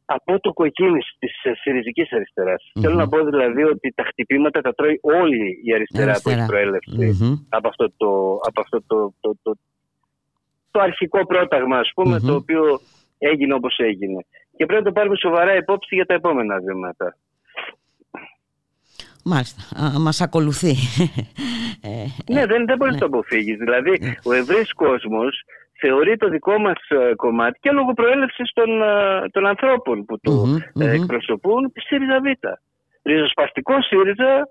απότοκο 0.04 0.64
εκείνης 0.64 1.06
της 1.18 1.44
ε, 1.44 1.52
συριζικής 1.54 2.12
αριστεράς. 2.12 2.70
Μμμ. 2.74 2.82
Θέλω 2.82 2.94
να 2.94 3.08
πω 3.08 3.24
δηλαδή 3.24 3.62
ότι 3.62 3.92
τα 3.94 4.04
χτυπήματα 4.04 4.60
τα 4.60 4.72
τρώει 4.74 4.98
όλη 5.02 5.60
η 5.64 5.74
αριστερά, 5.74 6.04
που 6.04 6.10
Αριστερά. 6.10 6.36
έχει 6.36 6.46
προέλευση 6.46 7.24
Μμμ. 7.24 7.34
από 7.48 7.68
αυτό 7.68 7.92
το, 7.96 8.38
από 8.48 8.60
αυτό 8.60 8.82
το, 8.86 9.14
το, 9.20 9.36
το, 9.42 9.56
το 10.70 10.80
αρχικό 10.80 11.26
πρόταγμα, 11.26 11.78
ας 11.78 11.90
πούμε, 11.94 12.18
Μμμ. 12.18 12.26
το 12.26 12.34
οποίο 12.34 12.62
έγινε 13.18 13.54
όπως 13.54 13.76
έγινε. 13.78 14.26
Και 14.56 14.66
πρέπει 14.66 14.82
να 14.82 14.88
το 14.88 14.92
πάρουμε 14.92 15.16
σοβαρά 15.16 15.56
υπόψη 15.56 15.94
για 15.94 16.06
τα 16.06 16.14
επόμενα 16.14 16.58
βήματα. 16.58 17.16
Μάλιστα. 19.32 19.60
Α, 19.84 19.98
μας 19.98 20.20
ακολουθεί. 20.20 20.74
Ε, 21.82 22.32
Ναι, 22.34 22.46
δεν, 22.46 22.66
δεν 22.66 22.76
μπορείς 22.76 22.94
να 22.94 23.00
το 23.00 23.06
αποφύγεις. 23.06 23.56
Δηλαδή, 23.58 24.16
ο 24.24 24.32
ευρύ 24.32 24.62
κόσμος 24.76 25.42
θεωρεί 25.80 26.16
το 26.16 26.28
δικό 26.28 26.58
μας 26.58 26.78
κομμάτι 27.16 27.58
και 27.62 27.70
λόγω 27.70 27.92
προέλευσης 27.92 28.50
των, 28.52 28.82
ε, 28.82 29.28
των 29.30 29.46
ανθρώπων 29.46 30.04
που 30.04 30.18
το 30.20 30.32
Μμμ, 30.32 30.56
ε, 30.56 30.62
μμμ. 30.74 30.92
εκπροσωπούν 31.02 31.72
τη 31.72 31.80
ΣΥΡΙΖΑ 31.80 32.18
Β. 32.20 32.26
Ριζοσπαστικό 33.02 33.82
ΣΥΡΙΖΑ, 33.82 34.48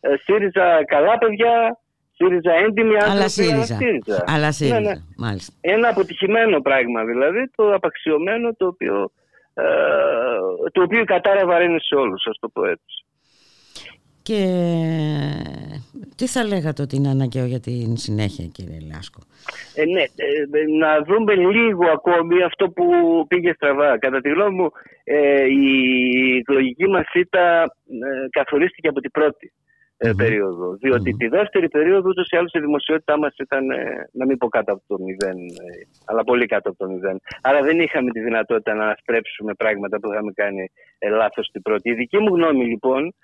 ε, 0.00 0.16
ΣΥΡΙΖΑ 0.24 0.84
καλά 0.86 1.18
παιδιά, 1.18 1.78
ΣΥΡΙΖΑ 2.16 2.52
έντιμοι 2.66 2.94
άνθρωποι, 2.94 3.16
Αλλά 3.18 3.28
ΣΥΡΙΖΑ. 3.28 3.74
ΣΥΡΙΖΑ. 3.76 4.24
Αλλά 4.26 4.52
ΣΥΡΙΖα. 4.52 4.80
Ναι, 4.80 4.88
ναι. 4.88 4.94
Μάλιστα. 5.16 5.52
Ένα 5.60 5.88
αποτυχημένο 5.88 6.60
πράγμα 6.60 7.04
δηλαδή, 7.04 7.50
το 7.56 7.72
απαξιωμένο, 7.74 8.54
το 8.54 8.66
οποίο, 8.66 9.10
ε, 9.54 9.64
το 10.72 10.82
οποίο 10.82 11.00
η 11.00 11.04
κατάρα 11.04 11.46
βαραίνει 11.46 11.80
σε 11.80 11.94
όλους, 11.94 12.26
ας 12.30 12.38
το 12.40 12.48
πω 12.48 12.64
έτσι. 12.66 13.03
Και 14.28 14.40
τι 16.16 16.26
θα 16.26 16.44
λέγατε 16.44 16.82
ότι 16.82 16.96
είναι 16.96 17.08
αναγκαίο 17.08 17.46
για 17.52 17.60
την 17.60 17.96
συνέχεια 17.96 18.46
κύριε 18.46 18.80
Λάσκο; 18.92 19.20
Ε, 19.74 19.84
ναι, 19.84 20.00
ε, 20.00 20.58
ε, 20.58 20.66
να 20.78 21.02
δούμε 21.08 21.34
λίγο 21.34 21.84
ακόμη 21.92 22.42
αυτό 22.42 22.70
που 22.70 22.84
πήγε 23.28 23.52
στραβά. 23.52 23.98
Κατά 23.98 24.20
τη 24.20 24.28
γνώμη 24.28 24.54
μου, 24.54 24.70
ε, 25.04 25.44
η 25.44 26.36
εκλογική 26.36 26.86
μας 26.88 27.06
ήττα 27.14 27.62
ε, 27.62 28.28
καθορίστηκε 28.30 28.88
από 28.88 29.00
την 29.00 29.10
πρώτη 29.10 29.52
ε, 29.96 30.08
Μμμ. 30.08 30.16
περίοδο. 30.16 30.72
Διότι 30.74 31.10
Μμμ. 31.10 31.18
τη 31.18 31.26
δεύτερη 31.28 31.68
περίοδο 31.68 32.08
ούτως 32.08 32.28
ή 32.30 32.36
άλλως 32.36 32.52
η 32.52 32.60
δημοσιότητά 32.60 33.18
μας 33.18 33.34
ήταν, 33.36 33.70
ε, 33.70 34.08
να 34.12 34.26
μην 34.26 34.38
πω 34.38 34.48
κάτω 34.48 34.72
από 34.72 34.82
το 34.86 34.96
μηδέν, 35.04 35.38
ε, 35.38 35.68
αλλά 36.04 36.24
πολύ 36.24 36.46
κάτω 36.46 36.68
από 36.70 36.78
το 36.78 36.90
μηδέν. 36.90 37.20
Άρα 37.42 37.60
δεν 37.62 37.80
είχαμε 37.80 38.10
τη 38.10 38.20
δυνατότητα 38.20 38.74
να 38.74 38.82
αναστρέψουμε 38.82 39.54
πράγματα 39.54 40.00
που 40.00 40.12
είχαμε 40.12 40.32
κάνει 40.32 40.70
ε, 40.98 41.08
λάθος 41.08 41.46
στην 41.46 41.62
πρώτη. 41.62 41.90
Η 41.90 41.94
δική 41.94 42.18
μου 42.18 42.34
γνώμη 42.36 42.64
λοιπόν 42.64 43.14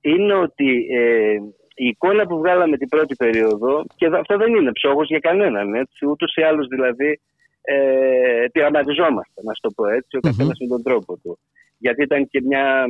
είναι 0.00 0.34
ότι 0.34 0.86
ε, 0.90 1.36
η 1.74 1.86
εικόνα 1.86 2.26
που 2.26 2.38
βγάλαμε 2.38 2.76
την 2.76 2.88
πρώτη 2.88 3.14
περίοδο, 3.14 3.84
και 3.96 4.06
εδώ- 4.06 4.20
αυτό 4.20 4.36
δεν 4.36 4.54
είναι 4.54 4.72
ψόγος 4.72 5.08
για 5.08 5.18
κανέναν, 5.18 5.74
έτσι, 5.74 6.06
ούτως 6.06 6.34
ή 6.34 6.42
άλλως 6.42 6.66
δηλαδή 6.66 7.20
ε, 7.62 8.44
πειραματιζόμαστε, 8.52 9.42
να 9.42 9.54
σου 9.54 9.60
το 9.60 9.70
πω 9.76 9.86
έτσι, 9.88 10.16
ο 10.16 10.20
Μμμ. 10.22 10.30
καθένας 10.30 10.58
με 10.60 10.66
τον 10.66 10.82
τρόπο 10.82 11.16
του. 11.22 11.38
Γιατί 11.78 12.02
ήταν 12.02 12.28
και 12.28 12.40
μια, 12.42 12.84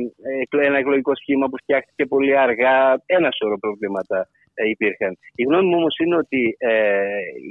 ε, 0.51 0.65
ένα 0.65 0.77
εκλογικό 0.77 1.15
σχήμα 1.15 1.47
που 1.49 1.57
φτιάχτηκε 1.57 2.05
πολύ 2.05 2.37
αργά, 2.37 3.01
ένα 3.05 3.29
σωρό 3.37 3.57
προβλήματα 3.59 4.27
ε, 4.53 4.69
υπήρχαν. 4.69 5.17
Η 5.35 5.43
γνώμη 5.43 5.67
μου 5.67 5.77
όμως 5.77 5.97
είναι 5.97 6.15
ότι 6.15 6.55
ε, 6.57 7.01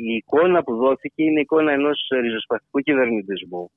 η 0.08 0.14
εικόνα 0.14 0.62
που 0.62 0.76
δόθηκε 0.76 1.22
είναι 1.22 1.38
η 1.38 1.42
εικόνα 1.42 1.72
ενός 1.72 2.08
ριζοσπαστικού 2.22 2.80
κυβερνητισμού. 2.80 3.70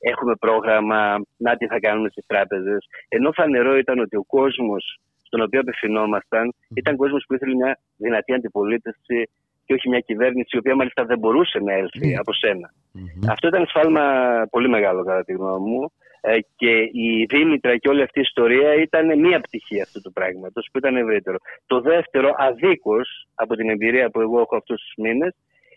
Έχουμε 0.00 0.34
πρόγραμμα, 0.34 1.20
να 1.36 1.56
τι 1.56 1.66
θα 1.66 1.80
κάνουμε 1.80 2.08
στις 2.08 2.26
τράπεζες. 2.26 2.86
Ενώ 3.08 3.32
φανερό 3.32 3.76
ήταν 3.76 3.98
ότι 3.98 4.16
ο 4.16 4.24
κόσμος 4.26 4.98
στον 5.36 5.48
οποίο 5.48 5.60
απευθυνόμασταν 5.60 6.54
ήταν 6.74 6.96
κόσμος 6.96 7.24
που 7.26 7.34
ήθελε 7.34 7.54
μια 7.54 7.78
δυνατή 7.96 8.32
αντιπολίτευση 8.32 9.18
και 9.64 9.74
όχι 9.74 9.88
μια 9.88 10.00
κυβέρνηση 10.00 10.50
η 10.56 10.58
οποία 10.58 10.76
μάλιστα 10.76 11.04
δεν 11.04 11.18
μπορούσε 11.18 11.58
να 11.58 11.72
έλθει 11.72 12.06
Μμμ. 12.06 12.18
από 12.18 12.32
σένα. 12.32 12.68
Μμμ. 12.92 13.30
Αυτό 13.30 13.46
ήταν 13.48 13.66
σφάλμα 13.66 14.04
πολύ 14.50 14.68
μεγάλο 14.68 15.04
κατά 15.04 15.24
τη 15.24 15.32
γνώμη 15.32 15.70
μου 15.70 15.92
ε, 16.20 16.38
και 16.56 16.72
η 16.92 17.24
Δήμητρα 17.28 17.76
και 17.76 17.88
όλη 17.88 18.02
αυτή 18.02 18.18
η 18.18 18.26
ιστορία 18.30 18.74
ήταν 18.74 19.18
μία 19.18 19.40
πτυχή 19.40 19.80
αυτού 19.80 20.00
του 20.00 20.12
πράγματος 20.12 20.68
που 20.72 20.78
ήταν 20.78 20.96
ευρύτερο. 20.96 21.36
Το 21.66 21.80
δεύτερο, 21.80 22.34
αδίκως 22.36 23.28
από 23.34 23.54
την 23.54 23.68
εμπειρία 23.68 24.10
που 24.10 24.20
εγώ 24.20 24.40
έχω 24.40 24.56
αυτούς 24.56 24.80
τους 24.80 24.94
μήνες, 24.96 25.34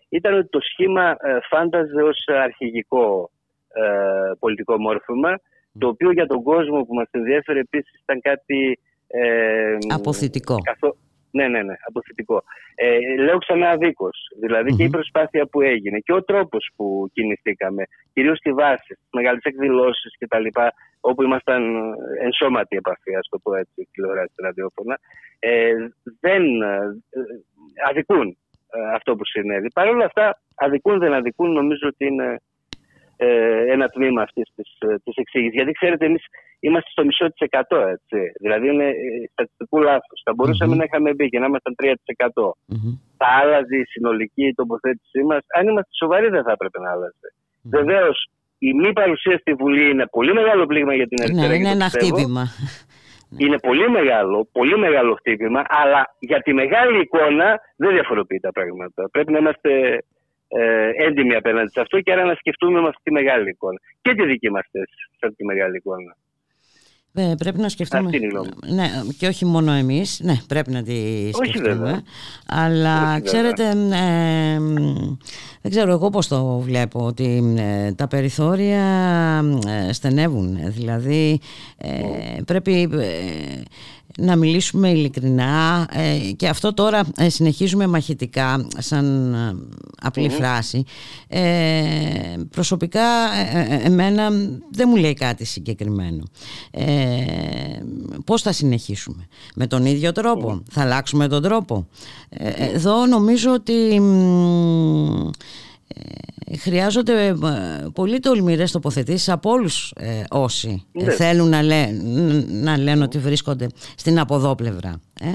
ήταν 0.10 0.34
ότι 0.34 0.50
το 0.50 0.60
σχήμα 0.62 1.06
ε, 1.10 1.38
φάνταζε 1.50 2.02
ως 2.02 2.24
αρχηγικό 2.28 3.30
ε, 3.74 4.32
πολιτικό 4.40 4.80
μόρφωμα, 4.80 5.40
το 5.80 5.88
οποίο 5.88 6.12
για 6.12 6.28
τον 6.28 6.44
κόσμο 6.44 6.84
που 6.84 6.94
μας 6.94 7.08
ενδιέφερε 7.12 7.60
επίσης 7.60 8.02
ήταν 8.02 8.22
κάτι... 8.22 8.80
Ε, 9.12 9.78
Αποθητικό. 9.94 10.56
καθό- 10.64 10.98
Ναι, 11.32 11.48
ναι, 11.48 11.62
ναι, 11.64 11.74
αποθητικό. 11.88 12.44
Ε, 12.76 12.98
λέω 13.24 13.38
ξανά 13.38 13.70
αδίκως. 13.70 14.18
Δηλαδή 14.42 14.70
και 14.76 14.84
η 14.84 14.86
Μμμ. 14.86 14.92
προσπάθεια 14.92 15.46
που 15.46 15.62
έγινε 15.62 16.00
και 16.00 16.14
ο 16.14 16.24
τρόπος 16.24 16.70
που 16.76 17.10
κινηθήκαμε, 17.14 17.84
κυρίως 18.14 18.38
στη 18.38 18.52
βάση, 18.54 18.84
στις 18.84 19.08
μεγάλες 19.12 19.42
εκδηλώσεις 19.44 20.12
κτλ. 20.20 20.46
όπου 21.02 21.24
ήμασταν 21.24 21.62
ενσώματη 22.22 22.76
επαφή, 22.76 23.16
ας 23.16 23.28
το 23.30 23.40
πω 23.44 23.56
έτσι, 23.56 23.88
τηλεοράση 23.92 24.34
και 24.36 24.44
ραδιόφωνα, 24.46 25.00
ε, 25.40 25.74
δεν 26.20 26.62
ε, 26.62 26.80
αδικούν 27.90 28.28
ε, 28.72 28.80
αυτό 28.96 29.16
που 29.16 29.26
συνέβη. 29.26 29.68
Παρ' 29.74 29.88
όλα 29.88 30.06
αυτά, 30.06 30.42
αδικούν 30.56 31.00
δεν 31.00 31.14
αδικούν, 31.14 31.52
νομίζω 31.52 31.88
ότι 31.88 32.06
είναι 32.06 32.40
ε, 33.22 33.72
ένα 33.76 33.88
τμήμα 33.88 34.22
αυτής 34.22 34.48
της 35.04 35.16
εξήγησης. 35.24 35.54
Γιατί 35.54 35.72
ξέρετε, 35.72 36.06
εμείς 36.06 36.24
είμαστε 36.60 36.90
στο 36.90 37.04
μισό 37.06 37.26
της 37.32 37.42
εκατό, 37.48 37.80
έτσι. 37.96 38.20
Δηλαδή 38.44 38.68
είναι 38.74 38.88
ε, 38.88 39.28
στατιστικού 39.32 39.78
λάθος. 39.82 40.18
Θα 40.26 40.34
μπορούσαμε 40.36 40.72
Μμμ. 40.72 40.78
να 40.78 40.84
είχαμε 40.88 41.14
μπει 41.14 41.30
και 41.30 41.40
να 41.40 41.46
ήμασταν 41.46 41.74
3%. 41.82 42.52
Μμμ. 42.66 42.92
Θα 43.18 43.28
άλλαζε 43.42 43.76
η 43.84 43.86
συνολική 43.94 44.54
τοποθέτησή 44.60 45.22
μας. 45.30 45.42
Αν 45.58 45.68
είμαστε 45.68 45.92
σοβαροί, 46.02 46.28
δεν 46.36 46.44
θα 46.44 46.52
έπρεπε 46.52 46.80
να 46.80 46.90
άλλαζε. 46.92 47.28
Βεβαίως, 47.78 48.18
η 48.60 48.74
μη 48.74 48.94
παρουσία 48.94 49.38
στη 49.38 49.54
Βουλή 49.54 49.90
είναι 49.90 50.06
πολύ 50.18 50.34
μεγάλο 50.34 50.66
πλήγμα 50.66 50.94
για 50.94 51.08
την 51.08 51.18
αριστερά. 51.24 51.48
Ναι, 51.48 51.54
και 51.54 51.60
είναι 51.60 51.70
το 51.70 51.76
ένα 51.80 51.86
πιστεύω. 51.86 52.16
χτύπημα. 52.16 52.44
Είναι 53.44 53.60
πολύ 53.60 53.90
μεγάλο, 53.90 54.48
πολύ 54.52 54.78
μεγάλο 54.78 55.14
χτύπημα, 55.14 55.62
αλλά 55.68 56.16
για 56.20 56.40
τη 56.42 56.54
μεγάλη 56.54 57.00
εικόνα 57.02 57.60
δεν 57.76 57.92
διαφοροποιεί 57.92 58.40
τα 58.40 58.52
πράγματα. 58.52 59.10
Πρέπει 59.12 59.32
να 59.32 59.38
είμαστε 59.38 59.72
ε, 60.50 60.90
έντιμοι 61.06 61.36
απέναντι 61.36 61.70
σε 61.70 61.80
αυτό 61.80 62.02
και 62.02 62.12
άρα 62.12 62.24
να 62.26 62.36
σκεφτούμε 62.36 62.82
με 62.82 62.88
αυτή 62.88 63.02
τη 63.04 63.12
μεγάλη 63.12 63.50
εικόνα. 63.50 63.80
Και 64.02 64.14
τη 64.16 64.26
δική 64.26 64.50
μας 64.52 64.68
θέση 64.72 64.96
σε 65.18 65.26
αυτή 65.26 65.36
τη 65.36 65.46
μεγάλη 65.46 65.78
εικόνα. 65.78 66.16
Ε, 67.14 67.34
πρέπει 67.38 67.60
να 67.60 67.70
σκεφτούμε. 67.70 68.04
Αυτή 68.06 68.18
είναι 68.18 68.26
η 68.26 68.30
γνώμη 68.30 68.50
Ναι, 68.74 68.88
και 69.18 69.28
όχι 69.28 69.46
μόνο 69.46 69.72
εμείς. 69.72 70.20
Ναι, 70.24 70.36
πρέπει 70.48 70.72
να 70.72 70.84
τη 70.84 71.30
σκεφτούμε. 71.34 71.74
βέβαια. 71.74 72.02
Αλλά 72.48 73.14
Όχι 73.14 73.22
ξέρετε, 73.22 73.64
ε, 73.70 74.60
δεν 75.62 75.72
ξέρω 75.72 75.92
εγώ 75.92 76.10
πώς 76.10 76.28
το 76.28 76.60
βλέπω, 76.60 77.06
ότι 77.06 77.56
ε, 77.58 77.92
τα 77.92 78.08
περιθώρια 78.08 78.84
ε, 79.88 79.94
στενεύουν. 79.94 80.58
Δηλαδή, 80.72 81.40
ε, 81.78 82.42
πρέπει 82.46 82.90
ε, 82.94 83.62
να 84.20 84.36
μιλήσουμε 84.36 84.90
ειλικρινά 84.90 85.88
ε, 85.92 86.32
και 86.32 86.48
αυτό 86.48 86.74
τώρα 86.74 87.02
ε, 87.18 87.30
συνεχίζουμε 87.30 87.88
μαχητικά 87.88 88.68
σαν 88.78 89.34
ε, 89.34 89.56
απλή 90.02 90.30
φράση. 90.30 90.84
Ε, 91.28 91.42
προσωπικά 92.50 93.08
ε, 93.54 93.76
ε, 93.76 93.86
εμένα 93.86 94.30
δεν 94.72 94.88
μου 94.90 94.96
λέει 94.96 95.14
κάτι 95.14 95.46
συγκεκριμένο. 95.46 96.24
Ε, 96.72 96.86
πώς 98.26 98.42
θα 98.42 98.52
συνεχίσουμε; 98.52 99.28
Με 99.56 99.68
τον 99.68 99.86
ίδιο 99.86 100.12
τρόπο; 100.12 100.64
Θα 100.72 100.82
αλλάξουμε 100.82 101.28
τον 101.28 101.42
τρόπο; 101.42 101.88
Ε, 102.30 102.50
εδώ 102.50 103.06
νομίζω 103.06 103.54
ότι 103.54 104.00
μ, 104.00 105.28
ε, 105.28 105.30
χρειάζονται 106.58 107.26
ε, 107.28 107.34
πολύ 107.94 108.20
τολμηρές 108.20 108.72
τοποθετήσεις 108.72 109.30
από 109.30 109.50
όλους 109.50 109.92
ε, 109.92 110.24
όσοι 110.30 110.86
ε, 110.94 111.04
Ναι. 111.04 111.12
θέλουν 111.12 111.50
να, 111.50 111.62
λέ, 111.62 111.86
να 112.64 112.78
λένε 112.78 113.04
ότι 113.04 113.18
βρίσκονται 113.18 113.68
στην 113.98 114.20
αποδόπλευρα. 114.20 115.02
Ε; 115.22 115.34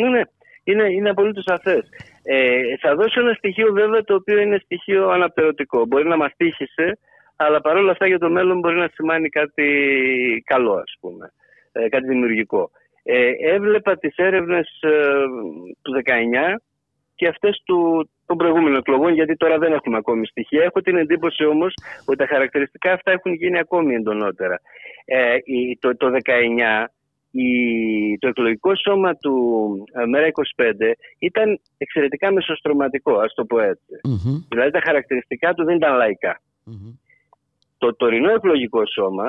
Ναι, 0.00 0.08
ναι. 0.08 0.22
Είναι, 0.64 0.84
είναι 0.92 1.10
απολύτως 1.10 1.44
σαφές. 1.46 1.88
Ε, 2.22 2.60
θα 2.80 2.94
δώσω 2.94 3.20
ένα 3.20 3.32
στοιχείο 3.32 3.72
βέβαια 3.72 4.02
το 4.04 4.14
οποίο 4.14 4.38
είναι 4.38 4.58
στοιχείο 4.64 5.08
αναπτερωτικό. 5.08 5.86
Μπορεί 5.86 6.08
να 6.08 6.16
μας 6.16 6.32
τύχησε, 6.36 6.98
αλλά 7.36 7.60
παρόλα 7.60 7.90
αυτά 7.90 8.06
για 8.06 8.18
το 8.18 8.30
μέλλον 8.30 8.58
μπορεί 8.58 8.76
να 8.76 8.90
σημάνει 8.94 9.28
κάτι 9.28 9.64
καλό, 10.46 10.72
ας 10.72 10.96
πούμε. 11.00 11.32
Ε, 11.72 11.88
κάτι 11.88 12.06
δημιουργικό. 12.06 12.70
Ε, 13.02 13.30
έβλεπα 13.54 13.96
τις 13.98 14.16
έρευνες 14.16 14.78
ε, 14.80 14.90
του 15.82 15.92
19 16.04 16.60
και 17.14 17.28
αυτές 17.28 17.62
του, 17.64 18.10
των 18.26 18.36
προηγούμενων 18.36 18.76
εκλογών, 18.76 19.12
γιατί 19.12 19.36
τώρα 19.36 19.58
δεν 19.58 19.72
έχουμε 19.72 19.96
ακόμη 19.96 20.26
στοιχεία. 20.26 20.62
Έχω 20.62 20.80
την 20.80 20.96
εντύπωση 20.96 21.44
όμως 21.44 21.74
ότι 22.06 22.18
τα 22.18 22.26
χαρακτηριστικά 22.26 22.92
αυτά 22.92 23.10
έχουν 23.10 23.32
γίνει 23.34 23.58
ακόμη 23.58 23.94
εντονότερα. 23.94 24.60
Ε, 25.04 25.36
η- 25.44 25.78
το, 25.80 25.96
το 25.96 26.10
19 26.24 26.84
η, 27.30 28.18
το 28.18 28.28
εκλογικό 28.28 28.76
σώμα 28.76 29.16
του 29.16 29.34
ε, 29.92 30.04
ΜΕΡΑ 30.06 30.26
25 30.26 30.32
ήταν 31.18 31.60
εξαιρετικά 31.78 32.32
μεσοστρωματικό, 32.32 33.18
ας 33.18 33.34
το 33.34 33.44
πω 33.44 33.60
έτσι. 33.60 34.00
Μμμ, 34.04 34.38
Δηλαδή 34.48 34.70
τα 34.70 34.80
χαρακτηριστικά 34.84 35.54
του 35.54 35.64
δεν 35.64 35.76
ήταν 35.76 35.96
λαϊκά. 35.96 36.40
μμμ. 36.64 36.92
Το 37.78 37.94
τωρινό 37.96 38.30
εκλογικό 38.32 38.86
σώμα 38.86 39.28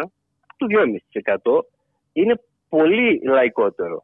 του 0.58 0.68
2,5% 1.44 1.60
είναι 2.14 2.42
πολύ 2.70 3.22
λαϊκότερο. 3.24 4.04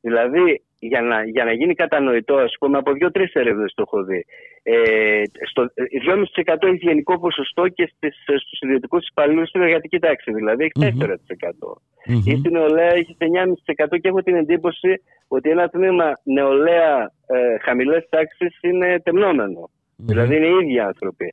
Δηλαδή 0.00 0.62
για 0.86 1.00
να, 1.00 1.24
για 1.24 1.44
να 1.44 1.52
γίνει 1.52 1.74
κατανοητό, 1.74 2.34
ας 2.34 2.54
πούμε, 2.60 2.78
από 2.78 2.92
δύο-τρεις 2.92 3.32
έρευνες 3.32 3.72
το 3.74 3.82
έχω 3.86 4.02
δει. 4.04 4.24
Ε, 4.62 5.22
στο, 5.50 5.62
ε, 5.62 5.84
2,5% 5.84 6.66
έχει 6.66 6.86
γενικό 6.88 7.18
ποσοστό 7.18 7.68
και 7.68 7.92
στις, 7.96 8.16
ε, 8.26 8.38
στους 8.38 8.60
ιδιωτικούς 8.60 9.08
υπαλλήλους 9.08 9.48
στην 9.48 9.62
εργατική 9.62 9.98
τάξη, 9.98 10.32
δηλαδή 10.32 10.62
έχει 10.64 10.96
4%. 10.98 11.80
Μμμ. 12.06 12.22
Ή 12.24 12.36
στην 12.36 12.52
νεολαία 12.52 12.92
έχεις 12.92 13.16
9,5% 13.18 13.98
και 14.00 14.08
έχω 14.08 14.22
την 14.22 14.36
εντύπωση 14.36 15.02
ότι 15.28 15.50
ένα 15.50 15.68
τμήμα 15.68 16.12
νεολαία 16.22 17.12
ε, 17.26 17.58
χαμηλές 17.60 18.06
τάξεις 18.08 18.58
είναι 18.60 19.00
τεμνόμενο. 19.02 19.70
Δηλαδή 19.96 20.36
είναι 20.36 20.46
οι 20.46 20.58
ίδιοι 20.62 20.78
άνθρωποι. 20.80 21.32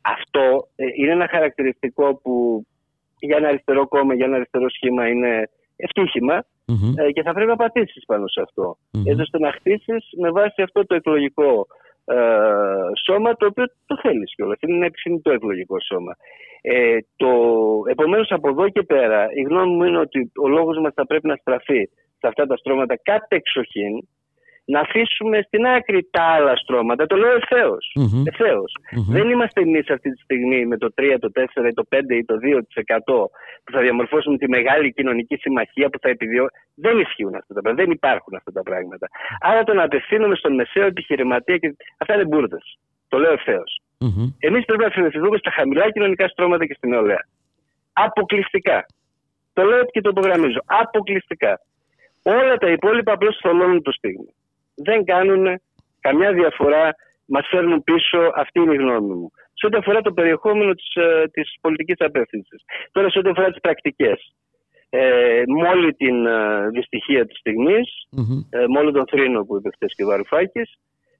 Αυτό 0.00 0.68
ε, 0.76 0.84
είναι 0.96 1.12
ένα 1.12 1.28
χαρακτηριστικό 1.28 2.20
που 2.22 2.66
για 3.18 3.36
ένα 3.36 3.48
αριστερό 3.48 3.88
κόμμα, 3.88 4.14
για 4.14 4.26
ένα 4.26 4.36
αριστερό 4.36 4.70
σχήμα 4.70 5.08
είναι 5.08 5.48
ευτύχημα 5.86 6.36
Μμμ. 6.66 6.92
ε, 6.96 7.10
και 7.12 7.22
θα 7.22 7.32
πρέπει 7.32 7.50
να 7.50 7.56
πατήσεις 7.56 8.04
πάνω 8.06 8.26
σε 8.28 8.40
αυτό. 8.46 8.76
Μμμ. 8.92 9.02
Έτσι 9.06 9.20
ώστε 9.20 9.38
να 9.38 9.52
χτίσεις 9.52 10.02
με 10.22 10.30
βάση 10.30 10.62
αυτό 10.62 10.86
το 10.86 10.94
εκλογικό 10.94 11.66
ε, 12.04 12.16
σώμα 13.06 13.30
το 13.36 13.46
οποίο 13.46 13.64
το 13.86 13.98
θέλεις 14.02 14.34
κιόλας. 14.34 14.58
Είναι 14.60 14.76
ένα 14.76 14.86
επιθυμητό 14.86 15.30
εκλογικό 15.32 15.76
σώμα. 15.80 16.12
Ε, 16.60 16.98
το, 17.16 17.30
επομένως 17.90 18.30
από 18.30 18.48
εδώ 18.48 18.68
και 18.68 18.82
πέρα 18.82 19.26
η 19.34 19.42
γνώμη 19.42 19.74
μου 19.74 19.84
είναι 19.84 19.98
ότι 19.98 20.32
ο 20.44 20.48
λόγος 20.48 20.78
μας 20.78 20.92
θα 20.94 21.06
πρέπει 21.06 21.26
να 21.26 21.36
στραφεί 21.36 21.88
σε 22.18 22.26
αυτά 22.26 22.46
τα 22.46 22.56
στρώματα 22.56 22.94
κατεξοχήν 23.02 23.94
να 24.74 24.80
αφήσουμε 24.80 25.42
στην 25.46 25.66
άκρη 25.66 26.08
τα 26.10 26.22
άλλα 26.22 26.56
στρώματα. 26.56 27.06
Το 27.06 27.16
λέω 27.16 27.34
ευθέως. 27.34 27.92
Μμμ. 27.94 28.22
Ευθέως. 28.26 28.72
Μμμ. 28.96 29.12
Δεν 29.16 29.30
είμαστε 29.30 29.60
εμείς 29.60 29.90
αυτή 29.90 30.10
τη 30.12 30.20
στιγμή 30.22 30.66
με 30.66 30.76
το 30.76 30.88
3, 30.94 31.18
το 31.20 31.30
4, 31.34 31.72
το 31.74 31.84
5 31.88 32.16
ή 32.16 32.24
το 32.24 32.36
2% 32.38 33.30
που 33.64 33.72
θα 33.72 33.80
διαμορφώσουμε 33.80 34.36
τη 34.36 34.48
μεγάλη 34.48 34.92
κοινωνική 34.92 35.36
συμμαχία 35.36 35.88
που 35.90 35.98
θα 36.02 36.08
επιδιώκει. 36.08 36.56
Δεν 36.74 36.98
ισχύουν 36.98 37.34
αυτά 37.34 37.54
τα 37.54 37.60
πράγματα. 37.60 37.84
Δεν 37.84 37.92
υπάρχουν 37.92 38.34
αυτά 38.36 38.52
τα 38.52 38.62
πράγματα. 38.62 39.06
Άρα 39.40 39.64
το 39.64 39.72
να 39.74 39.82
απευθύνουμε 39.82 40.34
στον 40.34 40.54
μεσαίο 40.54 40.86
επιχειρηματία 40.86 41.56
και 41.56 41.76
αυτά 41.96 42.14
είναι 42.14 42.24
μπουρδες. 42.24 42.78
Το 43.08 43.18
λέω 43.18 43.32
ευθέως. 43.32 43.80
Μμμ. 43.98 44.30
Εμείς 44.38 44.64
πρέπει 44.64 44.82
να 44.82 44.90
φιλοθετούμε 44.90 45.38
στα 45.38 45.50
χαμηλά 45.50 45.90
κοινωνικά 45.90 46.28
στρώματα 46.28 46.66
και 46.66 46.74
στην 46.74 46.90
νεολαία. 46.90 47.24
Αποκλειστικά. 47.92 48.86
Το 49.52 49.62
λέω 49.62 49.84
και 49.84 50.00
το 50.00 50.08
υπογραμμίζω. 50.08 50.60
Αποκλειστικά. 50.66 51.60
Όλα 52.22 52.56
τα 52.56 52.70
υπόλοιπα 52.70 53.12
απλώς 53.12 53.38
θολώνουν 53.42 53.82
το 53.82 53.92
στίγμα. 53.92 54.32
Δεν 54.84 55.04
κάνουν 55.04 55.60
καμιά 56.00 56.32
διαφορά, 56.32 56.94
μας 57.26 57.46
φέρνουν 57.50 57.82
πίσω. 57.84 58.32
Αυτή 58.34 58.60
είναι 58.60 58.74
η 58.74 58.76
γνώμη 58.76 59.14
μου. 59.14 59.30
Σε 59.52 59.66
ό,τι 59.66 59.76
αφορά 59.76 60.00
το 60.00 60.12
περιεχόμενο 60.12 60.74
της 60.74 60.88
της 61.32 61.54
πολιτικής 61.60 61.96
απεύθυνσης. 61.98 62.62
Τώρα, 62.92 63.10
σε 63.10 63.18
ό,τι 63.18 63.28
αφορά 63.28 63.48
τις 63.50 63.60
πρακτικές. 63.60 64.32
Ε, 64.90 65.42
με 65.46 65.68
όλη 65.68 65.94
την 65.94 66.26
ε, 66.26 66.68
δυστυχία 66.68 67.26
της 67.26 67.38
στιγμής, 67.38 68.06
Μμμ. 68.10 68.40
ε, 68.50 68.58
με 68.68 68.78
όλο 68.78 68.90
τον 68.92 69.06
θρήνο 69.10 69.44
που 69.44 69.56
είπε 69.56 69.70
χθες 69.74 69.92
και 69.96 70.04
ο 70.04 70.06
Βαρουφάκης, 70.06 70.74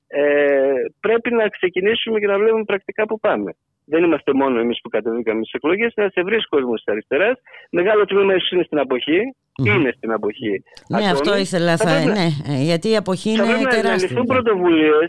ε, 0.06 0.72
πρέπει 1.00 1.34
να 1.34 1.48
ξεκινήσουμε 1.48 2.18
και 2.20 2.26
να 2.26 2.38
βλέπουμε 2.38 2.64
πρακτικά 2.64 3.06
που 3.06 3.18
πάμε. 3.20 3.56
Δεν 3.90 4.04
είμαστε 4.04 4.32
μόνο 4.34 4.60
εμείς 4.60 4.78
που 4.82 4.88
κατεβήκαμε 4.88 5.40
στις 5.40 5.52
εκλογές, 5.52 5.92
είναι 5.96 6.08
ένα 6.14 6.26
ευρύ 6.26 6.38
κόσμος 6.48 6.82
της 6.82 6.92
αριστεράς. 6.92 7.36
Μεγάλο 7.70 8.04
τμήμα 8.04 8.34
ίσω 8.34 8.48
είναι 8.54 8.64
στην 8.64 8.78
αποχή. 8.78 9.20
Μμμ. 9.62 9.74
Είναι 9.74 9.92
στην 9.96 10.12
αποχή. 10.12 10.62
Ναι, 10.88 10.96
ακόμη. 10.96 11.10
αυτό 11.10 11.36
ήθελα. 11.36 11.76
Θα 11.76 11.84
Θα, 11.86 11.90
πρέπει 11.94 12.06
να- 12.06 12.14
ναι, 12.14 12.28
ε, 12.52 12.62
γιατί 12.70 12.86
η 12.90 12.96
αποχή 12.96 13.30
θα 13.36 13.44
είναι 13.44 13.52
πρέπει 13.52 13.64
να- 13.64 13.76
να 13.76 13.80
τεράστια. 13.82 14.08
ληφθούν 14.08 14.26
πρωτοβουλίες. 14.26 15.08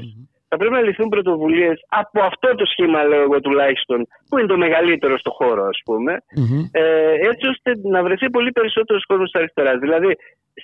Θα 0.51 0.57
πρέπει 0.57 0.73
να 0.73 0.82
ληφθούν 0.82 1.09
πρωτοβουλίες 1.09 1.77
από 1.89 2.19
αυτό 2.23 2.55
το 2.55 2.65
σχήμα, 2.65 3.03
λέω 3.03 3.21
εγώ 3.21 3.39
τουλάχιστον, 3.39 4.07
που 4.30 4.38
είναι 4.38 4.47
το 4.47 4.57
μεγαλύτερο 4.57 5.17
στο 5.17 5.32
χώρο, 5.32 5.63
ας 5.73 5.80
πούμε, 5.86 6.11
Μμμ. 6.36 6.59
ε, 6.71 6.84
έτσι 7.30 7.45
ώστε 7.47 7.71
να 7.89 8.03
βρεθεί 8.03 8.30
πολύ 8.30 8.51
περισσότερος 8.51 9.05
κόσμος 9.05 9.32
της 9.32 9.39
αριστεράς. 9.39 9.77
Δηλαδή, 9.80 10.15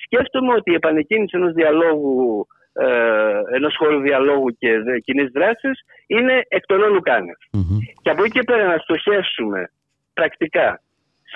σκέφτομαι 0.03 0.53
ότι 0.53 0.71
η 0.71 0.73
επανεκκίνηση 0.73 1.37
ενός 1.37 1.53
διαλόγου, 1.53 2.47
ε, 2.83 3.55
ενός 3.55 3.75
χώρου 3.77 3.99
διαλόγου 3.99 4.49
και 4.59 4.69
κοινής 5.03 5.31
δράσης 5.31 5.79
είναι 6.07 6.41
εκ 6.47 6.65
των 6.65 6.81
όνου 6.81 6.99
κάνευ. 6.99 7.39
Μμμ. 7.51 7.77
Και 8.01 8.09
από 8.09 8.23
εκεί 8.23 8.31
και 8.31 8.43
πέρα 8.45 8.65
να 8.65 8.77
στοχεύσουμε 8.77 9.71
πρακτικά 10.13 10.81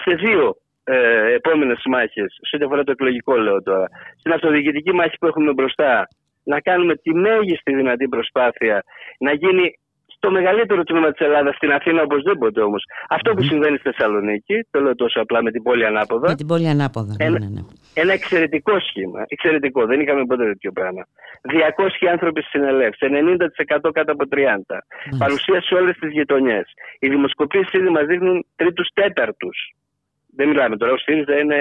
σε 0.03 0.15
δύο 0.15 0.55
ε, 0.83 1.33
επόμενες 1.33 1.81
μάχες, 1.85 2.37
σε 2.41 2.55
ό,τι 2.55 2.65
αφορά 2.65 2.83
το 2.83 2.91
εκλογικό, 2.91 3.35
λέω 3.35 3.61
τώρα. 3.63 3.87
Στην 4.17 4.31
αυτοδιοικητική 4.31 4.91
μάχη 4.93 5.17
που 5.19 5.27
έχουμε 5.27 5.53
μπροστά, 5.53 6.07
να 6.43 6.59
κάνουμε 6.59 6.95
τη 6.95 7.13
μέγιστη 7.13 7.75
δυνατή 7.75 8.07
προσπάθεια 8.07 8.83
να 9.19 9.33
γίνει 9.33 9.79
στο 10.20 10.32
μεγαλύτερο 10.32 10.82
τμήμα 10.84 11.09
της 11.11 11.22
Ελλάδας, 11.28 11.55
στην 11.55 11.72
Αθήνα 11.78 12.01
οπωσδήποτε 12.01 12.59
όμως. 12.61 12.84
Αυτό 13.09 13.30
που 13.34 13.43
συμβαίνει 13.43 13.78
στη 13.78 13.89
Θεσσαλονίκη, 13.89 14.55
το 14.72 14.78
λέω 14.84 14.95
τόσο 14.95 15.17
απλά 15.22 15.39
με 15.43 15.51
την 15.51 15.63
πόλη 15.63 15.86
ανάποδα, 15.86 16.28
Με 16.30 16.36
την 16.36 16.47
πόλη 16.51 16.67
ανάποδα. 16.76 17.13
Ναι, 17.17 17.26
Ένα- 17.26 17.39
ναι, 17.39 17.49
ναι. 17.55 17.61
ένα 18.01 18.13
εξαιρετικό 18.20 18.74
σχήμα. 18.88 19.20
Εξαιρετικό. 19.28 19.86
Δεν 19.86 19.99
είχαμε 20.01 20.26
ποτέ 20.26 20.45
τέτοιο 20.45 20.72
πράγμα. 20.72 21.03
200 21.41 22.07
άνθρωποι 22.13 22.41
συνελεύσει, 22.41 23.05
90% 23.09 23.89
κάτω 23.97 24.11
από 24.15 24.24
30. 24.28 24.78
Παρουσία 25.17 25.61
σε 25.61 25.74
όλες 25.80 25.95
τις 26.01 26.11
γειτονιές. 26.11 26.67
Οι 26.99 27.07
δημοσκοπήσεις 27.09 27.74
ήδη 27.74 27.89
μας 27.89 28.05
δείχνουν 28.05 28.45
τρίτους 28.55 28.88
τέταρτους. 28.93 29.57
Δεν 30.38 30.47
μιλάμε 30.47 30.76
τώρα, 30.78 30.91
ο 30.93 30.97
ΣΥΡΙΖΑ 30.97 31.36
είναι 31.41 31.59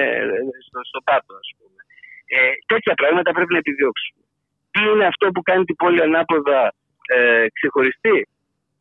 στο, 0.66 0.78
στο 0.90 1.00
πάτο, 1.08 1.32
ας 1.42 1.48
πούμε. 1.58 1.80
Ε, 2.36 2.38
τέτοια 2.72 2.94
πράγματα 3.00 3.30
πρέπει 3.36 3.52
να 3.56 3.58
επιδιώξουμε. 3.64 4.22
Τι 4.72 4.80
είναι 4.90 5.06
αυτό 5.12 5.24
που 5.34 5.42
κάνει 5.42 5.64
την 5.64 5.76
πόλη 5.82 6.00
ανάποδα 6.08 6.60
ε, 7.16 7.46
ξεχωριστή; 7.56 8.16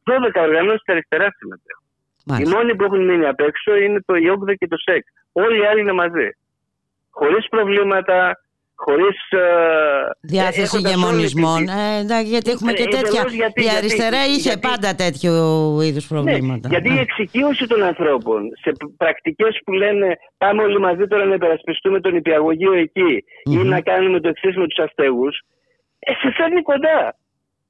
12 0.07 0.41
οργανώσεις 0.47 0.81
της 0.83 0.93
αριστεράς 0.93 1.33
συμμετέχουν. 1.39 1.85
Οι 2.25 2.29
Μάλιστα. 2.31 2.57
μόνοι 2.57 2.75
που 2.75 2.83
έχουν 2.83 3.05
μείνει 3.05 3.25
απ' 3.25 3.39
έξω 3.49 3.75
είναι 3.75 3.99
το 4.05 4.15
ΙΟΚΔΕ 4.15 4.53
και 4.55 4.67
το 4.67 4.77
ΣΕΚ. 4.85 5.03
Όλοι 5.31 5.57
οι 5.61 5.65
άλλοι 5.65 5.79
είναι 5.81 5.91
μαζί. 6.03 6.27
Χωρίς 7.09 7.47
προβλήματα, 7.49 8.17
χωρίς. 8.75 9.17
Διάθεση 10.21 10.77
γεμονισμών. 10.77 11.67
Ε, 11.67 11.97
εντάξει, 12.03 12.29
γιατί 12.35 12.49
έχουμε 12.51 12.71
και 12.73 12.81
Ε, 12.81 12.85
τέτοια. 12.85 12.99
εντελώς 13.09 13.33
γιατί- 13.33 13.59
η 13.61 13.63
γιατί- 13.63 13.77
αριστερά 13.77 14.21
είχε 14.25 14.49
γιατί- 14.51 14.67
πάντα 14.67 14.95
τέτοιου 15.03 15.35
είδους 15.81 16.07
προβλήματα. 16.07 16.67
Ναι, 16.67 16.73
γιατί 16.73 16.89
η 16.89 16.93
Ναι. 16.93 16.99
εξοικείωση 17.07 17.67
των 17.67 17.83
ανθρώπων 17.83 18.39
σε 18.61 18.71
πρακτικές 18.97 19.59
που 19.65 19.71
λένε 19.71 20.07
πάμε 20.37 20.63
όλοι 20.63 20.79
μαζί 20.79 21.07
τώρα 21.07 21.25
να 21.25 21.33
υπερασπιστούμε 21.33 21.99
τον 22.01 22.15
υπηαγωγείο 22.15 22.73
εκεί 22.73 23.11
ή 23.43 23.57
Μμμ. 23.57 23.67
να 23.67 23.81
κάνουμε 23.81 24.19
το 24.19 24.27
εξή 24.29 24.47
με 24.59 24.67
τους 24.67 24.77
αστέγου, 24.85 25.27
ε, 25.99 26.11
σε 26.11 26.31
φέρνει 26.37 26.61
κοντά. 26.61 27.15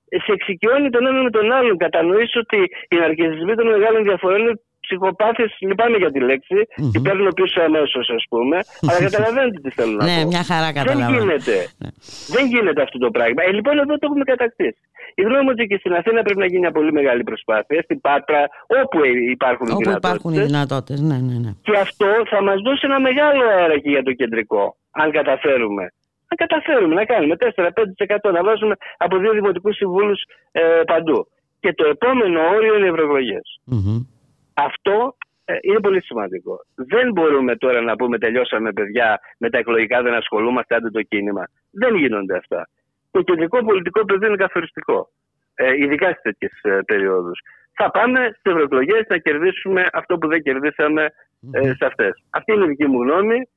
Ε, 0.10 0.18
σε 0.26 0.32
εξοικειώνει 0.38 0.90
τον 0.90 1.06
ένα 1.10 1.22
με 1.28 1.30
τον 1.38 1.52
άλλον. 1.52 1.78
Κατανοείς 1.78 2.32
ότι 2.44 2.60
οι 2.92 2.96
ναρκιστισμοί 3.04 3.54
των 3.56 3.68
μεγάλων 3.68 4.04
διαφορών 4.04 4.40
είναι 4.42 4.56
ψυχοπάθειες, 4.86 5.52
λυπάμαι 5.60 5.98
για 5.98 6.12
τη 6.12 6.20
λέξη, 6.30 6.56
Μμμ. 6.78 6.92
την 6.92 7.02
παίρνω 7.06 7.30
πίσω 7.40 7.62
αμέσως, 7.62 8.06
ας 8.18 8.24
πούμε. 8.32 8.58
αλλά 8.90 9.00
καταλαβαίνετε 9.08 9.58
τι 9.64 9.70
θέλω 9.78 9.94
να 10.00 10.04
Ναι, 10.10 10.18
πω. 10.22 10.28
μια 10.34 10.44
χαρά 10.50 10.66
Δεν 10.72 10.76
καταλαβαίνω. 10.80 11.18
γίνεται. 11.18 11.56
Ναι. 11.82 11.90
Δεν 12.36 12.44
γίνεται 12.54 12.82
αυτό 12.82 12.98
το 13.06 13.10
πράγμα. 13.16 13.42
Ε, 13.48 13.52
λοιπόν, 13.58 13.74
εδώ 13.84 13.94
το 14.00 14.06
έχουμε 14.10 14.24
κατακτήσει. 14.34 14.82
Η 15.20 15.22
γνώμη 15.28 15.44
μου 15.44 15.52
ότι 15.56 15.64
και 15.72 15.78
στην 15.84 15.94
Αθήνα 16.00 16.20
πρέπει 16.26 16.40
να 16.44 16.46
γίνει 16.46 16.60
μια 16.60 16.72
πολύ 16.72 16.92
μεγάλη 17.00 17.24
προσπάθεια, 17.24 17.82
στην 17.82 18.02
Πάτρα, 18.02 18.42
όπου 18.82 18.98
ε, 19.04 19.10
υπάρχουν 19.36 19.68
Όπου 19.70 19.78
δυνατότητες. 19.82 20.10
υπάρχουν 20.12 20.32
οι 20.34 20.40
δυνατότητες. 20.52 21.00
Ναι, 21.10 21.18
ναι, 21.28 21.36
ναι. 21.46 21.52
Και 21.68 21.76
αυτό 21.86 22.08
θα 22.32 22.40
μας 22.48 22.58
δώσει 22.66 22.82
ένα 22.90 23.00
μεγάλο 23.08 23.44
αέρα 23.54 23.78
και 23.84 23.90
για 23.96 24.04
το 24.08 24.12
κεντρικό, 24.20 24.64
αν 25.02 25.08
καταφέρουμε. 25.12 25.86
Αν 26.30 26.38
καταφέρουμε 26.38 26.96
να 26.96 27.06
κάνουμε 27.06 27.36
4-5% 27.40 28.32
να 28.34 28.44
βάζουμε 28.44 28.76
από 28.98 29.18
δύο 29.18 29.32
δημοτικούς 29.32 29.76
συμβούλους 29.76 30.22
ε, 30.52 30.82
παντού. 30.86 31.28
Και 31.60 31.74
το 31.74 31.88
επόμενο 31.88 32.42
όριο 32.56 32.76
είναι 32.76 32.86
οι 32.86 32.90
ευρωεκλογές. 32.90 33.60
Μμμ. 33.66 34.06
Αυτό 34.54 35.16
ε, 35.46 35.56
είναι 35.62 35.80
πολύ 35.80 36.04
σημαντικό. 36.04 36.60
Δεν 36.76 37.12
μπορούμε 37.12 37.56
τώρα 37.56 37.82
να 37.82 37.96
πούμε 37.96 38.18
τελειώσαμε 38.18 38.72
παιδιά 38.72 39.20
με 39.38 39.50
τα 39.50 39.58
εκλογικά, 39.58 40.02
δεν 40.02 40.14
ασχολούμαστε, 40.14 40.76
άντε 40.76 40.90
το 40.90 41.02
κίνημα. 41.02 41.44
Δεν 41.72 41.96
γίνονται 41.96 42.38
αυτά. 42.38 42.70
Το 43.12 43.22
κεντρικό 43.22 43.64
πολιτικό 43.64 44.06
πεδίο 44.06 44.28
είναι 44.28 44.38
καθοριστικό. 44.38 45.10
Ε, 45.56 45.74
ειδικά 45.74 46.08
σε 46.08 46.20
τέτοιες 46.22 46.52
περιόδους. 46.86 47.40
Θα 47.74 47.92
πάμε 47.92 48.20
στις 48.20 48.52
ευρωεκλογές 48.52 49.06
να 49.08 49.18
κερδίσουμε 49.18 49.88
αυτό 49.94 50.18
που 50.18 50.28
δεν 50.28 50.42
κερδίσαμε 50.42 51.04
ε, 51.52 51.74
σε 51.74 51.86
αυτές. 51.86 52.24
Αυτή 52.30 52.54
είναι 52.54 52.66
η 52.66 52.68
δική 52.68 52.88
μου 52.88 53.02
γνώμη. 53.02 53.50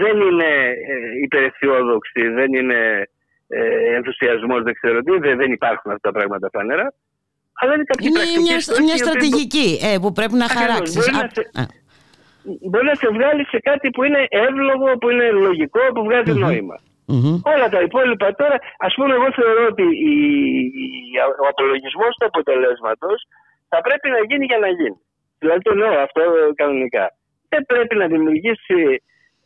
Δεν 0.00 0.16
είναι 0.20 0.50
ε, 0.92 0.96
υπεραισιόδοξη, 1.24 2.28
δεν 2.38 2.54
είναι 2.54 2.80
ε, 3.48 3.94
ενθουσιασμός, 3.96 4.62
δεν 4.62 4.74
ξέρω 4.74 4.98
τι. 5.02 5.12
Δεν, 5.18 5.36
δεν 5.36 5.50
υπάρχουν 5.52 5.90
αυτά 5.92 6.04
τα 6.08 6.12
πράγματα 6.18 6.48
φανερά. 6.52 6.94
Αλλά 7.60 7.72
είναι 7.74 7.84
κάποιοι 7.90 8.06
Είναι 8.08 8.18
πρακτικοί 8.18 8.42
μια, 8.46 8.60
στόχοι 8.60 8.82
μια 8.82 8.94
οι 8.96 9.00
οποίοι 9.00 9.06
στρατηγική 9.06 9.68
ε, 9.88 9.90
που 10.02 10.10
πρέπει 10.18 10.36
να 10.42 10.44
Ακριβώς. 10.44 10.66
χαράξεις. 10.66 10.96
Μπορεί 10.98 11.12
να 11.22 11.28
σε- 11.34 11.50
μπορεί 12.70 12.86
να 12.92 12.96
σε 13.02 13.08
βγάλει 13.16 13.42
σε 13.52 13.58
κάτι 13.68 13.86
που 13.94 14.02
είναι 14.06 14.22
εύλογο, 14.46 14.88
που 15.00 15.08
είναι 15.12 15.26
λογικό, 15.46 15.82
που 15.94 16.02
βγάζει 16.08 16.32
νόημα. 16.44 16.76
Όλα 17.54 17.66
τα 17.74 17.80
υπόλοιπα 17.88 18.28
τώρα, 18.40 18.56
ας 18.86 18.92
πούμε, 18.96 19.12
εγώ 19.18 19.28
θεωρώ 19.38 19.62
ότι 19.72 19.86
η, 20.12 20.14
η- 20.84 21.18
ο 21.42 21.46
απολογισμός 21.52 22.12
του 22.18 22.26
αποτελέσματος 22.30 23.18
θα 23.70 23.78
πρέπει 23.86 24.08
να 24.14 24.20
γίνει 24.28 24.44
για 24.50 24.58
να 24.64 24.68
γίνει. 24.78 24.98
Δηλαδή 25.40 25.60
το 25.68 25.74
λέω 25.80 25.94
αυτό 26.06 26.22
κανονικά. 26.60 27.04
Δεν 27.48 27.62
πρέπει 27.70 27.94
να 28.02 28.06
δημιουργήσει, 28.06 28.78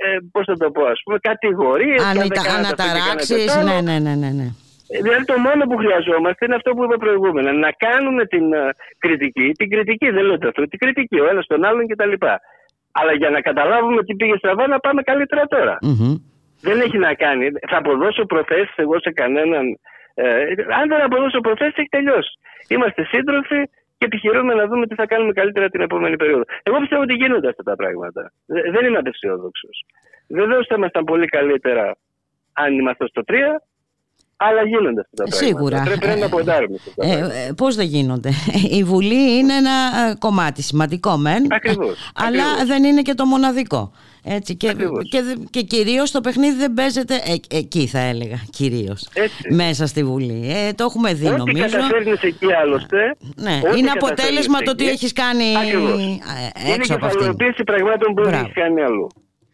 ε, 0.04 0.16
πώς 0.32 0.44
θα 0.50 0.56
το 0.62 0.70
πω, 0.70 0.82
ας 0.94 1.00
πούμε, 1.04 1.18
κατηγορίες. 1.30 2.02
Ανατα, 2.10 2.42
αναταράξεις. 2.58 3.54
Ναι, 3.68 3.80
ναι, 3.88 3.96
ναι, 4.06 4.14
ναι, 4.22 4.30
ναι. 4.38 4.48
Δηλαδή 5.04 5.24
το 5.24 5.36
μόνο 5.46 5.62
που 5.68 5.76
χρειαζόμαστε 5.82 6.44
είναι 6.44 6.58
αυτό 6.60 6.70
που 6.74 6.82
είπα 6.84 6.96
προηγούμενα. 7.04 7.50
Να 7.52 7.70
κάνουμε 7.86 8.22
την 8.32 8.52
ε, 8.52 8.62
κριτική, 8.98 9.46
την 9.60 9.68
κριτική 9.72 10.08
δεν 10.16 10.24
λέω 10.24 10.38
αυτό, 10.50 10.62
την 10.72 10.78
κριτική 10.82 11.18
ο 11.20 11.26
ένας 11.32 11.46
τον 11.46 11.64
άλλον 11.64 11.86
κτλ. 11.90 12.14
Αλλά 12.98 13.12
για 13.20 13.30
να 13.30 13.40
καταλάβουμε 13.40 14.00
τι 14.06 14.14
πήγε 14.14 14.36
στραβά 14.36 14.66
να 14.66 14.78
πάμε 14.78 15.02
καλύτερα 15.02 15.42
τώρα. 15.54 15.78
Μμμ. 15.82 16.14
Δεν 16.66 16.80
έχει 16.80 16.98
να 16.98 17.14
κάνει. 17.14 17.46
Θα 17.70 17.76
αποδώσω 17.76 18.24
προθέσεις 18.32 18.76
εγώ 18.76 19.00
σε 19.00 19.10
κανέναν. 19.20 19.64
Ε, 20.14 20.24
αν 20.78 20.84
δεν 20.88 21.00
αποδώσω 21.02 21.40
προθέσεις, 21.40 21.76
έχει 21.76 21.88
τελειώσει. 21.88 22.32
Είμαστε 22.68 23.04
σύντροφοι 23.04 23.60
και 24.00 24.06
επιχειρούμε 24.06 24.54
να 24.54 24.66
δούμε 24.66 24.86
τι 24.86 24.94
θα 24.94 25.06
κάνουμε 25.06 25.32
καλύτερα 25.32 25.68
την 25.68 25.80
επόμενη 25.80 26.16
περίοδο. 26.16 26.42
Εγώ 26.62 26.78
πιστεύω 26.78 27.02
ότι 27.02 27.14
γίνονται 27.14 27.48
αυτά 27.48 27.62
τα 27.62 27.76
πράγματα. 27.76 28.32
Δε- 28.46 28.70
Δεν 28.70 28.84
είμαι 28.86 28.98
απεσιόδοξο. 28.98 29.68
Βεβαίως 30.28 30.66
θα 30.66 30.74
ήμασταν 30.78 31.04
πολύ 31.04 31.26
καλύτερα 31.26 31.96
αν 32.52 32.78
ήμασταν 32.78 33.08
στο 33.08 33.22
3, 33.26 33.62
αλλά 34.48 34.62
γίνονται 34.66 35.00
αυτά 35.00 35.16
τα 35.16 35.24
πράγματα. 35.24 35.44
Σίγουρα. 35.46 35.82
Πρέπει 35.98 36.20
να 36.20 36.28
ποντάρουμε 36.28 36.76
σε 36.78 36.88
αυτά 36.90 37.02
τα 37.02 37.08
πράγματα. 37.08 37.34
Ε, 37.36 37.46
ε, 37.48 37.52
πώς 37.52 37.74
δεν 37.74 37.86
γίνονται. 37.86 38.30
Η 38.78 38.84
Βουλή 38.84 39.38
είναι 39.38 39.54
ένα 39.54 39.70
ε, 40.10 40.14
κομμάτι 40.18 40.62
σημαντικό 40.62 41.16
μεν, 41.16 41.46
Ακριβώς, 41.52 42.12
αλλά 42.14 42.42
ακριβώς. 42.44 42.66
δεν 42.66 42.84
είναι 42.84 43.02
και 43.02 43.14
το 43.14 43.24
μοναδικό. 43.26 43.92
Έτσι, 44.24 44.56
και, 44.56 44.68
Ακριβώς. 44.68 45.08
και, 45.08 45.22
δε- 45.22 45.34
και 45.50 45.60
κυρίως 45.62 46.10
το 46.10 46.20
παιχνίδι 46.20 46.56
δεν 46.58 46.74
παίζεται 46.74 47.14
ε, 47.14 47.56
εκεί 47.56 47.86
θα 47.86 47.98
έλεγα 47.98 48.42
κυρίως 48.50 49.08
Έτσι. 49.12 49.54
μέσα 49.54 49.86
στη 49.86 50.04
Βουλή. 50.04 50.50
Ε, 50.68 50.72
το 50.72 50.84
έχουμε 50.84 51.14
δει 51.14 51.26
Ό,τι 51.26 51.36
νομίζω. 51.36 51.64
καταφέρνεις 51.68 52.20
εκεί 52.22 52.52
άλλωστε. 52.62 52.96
Ναι, 53.36 53.60
ό,τι 53.64 53.78
είναι 53.78 53.88
καταφέρνεις 53.88 53.92
αποτέλεσμα 54.02 54.58
το 54.58 54.70
ότι 54.70 54.84
εκεί, 54.84 54.92
έχεις 54.92 55.12
κάνει 55.12 55.44
Ακριβώς. 55.56 56.00
ε, 56.00 56.04
Είναι 56.64 56.74
έξω 56.74 56.94
από 56.94 57.06
αυτήν. 57.06 57.20
κεφαλαιοποίηση 57.20 57.62
πραγμάτων 57.64 58.14
που 58.14 58.20
δεν 58.22 58.30
Μπράβο. 58.30 58.44
έχεις 58.44 58.54
κάνει 58.62 58.80
αλλού. 58.82 59.06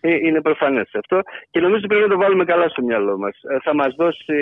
Ε, 0.09 0.15
Είναι 0.27 0.41
προφανές 0.41 0.91
αυτό 0.95 1.21
και 1.51 1.61
νομίζω 1.61 1.79
ότι 1.79 1.87
πρέπει 1.87 2.03
να 2.09 2.15
το 2.15 2.21
βάλουμε 2.23 2.45
καλά 2.45 2.69
στο 2.69 2.83
μυαλό 2.83 3.19
μας. 3.19 3.35
Θα 3.63 3.75
μας 3.75 3.95
δώσει 3.95 4.35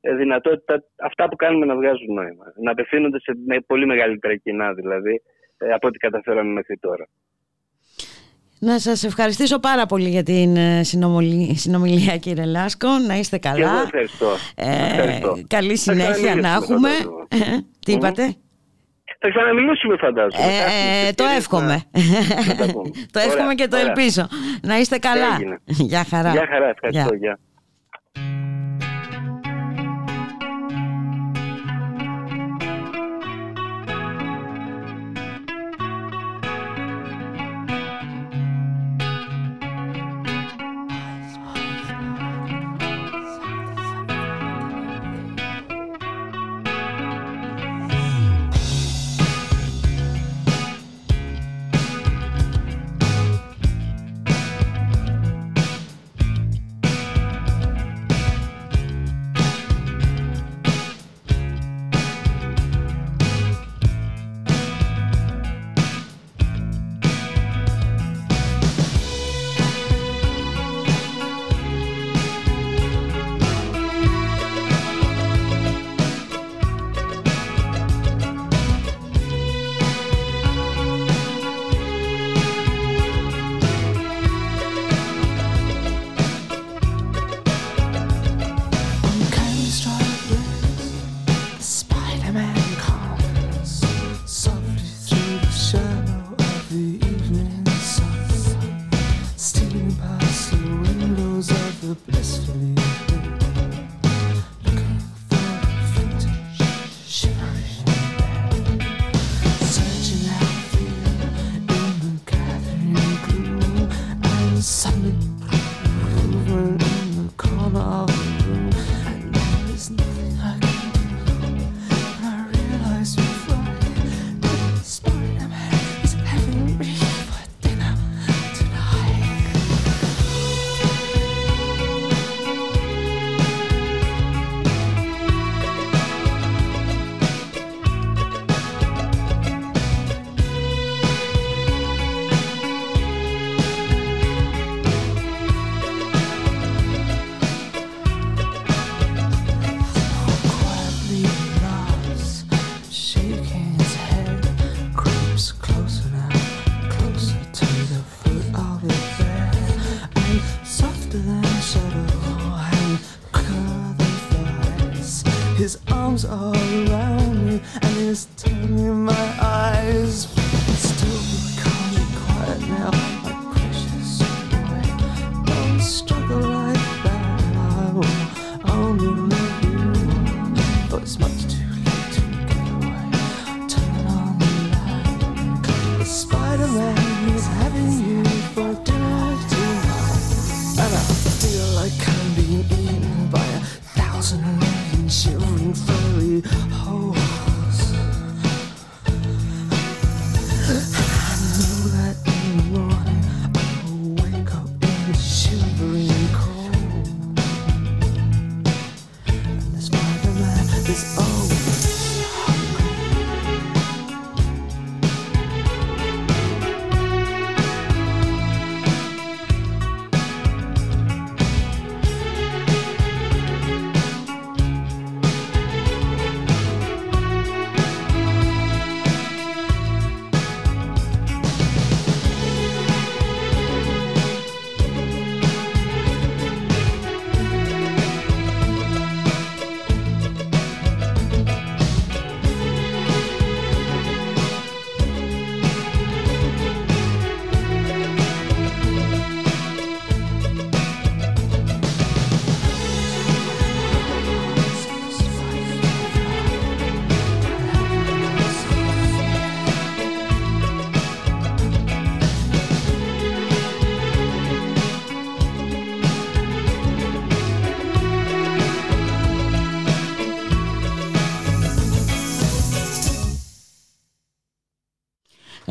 ε, 0.00 0.14
δυνατότητα 0.14 0.84
αυτά 1.02 1.28
που 1.28 1.36
κάνουμε 1.36 1.66
να 1.66 1.74
βγάζουν 1.76 2.14
νόημα. 2.14 2.44
Να 2.62 2.70
απευθύνονται 2.70 3.20
σε 3.20 3.32
με 3.46 3.60
πολύ 3.66 3.86
μεγαλύτερα 3.86 4.36
κοινά 4.36 4.72
δηλαδή 4.72 5.22
ε, 5.58 5.72
από 5.72 5.86
ό,τι 5.86 5.98
καταφέραμε 5.98 6.52
μέχρι 6.52 6.76
τώρα. 6.78 7.08
Να 8.60 8.78
σας 8.78 9.04
ευχαριστήσω 9.04 9.58
πάρα 9.60 9.86
πολύ 9.86 10.08
για 10.08 10.22
την 10.22 10.56
ε, 10.56 10.82
συνομιλία, 10.82 11.54
συνομιλία 11.54 12.16
κύριε 12.16 12.44
Λάσκο. 12.44 12.88
Να 13.06 13.14
είστε 13.16 13.38
Και 13.38 13.48
εγώ 13.48 13.58
καλά. 13.58 13.82
ευχαριστώ. 13.82 14.26
Ε, 14.56 14.84
ευχαριστώ. 14.84 15.38
καλή 15.46 15.76
Θα 15.76 15.92
συνέχεια 15.92 16.34
να 16.34 16.40
ξαναμιλήσουμε, 16.40 16.88
έχουμε. 16.88 16.88
φαντάζομαι. 16.88 17.26
Ε, 17.28 17.58
Τι 17.84 17.92
Μμμ. 17.92 17.98
είπατε; 17.98 18.34
Θα 19.20 19.28
ξαναμιλήσουμε 19.28 19.96
φαντάζομαι. 19.96 20.44
Ε, 20.44 20.58
Θα 20.58 20.64
έχουμε 20.64 21.08
ε, 21.08 21.12
το 21.12 21.24
ευκαιρίες 21.24 21.36
εύχομαι. 21.36 21.82
να- 21.92 22.44
να 22.46 22.66
τα 22.66 22.72
πούμε. 22.72 22.90
το 23.12 23.18
εύχομαι 23.18 23.42
Ωραία, 23.42 23.54
και 23.54 23.66
το 23.68 23.76
ωραία. 23.76 23.88
ελπίζω. 23.88 24.28
Να 24.62 24.78
είστε 24.78 24.98
καλά. 24.98 25.34
Έγινε. 25.40 25.58
Γεια 25.64 26.04
χαρά. 26.10 26.30
Γεια 26.30 26.46
χαρά, 26.50 26.68
ευχαριστώ. 26.68 27.14
Γεια. 27.14 27.38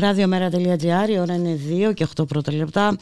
Ραδιομέρα.gr, 0.07 1.09
η 1.09 1.19
ώρα 1.19 1.33
είναι 1.33 1.59
2 1.89 1.93
και 1.93 2.07
8 2.15 2.27
πρώτα 2.27 2.53
λεπτά. 2.53 2.97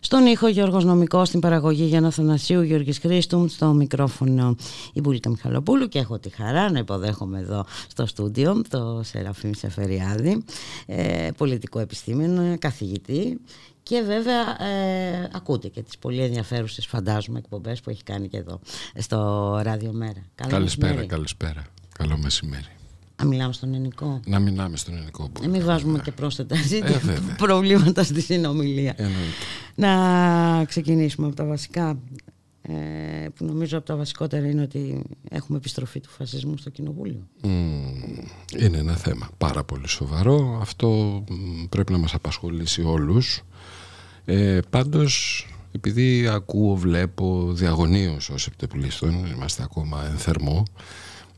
Στον 0.00 0.26
ήχο 0.26 0.48
Γιώργος 0.48 0.84
Νομικός, 0.84 1.28
στην 1.28 1.40
παραγωγή 1.40 1.84
Γιάννα 1.84 2.10
Θανασίου, 2.10 2.62
Γιώργης 2.62 2.98
Χρήστου, 2.98 3.48
στο 3.48 3.66
μικρόφωνο 3.66 4.56
η 4.92 5.00
Μπουλίκα 5.00 5.30
Μιχαλοπούλου 5.30 5.88
και 5.88 5.98
έχω 5.98 6.18
τη 6.18 6.30
χαρά 6.30 6.70
να 6.70 6.78
υποδέχομαι 6.78 7.38
εδώ 7.38 7.64
στο 7.88 8.06
στούντιο 8.06 8.62
το 8.68 9.00
Σεραφείμ 9.04 9.50
Σεφεριάδη, 9.52 10.44
ε, 10.86 11.28
πολιτικό 11.36 11.78
επιστήμονο, 11.78 12.58
καθηγητή 12.58 13.40
και 13.82 14.02
βέβαια 14.06 14.62
ε, 14.62 15.30
ακούτε 15.32 15.68
και 15.68 15.82
τις 15.82 15.98
πολύ 15.98 16.22
ενδιαφέρουσες 16.22 16.86
φαντάζομαι 16.86 17.38
εκπομπές 17.38 17.80
που 17.80 17.90
έχει 17.90 18.02
κάνει 18.02 18.28
και 18.28 18.36
εδώ 18.36 18.60
στο 18.98 19.18
Ράδιο 19.62 19.92
Μέρα. 19.92 20.22
Καλό 20.34 20.50
Καλησπέρα, 20.50 20.86
μεσημέρι. 20.86 21.06
καλησπέρα. 21.06 21.64
Καλό 21.98 22.18
μεσημέρι. 22.18 22.79
Να 23.20 23.26
μιλάμε 23.26 23.52
στον 23.52 23.74
ελληνικό. 23.74 24.20
Να 24.26 24.38
μιλάμε 24.38 24.76
στον 24.76 24.94
ελληνικό 24.94 25.22
Να 25.22 25.28
μπορεί. 25.28 25.48
μην 25.48 25.64
βάζουμε 25.64 25.98
και 25.98 26.12
πρόσθετα 26.12 26.56
ζήτημα, 26.56 26.88
Ε, 26.88 26.98
βέβαια. 26.98 27.34
προβλήματα 27.46 28.02
στη 28.02 28.20
συνομιλία. 28.20 28.94
Εννοείται. 28.96 29.34
Να 29.74 30.64
ξεκινήσουμε 30.64 31.26
από 31.26 31.36
τα 31.36 31.44
βασικά 31.44 31.98
ε, 32.62 32.72
που 33.34 33.44
νομίζω 33.44 33.78
από 33.78 33.86
τα 33.86 33.96
βασικότερα 33.96 34.46
είναι 34.48 34.62
ότι 34.62 35.02
έχουμε 35.30 35.58
επιστροφή 35.58 36.00
του 36.00 36.08
φασισμού 36.10 36.56
στο 36.56 36.70
κοινοβούλιο. 36.70 37.26
Μμμ, 37.42 37.84
Είναι 38.58 38.78
ένα 38.78 38.96
θέμα 38.96 39.28
πάρα 39.38 39.64
πολύ 39.64 39.88
σοβαρό. 39.88 40.58
Αυτό 40.60 40.88
μ, 41.30 41.64
πρέπει 41.68 41.92
να 41.92 41.98
μας 41.98 42.14
απασχολήσει 42.14 42.82
όλους. 42.82 43.42
Ε, 44.24 44.58
πάντως, 44.70 45.46
επειδή 45.72 46.26
ακούω, 46.28 46.76
βλέπω 46.76 47.52
διαγωνίως 47.52 48.30
ως 48.30 48.46
επιτεπουλίστων, 48.46 49.26
είμαστε 49.26 49.62
ακόμα 49.62 50.06
εν 50.10 50.16
θερμό, 50.16 50.62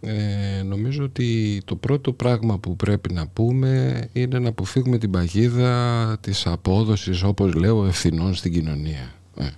ε, 0.04 0.62
νομίζω 0.62 1.04
ότι 1.04 1.60
το 1.64 1.76
πρώτο 1.76 2.12
πράγμα 2.12 2.58
που 2.58 2.76
πρέπει 2.76 3.12
να 3.12 3.26
πούμε 3.26 4.00
είναι 4.12 4.38
να 4.38 4.48
αποφύγουμε 4.48 4.98
την 4.98 5.10
παγίδα 5.10 6.16
της 6.20 6.46
απόδοσης, 6.46 7.22
όπως 7.22 7.54
λέω, 7.54 7.86
ευθυνών 7.86 8.34
στην 8.34 8.52
κοινωνία. 8.52 9.14
Ε. 9.36 9.48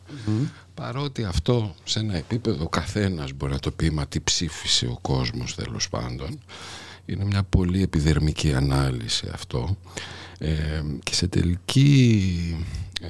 Παρότι 0.74 1.24
αυτό 1.24 1.74
σε 1.84 1.98
ένα 1.98 2.16
επίπεδο 2.16 2.68
καθένας 2.68 3.32
μπορεί 3.32 3.52
να 3.52 3.58
το 3.58 3.70
πει 3.70 3.90
μα 3.90 4.06
τι 4.06 4.20
ψήφισε 4.20 4.86
ο 4.86 4.98
κόσμος 5.00 5.54
τέλος 5.54 5.88
πάντων 5.88 6.38
είναι 7.06 7.24
μια 7.24 7.42
πολύ 7.42 7.82
επιδερμική 7.82 8.54
ανάλυση 8.54 9.28
αυτό 9.32 9.76
ε, 10.38 10.82
και 11.02 11.14
σε 11.14 11.26
τελική 11.26 12.32
ε, 13.00 13.08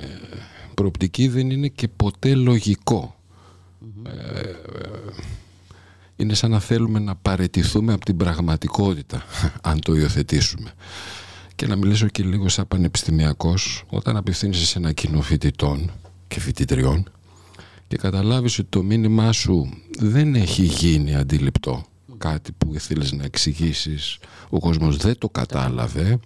προοπτική 0.74 1.28
δεν 1.28 1.50
είναι 1.50 1.68
και 1.68 1.88
ποτέ 1.88 2.34
λογικό 2.34 3.16
ε, 4.02 4.40
ε, 4.40 4.54
είναι 6.16 6.34
σαν 6.34 6.50
να 6.50 6.60
θέλουμε 6.60 6.98
να 6.98 7.14
παρετηθούμε 7.14 7.92
από 7.92 8.04
την 8.04 8.16
πραγματικότητα 8.16 9.22
αν 9.70 9.80
το 9.80 9.94
υιοθετήσουμε. 9.94 10.72
Και 11.56 11.66
να 11.66 11.76
μιλήσω 11.76 12.08
και 12.08 12.22
λίγο 12.22 12.48
σαν 12.48 12.68
πανεπιστημιακός 12.68 13.84
όταν 13.88 14.16
απευθύνεσαι 14.16 14.66
σε 14.66 14.78
ένα 14.78 14.92
κοινό 14.92 15.20
φοιτητών 15.20 15.90
και 16.28 16.40
φοιτητριών 16.40 17.08
και 17.88 17.96
καταλάβεις 17.96 18.58
ότι 18.58 18.68
το 18.68 18.82
μήνυμά 18.82 19.32
σου 19.32 19.68
δεν 19.98 20.34
έχει 20.34 20.62
γίνει 20.62 21.14
αντιληπτό 21.14 21.84
κάτι 22.18 22.52
που 22.52 22.74
θέλεις 22.78 23.12
να 23.12 23.24
εξηγήσεις, 23.24 24.18
ο 24.48 24.58
κόσμος 24.58 24.96
δεν 24.96 25.18
το 25.18 25.28
κατάλαβε 25.28 26.18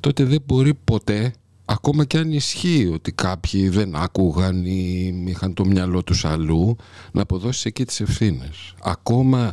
τότε 0.00 0.24
δεν 0.24 0.42
μπορεί 0.46 0.74
ποτέ 0.74 1.32
ακόμα 1.64 2.04
και 2.04 2.18
αν 2.18 2.32
ισχύει 2.32 2.90
ότι 2.92 3.12
κάποιοι 3.12 3.68
δεν 3.68 3.94
άκουγαν 3.96 4.64
ή 4.64 5.14
είχαν 5.26 5.54
το 5.54 5.64
μυαλό 5.64 6.02
τους 6.02 6.24
αλλού 6.24 6.76
να 7.12 7.22
αποδώσεις 7.22 7.64
εκεί 7.64 7.84
τις 7.84 8.00
ευθύνες 8.00 8.74
ακόμα 8.82 9.52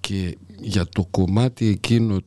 και 0.00 0.36
για 0.60 0.86
το 0.86 1.06
κομμάτι 1.10 1.66
εκείνο 1.66 2.18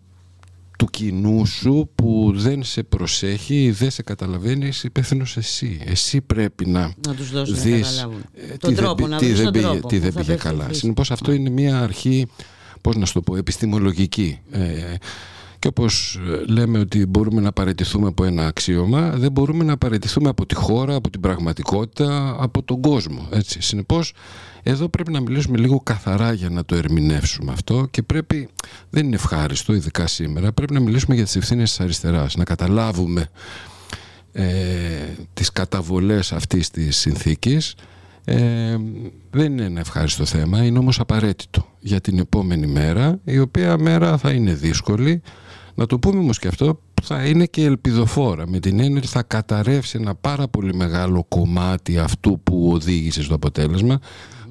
του 0.78 0.88
κοινού 0.88 1.46
σου 1.46 1.90
που 1.96 2.32
δεν 2.36 2.64
σε 2.64 2.84
προσέχει 2.84 3.64
ή 3.64 3.72
δεν 3.72 3.92
σε 3.92 4.02
καταλαβαίνει 4.04 4.68
είσαι 4.68 4.88
υπεύθυνο 4.88 5.26
εσύ. 5.36 5.82
Εσύ 5.86 6.22
πρέπει 6.22 6.66
να, 6.66 6.94
Να 7.08 7.14
τους 7.16 7.32
δώσεις 7.32 7.56
να 7.58 7.62
δεις 7.64 7.82
καταλάβουν. 7.82 8.24
ε, 8.52 8.58
Τον 8.58 8.70
τι 8.70 8.76
τρόπο, 8.82 8.96
δεν, 9.02 9.10
να 9.10 9.18
τι 9.18 9.26
βρεις 9.26 9.36
δεν 9.38 9.44
τον 9.44 9.54
πήγε, 9.54 9.66
τρόπο 9.66 9.88
τι 9.88 9.96
που 9.96 10.02
δεν 10.02 10.12
θα 10.12 10.20
πήγε 10.20 10.34
καλά. 10.34 10.52
απευθυνθείς. 10.54 10.78
Συνεπώς 10.80 11.12
αυτό 11.12 11.32
είναι 11.32 11.50
μια 11.50 11.80
αρχή, 11.82 12.28
πώς 12.82 12.96
να 12.96 13.06
σου 13.06 13.14
το 13.14 13.22
πω, 13.22 13.36
επιστημολογική. 13.36 14.40
Ε, 14.52 14.94
και 15.62 15.68
όπως 15.68 16.20
ε, 16.28 16.52
λέμε 16.52 16.80
ότι 16.80 17.06
μπορούμε 17.06 17.42
να 17.42 17.52
παραιτηθούμε 17.52 18.08
από 18.08 18.24
ένα 18.24 18.46
αξίωμα, 18.46 19.10
δεν 19.10 19.32
μπορούμε 19.32 19.64
να 19.64 19.78
παραιτηθούμε 19.78 20.30
από 20.30 20.46
τη 20.46 20.56
χώρα, 20.56 20.96
από 20.96 21.10
την 21.10 21.22
πραγματικότητα, 21.22 22.36
από 22.40 22.64
τον 22.64 22.82
κόσμο. 22.82 23.28
Έτσι. 23.32 23.62
Συνεπώς, 23.62 24.14
εδώ 24.64 24.90
πρέπει 24.90 25.12
να 25.12 25.22
μιλήσουμε 25.22 25.58
λίγο 25.58 25.80
καθαρά 25.84 26.34
για 26.34 26.50
να 26.50 26.66
το 26.66 26.76
ερμηνεύσουμε 26.76 27.52
αυτό 27.52 27.88
και 27.92 28.02
πρέπει, 28.02 28.50
δεν 28.90 29.06
είναι 29.06 29.16
ευχάριστο, 29.16 29.74
ειδικά 29.74 30.08
σήμερα, 30.08 30.52
πρέπει 30.52 30.74
να 30.74 30.80
μιλήσουμε 30.80 31.16
για 31.16 31.24
τις 31.24 31.36
ευθύνες 31.36 31.70
της 31.70 31.80
αριστεράς, 31.80 32.36
να 32.36 32.44
καταλάβουμε 32.44 33.30
ε, 34.32 34.46
τις 35.34 35.52
καταβολές 35.52 36.32
αυτής 36.32 36.70
της 36.70 36.98
συνθήκης 36.98 37.76
ε, 38.26 38.78
δεν 39.32 39.52
είναι 39.52 39.64
ένα 39.64 39.80
ευχάριστο 39.80 40.26
θέμα, 40.26 40.64
είναι 40.64 40.80
όμως 40.80 41.00
απαραίτητο 41.00 41.66
για 41.80 42.02
την 42.02 42.20
επόμενη 42.20 42.68
μέρα, 42.68 43.20
η 43.24 43.40
οποία 43.40 43.78
μέρα 43.78 44.18
θα 44.18 44.32
είναι 44.32 44.54
δύσκολη. 44.54 45.22
Να 45.76 45.86
το 45.86 46.00
πούμε 46.00 46.20
όμως 46.20 46.40
και 46.40 46.48
αυτό, 46.48 46.80
θα 47.04 47.26
είναι 47.26 47.46
και 47.46 47.64
ελπιδοφόρα, 47.64 48.48
με 48.48 48.60
την 48.60 48.80
έννοια 48.80 48.98
ότι 48.98 49.08
θα 49.08 49.24
καταρρεύσει 49.24 49.98
ένα 50.02 50.16
πάρα 50.16 50.48
πολύ 50.48 50.74
μεγάλο 50.74 51.26
κομμάτι 51.28 51.98
αυτού 51.98 52.40
που 52.44 52.70
οδήγησε 52.74 53.24
στο 53.24 53.36
αποτέλεσμα, 53.36 54.00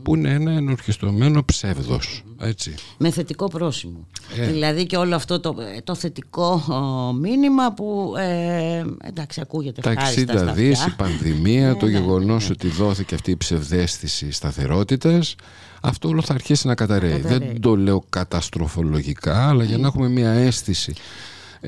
που 0.02 0.16
είναι 0.16 0.30
ένα 0.30 0.52
ενορχιστρωμένο 0.52 1.44
ψεύδος. 1.44 2.22
Έτσι. 2.40 2.74
Με 2.98 3.10
θετικό 3.10 3.48
πρόσημο. 3.48 4.06
Ε. 4.38 4.46
Δηλαδή 4.46 4.86
και 4.86 4.96
όλο 4.96 5.14
αυτό 5.14 5.40
το, 5.40 5.56
το 5.84 5.94
θετικό 5.94 6.64
ο, 6.68 7.12
μήνυμα 7.12 7.72
που 7.72 8.14
ε, 8.18 8.84
εντάξει 9.04 9.40
ακούγεται 9.40 9.80
Τα 9.80 9.90
ευχάριστα 9.90 10.34
60 10.34 10.36
στα 10.36 10.52
δις, 10.52 10.78
αυτιά. 10.78 10.92
η 10.92 10.96
πανδημία, 10.96 11.68
Ναι, 11.68 11.74
το 11.74 11.86
ναι, 11.86 11.92
γεγονός 11.92 12.42
ναι, 12.42 12.48
ναι. 12.48 12.52
ότι 12.52 12.68
δόθηκε 12.68 13.14
αυτή 13.14 13.30
η 13.30 13.36
ψευδέστηση 13.36 14.32
σταθερότητας, 14.32 15.34
αυτό 15.82 16.08
όλο 16.08 16.22
θα 16.22 16.34
αρχίσει 16.34 16.66
να 16.66 16.74
καταραίει. 16.74 17.20
Καταραίει. 17.20 17.48
Δεν 17.48 17.60
το 17.60 17.76
λέω 17.76 18.04
καταστροφολογικά, 18.08 19.48
αλλά 19.48 19.64
για 19.64 19.78
να 19.78 19.86
έχουμε 19.86 20.08
μια 20.08 20.30
αίσθηση. 20.30 20.94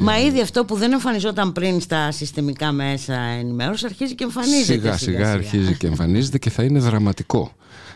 Μα 0.00 0.18
ήδη 0.20 0.40
αυτό 0.40 0.64
που 0.64 0.76
δεν 0.76 0.92
εμφανιζόταν 0.92 1.52
πριν 1.52 1.80
στα 1.80 2.10
συστημικά 2.10 2.72
μέσα 2.72 3.14
ενημέρωση 3.14 3.86
αρχίζει 3.86 4.14
και 4.14 4.24
εμφανίζεται. 4.24 4.72
Σιγά 4.72 4.96
σιγά 4.96 5.32
αρχίζει 5.32 5.76
και 5.76 5.86
εμφανίζεται 5.86 6.38
και 6.38 6.50
θα 6.50 6.62
είναι 6.62 6.78
δραματικό. 6.78 7.52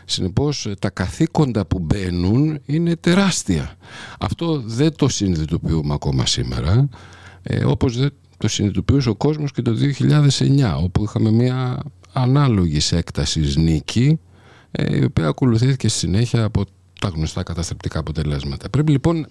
Συνεπώς 0.09 0.73
τα 0.79 0.89
καθήκοντα 0.89 1.65
που 1.65 1.79
μπαίνουν 1.79 2.59
είναι 2.65 2.95
τεράστια. 2.95 3.75
Αυτό 4.19 4.61
δεν 4.65 4.95
το 4.95 5.07
συνειδητοποιούμε 5.07 5.93
ακόμα 5.93 6.25
σήμερα, 6.25 6.89
ε, 7.43 7.65
όπως 7.65 7.97
δεν 7.97 8.13
το 8.37 8.47
συνειδητοποιούσε 8.47 9.09
ο 9.09 9.15
κόσμος 9.15 9.51
και 9.51 9.61
το 9.61 9.73
2009, 9.73 10.77
όπου 10.83 11.03
είχαμε 11.03 11.31
μια 11.31 11.83
ανάλογη 12.13 12.79
έκτασης 12.91 13.55
νίκη, 13.55 14.19
ε, 14.71 14.97
η 14.97 15.03
οποία 15.03 15.27
ακολουθήθηκε 15.27 15.87
στη 15.87 15.97
συνέχεια 15.97 16.43
από 16.43 16.63
τα 16.99 17.07
γνωστά 17.07 17.43
καταστρεπτικά 17.43 17.99
αποτελέσματα. 17.99 18.69
Πρέπει 18.69 18.91
λοιπόν 18.91 19.27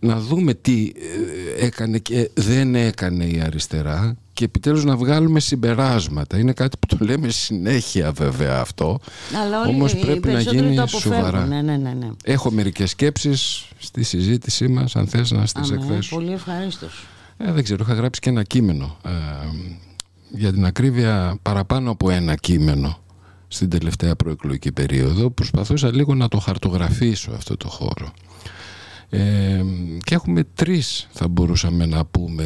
να 0.00 0.20
δούμε 0.20 0.54
τι 0.54 0.92
ε, 1.58 1.64
έκανε 1.66 1.98
και 1.98 2.30
δεν 2.34 2.74
έκανε 2.74 3.24
η 3.24 3.40
αριστερά 3.40 4.16
και 4.40 4.46
επιτέλους 4.46 4.84
να 4.84 4.96
βγάλουμε 4.96 5.40
συμπεράσματα. 5.40 6.38
Είναι 6.38 6.52
κάτι 6.52 6.76
που 6.78 6.96
το 6.96 7.04
λέμε 7.04 7.28
συνέχεια 7.28 8.12
βέβαια 8.12 8.60
αυτό. 8.60 8.98
Αλλά 9.42 9.60
όλοι 9.60 9.74
Όμως 9.74 9.92
οι 9.92 9.96
πρέπει 9.98 10.26
να 10.26 10.32
περισσότεροι 10.32 10.64
γίνει 10.64 10.76
το 10.76 10.82
αποφεύγουν. 10.82 11.18
σοβαρά. 11.18 11.46
Ναι, 11.46 11.62
ναι, 11.62 11.76
ναι, 11.76 11.92
ναι. 11.92 12.08
Έχω 12.24 12.50
μερικές 12.50 12.90
σκέψεις 12.90 13.66
στη 13.78 14.02
συζήτησή 14.02 14.68
μας, 14.68 14.96
αν 14.96 15.06
θες 15.06 15.30
να 15.30 15.46
στις 15.46 15.70
Αμέ, 15.70 15.82
εκθέσω. 15.82 16.14
πολύ 16.16 16.32
ευχαρίστως. 16.32 17.06
Ε, 17.36 17.52
δεν 17.52 17.64
ξέρω, 17.64 17.84
είχα 17.86 17.94
γράψει 17.94 18.20
και 18.20 18.28
ένα 18.30 18.42
κείμενο. 18.42 18.96
Ε, 19.04 19.10
για 20.30 20.52
την 20.52 20.64
ακρίβεια 20.64 21.38
παραπάνω 21.42 21.90
από 21.90 22.10
ένα 22.10 22.34
κείμενο 22.34 22.98
στην 23.48 23.68
τελευταία 23.68 24.16
προεκλογική 24.16 24.72
περίοδο. 24.72 25.30
Προσπαθούσα 25.30 25.94
λίγο 25.94 26.14
να 26.14 26.28
το 26.28 26.38
χαρτογραφήσω 26.38 27.30
αυτό 27.36 27.56
το 27.56 27.68
χώρο. 27.68 28.12
Ε, 29.12 29.64
και 30.04 30.14
έχουμε 30.14 30.44
τρεις 30.54 31.08
θα 31.12 31.28
μπορούσαμε 31.28 31.86
να 31.86 32.04
πούμε 32.04 32.44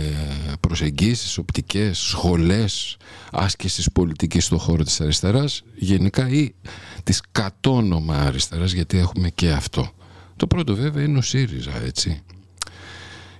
προσεγγίσεις, 0.60 1.38
οπτικές, 1.38 1.98
σχολές 1.98 2.96
άσκησης 3.32 3.92
πολιτικής 3.92 4.44
στον 4.44 4.58
χώρο 4.58 4.82
της 4.82 5.00
αριστεράς 5.00 5.62
γενικά 5.74 6.28
ή 6.28 6.54
της 7.02 7.22
κατόνομα 7.32 8.14
αριστεράς 8.16 8.72
γιατί 8.72 8.98
έχουμε 8.98 9.30
και 9.30 9.50
αυτό. 9.50 9.90
Το 10.36 10.46
πρώτο 10.46 10.74
βέβαια 10.74 11.04
είναι 11.04 11.18
ο 11.18 11.22
ΣΥΡΙΖΑ 11.22 11.82
έτσι. 11.84 12.22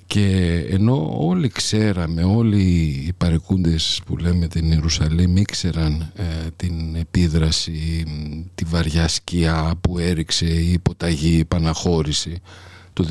Και 0.06 0.56
ενώ 0.70 1.26
όλοι 1.26 1.48
ξέραμε, 1.48 2.24
όλοι 2.24 2.62
οι 3.06 3.12
παρεκούντες 3.16 4.00
που 4.06 4.16
λέμε 4.16 4.46
την 4.46 4.72
Ιερουσαλήμ 4.72 5.36
ήξεραν 5.36 6.12
ε, 6.16 6.24
την 6.56 6.94
επίδραση, 6.94 8.04
μ, 8.06 8.40
τη 8.54 8.64
βαριά 8.64 9.08
σκιά 9.08 9.74
που 9.80 9.98
έριξε 9.98 10.46
η 10.46 10.72
υποταγή, 10.72 11.36
η 11.36 11.44
παναχώρηση 11.44 12.40
το 12.94 13.06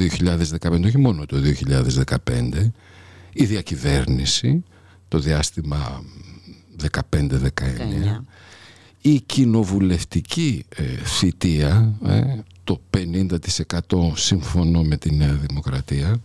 2015, 0.61 0.84
όχι 0.85 0.97
μόνο 0.97 1.26
το 1.26 1.38
2015, 2.26 2.72
η 3.34 3.45
διακυβέρνηση 3.45 4.64
το 5.07 5.19
διάστημα 5.19 6.03
15-19, 6.91 7.39
η 9.01 9.22
κοινοβουλευτική 9.22 10.65
ε, 10.76 10.84
θητεία, 11.03 11.93
ε, 12.05 12.22
το 12.64 12.81
50% 12.97 14.15
συμφωνώ 14.15 14.84
με 14.84 14.97
τη 14.97 15.15
Νέα 15.15 15.34
Δημοκρατία, 15.34 16.22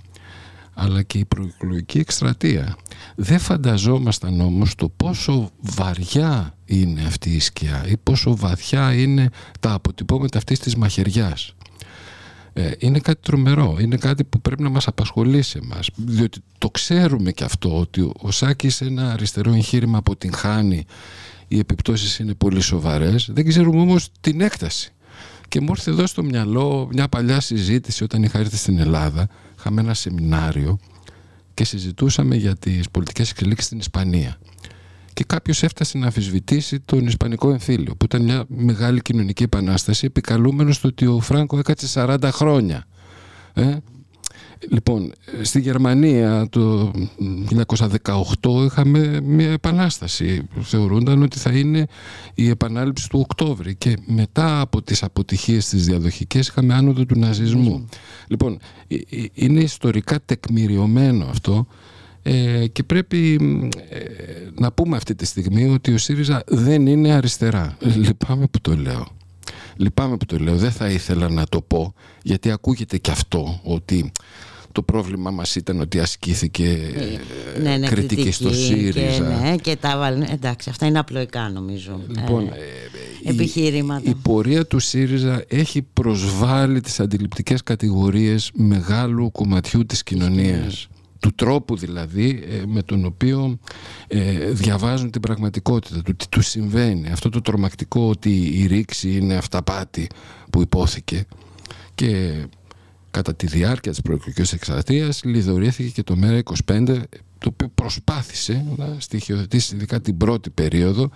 αλλά 0.75 1.03
και 1.03 1.19
η 1.19 1.25
προεκλογική 1.25 1.99
εκστρατεία. 1.99 2.77
Δεν 3.17 3.39
φανταζόμασταν 3.39 4.41
όμως 4.41 4.75
το 4.75 4.89
πόσο 4.89 5.51
βαριά 5.61 6.55
είναι 6.65 7.05
αυτή 7.07 7.31
η 7.35 7.41
σκιά 7.41 7.87
ή 7.89 7.97
πόσο 7.97 8.37
βαθιά 8.37 8.95
είναι 8.95 9.31
τα 9.61 9.73
αποτυπώματα 9.73 10.39
αυτής 10.39 10.59
της 10.59 10.77
μαχαιριάς. 10.77 11.55
Ε, 12.59 12.71
είναι 12.79 12.99
κάτι 12.99 13.21
τρομερό, 13.23 13.77
είναι 13.81 13.97
κάτι 13.97 14.25
που 14.25 14.41
πρέπει 14.41 14.63
να 14.63 14.69
μας 14.69 14.87
απασχολήσει 14.87 15.61
εμάς, 15.63 15.89
διότι 15.97 16.41
το 16.59 16.71
ξέρουμε 16.71 17.33
και 17.33 17.45
αυτό 17.45 17.79
ότι 17.79 18.11
ο 18.21 18.31
Σάκης 18.31 18.81
ένα 18.81 19.13
αριστερό 19.13 19.53
εγχείρημα 19.53 19.99
αποτυγχάνει 19.99 20.85
οι 21.49 21.59
επιπτώσεις 21.59 22.19
είναι 22.19 22.35
πολύ 22.35 22.61
σοβαρές, 22.61 23.31
δεν 23.33 23.49
ξέρουμε 23.49 23.81
όμως 23.81 24.09
την 24.21 24.41
έκταση. 24.41 24.93
Και 25.49 25.61
μου 25.61 25.67
ήρθε 25.71 25.91
εδώ 25.91 26.07
στο 26.07 26.23
μυαλό 26.23 26.89
μια 26.93 27.09
παλιά 27.09 27.41
συζήτηση 27.41 28.05
όταν 28.05 28.23
είχα 28.23 28.39
έρθει 28.39 28.57
στην 28.57 28.79
Ελλάδα, 28.79 29.29
είχαμε 29.59 29.81
ένα 29.81 29.95
σεμινάριο 29.95 30.79
και 31.55 31.65
συζητούσαμε 31.65 32.37
για 32.37 32.57
τις 32.57 32.91
πολιτικές 32.91 33.31
εξελίξεις 33.31 33.67
στην 33.67 33.79
Ισπανία. 33.79 34.39
Και 35.19 35.25
κάποιος 35.25 35.63
έφτασε 35.63 35.99
να 35.99 36.05
αμφισβητήσει 36.05 36.81
τον 36.81 37.07
Ισπανικό 37.07 37.51
εμφύλιο, 37.51 37.95
που 37.97 38.05
ήταν 38.05 38.23
μια 38.23 38.45
μεγάλη 38.49 39.03
κοινωνική 39.03 39.43
επανάσταση, 39.43 40.07
επικαλούμενος 40.07 40.77
στο 40.77 40.89
ότι 40.89 41.07
ο 41.07 41.21
Φράγκο 41.21 41.59
έκατσε 41.59 41.87
40 41.95 42.29
χρόνια. 42.33 42.85
Ε; 43.53 43.77
Λοιπόν, 44.69 45.13
στη 45.43 45.61
Γερμανία 45.61 46.47
το 46.51 46.91
1918 48.43 48.65
είχαμε 48.65 49.21
μια 49.21 49.51
επανάσταση. 49.51 50.49
Θεωρούνταν 50.61 51.23
ότι 51.23 51.39
θα 51.39 51.51
είναι 51.51 51.87
η 52.35 52.49
επανάληψη 52.49 53.09
του 53.09 53.21
Οκτώβρη 53.21 53.75
και 53.75 53.97
μετά 54.07 54.61
από 54.61 54.83
τις 54.83 55.03
αποτυχίες 55.03 55.69
της 55.69 55.85
διαδοχικές 55.85 56.49
είχαμε 56.49 56.75
άνοδο 56.75 57.05
του 57.05 57.19
ναζισμού. 57.19 57.89
Λοιπόν, 58.27 58.59
ε, 58.89 58.95
ε, 58.95 59.27
είναι 59.33 59.61
ιστορικά 59.61 60.21
τεκμηριωμένο 60.25 61.27
αυτό 61.31 61.67
ε, 62.23 62.67
και 62.67 62.83
πρέπει 62.83 63.35
ε, 63.89 63.99
να 64.55 64.73
πούμε 64.73 64.97
αυτή 64.97 65.15
τη 65.15 65.27
στιγμή 65.27 65.65
ότι 65.69 65.93
ο 65.93 65.99
ΣΥΡΙΖΑ 65.99 66.43
δεν 66.47 66.87
είναι 66.87 67.13
αριστερά. 67.13 67.77
Λυπάμαι 67.97 68.47
που 68.47 68.61
το 68.61 68.77
λέω. 68.77 69.07
Λυπάμαι 69.77 70.17
που 70.17 70.25
το 70.27 70.39
λέω. 70.39 70.57
Δεν 70.57 70.71
θα 70.73 70.89
ήθελα 70.91 71.29
να 71.29 71.47
το 71.47 71.61
πω 71.61 71.95
γιατί 72.23 72.51
ακούγεται 72.51 72.99
και 72.99 73.11
αυτό 73.11 73.61
ότι 73.63 74.13
το 74.73 74.83
πρόβλημα 74.83 75.31
μας 75.31 75.57
ήταν 75.57 75.81
ότι 75.81 76.01
ασκήθηκε 76.01 76.79
ε, 77.57 77.61
ναι, 77.61 77.77
ναι, 77.77 77.87
κριτική, 77.87 78.31
στο 78.31 78.53
ΣΥΡΙΖΑ. 78.53 79.01
Και, 79.41 79.47
ναι, 79.49 79.57
και 79.57 79.77
τα 79.77 79.99
βάλουν. 79.99 80.23
Εντάξει, 80.23 80.71
αυτά 80.71 80.87
είναι 80.87 80.99
απλοϊκά 80.99 81.49
νομίζω. 81.49 82.01
Λοιπόν, 82.09 82.43
ε, 82.47 82.49
η- 83.23 83.29
επιχειρήματα. 83.29 84.11
Η, 84.11 84.15
πορεία 84.15 84.67
του 84.67 84.79
ΣΥΡΙΖΑ 84.79 85.45
έχει 85.49 85.83
προσβάλει 85.93 86.81
τις 86.81 87.01
αντιληπτικές 87.01 87.63
κατηγορίες 87.63 88.51
μεγάλου 88.55 89.31
κομματιού 89.33 89.87
της 89.87 90.03
κοινωνίας. 90.03 90.89
Του 91.21 91.35
τρόπου 91.35 91.77
δηλαδή 91.77 92.45
ε, 92.49 92.63
με 92.67 92.83
τον 92.83 93.05
οποίο 93.05 93.59
ε, 94.07 94.51
διαβάζουν 94.51 95.11
την 95.11 95.21
πραγματικότητα 95.21 96.03
του, 96.03 96.17
τι 96.17 96.29
του 96.29 96.41
συμβαίνει. 96.43 97.09
Αυτό 97.09 97.29
το 97.29 97.41
τρομακτικό 97.41 98.09
ότι 98.09 98.61
η 98.61 98.67
ρήξη 98.67 99.17
είναι 99.17 99.35
αυταπάτη 99.35 100.07
που 100.51 100.61
υπόθηκε 100.61 101.27
και 101.95 102.43
κατά 103.11 103.35
τη 103.35 103.47
διάρκεια 103.47 103.91
της 103.91 104.01
προεκλογικής 104.01 104.53
εξαρτίας 104.53 105.25
λιδωρήθηκε 105.25 105.89
και 105.89 106.03
το 106.03 106.17
ΜΕΡΑ25 106.23 107.03
το 107.39 107.49
οποίο 107.53 107.71
προσπάθησε 107.75 108.65
να 108.77 108.97
στοιχειοθετήσει 108.99 109.75
ειδικά 109.75 110.01
την 110.01 110.17
πρώτη 110.17 110.51
περίοδο 110.51 111.11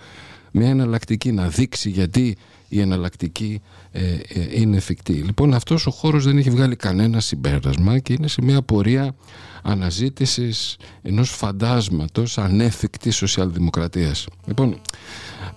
μια 0.51 0.69
εναλλακτική 0.69 1.31
να 1.31 1.47
δείξει 1.47 1.89
γιατί 1.89 2.37
η 2.73 2.79
εναλλακτική 2.79 3.61
ε, 3.91 4.01
ε, 4.01 4.19
είναι 4.51 4.77
εφικτή. 4.77 5.13
Λοιπόν 5.13 5.53
αυτός 5.53 5.85
ο 5.87 5.91
χώρος 5.91 6.25
δεν 6.25 6.37
έχει 6.37 6.49
βγάλει 6.49 6.75
κανένα 6.75 7.19
συμπέρασμα 7.19 7.99
και 7.99 8.13
είναι 8.13 8.27
σε 8.27 8.41
μια 8.41 8.61
πορεία 8.61 9.15
αναζήτησης 9.63 10.77
ενός 11.01 11.29
φαντάσματος 11.29 12.37
ανέφικτης 12.37 13.15
σοσιαλδημοκρατίας. 13.15 14.27
Λοιπόν, 14.45 14.81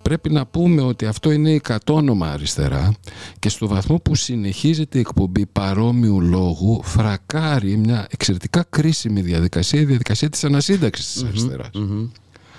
πρέπει 0.03 0.31
να 0.31 0.47
πούμε 0.47 0.83
ότι 0.83 1.07
αυτό 1.07 1.31
είναι 1.31 1.51
η 1.51 1.61
κατόνομα 1.61 2.31
αριστερά 2.33 2.95
και 3.39 3.49
στο 3.49 3.69
βαθμό 3.69 3.97
που 3.97 4.15
συνεχίζεται 4.15 4.99
η 4.99 5.01
εκπομπή 5.01 5.47
παρόμοιου 5.47 6.21
λόγου 6.21 6.81
φρακάρει 6.83 7.77
μια 7.77 8.07
εξαιρετικά 8.11 8.65
κρίσιμη 8.71 9.21
διαδικασία, 9.21 9.81
η 9.81 9.85
διαδικασία 9.85 10.29
της 10.29 10.45
ανασύνταξης 10.45 11.13
της 11.13 11.25
αριστερας 11.25 11.71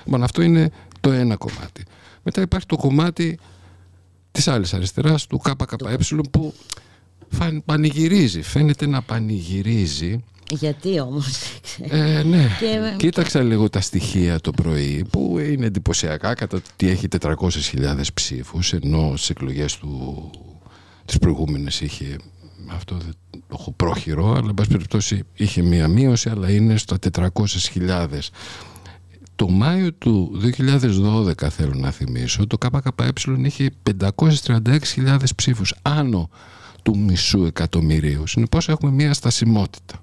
Λοιπόν, 0.06 0.24
αυτό 0.24 0.42
είναι 0.42 0.72
το 1.00 1.12
ένα 1.12 1.36
κομμάτι. 1.36 1.84
Μετά 2.24 2.42
υπάρχει 2.42 2.66
το 2.66 2.76
κομμάτι 2.76 3.40
της 4.38 4.48
άλλης 4.48 4.74
αριστεράς, 4.74 5.28
του 5.28 5.38
ΚΚΕ 5.38 5.76
που 6.32 6.54
φαν- 7.30 7.64
πανηγυρίζει, 7.66 8.42
φαίνεται 8.42 8.88
να 8.88 9.02
πανηγυρίζει 9.02 10.24
Γιατί 10.50 11.00
όμως. 11.00 11.38
ε, 11.90 12.24
ναι. 12.24 12.48
Και- 12.60 12.94
Κοίταξα 12.98 13.42
λίγο 13.42 13.70
τα 13.70 13.82
στοιχεία 13.82 14.40
το 14.40 14.52
πρωί 14.52 15.06
που 15.12 15.40
είναι 15.40 15.66
εντυπωσιακά 15.66 16.34
κατά 16.34 16.62
το 16.62 16.64
ότι 16.74 16.88
έχει 16.90 17.08
400.000 17.08 18.14
ψήφους 18.14 18.74
ενώ 18.74 19.14
στις 19.16 19.30
εκλογές 19.30 19.76
του 19.78 20.30
τις 21.06 21.18
προηγούμενες 21.18 21.82
είχε 21.82 22.16
αυτό 22.72 22.96
δεν 22.96 23.14
το 23.32 23.40
έχω 23.60 23.72
πρόχειρο 23.72 24.32
αλλά 24.32 24.48
εν 24.48 24.54
πάση 24.54 24.70
περιπτώσει 24.70 25.24
είχε 25.36 25.62
μία 25.62 25.88
μείωση 25.88 26.30
αλλά 26.30 26.50
είναι 26.52 26.78
στα 26.78 26.98
400.000 27.14 28.08
το 29.38 29.50
Μάιο 29.50 29.94
του 29.94 30.42
2012 31.38 31.50
θέλω 31.50 31.74
να 31.74 31.92
θυμίσω 31.92 32.48
το 32.48 32.58
ΚΚΕ 32.58 33.14
είχε 33.44 33.70
536.000 34.46 35.18
ψήφους 35.36 35.76
άνω 35.82 36.30
του 36.84 36.98
μισού 36.98 37.44
εκατομμυρίου 37.46 38.28
συνεπώς 38.28 38.70
έχουμε 38.70 38.92
μία 38.92 39.14
στασιμότητα 39.14 40.02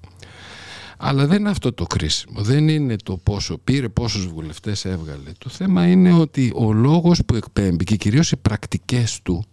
αλλά 0.97 1.27
δεν 1.27 1.39
είναι 1.39 1.51
αυτό 1.51 1.73
το 1.73 1.85
κρίσιμο. 1.85 2.43
Δεν 2.43 2.69
είναι 2.69 2.97
το 3.05 3.17
πόσο 3.17 3.59
πήρε, 3.65 3.89
πόσους 3.89 4.27
βουλευτές 4.27 4.85
έβγαλε. 4.85 5.31
Το 5.39 5.49
θέμα 5.49 5.87
είναι 5.87 6.13
ότι 6.13 6.53
ο 6.55 6.73
λόγος 6.73 7.21
που 7.27 7.35
εκπέμπει 7.35 7.85
και 7.85 7.97
κυρίως 7.97 8.33
οι 8.33 8.37
πρακτικές 8.37 9.21
του 9.23 9.45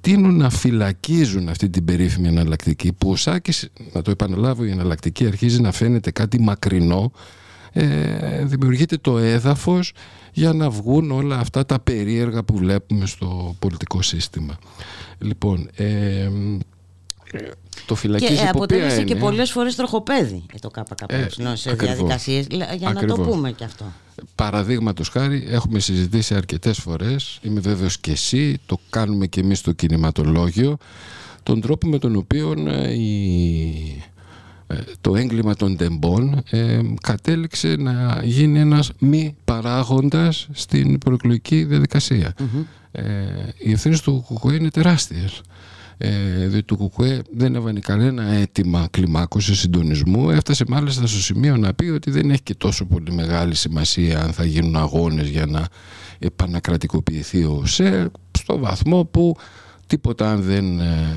τείνουν 0.00 0.36
να 0.36 0.50
φυλακίζουν 0.50 1.48
αυτή 1.48 1.68
την 1.70 1.84
περίφημη 1.84 2.28
εναλλακτική 2.28 2.92
που 2.92 3.10
ο 3.10 3.16
Σάκης, 3.16 3.70
να 3.92 4.02
το 4.02 4.10
επαναλάβω, 4.10 4.64
η 4.64 4.70
εναλλακτική 4.70 5.26
αρχίζει 5.26 5.60
να 5.60 5.72
φαίνεται 5.72 6.10
κάτι 6.10 6.40
μακρινό 6.40 7.12
ε, 7.72 8.44
δημιουργείται 8.44 8.96
το 8.96 9.18
έδαφος 9.18 9.92
για 10.32 10.52
να 10.52 10.70
βγουν 10.70 11.10
όλα 11.10 11.38
αυτά 11.38 11.66
τα 11.66 11.78
περίεργα 11.80 12.42
που 12.42 12.56
βλέπουμε 12.56 13.06
στο 13.06 13.56
πολιτικό 13.58 14.02
σύστημα. 14.02 14.58
Λοιπόν, 15.18 15.68
ε, 15.76 16.28
το 17.86 17.94
Και 17.94 18.00
φυλακίζει 18.00 18.32
ε, 18.32 18.34
υπό 18.34 18.42
ποια 18.42 18.50
αποτέλεσε 18.50 18.96
και 18.96 19.00
έννοια; 19.12 19.16
πολλές 19.16 19.50
φορές 19.50 19.74
τροχοπέδι 19.74 20.42
ε, 20.54 20.58
το 20.58 20.68
ΚΚΕ 20.70 21.04
Ε, 21.16 21.28
σε 21.54 21.70
ακριβώς. 21.70 21.76
διαδικασίες. 21.96 22.46
Λα- 22.50 22.74
Για 22.74 22.88
να 22.92 22.94
το 22.94 23.12
Ακριβώς. 23.12 23.26
πούμε 23.26 23.52
και 23.52 23.64
αυτό. 23.64 23.84
Παραδείγματος 24.34 25.08
χάρη, 25.08 25.46
έχουμε 25.48 25.78
συζητήσει 25.80 26.34
αρκετές 26.34 26.78
φορές, 26.78 27.38
είμαι 27.42 27.60
βέβαιος 27.60 27.98
και 27.98 28.10
εσύ, 28.10 28.58
το 28.66 28.78
κάνουμε 28.90 29.26
και 29.26 29.40
εμείς 29.40 29.58
στο 29.58 29.72
κινηματολόγιο, 29.72 30.76
τον 31.42 31.60
τρόπο 31.60 31.86
με 31.86 31.98
τον 31.98 32.16
οποίο 32.16 32.54
ε, 32.68 32.92
η- 32.92 33.96
ε, 33.98 34.07
το 35.00 35.16
έγκλημα 35.16 35.54
των 35.54 35.76
τεμπών 35.76 36.42
ε, 36.50 36.80
κατέληξε 37.00 37.76
να 37.78 38.20
γίνει 38.24 38.58
ένας 38.58 38.90
μη 38.98 39.36
παράγοντας 39.44 40.48
στην 40.52 40.98
προεκλογική 40.98 41.64
διαδικασία. 41.64 42.34
Ε, 42.92 43.04
οι 43.58 43.72
ευθύνες 43.72 44.00
του 44.00 44.24
ΚΚΕ 44.28 44.54
είναι 44.54 44.70
τεράστιες. 44.70 45.40
Ε, 46.00 46.46
διότι 46.46 46.62
το 46.62 46.76
ΚΚΕ 46.76 47.22
δεν 47.36 47.54
έβανε 47.54 47.80
κανένα 47.80 48.22
αίτημα 48.22 48.88
κλιμάκωσης 48.90 49.58
συντονισμού. 49.58 50.30
Έφτασε 50.30 50.64
μάλιστα 50.68 51.06
στο 51.06 51.18
σημείο 51.18 51.56
να 51.56 51.74
πει 51.74 51.84
ότι 51.84 52.10
δεν 52.10 52.30
έχει 52.30 52.42
και 52.42 52.54
τόσο 52.54 52.84
πολύ 52.84 53.12
μεγάλη 53.12 53.54
σημασία 53.54 54.22
αν 54.22 54.32
θα 54.32 54.44
γίνουν 54.44 54.76
αγώνες 54.76 55.28
για 55.28 55.46
να 55.46 55.66
επανακρατικοποιηθεί 56.18 57.44
ο 57.44 57.62
ΣΕ 57.66 58.10
στο 58.38 58.58
βαθμό 58.58 59.04
που 59.04 59.36
τίποτα 59.86 60.30
αν 60.30 60.42
δεν 60.42 60.80
ε, 60.80 61.16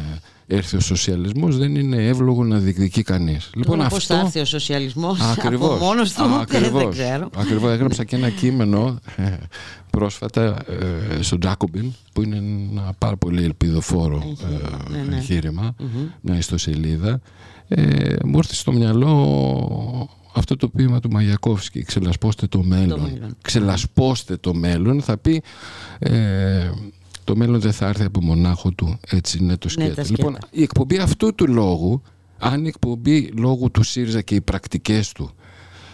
έρθει 0.56 0.76
ο 0.76 0.80
σοσιαλισμός 0.80 1.57
δεν 1.57 1.76
είναι 1.76 2.07
εύλογο 2.07 2.44
να 2.44 2.57
διεκδικεί 2.57 3.03
κανείς. 3.03 3.49
Λοιπόν, 3.56 3.88
πώς 3.90 4.06
θα 4.06 4.19
έρθει 4.19 4.40
ο 4.40 4.45
σοσιαλισμός; 4.45 5.19
Από 5.22 5.78
μόνος 5.82 6.14
του, 6.14 6.23
Α, 6.23 6.28
ε, 6.38 6.41
ακριβώς. 6.41 6.82
δεν 6.82 6.90
ξέρω. 6.90 7.30
Ακριβώς. 7.36 7.72
Έγραψα 7.72 8.03
και 8.03 8.15
ένα 8.15 8.30
κείμενο 8.30 8.99
ε, 9.15 9.34
πρόσφατα 9.90 10.57
ε, 11.19 11.22
στο 11.22 11.38
Jacobin 11.45 11.90
που 12.14 12.22
είναι 12.22 12.36
ένα 12.72 12.94
πάρα 12.98 13.18
πολύ 13.18 13.44
ελπιδοφόρο 13.44 14.36
ε, 14.90 14.91
ναι, 14.91 15.03
ναι. 15.10 15.15
εγχείρημα, 15.15 15.76
μια 16.22 16.38
ιστοσελίδα. 16.38 17.22
Ε, 17.68 18.15
μου 18.26 18.38
ήρθε 18.38 18.53
στο 18.53 18.72
μυαλό 18.72 20.10
αυτό 20.34 20.56
το 20.56 20.68
ποίημα 20.68 20.99
του 20.99 21.11
Μαγιακόφσκι 21.11 21.84
«Ξελασπώστε 21.84 22.48
το 22.48 22.64
μέλλον». 22.64 22.99
μέλλον. 22.99 23.36
«Ξελασπώστε 23.41 24.38
το 24.38 24.53
μέλλον» 24.53 25.02
θα 25.02 25.18
πει 25.18 25.41
ε, 25.99 26.69
το 27.31 27.37
μέλλον 27.37 27.59
δεν 27.59 27.71
θα 27.73 27.87
έρθει 27.87 28.03
από 28.03 28.21
μονάχο 28.21 28.71
του, 28.71 28.99
έτσι 29.07 29.37
είναι 29.41 29.57
το 29.57 29.67
Ναι, 29.67 29.71
σκέτο. 29.83 29.95
τα 29.95 30.03
σκέτα. 30.03 30.23
λοιπόν, 30.23 30.37
η 30.51 30.61
εκπομπή 30.61 30.97
αυτού 30.97 31.35
του 31.35 31.47
λόγου, 31.47 32.01
αν 32.37 32.65
η 32.65 32.67
εκπομπή 32.67 33.31
λόγου 33.37 33.71
του 33.71 33.83
ΣΥΡΙΖΑ 33.83 34.21
και 34.21 34.35
οι 34.35 34.41
πρακτικές 34.41 35.11
του 35.11 35.31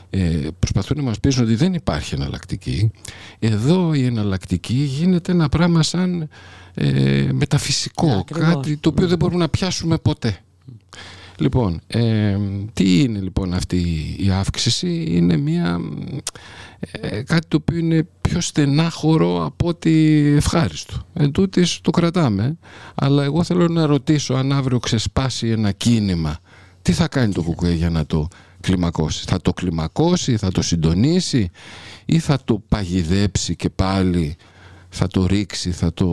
ε, 0.10 0.48
προσπαθούν 0.60 0.98
να 0.98 1.04
μας 1.04 1.20
πείσουν 1.20 1.44
ότι 1.44 1.56
δεν 1.56 1.74
υπάρχει 1.74 2.16
εναλλακτική, 2.16 2.92
εδώ 3.40 3.94
η 3.94 4.06
εναλλακτική 4.06 4.74
γίνεται 4.74 5.32
ένα 5.32 5.50
πράγμα 5.50 5.84
σαν 5.84 6.30
ε, 6.74 7.30
μεταφυσικό, 7.34 8.06
Ναι, 8.08 8.16
ακριβώς. 8.18 8.54
κάτι 8.54 8.78
το 8.78 8.90
οποίο 8.90 9.08
δεν 9.08 9.18
μπορούμε 9.18 9.40
να 9.40 9.50
πιάσουμε 9.50 9.98
ποτέ. 9.98 10.38
Λοιπόν, 11.40 11.82
ε, 11.88 12.38
τι 12.74 13.02
είναι 13.02 13.20
λοιπόν 13.20 13.54
αυτή 13.54 13.78
η 14.20 14.30
αύξηση, 14.30 15.06
είναι 15.08 15.38
μια, 15.38 15.80
ε, 16.92 17.22
κάτι 17.22 17.48
το 17.48 17.58
οποίο 17.58 17.78
είναι 17.78 18.08
πιο 18.22 18.42
στενάχωρο 18.42 19.46
από 19.46 19.68
ότι 19.68 20.24
ευχάριστο. 20.36 20.96
Εν 21.14 21.32
τούτης 21.32 21.80
το 21.82 21.92
κρατάμε, 21.92 22.58
αλλά 22.96 23.24
εγώ 23.24 23.44
θέλω 23.44 23.68
να 23.68 23.86
ρωτήσω 23.86 24.34
αν 24.34 24.52
αύριο 24.52 24.80
ξεσπάσει 24.80 25.48
ένα 25.48 25.72
κίνημα, 25.72 26.38
τι 26.82 26.92
θα 26.92 27.08
κάνει 27.08 27.34
το 27.34 27.42
ΚΚΕ 27.42 27.72
για 27.72 27.90
να 27.90 28.06
το 28.06 28.28
κλιμακώσει; 28.62 29.24
Θα 29.28 29.42
το 29.42 29.54
κλιμακώσει, 29.54 30.38
θα 30.38 30.52
το 30.52 30.62
συντονίσει 30.62 31.50
ή 32.06 32.20
θα 32.20 32.40
το 32.46 32.62
παγιδέψει 32.70 33.56
και 33.56 33.70
πάλι 33.70 34.36
θα 34.90 35.08
το 35.08 35.26
ρίξει, 35.26 35.72
θα 35.72 35.94
το 35.94 36.08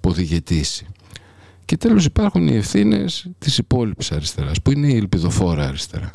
ποδηγετήσει; 0.00 0.86
Και 1.64 1.76
τέλος 1.76 2.04
υπάρχουν 2.04 2.48
οι 2.48 2.56
ευθύνες 2.56 3.30
της 3.38 3.58
υπόλοιπης 3.58 4.12
αριστεράς, 4.12 4.62
που 4.62 4.70
είναι 4.70 4.86
η 4.86 4.96
ελπιδοφόρα 4.96 5.66
αριστερά. 5.66 6.10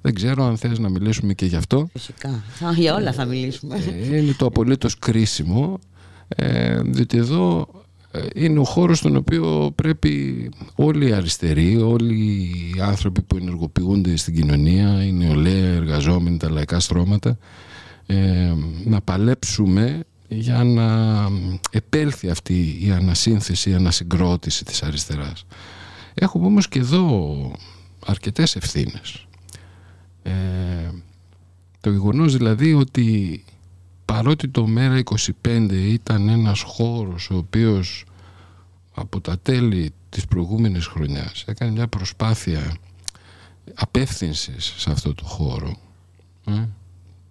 Δεν 0.00 0.14
ξέρω 0.14 0.44
αν 0.44 0.56
θες 0.56 0.78
να 0.78 0.88
μιλήσουμε 0.88 1.34
και 1.34 1.46
γι' 1.46 1.56
αυτό. 1.56 1.88
Φυσικά. 1.92 2.42
Για 2.76 2.94
όλα 2.94 3.12
θα 3.12 3.24
μιλήσουμε. 3.24 3.76
Ε, 4.10 4.16
είναι 4.16 4.32
το 4.32 4.46
απολύτως 4.46 4.98
κρίσιμο, 4.98 5.78
ε, 6.28 6.80
διότι 6.82 7.18
εδώ 7.18 7.68
ε, 8.10 8.20
είναι 8.34 8.58
ο 8.58 8.64
χώρος 8.64 8.98
στον 8.98 9.16
οποίο 9.16 9.72
πρέπει 9.74 10.48
όλοι 10.74 11.08
οι 11.08 11.12
αριστεροί, 11.12 11.76
όλοι 11.76 12.14
οι 12.14 12.80
άνθρωποι 12.80 13.22
που 13.22 13.36
ενεργοποιούνται 13.36 14.16
στην 14.16 14.34
κοινωνία, 14.34 15.04
οι 15.04 15.12
νεολαία, 15.12 15.72
οι 15.72 15.76
εργαζόμενοι, 15.76 16.36
τα 16.36 16.50
λαϊκά 16.50 16.80
στρώματα, 16.80 17.38
ε, 18.06 18.52
να 18.84 19.00
παλέψουμε 19.00 20.04
για 20.34 20.64
να 20.64 21.28
επέλθει 21.70 22.30
αυτή 22.30 22.78
η 22.80 22.90
ανασύνθεση, 22.90 23.70
η 23.70 23.74
ανασυγκρότηση 23.74 24.64
της 24.64 24.82
αριστεράς. 24.82 25.46
Έχουμε 26.14 26.46
όμως 26.46 26.68
και 26.68 26.78
εδώ 26.78 27.36
αρκετές 28.06 28.56
ευθύνες. 28.56 29.26
Ε, 30.22 30.32
το 31.80 31.90
γεγονός 31.90 32.36
δηλαδή 32.36 32.74
ότι 32.74 33.44
παρότι 34.04 34.48
το 34.48 34.66
ΜΕΡΑ 34.66 35.02
25 35.42 35.68
ήταν 35.70 36.28
ένας 36.28 36.60
χώρος 36.60 37.30
ο 37.30 37.36
οποίος 37.36 38.04
από 38.94 39.20
τα 39.20 39.38
τέλη 39.38 39.92
της 40.08 40.26
προηγούμενης 40.26 40.86
χρονιάς 40.86 41.44
έκανε 41.46 41.70
μια 41.70 41.88
προσπάθεια 41.88 42.76
απεύθυνσης 43.74 44.74
σε 44.76 44.90
αυτό 44.90 45.14
το 45.14 45.24
χώρο 45.24 45.76
ε, 46.46 46.68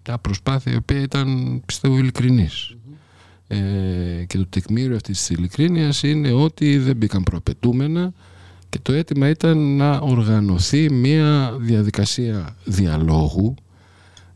μια 0.06 0.18
προσπάθεια 0.18 0.72
η 0.72 0.76
οποία 0.76 1.00
ήταν 1.00 1.60
πιστεύω 1.66 1.98
ειλικρινής 1.98 2.76
ε, 3.52 4.24
και 4.24 4.38
το 4.38 4.46
τεκμήριο 4.46 4.96
αυτής 4.96 5.18
της 5.18 5.30
ειλικρίνειας 5.30 6.02
είναι 6.02 6.32
ότι 6.32 6.78
δεν 6.78 6.96
μπήκαν 6.96 7.22
προαπαιτούμενα 7.22 8.12
και 8.68 8.78
το 8.82 8.92
αίτημα 8.92 9.28
ήταν 9.28 9.76
να 9.76 9.98
οργανωθεί 9.98 10.90
μια 10.90 11.56
διαδικασία 11.60 12.56
διαλόγου 12.64 13.54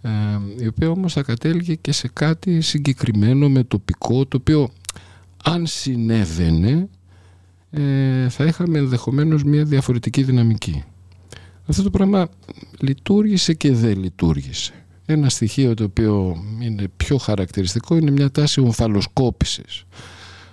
ε, 0.02 0.10
η 0.59 0.66
οποία 0.66 0.90
όμως 0.90 1.12
θα 1.12 1.22
κατέληγε 1.22 1.74
και 1.74 1.93
σε 1.93 2.10
κάτι 2.12 2.60
συγκεκριμένο 2.60 3.48
με 3.48 3.64
τοπικό 3.64 4.26
το 4.26 4.36
οποίο 4.36 4.70
αν 5.44 5.66
συνέβαινε 5.66 6.88
ε, 7.70 8.28
θα 8.28 8.44
είχαμε 8.44 8.78
ενδεχομένως 8.78 9.44
μια 9.44 9.64
διαφορετική 9.64 10.22
δυναμική. 10.22 10.84
Αυτό 11.66 11.82
το 11.82 11.90
πράγμα 11.90 12.28
λειτουργήσε 12.80 13.55
και 13.55 13.72
δεν 13.72 13.98
λειτουργήσε. 13.98 14.85
Ένα 15.06 15.28
στοιχείο 15.28 15.74
το 15.74 15.84
οποίο 15.84 16.44
είναι 16.60 16.88
πιο 16.96 17.16
χαρακτηριστικό 17.16 17.96
είναι 17.96 18.10
μια 18.10 18.30
τάση 18.30 18.60
ομφαλοσκόπησης 18.60 19.84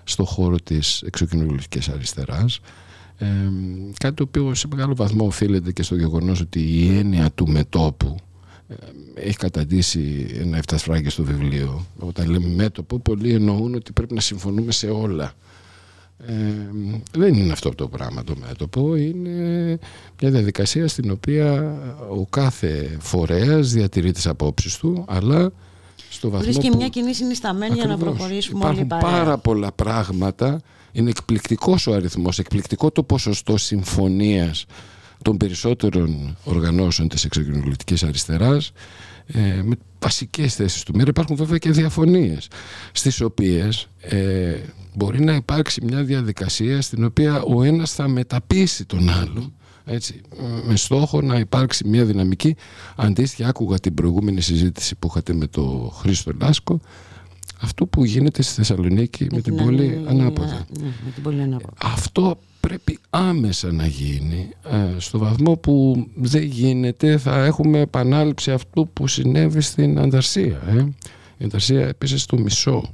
στο 0.03 0.25
χώρο 0.25 0.55
της 0.63 1.01
εξοκοινωνικής 1.01 1.89
αριστεράς. 1.89 2.59
Ε, 3.17 3.25
κάτι 3.99 4.15
το 4.15 4.23
οποίο 4.23 4.53
σε 4.53 4.67
μεγάλο 4.67 4.95
βαθμό 4.95 5.25
οφείλεται 5.25 5.71
και 5.71 5.83
στο 5.83 5.95
γεγονός 5.95 6.41
ότι 6.41 6.59
η 6.59 6.97
έννοια 6.97 7.31
του 7.31 7.47
μετόπου 7.49 8.15
ε, 8.67 8.75
έχει 9.13 9.37
καταντήσει 9.37 10.27
ένα 10.39 10.57
εφτασφράγγι 10.57 11.09
στο 11.09 11.23
βιβλίο. 11.23 11.85
Όταν 11.99 12.29
λέμε 12.29 12.47
μέτωπο, 12.47 12.99
πολλοί 12.99 13.33
εννοούν 13.33 13.75
ότι 13.75 13.91
πρέπει 13.91 14.13
να 14.13 14.21
συμφωνούμε 14.21 14.71
σε 14.71 14.87
όλα. 14.87 15.33
Ε, 16.17 16.33
δεν 17.11 17.33
είναι 17.33 17.51
αυτό 17.51 17.69
το 17.75 17.87
πράγμα 17.87 18.23
το 18.23 18.33
μέτωπο 18.47 18.95
είναι 18.95 19.29
μια 20.21 20.31
διαδικασία 20.31 20.87
στην 20.87 21.11
οποία 21.11 21.75
ο 22.09 22.25
κάθε 22.25 22.97
φορέας 22.99 23.71
διατηρεί 23.71 24.11
τις 24.11 24.27
απόψεις 24.27 24.77
του 24.77 25.05
αλλά 25.07 25.51
στο 26.09 26.29
βαθμό 26.29 26.51
Βρίσκει 26.51 26.69
που... 26.69 26.77
μια 26.77 26.87
κοινή 26.87 27.13
συνισταμένη 27.13 27.73
για 27.75 27.85
να 27.85 27.93
Ακριβώς. 27.93 28.15
προχωρήσουμε 28.15 28.65
όλοι 28.65 28.79
Υπάρχουν 28.79 28.99
παρέα. 29.01 29.23
πάρα 29.23 29.37
πολλά 29.37 29.71
πράγματα 29.71 30.61
είναι 30.91 31.09
εκπληκτικός 31.09 31.87
ο 31.87 31.93
αριθμός 31.93 32.39
εκπληκτικό 32.39 32.91
το 32.91 33.03
ποσοστό 33.03 33.57
συμφωνίας 33.57 34.65
των 35.21 35.37
περισσότερων 35.37 36.37
οργανώσεων 36.43 37.07
της 37.07 37.23
εξωκοινωνικής 37.25 38.03
αριστεράς 38.03 38.71
ε, 39.27 39.61
με 39.63 39.75
βασικές 39.99 40.55
θέσεις 40.55 40.83
του 40.83 40.95
ΜΕΡΑ 40.95 41.09
υπάρχουν 41.09 41.35
βέβαια 41.35 41.57
και 41.57 41.71
διαφωνίες 41.71 42.47
στις 42.91 43.21
οποίες 43.21 43.87
ε, 44.01 44.55
μπορεί 44.93 45.23
να 45.23 45.33
υπάρξει 45.33 45.85
μια 45.85 46.03
διαδικασία 46.03 46.81
στην 46.81 47.03
οποία 47.03 47.41
ο 47.41 47.63
ένας 47.63 47.91
θα 47.91 48.07
μεταπίσει 48.07 48.85
τον 48.85 49.09
άλλο 49.09 49.53
έτσι, 49.85 50.21
με 50.63 50.75
στόχο 50.75 51.21
να 51.21 51.37
υπάρξει 51.37 51.87
μια 51.87 52.05
δυναμική. 52.05 52.55
Αντίστοιχα 52.95 53.49
άκουγα 53.49 53.79
την 53.79 53.93
προηγούμενη 53.93 54.41
συζήτηση 54.41 54.95
που 54.95 55.07
είχατε 55.07 55.33
με 55.33 55.47
το 55.47 55.93
Χρήστο 55.95 56.31
Λάσκο 56.39 56.79
αυτό 57.63 57.85
που 57.85 58.03
γίνεται 58.05 58.41
στη 58.41 58.53
Θεσσαλονίκη 58.53 59.27
με, 59.31 59.41
την 59.41 59.55
πόλη 59.55 59.81
άλλη- 59.87 60.03
ανάποδα 60.07 60.65
Ναι, 60.79 60.85
με 61.05 61.11
την 61.13 61.23
πόλη 61.23 61.41
ανάποδα. 61.41 61.73
αυτό 61.83 62.37
πρέπει 62.59 62.99
άμεσα 63.09 63.71
να 63.71 63.85
γίνει 63.85 64.49
ε, 64.71 64.99
στο 64.99 65.17
βαθμό 65.17 65.55
που 65.57 66.07
δεν 66.15 66.43
γίνεται 66.43 67.17
θα 67.17 67.43
έχουμε 67.45 67.79
επανάληψη 67.79 68.51
αυτού 68.51 68.89
που 68.93 69.07
συνέβη 69.07 69.61
στην 69.61 69.99
Ανταρσία 69.99 70.61
ε. 70.77 70.85
η 71.37 71.45
Ανταρσία 71.45 71.87
επίσης 71.87 72.25
το 72.25 72.37
μισό 72.37 72.83
Ε, 72.85 72.89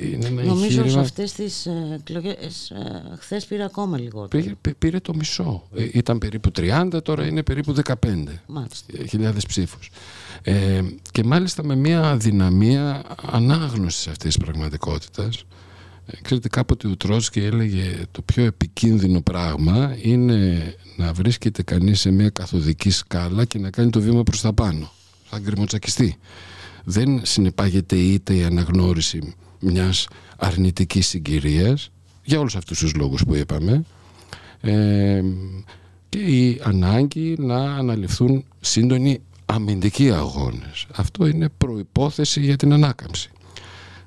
είναι 0.00 0.26
ένα 0.26 0.42
Νομίζω 0.42 0.70
σε 0.70 0.78
εγχείρημα 0.80 1.00
αυτές 1.00 1.32
τις 1.32 1.66
ε, 1.66 1.98
εκλογές 2.00 2.70
ε, 2.70 3.02
χθες 3.18 3.44
πήρε 3.46 3.64
ακόμα 3.64 3.98
λιγότερο. 3.98 4.28
Πήγε- 4.28 4.54
πή- 4.60 4.74
πήρε 4.78 5.00
το 5.00 5.14
μισό 5.14 5.62
Ε, 5.74 5.88
ήταν 5.92 6.18
περίπου 6.18 6.50
30 6.56 6.88
τώρα 7.02 7.26
είναι 7.26 7.42
περίπου 7.42 7.74
15 7.84 7.92
Μάλιστα. 8.46 8.86
ε, 8.98 9.06
χιλιάδες 9.06 9.46
ψήφους 9.46 9.90
ε, 10.42 10.80
και 11.10 11.24
μάλιστα 11.24 11.64
με 11.64 11.74
μια 11.74 12.16
δυναμία 12.16 13.02
ανάγνωσης 13.30 14.06
αυτής 14.06 14.34
της 14.34 14.44
πραγματικότητας 14.44 15.44
ε, 16.06 16.12
Ξέρετε 16.22 16.48
κάποτε 16.48 16.88
ο 16.88 16.96
Τρότσκι 16.96 17.40
έλεγε 17.40 18.04
το 18.10 18.22
πιο 18.22 18.44
επικίνδυνο 18.44 19.20
πράγμα 19.20 19.96
είναι 20.02 20.74
να 20.96 21.12
βρίσκεται 21.12 21.62
κανείς 21.62 22.00
σε 22.00 22.10
μια 22.10 22.28
καθοδική 22.30 22.90
σκάλα 22.90 23.44
και 23.44 23.58
να 23.58 23.70
κάνει 23.70 23.90
το 23.90 24.00
βήμα 24.00 24.22
προς 24.22 24.40
τα 24.40 24.52
πάνω. 24.52 24.90
Θα 25.24 25.38
γκριμοτσακιστεί. 25.38 26.16
Δεν 26.90 27.20
συνεπάγεται 27.24 27.96
είτε 27.96 28.34
η 28.34 28.44
αναγνώριση 28.44 29.34
μιας 29.60 30.08
αρνητικής 30.36 31.06
συγκυρίας 31.08 31.90
για 32.24 32.38
όλους 32.38 32.56
αυτούς 32.56 32.78
τους 32.78 32.94
λόγους 32.94 33.24
που 33.24 33.34
είπαμε 33.34 33.84
ε, 34.60 35.22
και 36.08 36.18
η 36.18 36.60
ανάγκη 36.62 37.34
να 37.38 37.56
αναλυφθούν 37.56 38.44
σύντονοι 38.60 39.20
αμυντικοί 39.46 40.10
αγώνες. 40.10 40.86
Αυτό 40.94 41.26
είναι 41.26 41.48
προϋπόθεση 41.58 42.40
για 42.40 42.56
την 42.56 42.72
ανάκαμψη. 42.72 43.30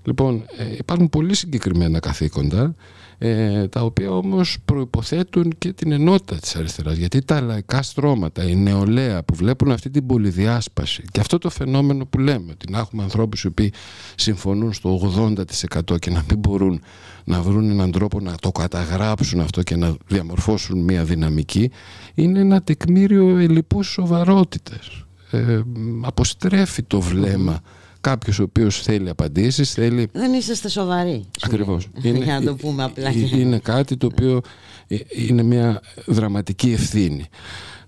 Λοιπόν, 0.03 0.45
ε, 0.57 0.75
υπάρχουν 0.77 1.09
πολύ 1.09 1.35
συγκεκριμένα 1.35 1.99
καθήκοντα 1.99 2.75
ε, 3.25 3.67
τα 3.67 3.81
οποία 3.81 4.11
όμως 4.11 4.57
προϋποθέτουν 4.65 5.53
και 5.57 5.73
την 5.73 5.91
ενότητα 5.91 6.35
της 6.35 6.55
αριστεράς 6.55 6.97
γιατί 6.97 7.21
τα 7.21 7.41
λαϊκά 7.41 7.81
στρώματα, 7.81 8.43
η 8.43 8.55
νεολαία 8.55 9.23
που 9.23 9.35
βλέπουν 9.35 9.71
αυτή 9.71 9.89
την 9.89 10.05
πολυδιάσπαση 10.05 11.03
και 11.11 11.19
αυτό 11.19 11.37
το 11.37 11.49
φαινόμενο 11.49 12.05
που 12.05 12.19
λέμε 12.19 12.51
ότι 12.51 12.71
να 12.71 12.79
έχουμε 12.79 13.03
ανθρώπους 13.03 13.43
οι 13.43 13.47
οποίοι 13.47 13.73
συμφωνούν 14.15 14.73
στο 14.73 15.13
80% 15.27 15.99
και 15.99 16.09
να 16.09 16.25
μην 16.29 16.39
μπορούν 16.39 16.81
να 17.23 17.41
βρουν 17.41 17.69
έναν 17.69 17.91
τρόπο 17.91 18.19
να 18.19 18.35
το 18.35 18.51
καταγράψουν 18.51 19.39
αυτό 19.39 19.63
και 19.63 19.75
να 19.75 19.95
διαμορφώσουν 20.07 20.79
μια 20.79 21.03
δυναμική 21.03 21.71
είναι 22.13 22.39
ένα 22.39 22.61
τεκμήριο 22.61 23.37
ελλειπούς 23.37 23.91
σοβαρότητας 23.91 25.05
ε, 25.31 25.61
αποστρέφει 26.01 26.83
το 26.83 27.01
βλέμμα 27.01 27.61
κάποιος 28.03 28.39
ο 28.39 28.43
οποίος 28.43 28.81
θέλει 28.81 29.09
απαντήσεις 29.09 29.71
θέλει 29.73 30.07
Δεν 30.11 30.33
είσαστε 30.33 30.69
σοβαροί. 30.69 31.25
σου 31.39 31.45
Ακριβώς. 31.45 31.87
λέει. 32.03 32.17
Για 32.23 32.39
να 32.39 32.45
το 32.45 32.55
πούμε 32.55 32.83
απλά. 32.83 33.07
ε, 33.09 33.37
είναι 33.39 33.59
κάτι 33.59 33.97
το 33.97 34.05
οποίο 34.11 34.41
ε, 34.87 34.97
είναι 35.09 35.43
μια 35.43 35.81
δραματική 36.05 36.71
ευθύνη. 36.71 37.25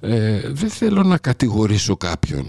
Ε, 0.10 0.42
δεν 0.52 0.70
θέλω 0.70 1.04
να 1.04 1.18
κατηγορήσω 1.18 1.98
κάποιον. 1.98 2.46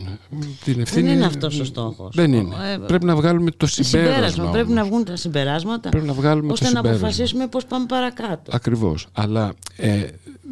Την 0.65 0.81
ευθύνη, 0.81 1.13
είναι 1.13 1.25
αυτός 1.25 1.61
ο 1.61 1.65
στόχος. 1.65 2.15
Δεν 2.15 2.33
είναι. 2.33 2.55
Ε, 2.75 2.77
Πρέπει 2.87 3.05
να 3.05 3.17
βγάλουμε 3.17 3.51
το 3.51 3.67
συμπέρασμα. 3.67 4.13
Συμπέρασμα. 4.15 4.51
Πρέπει 4.51 4.71
όμως. 4.73 4.83
να 4.83 4.85
βγουν 4.85 5.05
τα 5.05 5.17
συμπεράσματα 5.17 5.89
Πρέπει 5.89 6.07
να 6.07 6.13
βγάλουμε 6.13 6.53
ώστε 6.53 6.65
το 6.65 6.71
να 6.73 6.77
συμπέρασμα. 6.77 7.07
αποφασίσουμε 7.07 7.47
πώς 7.47 7.65
πάμε 7.65 7.87
παρακάτω. 7.87 8.51
Ακριβώς. 8.55 9.07
Αλλά 9.13 9.55
ε, 9.77 10.03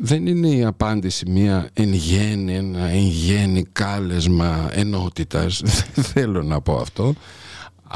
δεν 0.02 0.26
είναι 0.26 0.48
η 0.48 0.64
απάντηση 0.64 1.30
μια 1.30 1.68
εν 1.72 1.92
γέννη, 1.92 2.54
ένα 2.54 2.84
εν 2.88 3.06
γέννη 3.06 3.64
κάλεσμα 3.72 4.68
ενότητας. 4.72 5.60
Δεν 5.94 6.04
θέλω 6.04 6.42
να 6.42 6.60
πω 6.60 6.76
αυτό. 6.76 7.14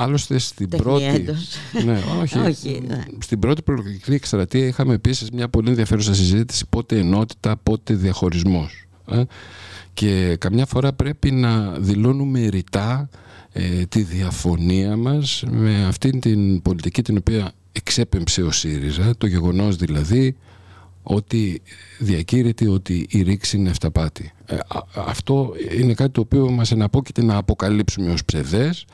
Άλλωστε 0.01 0.39
στην 0.39 0.70
Τεχνιέντος. 0.70 1.48
πρώτη. 1.72 1.85
ναι, 1.86 2.01
όχι. 2.22 2.39
Όχι, 2.48 2.82
ναι. 2.86 3.02
Στην 3.18 3.39
πρώτη 3.39 3.62
προεκλογική 3.62 4.12
εκστρατεία 4.12 4.66
είχαμε 4.66 4.94
επίσης 4.94 5.30
μια 5.30 5.48
πολύ 5.48 5.68
ενδιαφέρουσα 5.68 6.14
συζήτηση 6.14 6.64
πότε 6.68 6.98
ενότητα, 6.98 7.56
πότε 7.62 7.94
διαχωρισμός. 7.94 8.88
Και 9.94 10.36
καμιά 10.36 10.66
φορά 10.66 10.93
πρέπει 10.93 11.30
να 11.30 11.70
δηλώνουμε 11.70 12.47
ρητά 12.48 13.09
ε, 13.52 13.85
τη 13.86 14.02
διαφωνία 14.02 14.97
μας 14.97 15.44
με 15.51 15.85
αυτήν 15.85 16.20
την 16.20 16.62
πολιτική 16.62 17.02
την 17.02 17.16
οποία 17.16 17.52
εξέπεμψε 17.72 18.43
ο 18.43 18.51
ΣΥΡΙΖΑ, 18.51 19.14
το 19.18 19.26
γεγονός 19.26 19.76
δηλαδή 19.76 20.36
ότι 21.02 21.62
διακήρυται 21.98 22.68
ότι 22.68 23.06
η 23.10 23.22
ρήξη 23.22 23.56
είναι 23.56 23.70
αυταπάτη. 23.70 24.32
Ε, 24.47 24.55
α- 24.55 24.85
αυτό 24.94 25.52
είναι 25.78 25.94
κάτι 25.94 26.10
το 26.10 26.20
οποίο 26.20 26.51
μας 26.51 26.70
εναπόκειται 26.72 27.22
να 27.22 27.36
αποκαλύψουμε 27.36 28.12
ως 28.12 28.24
ψευδές 28.24 28.85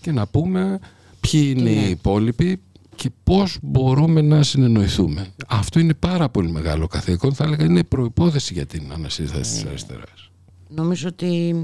και 0.00 0.12
να 0.12 0.26
πούμε 0.26 0.78
ποιοι 1.20 1.54
είναι 1.56 1.70
οι 1.70 1.90
υπόλοιποι 1.90 2.60
και 3.00 3.10
πώς 3.24 3.58
μπορούμε 3.62 4.20
να 4.20 4.42
συνεννοηθούμε. 4.42 5.26
Αυτό 5.48 5.80
είναι 5.80 5.94
πάρα 5.94 6.28
πολύ 6.28 6.50
μεγάλο 6.50 6.86
καθήκον, 6.86 7.34
θα 7.34 7.44
έλεγα 7.44 7.64
είναι 7.64 7.84
προϋπόθεση 7.84 8.52
για 8.52 8.66
την 8.66 8.92
ανασύσταση 8.92 9.52
της 9.52 9.64
αριστεράς. 9.64 10.30
Νομίζω 10.68 11.08
ότι 11.08 11.54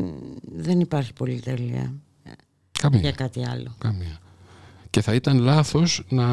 δεν 0.56 0.80
υπάρχει 0.80 1.12
πολυτέλεια 1.12 1.94
Καμία. 2.78 3.00
για 3.00 3.12
κάτι 3.12 3.46
άλλο. 3.48 3.74
Καμία. 3.78 4.18
Και 4.90 5.00
θα 5.00 5.14
ήταν 5.14 5.38
λάθος 5.38 6.04
να 6.08 6.24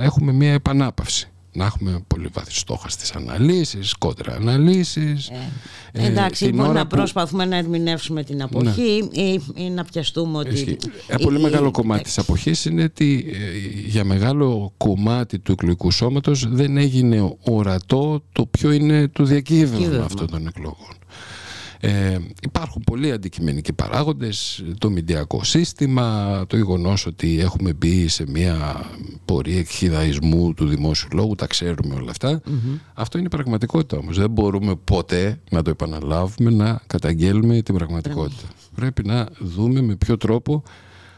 έχουμε 0.00 0.32
μια 0.32 0.52
επανάπαυση. 0.52 1.28
Να 1.56 1.64
έχουμε 1.64 2.04
πολύ 2.06 2.28
βάθη 2.32 2.52
στόχα 2.52 2.88
στις 2.88 3.12
αναλύσεις, 3.12 3.94
κόντρα 3.94 4.34
αναλύσεις. 4.34 5.30
Ε, 5.92 6.06
Εντάξει, 6.06 6.44
την 6.44 6.54
μπορεί 6.56 6.68
ώρα 6.68 6.78
να 6.78 6.86
που- 6.86 6.96
προσπαθούμε 6.96 7.44
να 7.44 7.56
ερμηνεύσουμε 7.56 8.24
την 8.24 8.42
αποχή 8.42 9.08
ή, 9.12 9.40
ή 9.54 9.70
να 9.70 9.84
πιαστούμε 9.84 10.38
ότι... 10.38 10.52
Ισχύει. 10.54 10.76
Ένα 11.06 11.18
πολύ 11.18 11.38
ή- 11.38 11.42
μεγάλο 11.42 11.66
ή- 11.68 11.70
κομμάτι 11.70 12.02
της 12.02 12.18
αποχής 12.18 12.64
είναι 12.64 12.82
ότι 12.82 13.24
ε, 13.32 13.78
για 13.88 14.04
μεγάλο 14.04 14.72
κομμάτι 14.76 15.38
του 15.38 15.52
εκλογικού 15.52 15.90
σώματος 15.90 16.48
δεν 16.50 16.76
έγινε 16.76 17.36
ορατό 17.40 18.22
το 18.32 18.46
ποιο 18.46 18.70
είναι 18.72 19.08
το 19.08 19.24
διακύβευμα 19.24 19.76
Διακύβευμα. 19.76 20.04
αυτών 20.04 20.30
των 20.30 20.46
εκλογών. 20.46 20.94
Ε, 21.86 22.18
υπάρχουν 22.42 22.82
πολλοί 22.86 23.12
αντικειμενικοί 23.12 23.72
παράγοντες, 23.72 24.64
το 24.78 24.90
μηντιακό 24.90 25.44
σύστημα, 25.44 26.44
το 26.46 26.56
γεγονός 26.56 27.06
ότι 27.06 27.40
έχουμε 27.40 27.72
μπει 27.72 28.08
σε 28.08 28.24
μια 28.28 28.84
πορεία 29.24 29.58
εκχυδαϊσμού 29.58 30.54
του 30.54 30.66
δημόσιου 30.66 31.08
λόγου, 31.12 31.34
τα 31.34 31.46
ξέρουμε 31.46 31.94
όλα 31.94 32.10
αυτά. 32.10 32.40
Αυτό 32.94 33.18
είναι 33.18 33.26
η 33.26 33.36
πραγματικότητα 33.36 33.96
όμως. 33.96 34.18
Δεν 34.18 34.30
μπορούμε 34.30 34.74
ποτέ 34.84 35.40
να 35.50 35.62
το 35.62 35.70
επαναλάβουμε, 35.70 36.50
να 36.50 36.80
καταγγέλουμε 36.86 37.62
την 37.62 37.74
πραγματικότητα. 37.74 38.48
Πρέπει 38.74 39.06
να 39.06 39.28
δούμε 39.38 39.80
με 39.80 39.96
ποιο 39.96 40.16
τρόπο 40.16 40.62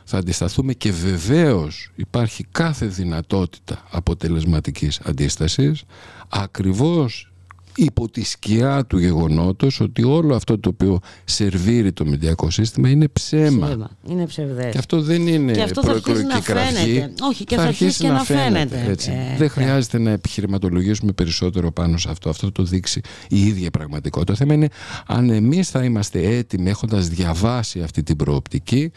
θα 0.04 0.18
αντισταθούμε 0.18 0.72
και 0.72 0.92
βεβαίως 0.92 1.90
υπάρχει 1.94 2.46
κάθε 2.52 2.86
δυνατότητα 2.86 3.82
αποτελεσματικής 3.90 5.00
αντίστασης 5.00 5.84
ακριβώς 6.28 7.32
υπό 7.76 8.08
τη 8.08 8.24
σκιά 8.24 8.84
του 8.86 8.98
γεγονότος 8.98 9.80
ότι 9.80 10.02
όλο 10.02 10.34
αυτό 10.34 10.58
το 10.58 10.68
οποίο 10.68 10.98
σερβίρει 11.24 11.92
το 11.92 12.04
μηντιακό 12.06 12.50
σύστημα 12.50 12.88
είναι 12.88 13.08
ψέμα. 13.08 13.66
Ψέμα. 13.66 13.90
Είναι 14.08 14.26
ψευδές. 14.26 14.72
Και 14.72 14.78
αυτό 14.78 15.00
δεν 15.02 15.26
είναι 15.26 15.52
Και 15.52 15.62
αυτό 15.62 15.82
θα 15.82 15.90
αρχίσει 15.90 16.12
προεκλογική 16.12 16.34
να 16.34 16.40
κραυγή. 16.60 16.92
φαίνεται. 16.94 17.12
Όχι, 17.22 17.44
και 17.44 17.56
θα 17.56 17.62
αρχίσει 17.62 18.02
και 18.02 18.08
να 18.08 18.24
φαίνεται. 18.24 18.84
έτσι. 18.88 19.10
Ε, 19.10 19.36
δεν 19.38 19.48
χρειάζεται 19.48 19.98
να 19.98 20.10
επιχειρηματολογήσουμε 20.10 21.12
περισσότερο 21.12 21.72
πάνω 21.72 21.98
σε 21.98 22.10
αυτό. 22.10 22.30
Αυτό 22.30 22.52
το 22.52 22.62
δείξει 22.62 23.00
η 23.28 23.46
ίδια 23.46 23.70
πραγματικότητα. 23.70 24.32
Το 24.32 24.38
θέμα 24.38 24.54
είναι 24.54 24.68
αν 25.06 25.30
εμείς 25.30 25.70
θα 25.70 25.84
είμαστε 25.84 26.20
έτοιμοι 26.36 26.68
έχοντας 26.68 27.08
διαβάσει 27.08 27.82
αυτή 27.82 28.02
την 28.02 28.16
προοπτική 28.16 28.92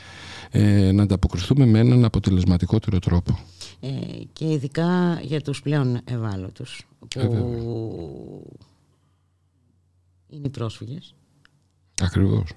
ε, 0.52 0.92
να 0.92 1.04
ανταποκριθούμε 1.04 1.66
με 1.66 1.80
έναν 1.80 2.06
αποτελεσματικότερο 2.06 3.00
τρόπο. 3.00 3.40
Ε, 3.82 3.88
και 4.34 4.46
ειδικά 4.46 5.20
για 5.22 5.42
τους 5.42 5.62
πλέον 5.62 6.00
ευάλωτους 6.06 6.86
που 7.00 7.08
Ε, 7.20 7.28
βέβαια. 7.28 7.42
Είναι 10.30 10.48
οι 10.48 10.50
πρόσφυγες. 10.50 11.16
Ακριβώς. 12.02 12.52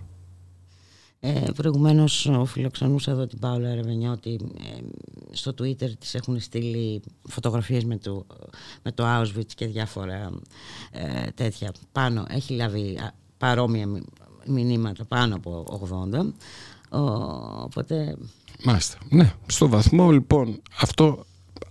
Ε, 1.25 1.51
προηγουμένως 1.55 2.27
ο 2.27 2.45
φιλοξενούσα 2.45 3.11
εδώ 3.11 3.27
την 3.27 3.39
Πάολα 3.39 3.75
Ρεβενιώτη 3.75 4.39
ε, 4.59 4.81
στο 5.31 5.51
Twitter 5.51 5.91
της 5.99 6.15
έχουν 6.15 6.41
στείλει 6.41 7.03
φωτογραφίες 7.29 7.85
με 7.85 7.97
το, 7.97 8.27
με 8.83 8.93
το 8.93 9.05
Auschwitz 9.07 9.53
και 9.55 9.67
διάφορα 9.67 10.31
ε, 10.91 11.31
τέτοια 11.35 11.73
πάνω 11.93 12.25
έχει 12.29 12.55
λάβει 12.55 12.99
α, 12.99 13.15
παρόμοια 13.39 13.87
μη- 13.87 14.05
μηνύματα 14.47 15.05
πάνω 15.05 15.35
από 15.35 15.81
80 16.13 16.33
Ο, 16.91 17.01
οπότε 17.63 18.17
Μάλιστα. 18.65 18.99
Ναι, 19.11 19.33
στο 19.47 19.69
βαθμό 19.69 20.11
λοιπόν 20.11 20.63
αυτό 20.81 21.25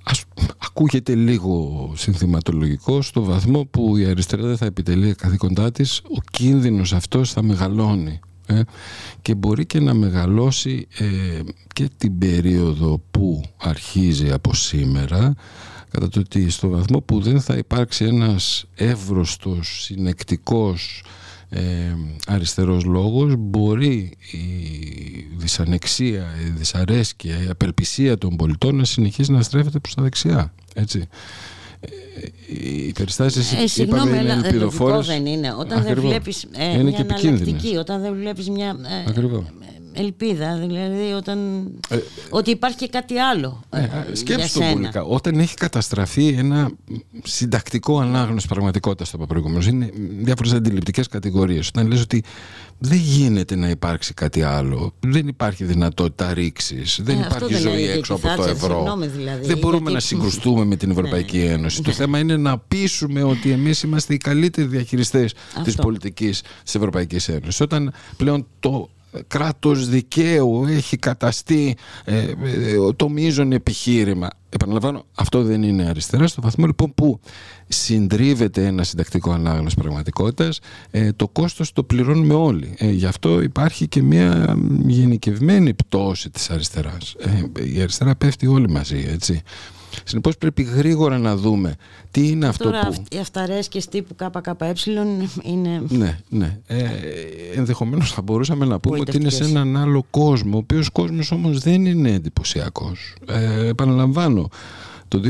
ας, 0.04 0.24
ακούγεται 0.58 1.16
λίγο 1.16 1.92
συνθηματολογικό 1.96 3.02
στο 3.02 3.24
βαθμό 3.24 3.66
που 3.66 3.98
η 3.98 4.06
αριστερά 4.06 4.44
δεν 4.44 4.58
θα 4.58 4.66
επιτελεί 4.66 5.14
καθήκοντά 5.14 5.72
της. 5.72 6.00
Ο 6.00 6.22
κίνδυνος 6.32 6.94
αυτός 6.94 7.32
θα 7.32 7.44
μεγαλώνει 7.44 8.20
ε, 8.46 8.62
και 9.22 9.36
μπορεί 9.36 9.66
και 9.66 9.80
να 9.80 9.94
μεγαλώσει 9.94 10.88
ε, 10.98 11.06
και 11.74 11.90
την 11.98 12.18
περίοδο 12.18 13.02
που 13.12 13.44
αρχίζει 13.58 14.32
από 14.32 14.54
σήμερα 14.54 15.36
κατά 15.92 16.10
το 16.10 16.20
ότι 16.20 16.50
στο 16.50 16.68
βαθμό 16.68 17.02
που 17.02 17.22
δεν 17.22 17.42
θα 17.42 17.56
υπάρξει 17.56 18.06
ένας 18.06 18.66
εύρωστος, 18.76 19.84
συνεκτικός 19.84 21.04
ε, 21.54 21.62
αριστερός 22.28 22.84
λόγος 22.84 23.34
μπορεί 23.38 24.18
η 24.32 24.38
δυσανεξία, 25.38 26.26
η 26.46 26.50
δυσαρέσκεια, 26.50 27.44
η 27.44 27.48
απελπισία 27.50 28.18
των 28.18 28.36
πολιτών 28.36 28.76
να 28.76 28.84
συνεχίσει 28.84 29.32
να 29.32 29.42
στρέφεται 29.42 29.80
προς 29.80 29.94
τα 29.96 30.02
δεξιά. 30.02 30.54
Έτσι. 30.74 31.08
Ε, 31.80 31.90
οι 32.88 32.92
περιστάσεις 32.92 33.54
Ε, 33.54 33.68
συγγνώμη, 33.68 34.02
είπαμε 34.02 34.18
είναι 34.18 34.20
αλλά 34.20 34.30
λογικό 34.36 34.48
ελπιδοφόρες. 34.48 35.08
δεν 35.08 35.26
είναι. 35.26 35.54
Όταν 35.54 35.82
δεν 35.82 35.92
Ακριβώς. 35.92 36.10
βλέπεις 36.10 36.44
ε, 36.52 36.74
είναι 36.74 36.84
μια 36.84 36.92
και 36.92 37.02
επικίνδυνες. 37.02 37.42
εναλλακτική, 37.42 37.76
όταν 37.78 38.02
δεν 38.02 38.14
βλέπεις 38.16 38.50
μια 38.50 38.68
ε, 39.06 39.10
Ακριβώς. 39.10 39.44
Ελπίδα, 39.94 40.56
δηλαδή 40.58 41.12
όταν... 41.18 41.68
Ε, 41.90 41.98
ότι 42.30 42.52
υπάρχει 42.52 42.78
και 42.78 42.88
κάτι 42.88 43.18
άλλο 43.18 43.62
ε, 43.70 43.80
Ναι, 43.80 43.88
για 44.06 44.16
σκέψου 44.16 44.54
το 44.54 44.60
σένα. 44.64 44.72
βουλικά. 44.76 45.04
Όταν 45.04 45.40
έχει 45.40 45.54
καταστραφεί 45.56 46.28
ένα 46.28 46.72
συντακτικό 47.24 48.00
ανάγνωση 48.00 48.48
πραγματικότητας, 48.48 49.10
το 49.10 49.16
είπα 49.18 49.28
προηγουμένως, 49.28 49.68
είναι 49.68 49.90
διάφορε 50.20 50.56
αντιληπτικέ 50.56 51.02
κατηγορίες. 51.10 51.68
Όταν 51.68 51.88
λες 51.88 52.02
ότι 52.02 52.24
δεν 52.84 52.98
γίνεται 52.98 53.56
να 53.56 53.70
υπάρξει 53.70 54.14
κάτι 54.14 54.42
άλλο, 54.42 54.94
δεν 55.00 55.28
υπάρχει 55.28 55.64
δυνατότητα 55.64 56.34
ρήξης, 56.34 57.00
δεν 57.04 57.18
Ε, 57.18 57.22
αυτό 57.22 57.36
υπάρχει 57.36 57.54
δεν 57.54 57.62
ζωή 57.62 57.72
έλεγε 57.84 57.92
έξω 57.98 58.18
και 58.20 58.28
η 58.28 58.30
από 58.32 58.38
το 58.38 58.44
Θάτσερ, 58.44 58.64
ευρώ. 58.64 58.76
συγγνώμη 58.76 59.08
δηλαδή, 59.08 59.46
δεν 59.48 59.58
μπορούμε 59.58 59.78
γιατί- 59.90 59.94
να 59.94 60.00
συγκρουστούμε 60.10 60.66
με 60.66 60.76
την 60.76 60.92
Ευρωπαϊκή 60.92 61.40
Ένωση. 61.40 61.82
Το 61.82 61.92
θέμα 61.92 62.20
είναι 62.20 62.38
να 62.38 62.58
πείσουμε 62.58 63.24
ότι 63.24 63.52
εμείς 63.52 63.82
είμαστε 63.84 64.14
οι 64.14 64.18
καλύτεροι 64.18 64.68
διαχειριστές 64.68 65.34
της 65.34 65.68
Αυτό. 65.68 65.82
πολιτικής 65.82 66.42
της 66.64 66.76
Ευρωπαϊκής 66.76 67.28
Ένωσης. 67.30 67.60
Όταν 67.62 67.94
πλέον 68.18 68.48
το 68.60 68.90
κράτος 69.28 69.90
δικαίου 69.90 70.66
έχει 70.68 70.98
καταστεί 70.98 71.76
ε, 72.06 72.18
ε, 72.18 72.34
το 72.96 73.10
μείζον 73.10 73.52
επιχείρημα. 73.52 74.28
Επαναλαμβάνω, 74.50 75.06
αυτό 75.16 75.44
δεν 75.44 75.64
είναι 75.64 75.88
αριστερά. 75.90 76.28
Στο 76.28 76.42
βαθμό 76.42 76.66
λοιπόν 76.66 76.94
που 76.94 77.20
συντρίβεται 77.68 78.66
ένα 78.66 78.84
συντακτικό 78.84 79.32
ανάγνωση 79.32 79.76
πραγματικότητας, 79.76 80.60
ε, 80.92 81.12
το 81.12 81.28
κόστος 81.28 81.74
το 81.74 81.84
πληρώνουμε 81.84 82.34
όλοι. 82.34 82.74
Ε, 82.78 82.90
γι' 82.90 83.06
αυτό 83.06 83.42
υπάρχει 83.42 83.88
και 83.88 84.02
μια 84.02 84.58
γενικευμένη 84.86 85.74
πτώση 85.74 86.30
της 86.30 86.50
αριστεράς. 86.50 87.16
Ε, 87.20 87.64
η 87.74 87.82
αριστερά 87.82 88.16
πέφτει 88.16 88.48
όλοι 88.48 88.70
μαζί, 88.70 89.06
έτσι. 89.08 89.42
Συνεπώς 90.04 90.38
πρέπει 90.38 90.62
γρήγορα 90.62 91.18
να 91.18 91.36
δούμε 91.36 91.76
τι 92.12 92.28
είναι 92.28 92.48
αυτό 92.48 92.64
Τώρα 92.64 92.80
που... 92.80 92.88
αυ- 92.88 93.14
οι 93.14 93.18
αυταρέσκες 93.18 93.88
τύπου 93.88 94.16
ΚΚΕ 94.16 94.74
είναι... 95.44 95.82
Ναι, 95.90 96.18
ναι. 96.30 96.60
Ε, 96.68 96.86
ενδεχομένως 97.56 98.12
θα 98.12 98.22
μπορούσαμε 98.22 98.66
να 98.66 98.80
πούμε 98.80 99.00
ότι 99.00 99.18
είναι 99.18 99.30
σε 99.30 99.44
Γοητευτικές. 99.44 99.62
έναν 99.62 99.78
άλλο 99.78 100.06
κόσμο, 100.10 100.56
ο 100.56 100.58
οποίος 100.60 100.90
κόσμος 100.90 101.32
όμως 101.32 101.60
δεν 101.60 101.86
είναι 101.86 102.12
εντυπωσιακός. 102.12 103.16
Ε, 103.28 103.68
επαναλαμβάνω, 103.68 104.48
το 105.08 105.22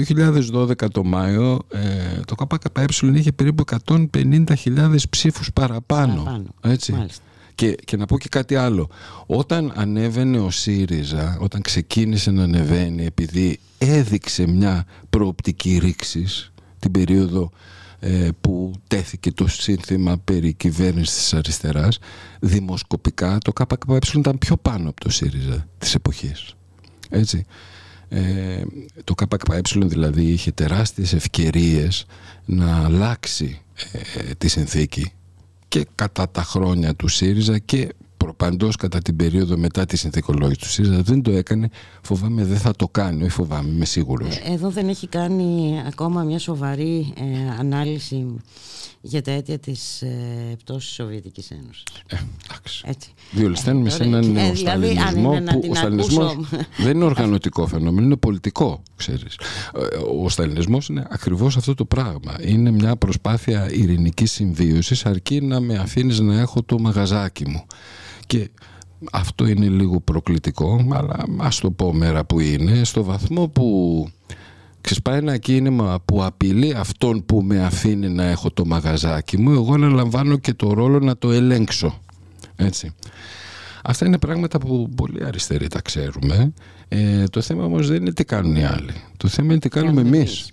2012 0.54 0.90
το 0.92 1.04
Μάιο 1.04 1.60
ε, 1.70 2.20
το 2.26 2.36
ΚΚΕ 2.36 2.96
είχε 3.14 3.32
περίπου 3.32 3.64
150.000 3.88 4.96
ψήφους 5.10 5.54
παραπάνω. 5.54 6.14
Παραπάνω, 6.24 6.44
Έτσι. 6.62 6.92
μάλιστα. 6.92 7.24
Και, 7.62 7.76
και 7.86 7.98
να 7.98 8.06
πω 8.06 8.18
και 8.18 8.28
κάτι 8.30 8.56
άλλο. 8.56 8.90
Όταν 9.26 9.74
ανέβαινε 9.76 10.40
ο 10.40 10.50
ΣΥΡΙΖΑ, 10.50 11.38
όταν 11.42 11.62
ξεκίνησε 11.62 12.32
να 12.32 12.44
ανεβαίνει, 12.44 13.06
επειδή 13.06 13.60
έδειξε 13.78 14.48
μια 14.48 14.86
προοπτική 15.10 15.78
ρήξης 15.78 16.52
την 16.80 16.92
περίοδο 16.92 17.52
ε, 18.00 18.30
που 18.42 18.74
τέθηκε 18.88 19.32
το 19.32 19.48
σύνθημα 19.48 20.18
περί 20.18 20.54
κυβέρνησης 20.54 21.16
της 21.16 21.34
αριστεράς, 21.34 21.98
δημοσκοπικά 22.40 23.38
το 23.38 23.54
ΚΚΕ 23.54 24.00
ήταν 24.18 24.38
πιο 24.38 24.58
πάνω 24.58 24.90
από 24.90 25.00
το 25.00 25.10
ΣΥΡΙΖΑ 25.10 25.68
της 25.78 25.96
εποχής. 25.96 26.56
Έτσι. 27.10 27.46
Ε, 28.10 28.62
το 29.04 29.14
ΚΚΕ 29.14 29.62
δηλαδή 29.76 30.24
είχε 30.24 30.52
τεράστιες 30.52 31.14
ευκαιρίες 31.14 32.06
να 32.46 32.84
αλλάξει 32.84 33.62
ε, 33.92 34.34
τη 34.38 34.48
συνθήκη 34.48 35.12
και 35.72 35.88
κατά 35.96 36.30
τα 36.30 36.44
χρόνια 36.44 36.96
του 36.96 37.08
ΣΥΡΙΖΑ 37.08 37.58
και 37.58 37.94
προπαντός 38.18 38.76
κατά 38.76 39.00
την 39.00 39.16
περίοδο 39.16 39.58
μετά 39.58 39.86
τη 39.86 39.98
συνθηκολόγηση 39.98 40.60
του 40.60 40.68
ΣΥΡΙΖΑ 40.70 41.02
δεν 41.02 41.22
το 41.22 41.32
έκανε, 41.32 41.70
φοβάμαι 42.02 42.46
δεν 42.46 42.58
θα 42.58 42.76
το 42.76 42.88
κάνει, 42.88 43.22
όχι 43.24 43.32
φοβάμαι, 43.32 43.70
είμαι 43.70 43.86
σίγουρος. 43.86 44.36
Ε, 44.36 44.52
Εδώ 44.52 44.70
δεν 44.70 44.90
έχει 44.90 45.08
κάνει 45.08 45.82
ακόμα 45.88 46.24
μια 46.24 46.40
σοβαρή 46.40 47.14
ε, 47.18 47.60
ανάλυση 47.60 48.26
για 49.02 49.22
τα 49.22 49.32
αίτια 49.32 49.60
της 49.60 50.02
ε, 50.02 50.56
πτώσης 50.64 50.86
της 50.86 50.96
Σοβιετικής 50.96 51.52
Ένωσης. 51.52 51.84
Ε, 52.08 52.16
εντάξει. 52.50 52.84
Έτσι. 52.86 53.14
Διολυσταίνουμε 53.32 53.90
σε 53.90 53.98
τώρα, 53.98 54.10
έναν 54.10 54.22
ε, 54.22 54.52
δηλαδή, 54.52 54.94
νεοσταλινισμό 54.94 55.30
αν 55.32 55.36
είναι 55.36 55.40
να 55.40 55.54
που 55.54 55.60
την 55.60 55.72
ο 55.72 55.76
σταλινισμός 55.76 56.32
ακούσω- 56.32 56.66
δεν 56.78 56.96
είναι 56.96 57.04
οργανωτικό 57.06 57.68
φαινόμενο, 57.68 58.06
είναι 58.06 58.16
πολιτικό, 58.16 58.82
ξέρεις. 58.96 59.40
Ε, 59.76 59.98
Ο 60.24 60.30
σταλινισμός 60.30 60.88
είναι 60.88 61.08
ακριβώς 61.10 61.58
αυτό 61.58 61.74
το 61.74 61.86
πράγμα. 61.86 62.36
Είναι 62.42 62.72
μια 62.72 62.96
προσπάθεια 62.96 63.72
ειρηνικής 63.72 64.32
συμβίωσης 64.32 65.06
αρκεί 65.06 65.42
να 65.42 65.60
με 65.60 65.76
αφήνεις 65.78 66.20
να 66.20 66.40
έχω 66.40 66.64
το 66.64 66.80
μαγαζάκι 66.80 67.48
μου. 67.48 67.66
Και 68.28 68.50
αυτό 69.12 69.48
είναι 69.48 69.68
λίγο 69.68 70.00
προκλητικό, 70.00 70.86
αλλά 70.92 71.26
ας 71.38 71.60
το 71.60 71.72
πω 71.72 71.94
μέρα 71.94 72.26
που 72.26 72.40
είναι, 72.40 72.84
στο 72.84 73.04
βαθμό 73.04 73.48
που 73.48 74.08
ξεσπάει 74.82 75.18
ένα 75.18 75.38
κίνημα 75.38 76.02
που 76.06 76.24
απειλεί 76.24 76.74
αυτόν 76.76 77.26
που 77.26 77.42
με 77.42 77.64
αφήνει 77.64 78.10
να 78.10 78.24
έχω 78.24 78.52
το 78.52 78.66
μαγαζάκι 78.66 79.38
μου, 79.38 79.52
εγώ 79.52 79.74
αναλαμβάνω 79.74 80.38
και 80.38 80.54
το 80.54 80.74
ρόλο 80.74 81.00
να 81.00 81.18
το 81.18 81.32
ελέγξω. 81.32 82.02
Έτσι. 82.56 82.94
Αυτά 83.84 84.06
είναι 84.06 84.18
πράγματα 84.18 84.58
που 84.58 84.90
πολύ 84.96 85.26
αριστεροί 85.26 85.68
τα 85.68 85.82
ξέρουμε. 85.82 86.54
Ε, 86.88 87.24
το 87.24 87.42
θέμα 87.42 87.64
όμως 87.64 87.88
δεν 87.88 88.02
είναι 88.02 88.14
τι 88.14 88.26
κάνουν 88.26 88.56
οι 88.56 88.64
άλλοι. 88.64 88.94
Το 89.18 89.28
θέμα 89.28 89.52
είναι 89.52 89.60
τι 89.60 89.70
κάνουμε 89.70 90.02
Κάνουμε 90.02 90.18
εμείς. 90.18 90.52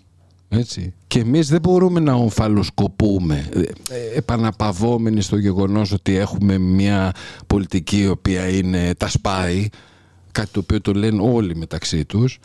Έτσι. 0.48 0.94
Και 1.06 1.18
εμείς 1.18 1.48
δεν 1.48 1.60
μπορούμε 1.60 2.00
να 2.00 2.12
ομφαλοσκοπούμε 2.12 3.48
ε, 3.52 3.60
ε, 3.60 3.66
επαναπαυόμενοι 4.14 5.20
στο 5.20 5.36
γεγονός 5.36 5.92
ότι 5.92 6.16
έχουμε 6.16 6.58
μια 6.58 7.12
πολιτική 7.46 8.00
η 8.00 8.08
οποία 8.08 8.48
είναι 8.48 8.94
τα 8.94 9.08
σπάει 9.08 9.68
κάτι 10.32 10.48
το 10.52 10.60
οποίο 10.60 10.80
το 10.80 10.92
λένε 10.92 11.22
όλοι 11.22 11.56
μεταξύ 11.56 12.04
τους 12.04 12.38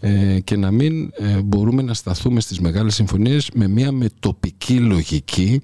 ε, 0.00 0.40
και 0.40 0.56
να 0.56 0.70
μην 0.70 1.10
ε, 1.18 1.40
μπορούμε 1.42 1.82
να 1.82 1.94
σταθούμε 1.94 2.40
στις 2.40 2.60
μεγάλες 2.60 2.94
συμφωνίες 2.94 3.50
με 3.54 3.68
μια 3.68 3.92
μετοπική 3.92 4.78
λογική 4.78 5.60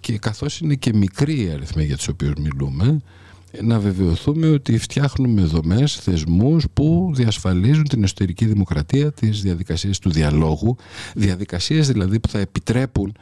και 0.00 0.18
καθώς 0.18 0.60
είναι 0.60 0.74
και 0.74 0.94
μικροί 0.94 1.42
οι 1.42 1.50
αριθμοί 1.50 1.84
για 1.84 1.96
τους 1.96 2.08
οποίους 2.08 2.32
μιλούμε 2.34 3.02
ε, 3.50 3.62
να 3.62 3.78
βεβαιωθούμε 3.78 4.48
ότι 4.48 4.78
φτιάχνουμε 4.78 5.42
δομές, 5.42 5.94
θεσμούς 5.94 6.64
που 6.72 7.10
διασφαλίζουν 7.14 7.88
την 7.88 8.02
εσωτερική 8.02 8.44
δημοκρατία, 8.44 9.12
τις 9.12 9.42
διαδικασίες 9.42 9.98
του 9.98 10.10
διαλόγου, 10.10 10.76
διαδικασίες 11.14 11.88
δηλαδή 11.88 12.20
που 12.20 12.28
θα 12.28 12.38
επιτρέπουν 12.38 13.16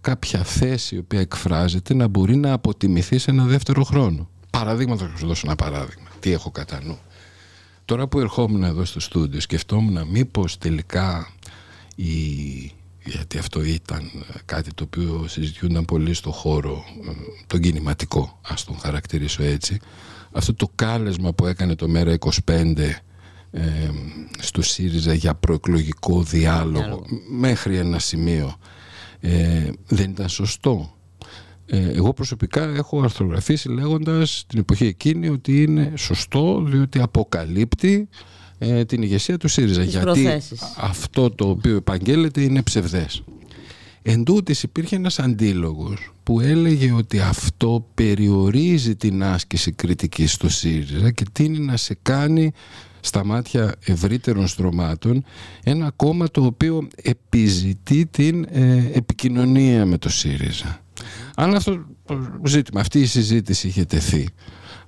κάποια 0.00 0.44
θέση 0.44 0.94
η 0.94 0.98
οποία 0.98 1.20
εκφράζεται 1.20 1.94
να 1.94 2.08
μπορεί 2.08 2.36
να 2.36 2.52
αποτιμηθεί 2.52 3.18
σε 3.18 3.30
ένα 3.30 3.44
δεύτερο 3.44 3.84
χρόνο. 3.84 4.28
Παραδείγμα, 4.50 4.96
θα 4.96 5.10
σου 5.18 5.26
δώσω 5.26 5.42
ένα 5.46 5.56
παράδειγμα. 5.56 6.08
Τι 6.20 6.32
έχω 6.32 6.50
κατά 6.50 6.82
νου. 6.84 6.98
Τώρα 7.84 8.06
που 8.06 8.20
ερχόμουν 8.20 8.62
εδώ 8.62 8.84
στο 8.84 9.00
στούντιο 9.00 9.40
σκεφτόμουν 9.40 10.08
μήπως 10.08 10.58
τελικά 10.58 11.32
η... 11.94 12.04
γιατί 13.04 13.38
αυτό 13.38 13.62
ήταν 13.64 14.10
κάτι 14.44 14.74
το 14.74 14.84
οποίο 14.84 15.24
συζητιούνταν 15.28 15.84
πολύ 15.84 16.14
στο 16.14 16.30
χώρο 16.30 16.84
ε, 17.08 17.10
τον 17.46 17.60
κινηματικό 17.60 18.38
ας 18.42 18.64
τον 18.64 18.78
χαρακτηρίσω 18.78 19.42
έτσι 19.42 19.80
αυτό 20.32 20.54
το 20.54 20.68
κάλεσμα 20.74 21.32
που 21.32 21.46
έκανε 21.46 21.74
το 21.74 21.88
Μέρα 21.88 22.16
25 22.44 22.76
ε, 23.50 23.90
στο 24.38 24.62
ΣΥΡΙΖΑ 24.62 25.14
για 25.14 25.34
προεκλογικό 25.34 26.22
διάλογο 26.22 26.78
Διάλογο. 26.78 27.04
μέχρι 27.30 27.76
ένα 27.76 27.98
σημείο 27.98 28.56
ε, 29.20 29.70
δεν 29.86 30.10
ήταν 30.10 30.28
σωστό 30.28 30.94
ε, 30.94 31.01
εγώ 31.66 32.12
προσωπικά 32.12 32.62
έχω 32.62 33.02
αρθρογραφήσει 33.02 33.68
λέγοντας 33.68 34.44
την 34.46 34.58
εποχή 34.58 34.86
εκείνη 34.86 35.28
ότι 35.28 35.62
είναι 35.62 35.92
σωστό 35.96 36.62
διότι 36.66 37.00
αποκαλύπτει 37.00 38.08
ε, 38.58 38.84
την 38.84 39.02
ηγεσία 39.02 39.36
του 39.36 39.48
ΣΥΡΙΖΑ. 39.48 39.82
Τις 39.82 39.90
γιατί 39.90 40.04
προθέσεις. 40.04 40.60
αυτό 40.76 41.30
το 41.30 41.48
οποίο 41.48 41.76
επαγγέλλεται 41.76 42.40
είναι 42.42 42.62
ψευδές. 42.62 43.22
Εν 44.02 44.24
τούτης 44.24 44.62
υπήρχε 44.62 44.96
ένας 44.96 45.18
αντίλογος 45.18 46.12
που 46.22 46.40
έλεγε 46.40 46.92
ότι 46.92 47.20
αυτό 47.20 47.86
περιορίζει 47.94 48.96
την 48.96 49.22
άσκηση 49.22 49.72
κριτικής 49.72 50.32
στο 50.32 50.48
ΣΥΡΙΖΑ 50.48 51.10
και 51.10 51.24
τίνει 51.32 51.58
να 51.58 51.76
σε 51.76 51.98
κάνει 52.02 52.52
στα 53.00 53.24
μάτια 53.24 53.74
ευρύτερων 53.84 54.46
στρωμάτων 54.46 55.24
ένα 55.62 55.90
κόμμα 55.96 56.28
το 56.28 56.44
οποίο 56.44 56.88
επιζητεί 57.02 58.06
την 58.06 58.46
ε, 58.50 58.90
επικοινωνία 58.92 59.86
με 59.86 59.98
το 59.98 60.08
ΣΥΡΙΖΑ. 60.08 60.82
Αν 61.36 61.54
αυτό 61.54 61.84
το 62.06 62.46
ζήτημα, 62.46 62.80
αυτή 62.80 63.00
η 63.00 63.06
συζήτηση 63.06 63.66
είχε 63.66 63.84
τεθεί 63.84 64.28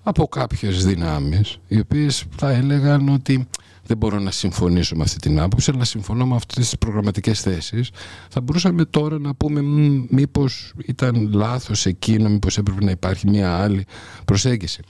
από 0.03 0.27
κάποιες 0.27 0.85
δυνάμεις 0.85 1.59
οι 1.67 1.79
οποίες 1.79 2.25
θα 2.37 2.51
έλεγαν 2.51 3.09
ότι 3.09 3.49
δεν 3.87 3.97
μπορώ 3.97 4.19
να 4.19 4.31
συμφωνήσω 4.31 4.97
με 4.97 5.03
αυτή 5.03 5.19
την 5.19 5.41
άποψη 5.41 5.71
αλλά 5.75 5.85
συμφωνώ 5.85 6.27
με 6.27 6.35
αυτές 6.35 6.69
τις 6.69 6.79
προγραμματικές 6.79 7.41
θέσεις. 7.41 7.91
Θα 8.29 8.41
μπορούσαμε 8.41 8.85
τώρα 8.85 9.19
να 9.19 9.35
πούμε 9.35 9.61
«Μμ, 9.63 10.07
μήπως 10.09 10.73
ήταν 10.87 11.31
λάθος 11.33 11.87
εκείνο 11.87 12.29
μήπως 12.29 12.59
έπρεπε 12.59 12.85
να 12.85 12.91
υπάρχει 12.91 13.29
μια 13.29 13.57
άλλη 13.57 13.85
προσέγγιση. 14.25 14.83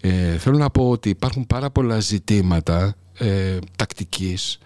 Ε, 0.00 0.38
θέλω 0.38 0.58
να 0.58 0.70
πω 0.70 0.90
ότι 0.90 1.08
υπάρχουν 1.08 1.46
πάρα 1.46 1.70
πολλά 1.70 2.00
ζητήματα 2.00 2.94
ε, 3.18 3.58
τακτικής 3.76 4.58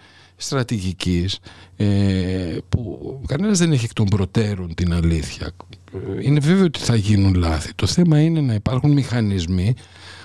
στρατηγικής 0.43 1.39
ε, 1.75 2.57
που 2.69 3.21
κανένας 3.27 3.57
δεν 3.57 3.71
έχει 3.71 3.85
εκ 3.85 3.93
των 3.93 4.05
προτέρων 4.05 4.73
την 4.75 4.93
αλήθεια. 4.93 5.51
Ε, 5.93 5.97
είναι 6.21 6.39
βέβαιο 6.39 6.65
ότι 6.65 6.79
θα 6.79 6.95
γίνουν 6.95 7.33
λάθη. 7.33 7.73
Το 7.75 7.87
θέμα 7.87 8.21
είναι 8.21 8.41
να 8.41 8.53
υπάρχουν 8.53 8.91
μηχανισμοί 8.91 9.73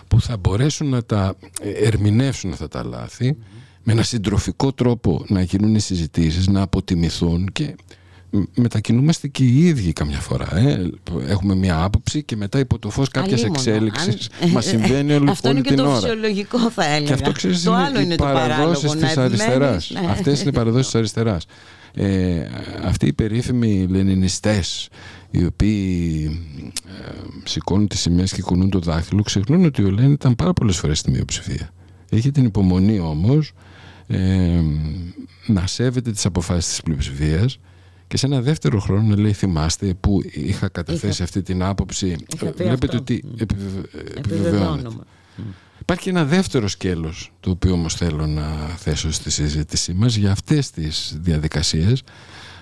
που 0.09 0.21
θα 0.21 0.37
μπορέσουν 0.37 0.89
να 0.89 1.05
τα 1.05 1.37
ε, 1.61 1.71
ερμηνεύσουν 1.71 2.53
αυτά 2.53 2.69
τα 2.69 2.85
λάθη 2.85 3.37
με 3.83 3.93
ένα 3.93 4.03
συντροφικό 4.03 4.73
τρόπο 4.73 5.25
να 5.29 5.43
γίνουν 5.43 5.75
οι 5.75 5.81
συζητήσεις, 5.81 6.47
να 6.47 6.63
αποτιμηθούν 6.63 7.49
και 7.53 7.65
μ, 7.65 7.75
μετακινούμαστε 8.57 9.29
και 9.29 9.45
οι 9.45 9.67
ίδιοι 9.67 9.93
καμιά 9.93 10.19
φορά. 10.21 10.57
Ε. 10.59 10.91
Έχουμε 11.29 11.55
μια 11.55 11.83
άποψη 11.83 12.23
και 12.23 12.37
μετά 12.37 12.59
υπό 12.59 12.79
το 12.79 12.91
φως 12.91 13.09
κάποιες 13.09 13.33
Αλίμονο, 13.41 13.61
εξέλιξεις 13.61 14.29
αν- 14.43 14.51
μας 14.55 14.65
συμβαίνει 14.65 15.13
όλη, 15.13 15.31
Αυτό 15.31 15.49
όλη 15.49 15.59
είναι 15.59 15.69
και 15.69 15.75
την 15.75 15.85
το 15.85 15.91
ώρα. 15.91 16.01
φυσιολογικό 16.01 16.71
θα 16.71 16.85
έλεγα. 16.87 17.07
Και 17.07 17.13
αυτό 17.13 17.33
ξέρεις 17.33 17.63
το 17.63 17.73
είναι 17.73 17.81
άλλο 17.83 17.99
οι 17.99 18.03
είναι 18.05 18.15
το 18.17 18.25
παράλογο. 18.25 18.49
παραδόσεις 18.57 18.83
να 18.95 18.97
της 18.97 19.11
επιμένεις, 19.17 19.41
αριστεράς. 19.43 19.91
ναι. 19.91 20.07
Αυτές 20.11 20.41
είναι 20.41 20.49
οι 20.49 20.53
παραδόσεις 20.53 20.87
της 20.87 20.95
αριστεράς. 20.95 21.47
Ε, 21.95 22.47
αυτοί 22.85 23.07
οι 23.07 23.13
περίφημοι 23.13 23.87
λενινιστές 23.91 24.89
οι 25.31 25.45
οποίοι 25.45 26.31
ε, 26.89 27.13
σηκώνουν 27.45 27.87
τις 27.89 28.01
σημαίες 28.01 28.33
και 28.33 28.43
κουνούν 28.43 28.71
το 28.71 28.79
δάχτυλο 28.79 29.23
ξεχνούν 29.23 29.65
ότι 29.65 29.83
ο 29.85 29.91
Λένιν 29.91 30.13
ήταν 30.13 30.35
πάρα 30.37 30.53
πολλές 30.53 30.77
φορές 30.77 30.99
στη 30.99 31.11
μειοψηφία. 31.11 31.71
Έχει 32.11 32.31
την 32.31 32.45
υπομονή 32.45 32.99
όμως 32.99 33.53
ε, 34.07 34.61
να 35.47 35.67
σέβεται 35.67 36.11
τις 36.13 36.27
αποφάσεις 36.27 36.69
της 36.71 36.83
πλειοψηφίας 36.83 37.59
και 38.09 38.17
σε 38.17 38.27
ένα 38.27 38.41
δεύτερο 38.41 38.81
χρόνο 38.81 39.03
να 39.03 39.19
λέει 39.21 39.33
θυμάστε 39.33 39.95
που 39.95 40.21
είχα 40.33 40.69
καταθέσει 40.69 41.07
Είχα- 41.07 41.23
αυτή 41.25 41.43
την 41.43 41.63
άποψη 41.63 42.07
Είχα 42.35 42.47
πει 42.47 42.63
βλέπετε 42.63 42.87
αυτό. 42.87 42.97
ότι 42.99 43.25
Μμ. 43.27 43.33
επιβεβαι- 43.39 43.95
επιβεβαιώνεται. 43.95 44.19
Επιβεβαιώνομαι. 44.19 45.03
Υπάρχει 45.81 46.03
και 46.03 46.11
ένα 46.11 46.25
δεύτερο 46.25 46.69
σκέλος 46.69 47.33
το 47.41 47.51
οποίο 47.51 47.73
όμως 47.73 47.95
θέλω 47.95 48.27
να 48.27 48.53
θέσω 48.77 49.13
στη 49.13 49.31
συζήτησή 49.31 49.93
μας 49.93 50.15
για 50.17 50.31
αυτές 50.33 50.71
τις 50.71 51.17
διαδικασίες 51.21 52.03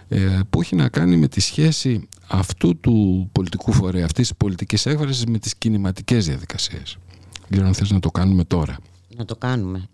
ε, 0.09 0.41
που 0.51 0.61
έχει 0.61 0.77
να 0.77 0.89
κάνει 0.89 1.17
με 1.17 1.29
τη 1.29 1.41
σχέση 1.41 2.09
αυτού 2.27 2.81
του 2.81 3.29
πολιτικού 3.33 3.73
φορέα, 3.73 4.05
αυτής 4.05 4.29
της 4.29 4.37
πολιτικής 4.37 4.87
έκφρασης 4.87 5.25
με 5.27 5.39
τις 5.39 5.57
κινηματικές 5.57 6.27
διαδικασίες. 6.27 6.97
Δεν 7.41 7.49
ξέρω 7.51 7.67
αν 7.67 7.75
θες 7.75 7.91
να 7.91 8.01
το 8.01 8.11
κάνουμε 8.11 8.45
τώρα. 8.45 8.77
Να 9.17 9.25
το 9.25 9.37
κάνουμε. 9.37 9.89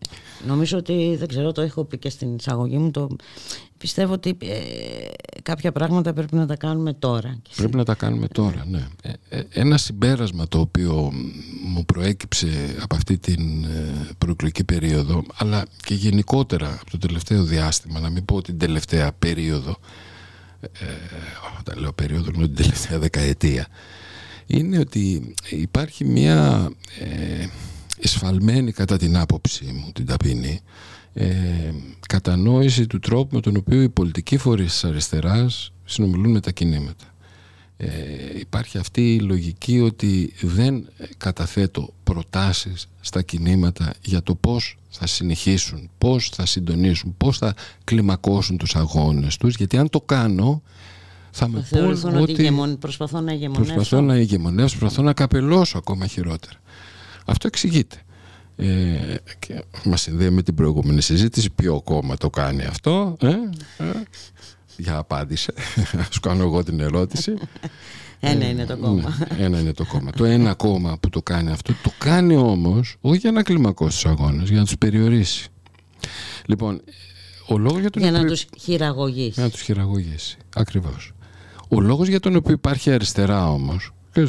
Νομίζω 0.47 0.78
ότι, 0.78 1.16
δεν 1.18 1.28
ξέρω, 1.28 1.52
το 1.52 1.60
έχω 1.60 1.85
πει 1.85 1.98
και 1.98 2.10
στην 2.10 2.35
εισαγωγή 2.35 2.78
μου, 2.78 2.90
το... 2.90 3.09
πιστεύω 3.81 4.12
ότι 4.12 4.36
ε, 4.40 4.57
κάποια 5.43 5.73
πράγματα 5.73 6.12
πρέπει 6.12 6.35
να 6.36 6.47
τα 6.47 6.57
κάνουμε 6.57 6.93
τώρα. 6.93 7.39
Και 7.43 7.51
Πρέπει 7.57 7.77
να 7.77 7.85
τα 7.85 7.94
κάνουμε 7.94 8.28
τώρα, 8.28 8.65
ναι. 8.70 8.86
Ε, 9.02 9.12
ε, 9.28 9.43
Ένα 9.51 9.78
συμπέρασμα 9.78 10.48
το 10.48 10.61
οποίο 10.61 11.12
μου 11.65 11.85
προέκυψε 11.85 12.77
από 12.81 12.94
αυτή 12.94 13.19
την 13.19 13.65
ε, 13.65 14.09
προεκλογική 14.19 14.65
περίοδο, 14.65 15.23
αλλά 15.35 15.65
και 15.82 15.94
γενικότερα 15.94 16.78
από 16.81 16.90
το 16.90 16.98
τελευταίο 16.98 17.43
διάστημα, 17.43 18.01
να 18.01 18.11
μην 18.11 18.24
πω 18.24 18.43
την 18.43 18.59
τελευταία 18.59 19.12
περίοδο, 19.12 19.77
ε, 20.61 20.69
όταν 21.61 21.78
λέω 21.78 21.93
περίοδο 21.93 22.31
εννοώ 22.35 22.47
την 22.47 22.57
τελευταία 22.57 22.98
δεκαετία, 22.98 23.66
είναι 24.47 24.78
ότι 24.78 25.35
υπάρχει 25.48 26.05
μια 26.05 26.70
ε, 27.01 27.47
εσφαλμένη 28.01 28.73
κατά 28.73 28.97
την 28.97 29.16
άποψή 29.16 29.65
μου, 29.65 29.93
την 29.93 30.07
ταπεινή, 30.07 30.61
ε, 31.15 31.27
κατανόηση 32.09 32.87
του 32.87 32.99
τρόπου 32.99 33.35
με 33.35 33.41
τον 33.41 33.57
οποίο 33.57 33.82
οι 33.82 33.89
πολιτικοί 33.89 34.37
φορείς 34.37 34.73
της 34.73 34.85
αριστεράς 34.85 35.73
συνομιλούν 35.85 36.31
με 36.31 36.41
τα 36.41 36.51
κινήματα. 36.51 37.05
Ε, 37.77 37.89
υπάρχει 38.39 38.78
αυτή 38.78 39.15
η 39.15 39.20
λογική 39.20 39.81
ότι 39.81 40.32
δεν 40.41 40.89
καταθέτω 41.16 41.93
προτάσεις 42.05 42.89
στα 43.01 43.23
κινήματα 43.23 43.95
για 44.03 44.23
το 44.23 44.35
πώς 44.35 44.77
θα 44.89 45.07
συνεχίσουν, 45.07 45.91
πώς 45.99 46.28
θα 46.28 46.47
συντονίσουν, 46.47 47.15
πώς 47.16 47.39
θα 47.39 47.55
κλιμακώσουν 47.85 48.57
τους 48.57 48.77
αγώνες 48.77 49.37
τους, 49.37 49.55
γιατί 49.57 49.77
αν 49.77 49.91
το 49.91 50.01
κάνω 50.01 50.62
θα 51.31 51.49
με 51.49 51.59
Θα 51.61 51.65
θεωρηθούν 51.65 52.11
πούν 52.12 52.20
ότι, 52.20 52.32
ότι 52.32 52.41
ηγεμον- 52.43 52.78
προσπαθώ 52.78 53.20
να 53.20 53.32
ηγεμονεύσω. 53.32 53.74
προσπαθώ 53.74 54.03
να 54.05 54.16
ηγεμονεύσω, 54.16 54.78
προσπαθώ 54.78 55.03
να 55.03 55.12
καπελώσω 55.12 55.78
ακόμα 55.78 56.07
χειρότερα. 56.07 56.55
Αυτό 57.27 57.47
εξηγείται. 57.47 57.97
Ε, 58.61 59.16
και 59.39 59.65
μας 59.85 60.01
συνδέει 60.01 60.31
με 60.31 60.43
την 60.43 60.55
προηγούμενη 60.55 61.01
συζήτηση 61.03 61.51
ποιο 61.51 61.81
κόμμα 61.82 62.16
το 62.16 62.31
κάνει 62.31 62.62
αυτό 62.65 63.16
ε, 63.20 63.27
ε, 63.28 63.85
για 64.77 64.97
απάντησε 64.97 65.53
σου 66.11 66.20
κάνω 66.27 66.43
εγώ 66.43 66.62
την 66.65 66.81
ερώτηση 66.81 67.35
Ένα 68.23 68.49
είναι 68.49 68.65
το 68.66 68.77
κόμμα. 68.77 69.16
ναι, 69.39 69.45
ένα 69.45 69.59
είναι 69.61 69.73
το 69.73 69.85
κόμμα 69.85 70.11
το 70.11 70.24
ένα 70.24 70.55
κόμμα 70.55 70.99
που 70.99 71.09
το 71.09 71.23
κάνει 71.23 71.51
αυτό 71.51 71.73
το 71.82 71.91
κάνει 71.99 72.37
όμως 72.37 72.97
όχι 73.01 73.19
για 73.19 73.31
να 73.32 73.43
κλιμακώσει 73.43 74.03
τους 74.03 74.11
αγώνες 74.11 74.49
για 74.49 74.59
να 74.59 74.65
τους 74.65 74.78
περιορίσει 74.78 75.49
λοιπόν 76.47 76.81
ο 77.49 77.59
λόγος 77.59 77.81
για 77.81 77.91
τον 77.91 78.03
Για 78.03 78.11
να 78.11 78.19
οποίο- 78.19 78.31
τους 78.31 78.45
χειραγωγήσει. 78.61 79.31
για 79.35 79.43
να 79.43 79.51
τους 79.51 79.61
χειραγωγήσει. 79.61 80.37
Ακριβώς. 80.57 81.12
Ο 81.69 81.81
λόγος 81.81 82.09
για 82.09 82.20
τον 82.20 82.37
οποίο 82.37 82.53
υπάρχει 82.53 82.91
αριστερά 82.91 83.51
όμως, 83.51 83.93
και 84.12 84.28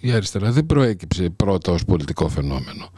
η 0.00 0.10
αριστερά 0.12 0.52
δεν 0.52 0.66
προέκυψε 0.66 1.30
πρώτα 1.30 1.72
ως 1.72 1.84
πολιτικό 1.84 2.28
φαινόμενο. 2.28 2.90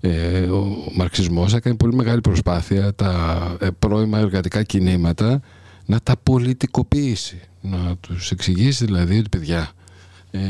Ε, 0.00 0.40
ο 0.40 0.76
μαρξισμός 0.94 1.54
έκανε 1.54 1.76
πολύ 1.76 1.94
μεγάλη 1.94 2.20
προσπάθεια 2.20 2.94
τα 2.94 3.56
ε, 3.60 3.68
πρώιμα 3.78 4.18
εργατικά 4.18 4.62
κινήματα 4.62 5.40
να 5.86 6.00
τα 6.00 6.16
πολιτικοποιήσει. 6.16 7.40
Να 7.60 7.96
τους 7.96 8.30
εξηγήσει 8.30 8.84
δηλαδή 8.84 9.18
ότι 9.18 9.28
παιδιά 9.28 9.70
ε, 10.30 10.40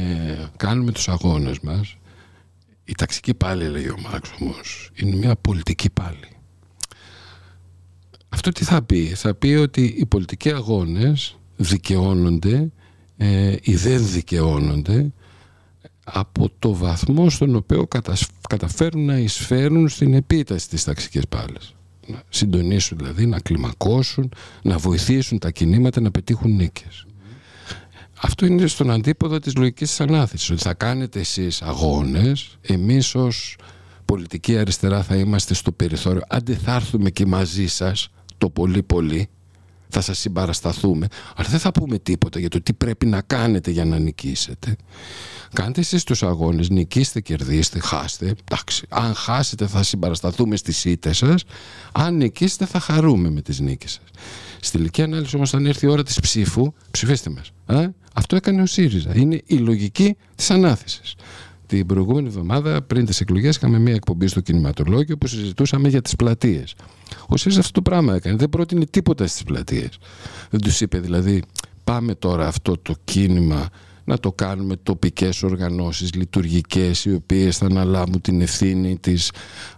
κάνουμε 0.56 0.93
τους 0.93 1.09
αγώνες 1.09 1.60
μας 1.60 1.97
η 2.85 2.94
ταξική 2.94 3.35
πάλι 3.35 3.68
λέει 3.68 3.89
ο 3.89 3.97
Μάρξ 4.10 4.31
όμως 4.40 4.90
είναι 4.94 5.16
μια 5.16 5.36
πολιτική 5.36 5.90
πάλι 5.90 6.28
αυτό 8.28 8.51
τι 8.51 8.64
θα 8.64 8.82
πει; 8.82 9.05
Θα 9.05 9.35
πει 9.35 9.48
ότι 9.48 9.94
οι 9.98 10.06
πολιτικοί 10.06 10.52
αγώνες 10.52 11.39
δικαιώνονται 11.56 12.70
ε, 13.16 13.56
ή 13.62 13.74
δεν 13.74 14.06
δικαιώνονται 14.06 15.12
από 16.12 16.50
το 16.58 16.74
βαθμό 16.74 17.30
στον 17.30 17.54
οποίο 17.54 17.86
κατασ- 17.86 18.30
καταφέρουν 18.48 19.04
να 19.04 19.18
εισφέρουν 19.18 19.88
στην 19.88 20.14
επίταση 20.14 20.68
της 20.68 20.84
ταξικής 20.84 21.28
πάλης. 21.28 21.74
Να 22.06 22.22
συντονίσουν 22.28 22.98
δηλαδή, 22.98 23.26
να 23.26 23.40
κλιμακώσουν, 23.40 24.32
να 24.62 24.78
βοηθήσουν 24.78 25.38
τα 25.38 25.50
κινήματα 25.50 26.00
να 26.00 26.10
πετύχουν 26.10 26.54
νίκες. 26.54 27.06
Αυτό 28.22 28.46
είναι 28.46 28.66
στον 28.66 28.90
αντίποδο 28.90 29.38
της 29.38 29.54
λογικής 29.56 29.88
της 29.88 30.00
ανάθεσης. 30.00 30.50
Ότι 30.50 30.62
θα 30.62 30.74
κάνετε 30.74 31.20
εσείς 31.20 31.62
αγώνες, 31.62 32.58
εμείς 32.60 33.14
ως 33.14 33.56
πολιτική 34.04 34.58
αριστερά 34.58 35.02
θα 35.02 35.16
είμαστε 35.16 35.54
στο 35.54 35.72
περιθώριο. 35.72 36.22
Άντε 36.28 36.54
θα 36.54 36.74
έρθουμε 36.74 37.10
και 37.10 37.26
μαζί 37.26 37.66
σας 37.66 38.08
το 38.38 38.50
πολύ 38.50 38.82
πολύ, 38.82 39.28
θα 39.90 40.00
σας 40.00 40.18
συμπαρασταθούμε, 40.18 41.06
αλλά 41.36 41.48
δεν 41.48 41.58
θα 41.58 41.70
πούμε 41.70 41.98
τίποτα 41.98 42.38
για 42.38 42.48
το 42.48 42.62
τι 42.62 42.72
πρέπει 42.72 43.06
να 43.06 43.20
κάνετε 43.20 43.70
για 43.70 43.84
να 43.84 43.98
νικήσετε. 43.98 44.76
Κάντε 45.52 45.80
εσείς 45.80 46.04
τους 46.04 46.22
αγώνες, 46.22 46.68
νικήστε, 46.68 47.20
κερδίστε, 47.20 47.78
χάστε. 47.80 48.34
Εντάξει, 48.50 48.86
αν 48.88 49.14
χάσετε 49.14 49.66
θα 49.66 49.82
συμπαρασταθούμε 49.82 50.56
στις 50.56 50.84
ήττες 50.84 51.16
σας, 51.16 51.44
αν 51.92 52.16
νικήσετε 52.16 52.66
θα 52.66 52.80
χαρούμε 52.80 53.30
με 53.30 53.42
τις 53.42 53.60
νίκες 53.60 53.90
σας. 53.90 54.22
Στη 54.60 54.76
τελική 54.76 55.02
ανάλυση 55.02 55.36
όμως 55.36 55.54
αν 55.54 55.66
έρθει 55.66 55.86
η 55.86 55.88
ώρα 55.88 56.02
της 56.02 56.20
ψήφου, 56.20 56.72
ψηφίστε 56.90 57.30
μας. 57.30 57.78
Α; 57.78 57.88
Αυτό 58.14 58.36
έκανε 58.36 58.62
ο 58.62 58.66
ΣΥΡΙΖΑ. 58.66 59.12
Είναι 59.14 59.42
η 59.46 59.56
λογική 59.56 60.16
της 60.34 60.50
ανάθεσης. 60.50 61.14
Την 61.70 61.86
προηγούμενη 61.86 62.26
εβδομάδα, 62.26 62.82
πριν 62.82 63.06
τις 63.06 63.20
εκλογές, 63.20 63.56
είχαμε 63.56 63.78
μια 63.78 63.94
εκπομπή 63.94 64.26
στο 64.26 64.40
κινηματολόγιο 64.40 65.16
που 65.16 65.26
συζητούσαμε 65.26 65.88
για 65.88 66.02
τις 66.02 66.16
πλατείες. 66.16 66.74
Ο 67.26 67.36
ΣΥΡΙΖΑ 67.36 67.60
αυτό 67.60 67.72
το 67.72 67.82
πράγμα 67.82 68.14
έκανε. 68.14 68.36
Δεν 68.36 68.48
πρότεινε 68.48 68.84
τίποτα 68.90 69.26
στις 69.26 69.42
πλατείες. 69.42 69.98
Δεν 70.51 70.60
τους 70.60 70.80
είπε 70.80 70.98
δηλαδή, 70.98 71.42
πάμε 71.84 72.14
τώρα 72.14 72.47
αυτό 72.47 72.78
το 72.78 72.94
κίνημα 73.05 73.68
να 74.05 74.18
το 74.18 74.32
κάνουμε 74.32 74.77
τοπικές 74.82 75.43
οργανώσεις 75.43 76.14
λειτουργικές 76.14 77.05
οι 77.05 77.14
οποίες 77.14 77.56
θα 77.59 77.66
αναλάβουν 77.66 78.20
την 78.20 78.40
ευθύνη 78.40 78.98
της 78.98 79.31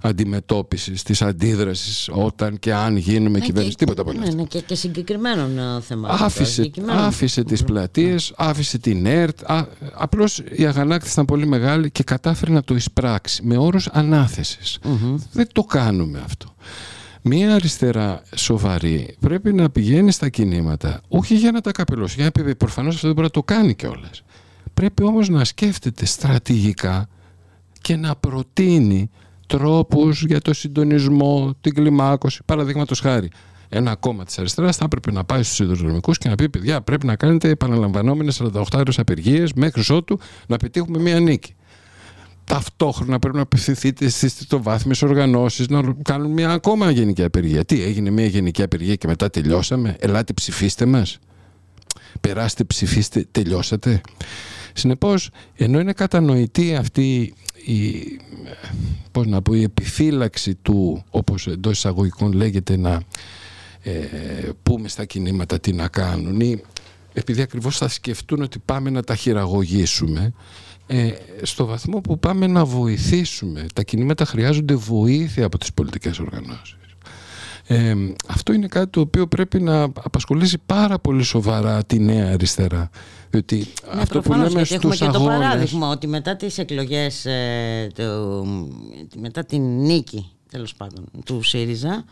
αντιμετώπισης, 0.03 1.03
της 1.03 1.23
αντίδρασης 1.23 2.09
όταν 2.13 2.59
και 2.59 2.75
αν 2.75 2.97
γίνουμε 2.97 3.39
Ναι, 3.39 3.45
κυβέρνηση. 3.45 3.77
και- 3.77 3.85
Τίποτα 3.85 4.01
από 4.01 4.11
όλα 4.11 4.19
ναι, 4.21 4.25
αυτά. 4.25 4.37
ναι, 4.41 4.45
και, 4.47 4.61
και 4.61 4.75
συγκεκριμένων 4.75 5.59
ε, 5.59 5.81
θεμάτων. 5.81 6.27
Άφησε, 6.27 6.53
Συγκεκριμένων. 6.53 7.03
άφησε 7.05 7.45
τις 7.45 7.65
πλατείες, 7.65 8.33
άφησε 8.37 8.79
την 8.79 9.07
ΕΡΤ. 9.07 9.51
Α, 9.51 9.67
απλώς 9.95 10.43
η 10.57 10.67
αγανάκτηση 10.67 11.13
ήταν 11.13 11.25
πολύ 11.25 11.47
μεγάλη 11.47 11.91
και 11.91 12.03
κατάφερε 12.03 12.53
να 12.53 12.63
το 12.63 12.75
εισπράξει 12.75 13.43
με 13.45 13.57
όρους 13.57 13.87
ανάθεσης. 13.89 14.79
Δεν 15.33 15.49
το 15.53 15.63
κάνουμε 15.63 16.23
αυτό. 16.25 16.55
Μία 17.25 17.55
αριστερά 17.55 18.23
σοβαρή 18.35 19.17
πρέπει 19.21 19.53
να 19.53 19.71
πηγαίνει 19.71 20.11
στα 20.11 20.29
κινήματα, 20.29 21.01
όχι 21.09 21.35
για 21.35 21.51
να 21.51 21.61
τα 21.61 21.71
καπελώσει, 21.71 22.15
για 22.15 22.25
να 22.25 22.45
πει 22.45 22.55
προφανώς 22.55 22.95
αυτό 22.95 23.07
δεν 23.07 23.17
μπορεί 23.17 23.27
να 23.27 23.33
το 23.33 23.43
κάνει 23.43 23.75
κιόλας. 23.75 24.23
Πρέπει 24.75 25.03
όμως 25.03 25.29
να 25.29 25.45
σκέφτεται 25.45 26.07
στρατηγικά 26.07 27.09
και 27.81 27.97
να 27.97 28.17
προτείνει 28.17 29.11
τρόπους 29.47 30.25
για 30.25 30.41
το 30.41 30.55
συντονισμό, 30.55 31.55
την 31.61 31.75
κλιμάκωση. 31.75 32.41
Παραδείγματος 32.45 33.01
χάρη, 33.01 33.31
ένα 33.69 33.97
κόμμα 33.97 34.25
της 34.25 34.39
αριστεράς 34.39 34.77
θα 34.77 34.85
έπρεπε 34.85 35.13
να 35.13 35.25
πάει 35.25 35.43
στους 35.43 35.55
σιδηροδρομικούς 35.55 36.19
και 36.19 36.29
να 36.29 36.35
πει 36.35 36.49
παιδιά 36.49 36.81
πρέπει 36.81 37.07
να 37.07 37.17
κάνετε 37.17 37.49
επαναλαμβανόμενες 37.49 38.43
48 38.43 38.63
ώρες 38.75 38.99
απεργίες 38.99 39.53
μέχρι 39.53 39.95
ότου 39.95 40.19
να 40.47 40.57
πετύχουμε 40.57 40.99
μία 40.99 41.21
νίκη. 41.21 41.55
Ταυτόχρονα 42.45 43.19
πρέπει 43.19 43.37
να 43.37 43.43
απευθυνθείτε 43.43 44.09
στις 44.09 44.37
τριτοβάθμιες 44.37 45.03
οργανώσεις 45.03 45.69
να 45.69 45.95
κάνουν 46.03 46.31
μια 46.31 46.51
ακόμα 46.51 46.91
γενική 46.91 47.23
απεργία. 47.23 47.65
Τι 47.65 47.83
έγινε 47.83 48.11
μια 48.11 48.27
γενική 48.27 48.63
απεργία 48.63 48.95
και 48.95 49.07
μετά 49.07 49.31
τελειώσαμε; 49.31 49.97
Ελάτε 50.01 50.33
ψηφίστε 50.33 50.87
μας. 50.87 51.19
Περάστε 52.21 52.65
ψηφίστε 52.65 53.27
τελειώσατε. 53.31 54.01
Συνεπώς 54.75 55.31
ενώ 55.57 55.81
είναι 55.81 55.93
κατανοητή 55.93 56.75
αυτή 56.75 57.35
η, 57.65 58.03
πώς 59.13 59.27
να 59.27 59.43
πω, 59.43 59.55
η 59.55 59.63
επιφύλαξη 59.63 60.55
του 60.55 61.05
όπως 61.11 61.47
εντός 61.47 61.77
εισαγωγικών 61.77 62.33
λέγεται 62.33 62.77
να 62.77 63.03
ε, 63.83 63.93
πούμε 64.63 64.89
στα 64.89 65.05
κινήματα 65.05 65.61
τι 65.61 65.73
να 65.73 65.89
κάνουν 65.89 66.41
ή 66.41 66.63
επειδή 67.13 67.43
ακριβώς 67.43 67.79
θα 67.79 67.89
σκεφτούν 67.89 68.43
ότι 68.43 68.59
πάμε 68.59 68.91
να 68.91 69.03
τα 69.03 69.15
χειραγωγήσουμε 69.15 70.33
ε, 70.87 71.11
στο 71.43 71.67
βαθμό 71.67 72.01
που 72.01 72.19
πάμε 72.19 72.47
να 72.47 72.65
βοηθήσουμε. 72.65 73.67
Τα 73.75 73.83
κινήματα 73.83 74.25
χρειάζονται 74.25 74.75
βοήθεια 74.75 75.45
από 75.45 75.59
τις 75.59 75.73
πολιτικές 75.73 76.19
οργανώσεις. 76.19 76.77
Ε, 77.67 77.95
αυτό 78.29 78.53
είναι 78.53 78.67
κάτι 78.67 78.91
το 78.91 79.01
οποίο 79.01 79.27
πρέπει 79.27 79.61
να 79.61 79.83
απασχολήσει 79.83 80.59
πάρα 80.67 80.99
πολύ 80.99 81.23
σοβαρά 81.23 81.85
τη 81.85 81.99
νέα 81.99 82.33
αριστερά. 82.33 82.91
Διότι 83.31 83.57
Ναι, 83.95 84.01
αυτό 84.01 84.21
που 84.21 84.25
προφανώς, 84.29 84.49
λέμε 84.49 84.63
γιατί 84.63 84.75
έχουμε 84.75 84.95
στους 84.95 85.07
και 85.07 85.13
το 85.13 85.19
αγώνες... 85.19 85.39
παράδειγμα 85.39 85.89
ότι 85.89 86.07
μετά 86.07 86.37
τις 86.37 86.59
εκλογές, 86.59 87.25
ε, 87.27 87.87
του- 87.95 88.69
μετά 89.21 89.45
την 89.45 89.63
νίκη 89.81 90.31
τέλος 90.51 90.75
πάντων 90.75 91.05
του 91.25 91.43
ΣΥΡΙΖΑ 91.43 92.05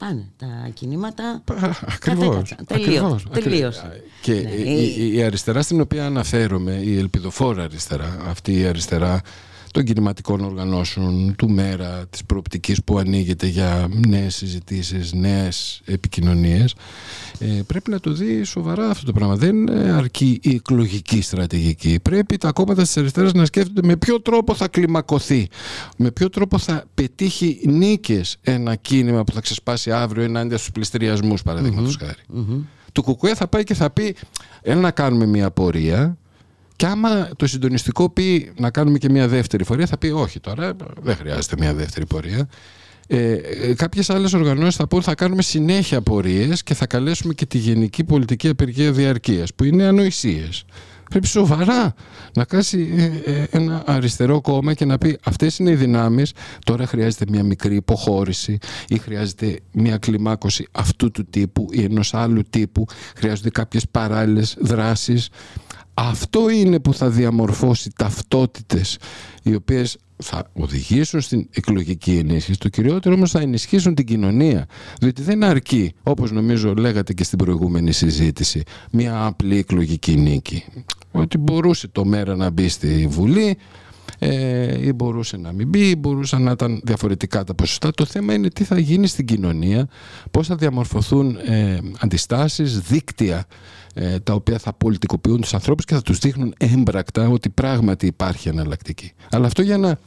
πάνε 0.00 0.28
τα 0.36 0.70
κινήματα 0.74 1.42
Ακριβώς, 1.50 1.98
κατέκατσαν. 2.00 2.58
Τελείω- 2.66 2.86
ακριβώς, 3.04 3.26
τελείωσε. 3.32 3.80
ακριβώς. 3.86 4.10
Και 4.22 4.32
Ναι, 4.32 4.50
η, 4.70 4.94
η- 4.98 5.14
η 5.16 5.22
αριστερά 5.22 5.62
στην 5.62 5.80
οποία 5.80 6.06
αναφέρομαι, 6.06 6.72
η 6.72 6.98
ελπιδοφόρα 6.98 7.62
αριστερά, 7.62 8.16
αυτή 8.26 8.58
η 8.60 8.64
αριστερά 8.66 9.20
των 9.72 9.84
κινηματικών 9.84 10.40
οργανώσεων, 10.40 11.34
του 11.36 11.50
ΜΕΡΑ, 11.50 12.06
της 12.10 12.24
προοπτικής 12.24 12.84
που 12.84 12.98
ανοίγεται 12.98 13.46
για 13.46 13.88
νέες 14.08 14.34
συζητήσεις, 14.34 15.12
νέες 15.12 15.80
επικοινωνίες, 15.84 16.74
ε, 17.38 17.46
πρέπει 17.66 17.90
να 17.90 18.00
το 18.00 18.12
δει 18.12 18.44
σοβαρά 18.44 18.90
αυτό 18.90 19.06
το 19.06 19.12
πράγμα. 19.12 19.36
Δεν 19.36 19.68
ε, 19.68 19.90
αρκεί 19.90 20.38
η 20.42 20.54
εκλογική 20.54 21.20
στρατηγική. 21.20 22.00
Πρέπει 22.02 22.36
τα 22.36 22.52
κόμματα 22.52 22.82
της 22.82 22.96
αριστεράς 22.96 23.32
να 23.32 23.44
σκέφτονται 23.44 23.86
με 23.86 23.96
ποιο 23.96 24.20
τρόπο 24.20 24.54
θα 24.54 24.68
κλιμακωθεί, 24.68 25.48
με 25.96 26.10
ποιο 26.10 26.28
τρόπο 26.28 26.58
θα 26.58 26.84
πετύχει 26.94 27.60
νίκες 27.64 28.36
ένα 28.42 28.74
κίνημα 28.74 29.24
που 29.24 29.32
θα 29.32 29.40
ξεσπάσει 29.40 29.92
αύριο 29.92 30.22
ενάντια 30.22 30.56
στους 30.56 30.70
πληστηριασμούς, 30.70 31.42
παραδείγματος 31.42 31.96
χάρη. 31.96 32.22
Το 32.92 33.02
κουκουέ 33.02 33.34
θα 33.34 33.48
πάει 33.48 33.64
και 33.64 33.74
θα 33.74 33.90
πει 33.90 34.16
έλα 34.62 34.80
να 34.80 34.90
κάνουμε 34.90 35.26
μια 35.26 35.50
πορεία 35.50 36.18
και 36.80 36.86
άμα 36.86 37.28
το 37.36 37.46
συντονιστικό 37.46 38.10
πει 38.10 38.52
να 38.56 38.70
κάνουμε 38.70 38.98
και 38.98 39.10
μια 39.10 39.28
δεύτερη 39.28 39.64
πορεία 39.64 39.86
θα 39.86 39.98
πει 39.98 40.08
όχι 40.08 40.40
τώρα 40.40 40.72
δεν 41.02 41.16
χρειάζεται 41.16 41.56
μια 41.58 41.74
δεύτερη 41.74 42.06
πορεία. 42.06 42.48
Ε, 43.06 43.32
ε, 43.32 43.74
κάποιες 43.74 44.10
άλλες 44.10 44.32
οργανώσεις 44.32 44.76
θα 44.76 44.88
πούν 44.88 45.02
θα 45.02 45.14
κάνουμε 45.14 45.42
συνέχεια 45.42 46.00
πορείες 46.00 46.62
και 46.62 46.74
θα 46.74 46.86
καλέσουμε 46.86 47.34
και 47.34 47.46
τη 47.46 47.58
Γενική 47.58 48.04
Πολιτική 48.04 48.48
Απεργία 48.48 48.92
Διαρκείας 48.92 49.54
που 49.54 49.64
είναι 49.64 49.84
ανοησίες. 49.84 50.64
Πρέπει 51.10 51.26
σοβαρά 51.26 51.94
να 52.34 52.44
κάσει 52.44 53.10
ε, 53.24 53.32
ε, 53.32 53.46
ένα 53.50 53.82
αριστερό 53.86 54.40
κόμμα 54.40 54.74
και 54.74 54.84
να 54.84 54.98
πει 54.98 55.18
αυτές 55.24 55.58
είναι 55.58 55.70
οι 55.70 55.74
δυνάμεις, 55.74 56.32
τώρα 56.64 56.86
χρειάζεται 56.86 57.24
μια 57.28 57.42
μικρή 57.42 57.74
υποχώρηση 57.74 58.58
ή 58.88 58.98
χρειάζεται 58.98 59.60
μια 59.72 59.96
κλιμάκωση 59.96 60.66
αυτού 60.72 61.10
του 61.10 61.26
τύπου 61.30 61.66
ή 61.70 61.82
ενός 61.82 62.14
άλλου 62.14 62.42
τύπου, 62.50 62.84
χρειάζονται 63.16 63.50
κάποιες 63.50 63.88
παράλληλες 63.90 64.56
δράσεις. 64.60 65.28
Αυτό 66.02 66.48
είναι 66.48 66.80
που 66.80 66.94
θα 66.94 67.10
διαμορφώσει 67.10 67.90
ταυτότητες 67.96 68.98
οι 69.42 69.54
οποίες 69.54 69.96
θα 70.16 70.50
οδηγήσουν 70.52 71.20
στην 71.20 71.48
εκλογική 71.52 72.16
ενίσχυση. 72.16 72.58
Το 72.58 72.68
κυριότερο 72.68 73.14
όμως 73.14 73.30
θα 73.30 73.40
ενισχύσουν 73.40 73.94
την 73.94 74.06
κοινωνία. 74.06 74.66
Διότι 75.00 75.22
δεν 75.22 75.44
αρκεί, 75.44 75.92
όπως 76.02 76.32
νομίζω 76.32 76.74
λέγατε 76.74 77.12
και 77.12 77.24
στην 77.24 77.38
προηγούμενη 77.38 77.92
συζήτηση, 77.92 78.62
μια 78.90 79.24
απλή 79.26 79.58
εκλογική 79.58 80.16
νίκη. 80.16 80.64
Ότι 81.10 81.38
μπορούσε 81.38 81.88
το 81.88 82.04
μέρα 82.04 82.36
να 82.36 82.50
μπει 82.50 82.68
στη 82.68 83.06
Βουλή, 83.10 83.56
ε, 84.18 84.86
ή 84.86 84.92
μπορούσε 84.92 85.36
να 85.36 85.52
μην 85.52 85.68
μπει, 85.68 85.88
ή 85.88 85.96
μπορούσαν 85.98 86.42
να 86.42 86.50
ήταν 86.50 86.80
διαφορετικά 86.84 87.44
τα 87.44 87.54
ποσοστά. 87.54 87.90
Το 87.90 88.04
θέμα 88.04 88.34
είναι 88.34 88.48
τι 88.48 88.64
θα 88.64 88.78
γίνει 88.78 89.06
στην 89.06 89.26
κοινωνία, 89.26 89.88
πώς 90.30 90.46
θα 90.46 90.54
διαμορφωθούν 90.54 91.36
ε, 91.36 91.78
αντιστάσεις, 91.98 92.80
δίκτυα 92.80 93.36
ε, 93.36 93.42
τα 94.22 94.32
οποία 94.34 94.58
θα 94.58 94.72
πολιτικοποιούν 94.72 95.40
τους 95.40 95.54
ανθρώπους 95.54 95.84
και 95.84 95.94
θα 95.94 96.02
τους 96.02 96.18
δείχνουν 96.18 96.54
έμπρακτα 96.58 97.28
ότι 97.28 97.48
πράγματι 97.48 98.06
υπάρχει 98.06 98.48
εναλλακτική. 98.48 99.12
Αλλά 99.30 99.46
αυτό 99.46 99.62
για 99.62 99.78
να 99.78 99.98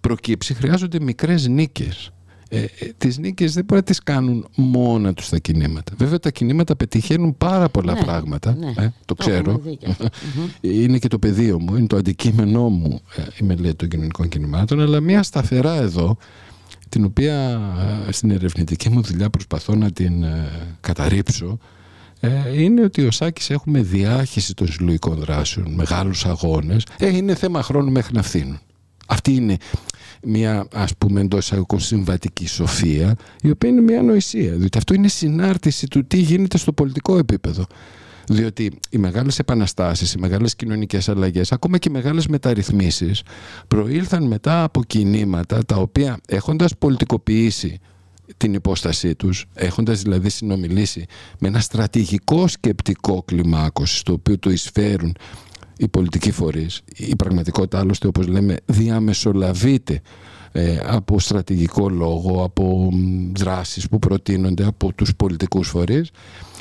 προκύψει 0.00 0.54
χρειάζονται 0.54 1.00
μικρές 1.00 1.46
νίκες. 1.48 2.10
Ε, 2.48 2.60
ε, 2.60 2.66
τις 2.98 3.18
νίκες 3.18 3.52
δεν 3.54 3.64
μπορεί 3.64 3.80
να 3.80 3.86
τις 3.86 4.02
κάνουν 4.02 4.46
μόνα 4.54 5.14
τους 5.14 5.28
τα 5.28 5.38
κινήματα. 5.38 5.92
Βέβαια 5.96 6.18
τα 6.18 6.30
κινήματα 6.30 6.76
πετυχαίνουν 6.76 7.36
πάρα 7.38 7.68
πολλά 7.68 7.92
Ναι, 7.92 8.00
πράγματα. 8.00 8.56
ναι. 8.58 8.68
Ε, 8.70 8.72
το 8.74 8.92
Το 9.04 9.14
ξέρω. 9.14 9.50
έχουμε 9.50 9.70
δει 9.70 9.76
και 9.76 9.86
αυτό. 9.88 10.06
είναι 10.60 10.98
και 10.98 11.08
το 11.08 11.18
πεδίο 11.18 11.60
μου, 11.60 11.76
είναι 11.76 11.86
το 11.86 11.96
αντικείμενό 11.96 12.68
μου 12.68 13.00
ε, 13.16 13.22
η 13.40 13.44
μελέτη 13.44 13.74
των 13.74 13.88
κοινωνικών 13.88 14.28
κινημάτων, 14.28 14.80
αλλά 14.80 15.00
μια 15.00 15.22
σταθερά 15.22 15.74
εδώ, 15.74 16.16
την 16.88 17.04
οποία 17.04 17.60
ε, 18.08 18.12
στην 18.12 18.30
ερευνητική 18.30 18.90
μου 18.90 19.02
δουλειά 19.02 19.30
προσπαθώ 19.30 19.74
να 19.74 19.90
την 19.90 20.22
ε, 20.22 20.48
καταρρύψω, 20.80 21.58
ε, 22.24 22.62
είναι 22.62 22.82
ότι 22.82 23.06
ο 23.06 23.10
Σάκης 23.10 23.50
έχουμε 23.50 23.82
διάχυση 23.82 24.54
των 24.54 24.66
συλλογικών 24.66 25.18
δράσεων, 25.18 25.74
μεγάλους 25.74 26.26
αγώνες, 26.26 26.86
ε, 26.98 27.16
είναι 27.16 27.34
θέμα 27.34 27.62
χρόνου 27.62 27.90
μέχρι 27.90 28.14
να 28.14 28.22
φθήνουν. 28.22 28.60
Αυτή 29.06 29.34
είναι 29.34 29.56
μια 30.22 30.66
ας 30.72 30.96
πούμε 30.98 31.20
εντός 31.20 31.44
εισαγωγικών 31.44 31.80
συμβατική 31.80 32.46
σοφία 32.46 33.16
η 33.42 33.50
οποία 33.50 33.68
είναι 33.68 33.80
μια 33.80 33.98
ανοησία 33.98 34.54
διότι 34.54 34.78
αυτό 34.78 34.94
είναι 34.94 35.08
συνάρτηση 35.08 35.86
του 35.86 36.06
τι 36.06 36.16
γίνεται 36.16 36.58
στο 36.58 36.72
πολιτικό 36.72 37.18
επίπεδο 37.18 37.66
διότι 38.28 38.78
οι 38.90 38.98
μεγάλες 38.98 39.38
επαναστάσεις, 39.38 40.12
οι 40.12 40.18
μεγάλες 40.18 40.56
κοινωνικές 40.56 41.08
αλλαγές 41.08 41.52
ακόμα 41.52 41.78
και 41.78 41.88
οι 41.88 41.92
μεγάλες 41.92 42.26
μεταρρυθμίσεις 42.26 43.22
προήλθαν 43.68 44.26
μετά 44.26 44.62
από 44.62 44.84
κινήματα 44.84 45.64
τα 45.64 45.76
οποία 45.76 46.18
έχοντας 46.26 46.76
πολιτικοποιήσει 46.78 47.80
την 48.36 48.54
υπόστασή 48.54 49.14
τους, 49.14 49.46
έχοντας 49.54 50.02
δηλαδή 50.02 50.28
συνομιλήσει 50.28 51.06
με 51.38 51.48
ένα 51.48 51.60
στρατηγικό 51.60 52.48
σκεπτικό 52.48 53.22
κλιμάκωση 53.22 54.04
το 54.04 54.12
οποίο 54.12 54.38
το 54.38 54.50
εισφέρουν 54.50 55.16
οι 55.76 55.88
πολιτικοί 55.88 56.30
φορείς. 56.30 56.82
Η 56.96 57.16
πραγματικότητα 57.16 57.78
άλλωστε 57.78 58.06
όπως 58.06 58.26
λέμε 58.26 58.56
διαμεσολαβείται 58.64 60.00
ε, 60.52 60.78
από 60.86 61.20
στρατηγικό 61.20 61.88
λόγο, 61.88 62.44
από 62.44 62.90
μ, 62.92 63.32
δράσεις 63.36 63.88
που 63.88 63.98
προτείνονται 63.98 64.64
από 64.64 64.92
τους 64.94 65.16
πολιτικούς 65.16 65.68
φορείς 65.68 66.10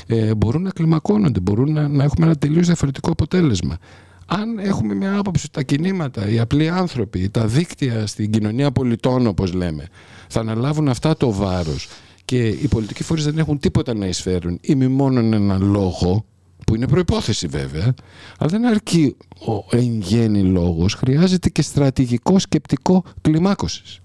ε, 0.07 0.35
μπορούν 0.35 0.61
να 0.61 0.69
κλιμακώνονται, 0.69 1.39
μπορούν 1.39 1.73
να, 1.73 1.87
να 1.87 2.03
έχουμε 2.03 2.25
ένα 2.25 2.35
τελείως 2.35 2.65
διαφορετικό 2.65 3.11
αποτέλεσμα. 3.11 3.77
Αν 4.25 4.59
έχουμε 4.59 4.93
μια 4.93 5.17
άποψη 5.17 5.45
ότι 5.45 5.53
τα 5.53 5.63
κινήματα, 5.63 6.29
οι 6.29 6.39
απλοί 6.39 6.69
άνθρωποι, 6.69 7.29
τα 7.29 7.45
δίκτυα 7.47 8.07
στην 8.07 8.31
κοινωνία 8.31 8.71
πολιτών 8.71 9.27
όπως 9.27 9.53
λέμε 9.53 9.87
θα 10.31 10.39
αναλάβουν 10.39 10.89
αυτά 10.89 11.17
το 11.17 11.31
βάρος 11.31 11.87
και 12.25 12.47
οι 12.47 12.67
πολιτικοί 12.67 13.03
φορείς 13.03 13.23
δεν 13.23 13.37
έχουν 13.37 13.59
τίποτα 13.59 13.93
να 13.93 14.05
εισφέρουν 14.05 14.57
ή 14.61 14.75
μη 14.75 14.87
μόνο 14.87 15.19
ένα 15.19 15.57
λόγο 15.57 16.25
που 16.65 16.75
είναι 16.75 16.87
προϋπόθεση 16.87 17.47
βέβαια 17.47 17.93
αλλά 18.37 18.49
δεν 18.49 18.65
αρκεί 18.65 19.15
ο 19.47 19.77
εν 19.77 19.99
γέννη 20.01 20.41
λόγος 20.43 20.93
χρειάζεται 20.93 21.49
και 21.49 21.61
στρατηγικό 21.61 22.39
σκεπτικό 22.39 23.03
κλιμάκωσης 23.21 23.99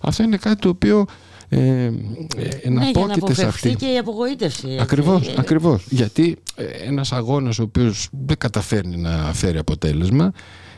αυτό 0.00 0.22
είναι 0.22 0.36
κάτι 0.36 0.56
το 0.60 0.68
οποίο 0.68 1.04
ε, 1.48 1.58
ε, 1.58 1.90
Ναι, 1.90 1.92
για 2.62 2.70
να 2.70 2.82
εναπόκειται 2.84 3.34
σε 3.34 3.42
αποφευχθεί 3.42 3.68
αυτή 3.68 3.74
και 3.74 3.92
η 3.92 3.98
απογοήτευση. 3.98 4.66
έτσι. 4.68 4.78
Ακριβώς, 4.82 5.28
Ε, 5.28 5.34
ακριβώς. 5.38 5.84
Γιατί 5.90 6.36
ε, 6.54 6.64
ένας 6.64 7.12
αγώνας 7.12 7.58
ο 7.58 7.62
οποίος 7.62 8.08
δεν 8.26 8.38
καταφέρνει 8.38 8.96
να 8.96 9.32
φέρει 9.32 9.58
αποτέλεσμα 9.58 10.24
ε, 10.24 10.30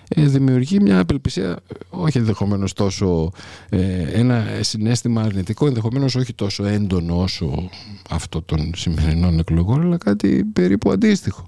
δημιουργεί 0.09 0.81
μια 0.81 0.99
απελπισία, 0.99 1.51
ε, 1.51 1.57
όχι 1.91 2.19
ενδεχομένως 2.19 2.73
τόσο 2.73 3.33
ε, 3.69 4.03
ένα 4.13 4.45
συνέστημα 4.61 5.23
αρνητικό, 5.23 5.67
ενδεχομένως 5.67 6.15
όχι 6.15 6.35
τόσο 6.35 6.65
έντονο 6.65 7.21
όσο 7.21 7.69
αυτό 8.11 8.43
των 8.43 8.73
σημερινών 8.77 9.39
εκλογών, 9.39 9.81
αλλά 9.81 9.97
κάτι 9.97 10.45
περίπου 10.45 10.91
αντίστοιχο. 10.91 11.47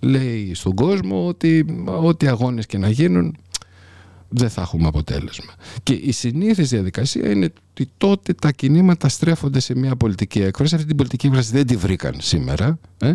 Λέει 0.00 0.54
στον 0.54 0.74
κόσμο 0.74 1.26
ότι 1.26 1.84
ό,τι 1.84 2.26
αγώνες 2.26 2.66
και 2.66 2.78
να 2.78 2.88
γίνουν 2.88 3.36
δεν 4.28 4.50
θα 4.50 4.60
έχουμε 4.60 4.86
αποτέλεσμα. 4.86 5.52
Και 5.82 5.92
η 5.92 6.12
συνήθις 6.12 6.68
διαδικασία 6.68 7.30
είναι 7.30 7.52
ότι 7.70 7.90
τότε 7.98 8.32
τα 8.32 8.50
κινήματα 8.50 9.08
στρέφονται 9.08 9.60
σε 9.60 9.76
μια 9.76 9.96
πολιτική 9.96 10.40
έκφραση. 10.40 10.74
Αυτή 10.74 10.86
την 10.86 10.96
πολιτική 10.96 11.26
έκφραση 11.26 11.52
δεν 11.52 11.66
τη 11.66 11.76
βρήκαν 11.76 12.14
σήμερα 12.18 12.78
ε, 12.98 13.14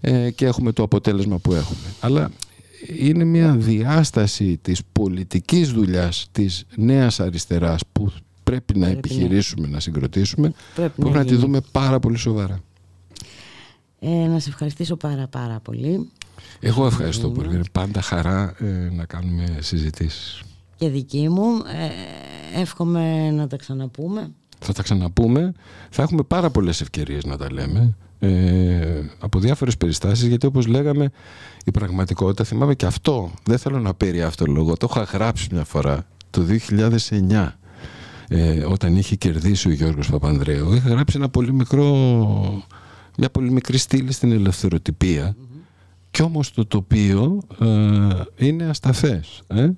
ε, 0.00 0.30
και 0.30 0.46
έχουμε 0.46 0.72
το 0.72 0.82
αποτέλεσμα 0.82 1.38
που 1.38 1.52
έχουμε. 1.52 1.94
Αλλά 2.00 2.30
είναι 2.98 3.24
μια 3.24 3.52
διάσταση 3.56 4.58
της 4.62 4.80
πολιτικής 4.92 5.72
δουλειάς 5.72 6.28
της 6.32 6.64
νέας 6.76 7.20
αριστεράς 7.20 7.80
που 7.92 8.12
πρέπει 8.42 8.78
να 8.78 8.86
Πρέπει 8.86 9.08
να- 9.08 9.14
επιχειρήσουμε 9.14 9.66
να 9.68 9.80
συγκροτήσουμε 9.80 10.52
Πρέπει 10.74 11.02
που 11.02 11.08
να 11.08 11.14
να 11.14 11.22
τη 11.22 11.26
γίνει. 11.28 11.40
δούμε 11.40 11.60
πάρα 11.72 11.98
πολύ 11.98 12.16
σοβαρά. 12.16 12.60
Ε, 14.00 14.08
να 14.26 14.38
σε 14.38 14.48
ευχαριστήσω 14.48 14.96
πάρα 14.96 15.26
πάρα 15.26 15.60
πολύ 15.60 16.10
Εγώ 16.60 16.86
ευχαριστώ 16.86 17.30
πολύ. 17.30 17.54
Είναι 17.54 17.64
πάντα 17.72 18.00
χαρά 18.00 18.54
ε, 18.58 18.90
να 18.92 19.04
κάνουμε 19.04 19.58
συζητήσεις. 19.60 20.42
και 20.76 20.88
δική 20.88 21.28
μου. 21.28 21.44
Ε, 22.54 22.60
εύχομαι 22.60 23.30
να 23.30 23.46
τα 23.46 23.56
ξαναπούμε. 23.56 24.30
Θα 24.58 24.72
τα 24.72 24.82
ξαναπούμε. 24.82 25.52
Θα 25.90 26.02
έχουμε 26.02 26.22
πάρα 26.22 26.50
πολλές 26.50 26.80
ευκαιρίες 26.80 27.24
να 27.24 27.36
τα 27.36 27.52
λέμε. 27.52 27.96
Ε, 28.26 29.10
από 29.18 29.38
διάφορες 29.38 29.76
περιστάσεις 29.76 30.28
γιατί 30.28 30.46
όπως 30.46 30.66
λέγαμε 30.66 31.10
η 31.64 31.70
πραγματικότητα 31.70 32.44
θυμάμαι 32.44 32.74
και 32.74 32.86
αυτό 32.86 33.30
δεν 33.44 33.58
θέλω 33.58 33.78
να 33.78 33.94
παίρνει 33.94 34.22
αυτό 34.22 34.46
λόγο 34.46 34.76
το 34.76 34.86
είχα 34.90 35.02
γράψει 35.02 35.48
μια 35.52 35.64
φορά 35.64 36.06
το 36.30 36.42
2009 37.30 37.48
ε, 38.28 38.64
όταν 38.64 38.96
είχε 38.96 39.16
κερδίσει 39.16 39.68
ο 39.68 39.72
Γιώργος 39.72 40.10
Παπανδρέου 40.10 40.74
είχα 40.74 40.88
γράψει 40.88 41.16
ένα 41.16 41.28
πολύ 41.28 41.52
μικρό 41.52 42.64
μια 43.18 43.30
πολύ 43.30 43.50
μικρή 43.50 43.78
στήλη 43.78 44.12
στην 44.12 44.32
ελευθεροτυπία 44.32 45.36
και 46.10 46.22
όμως 46.22 46.52
το 46.52 46.66
τοπίο 46.66 47.42
ε, 47.60 48.46
είναι 48.46 48.64
ασταθές 48.64 49.42
ε; 49.46 49.68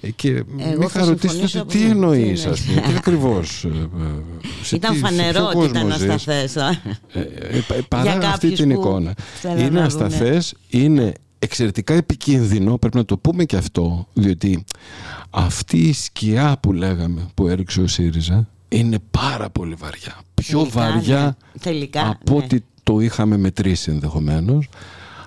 Ε, 0.00 0.10
Και 0.10 0.28
Εγώ 0.30 0.44
με 0.58 0.86
θα 0.88 1.00
είχα 1.00 1.04
ρωτήσει 1.08 1.28
συμφωνήσω 1.28 1.58
τότε, 1.58 1.78
τι 1.78 1.82
από- 1.84 1.90
εννοείς 1.92 2.42
τι 2.42 2.48
ας 2.48 2.60
πούμε, 2.60 2.80
τι 2.80 2.92
ακριβώς. 2.96 3.64
ε, 3.64 3.68
ε, 3.68 4.62
σε 4.62 4.76
Ήταν 4.76 4.90
τι- 4.92 4.98
σε 4.98 5.04
φανερό 5.06 5.32
ποιο 5.50 5.58
ότι 5.60 5.68
ήταν 5.68 5.82
κόσμο 5.82 5.98
ζεις. 5.98 6.10
ασταθές. 6.10 6.56
α. 6.56 6.68
Ε, 7.12 7.20
ε, 7.20 7.58
πα- 7.68 7.74
παρά 7.88 8.02
Για 8.02 8.12
αυτή 8.12 8.26
κάποιους 8.30 8.58
την 8.60 8.68
που 8.74 8.80
εικόνα. 8.80 9.14
θέλουν 9.40 9.58
Είναι 9.58 9.68
να 9.68 9.88
δουνε. 9.88 10.04
ασταθές, 10.04 10.54
είναι 10.68 11.12
εξαιρετικά 11.38 11.94
επικίνδυνο, 11.94 12.78
πρέπει 12.78 12.96
να 12.96 13.04
το 13.04 13.16
πούμε 13.18 13.44
και 13.44 13.56
αυτό, 13.56 14.06
διότι 14.12 14.64
αυτή 15.30 15.78
η 15.78 15.92
σκιά 15.92 16.56
που 16.62 16.72
λέγαμε 16.72 17.26
που 17.34 17.48
έριξε 17.48 17.80
ο 17.80 17.86
ΣΥΡΙΖΑ 17.86 18.48
είναι 18.68 18.98
πάρα 19.10 19.50
πολύ 19.50 19.74
βαριά. 19.78 20.14
Πιο 20.34 20.58
Τελικά, 20.58 20.80
βαριά 20.80 21.24
ναι. 21.24 21.60
Τελικά, 21.60 22.08
από 22.08 22.38
ναι. 22.38 22.44
ό,τι 22.44 22.58
το 22.82 23.00
είχαμε 23.00 23.36
μετρήσει 23.36 23.90
ενδεχομένως 23.90 24.68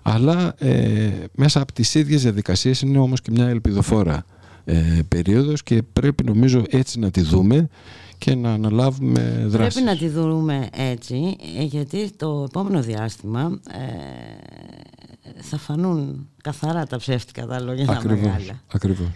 αλλά 0.04 0.54
ε, 0.58 1.10
μέσα 1.36 1.62
από 1.62 1.74
τις 1.74 1.96
ίδιες 1.96 2.22
διαδικασίες 2.22 2.82
είναι 2.82 2.98
όμως 3.00 3.22
και 3.22 3.32
μια 3.32 3.48
ελπιδοφόρα 3.48 4.26
ε, 4.70 5.00
περίοδος 5.08 5.64
και 5.64 5.84
πρέπει 5.94 6.24
νομίζω 6.24 6.64
έτσι 6.70 7.00
να 7.00 7.12
τη 7.12 7.22
δούμε 7.22 7.70
και 8.18 8.36
να 8.36 8.54
αναλάβουμε 8.54 9.44
δράση. 9.48 9.82
Πρέπει 9.84 9.90
να 9.90 9.98
τη 9.98 10.08
δούμε 10.08 10.70
έτσι, 10.72 11.36
ε, 11.58 11.64
γιατί 11.64 12.12
το 12.18 12.44
επόμενο 12.48 12.82
διάστημα 12.82 13.60
ε, 13.72 15.42
θα 15.42 15.58
φανούν 15.58 16.30
καθαρά 16.44 16.88
τα 16.88 16.98
ψεύτικα 16.98 17.46
τα 17.46 17.62
λόγια 17.62 17.86
τα 17.86 17.94
Ακριβώς, 17.94 18.20
μεγάλα. 18.20 18.62
ακριβώς. 18.74 19.08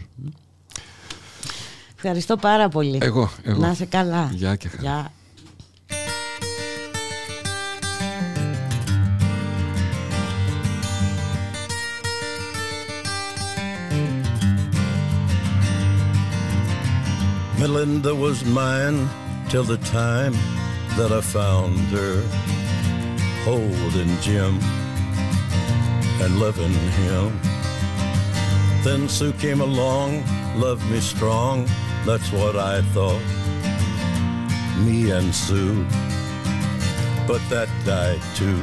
Ευχαριστώ 1.96 2.36
πάρα 2.36 2.70
πολύ. 2.70 2.98
Εγώ, 3.02 3.32
εγώ. 3.44 3.60
Να 3.60 3.72
είσαι 3.72 3.86
καλά. 3.86 4.32
Γεια 4.34 4.56
και 4.56 4.68
χαρά. 4.68 4.82
Γεια. 4.82 5.12
Melinda 17.62 18.16
was 18.16 18.44
mine 18.44 19.08
till 19.48 19.62
the 19.64 19.78
time 19.94 20.34
that 20.98 21.12
I 21.12 21.22
found 21.22 21.78
her 21.94 22.20
holding 23.44 24.20
Jim 24.20 24.58
and 26.24 26.40
loving 26.40 26.74
him. 26.74 27.40
Then 28.84 29.08
Sue 29.08 29.32
came 29.34 29.62
along, 29.62 30.24
loved 30.56 30.84
me 30.90 31.00
strong, 31.02 31.68
that's 32.04 32.32
what 32.32 32.56
I 32.56 32.82
thought. 32.96 33.22
Me 34.80 35.12
and 35.12 35.34
Sue, 35.34 35.86
but 37.28 37.42
that 37.52 37.70
died 37.86 38.24
too. 38.34 38.58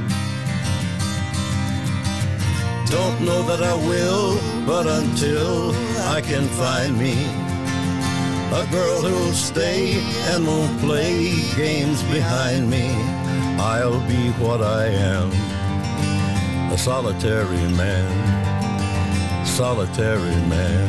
Don't 2.91 3.21
know 3.21 3.45
that 3.45 3.63
I 3.63 3.75
will, 3.87 4.41
but 4.67 4.89
until 4.89 5.71
I 6.17 6.21
can 6.21 6.49
find 6.49 6.99
me 6.99 7.48
a 8.53 8.67
girl 8.71 9.03
who'll 9.03 9.33
stay 9.35 10.01
and 10.33 10.47
won't 10.47 10.81
play 10.81 11.35
games 11.55 12.03
behind 12.05 12.71
me. 12.71 12.89
I'll 13.61 14.01
be 14.09 14.31
what 14.43 14.63
I 14.63 14.87
am, 14.87 15.31
a 16.73 16.79
solitary 16.79 17.69
man, 17.77 19.47
solitary 19.47 20.35
man. 20.49 20.89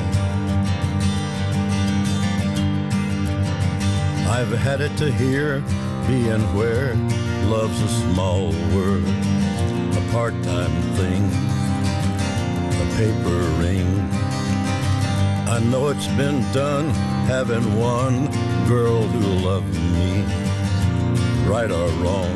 I've 4.29 4.57
had 4.57 4.79
it 4.79 4.95
to 4.97 5.11
hear, 5.11 5.59
being 6.07 6.41
where 6.55 6.95
love's 7.49 7.81
a 7.81 7.89
small 7.89 8.53
word, 8.73 9.03
a 9.97 10.11
part-time 10.13 10.81
thing, 10.95 11.25
a 12.71 12.87
paper 12.95 13.39
ring. 13.61 13.99
I 15.49 15.59
know 15.59 15.89
it's 15.89 16.07
been 16.07 16.41
done 16.53 17.18
having 17.29 17.77
one 17.79 18.25
girl 18.67 19.03
who 19.03 19.47
loved 19.47 19.71
me, 19.93 20.23
right 21.47 21.69
or 21.69 21.87
wrong, 22.01 22.33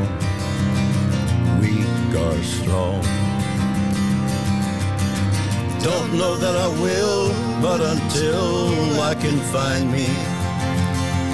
weak 1.60 2.14
or 2.16 2.38
strong. 2.44 3.02
Don't 5.82 6.14
know 6.14 6.36
that 6.38 6.56
I 6.56 6.68
will, 6.86 7.30
but 7.60 7.82
until 7.82 9.02
I 9.02 9.16
can 9.16 9.40
find 9.56 9.92
me 9.92 10.06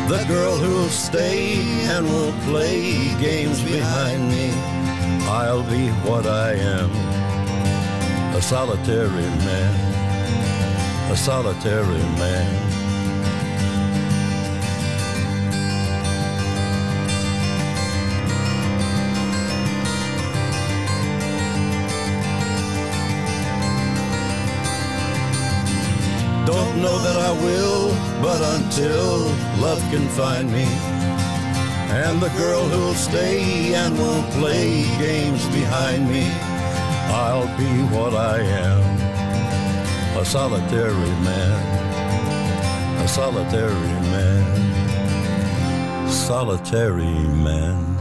the 0.07 0.23
girl 0.29 0.55
who'll 0.55 0.87
stay 0.87 1.59
and 1.93 2.05
will 2.07 2.33
play 2.49 3.13
games 3.19 3.61
behind 3.61 4.29
me, 4.29 4.51
I'll 5.27 5.63
be 5.63 5.89
what 6.07 6.25
I 6.25 6.53
am, 6.53 6.91
a 8.37 8.41
solitary 8.41 9.29
man, 9.43 11.11
a 11.11 11.17
solitary 11.17 12.03
man. 12.23 12.68
Know 26.79 26.97
that 26.99 27.17
I 27.17 27.31
will, 27.43 27.89
but 28.21 28.41
until 28.55 29.25
love 29.61 29.81
can 29.91 30.07
find 30.09 30.49
me, 30.51 30.67
and 31.91 32.21
the 32.21 32.29
girl 32.37 32.63
who'll 32.63 32.93
stay 32.93 33.73
and 33.73 33.97
won't 33.97 34.29
play 34.31 34.83
games 34.97 35.45
behind 35.47 36.09
me, 36.09 36.25
I'll 37.11 37.47
be 37.57 37.71
what 37.93 38.13
I 38.13 38.39
am, 38.39 40.17
a 40.17 40.23
solitary 40.23 41.11
man, 41.27 43.03
a 43.03 43.07
solitary 43.07 43.93
man, 44.13 44.45
solitary 46.09 47.27
man. 47.43 47.98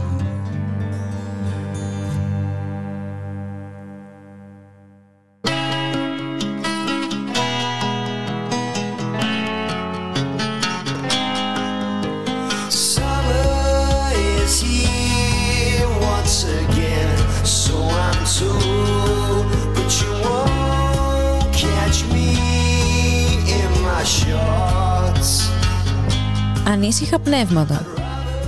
Ανήσυχα 27.01 27.19
πνεύματα. 27.19 27.85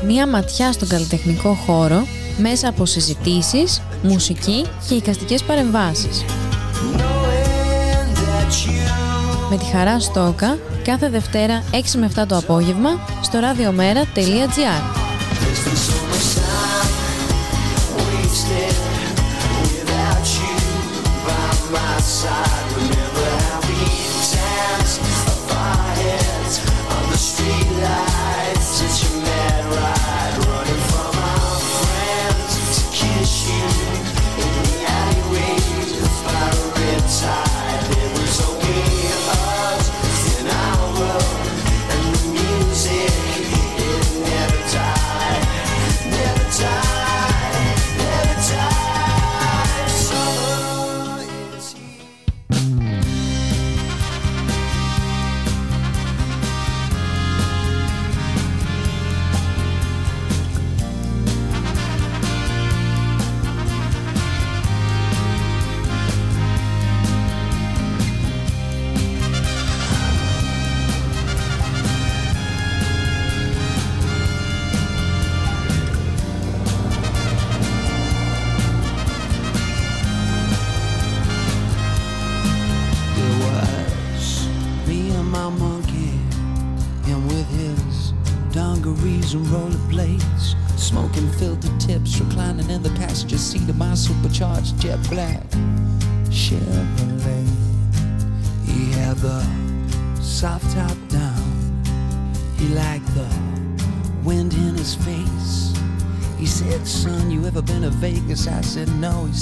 Μία 0.05 0.27
ματιά 0.27 0.71
στον 0.71 0.87
καλλιτεχνικό 0.87 1.53
χώρο 1.53 2.07
μέσα 2.37 2.67
από 2.67 2.85
συζητήσεις, 2.85 3.81
μουσική 4.01 4.65
και 4.87 4.95
εικαστικές 4.95 5.43
παρεμβάσεις. 5.43 6.25
Με 9.49 9.57
τη 9.57 9.65
χαρά 9.65 9.99
Στόκα, 9.99 10.57
κάθε 10.83 11.09
Δευτέρα 11.09 11.63
6 11.71 11.97
με 11.97 12.11
7 12.15 12.25
το 12.27 12.37
απόγευμα 12.37 12.89
στο 13.21 13.39
radiomera.gr 13.39 15.00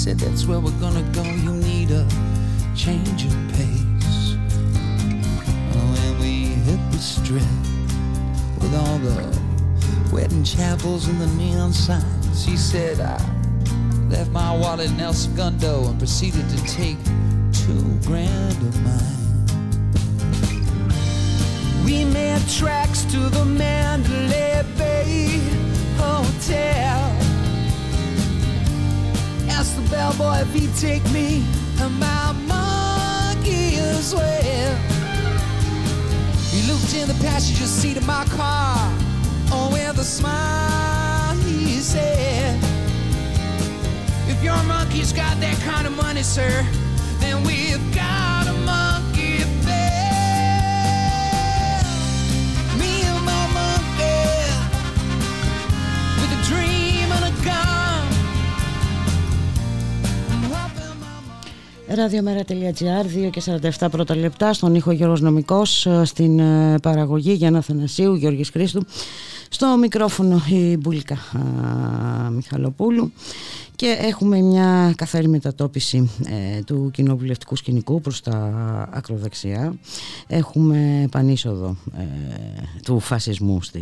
said, 0.00 0.18
That's 0.18 0.46
where 0.46 0.58
we're 0.58 0.80
gonna 0.80 1.02
go. 1.12 1.22
You 1.22 1.52
need 1.52 1.90
a 1.90 2.06
change 2.74 3.26
of 3.26 3.32
pace. 3.52 4.34
Oh, 5.74 5.92
when 5.94 6.18
we 6.20 6.54
hit 6.64 6.80
the 6.90 6.98
strip 6.98 7.42
with 8.62 8.74
all 8.74 8.98
the 9.00 9.20
wedding 10.10 10.42
chapels 10.42 11.06
and 11.06 11.20
the 11.20 11.26
neon 11.36 11.74
signs, 11.74 12.46
he 12.46 12.56
said, 12.56 12.98
I 12.98 13.18
left 14.08 14.30
my 14.30 14.56
wallet 14.56 14.90
in 14.90 14.98
El 15.00 15.12
Segundo 15.12 15.90
and 15.90 15.98
proceeded 15.98 16.48
to 16.48 16.56
take 16.64 16.96
two 17.52 17.84
grand 18.06 18.56
of 18.68 18.82
mine. 18.82 19.20
We 21.84 22.06
made 22.06 22.40
tracks 22.48 23.04
to 23.12 23.18
the 23.28 23.44
Mandalay 23.44 24.39
The 30.00 30.06
bellboy 30.16 30.40
if 30.40 30.54
he'd 30.54 30.74
take 30.76 31.04
me 31.12 31.44
and 31.78 32.00
my 32.00 32.32
monkey 32.48 33.76
as 33.76 34.14
well. 34.14 34.76
He 36.48 36.62
looked 36.72 36.94
in 36.94 37.06
the 37.06 37.22
passenger 37.22 37.66
seat 37.66 37.98
of 37.98 38.06
my 38.06 38.24
car. 38.30 38.78
Oh, 39.52 39.68
with 39.70 39.98
a 39.98 40.04
smile, 40.04 41.36
he 41.44 41.80
said, 41.80 42.58
If 44.26 44.42
your 44.42 44.62
monkey's 44.62 45.12
got 45.12 45.38
that 45.40 45.60
kind 45.66 45.86
of 45.86 45.94
money, 45.94 46.22
sir, 46.22 46.66
then 47.18 47.44
we've 47.44 47.69
Ραδιομέρα.gr, 61.94 63.26
2 63.26 63.30
και 63.30 63.42
47 63.78 63.86
πρώτα 63.90 64.16
λεπτά, 64.16 64.52
στον 64.52 64.74
ήχο 64.74 64.90
Γιώργος 64.90 65.20
Νομικός, 65.20 65.86
ε, 65.86 66.04
στην 66.04 66.38
ε, 66.38 66.78
παραγωγή 66.82 67.32
Γιάννα 67.32 67.60
Θανασίου, 67.60 68.14
Γιώργης 68.14 68.50
Χρήστου, 68.50 68.84
στο 69.48 69.76
μικρόφωνο 69.76 70.42
η 70.50 70.76
Μπουλίκα 70.76 71.14
α, 71.14 72.30
Μιχαλοπούλου 72.30 73.12
και 73.76 73.96
έχουμε 74.00 74.40
μια 74.40 74.92
καθαρή 74.96 75.28
μετατόπιση 75.28 76.10
ε, 76.26 76.62
του 76.62 76.90
κοινοβουλευτικού 76.92 77.56
σκηνικού 77.56 78.00
προς 78.00 78.20
τα 78.20 78.52
ακροδεξιά. 78.92 79.74
Έχουμε 80.26 81.08
πανίσοδο 81.10 81.76
ε, 81.98 82.04
του 82.82 83.00
φασισμού 83.00 83.62
στη 83.62 83.80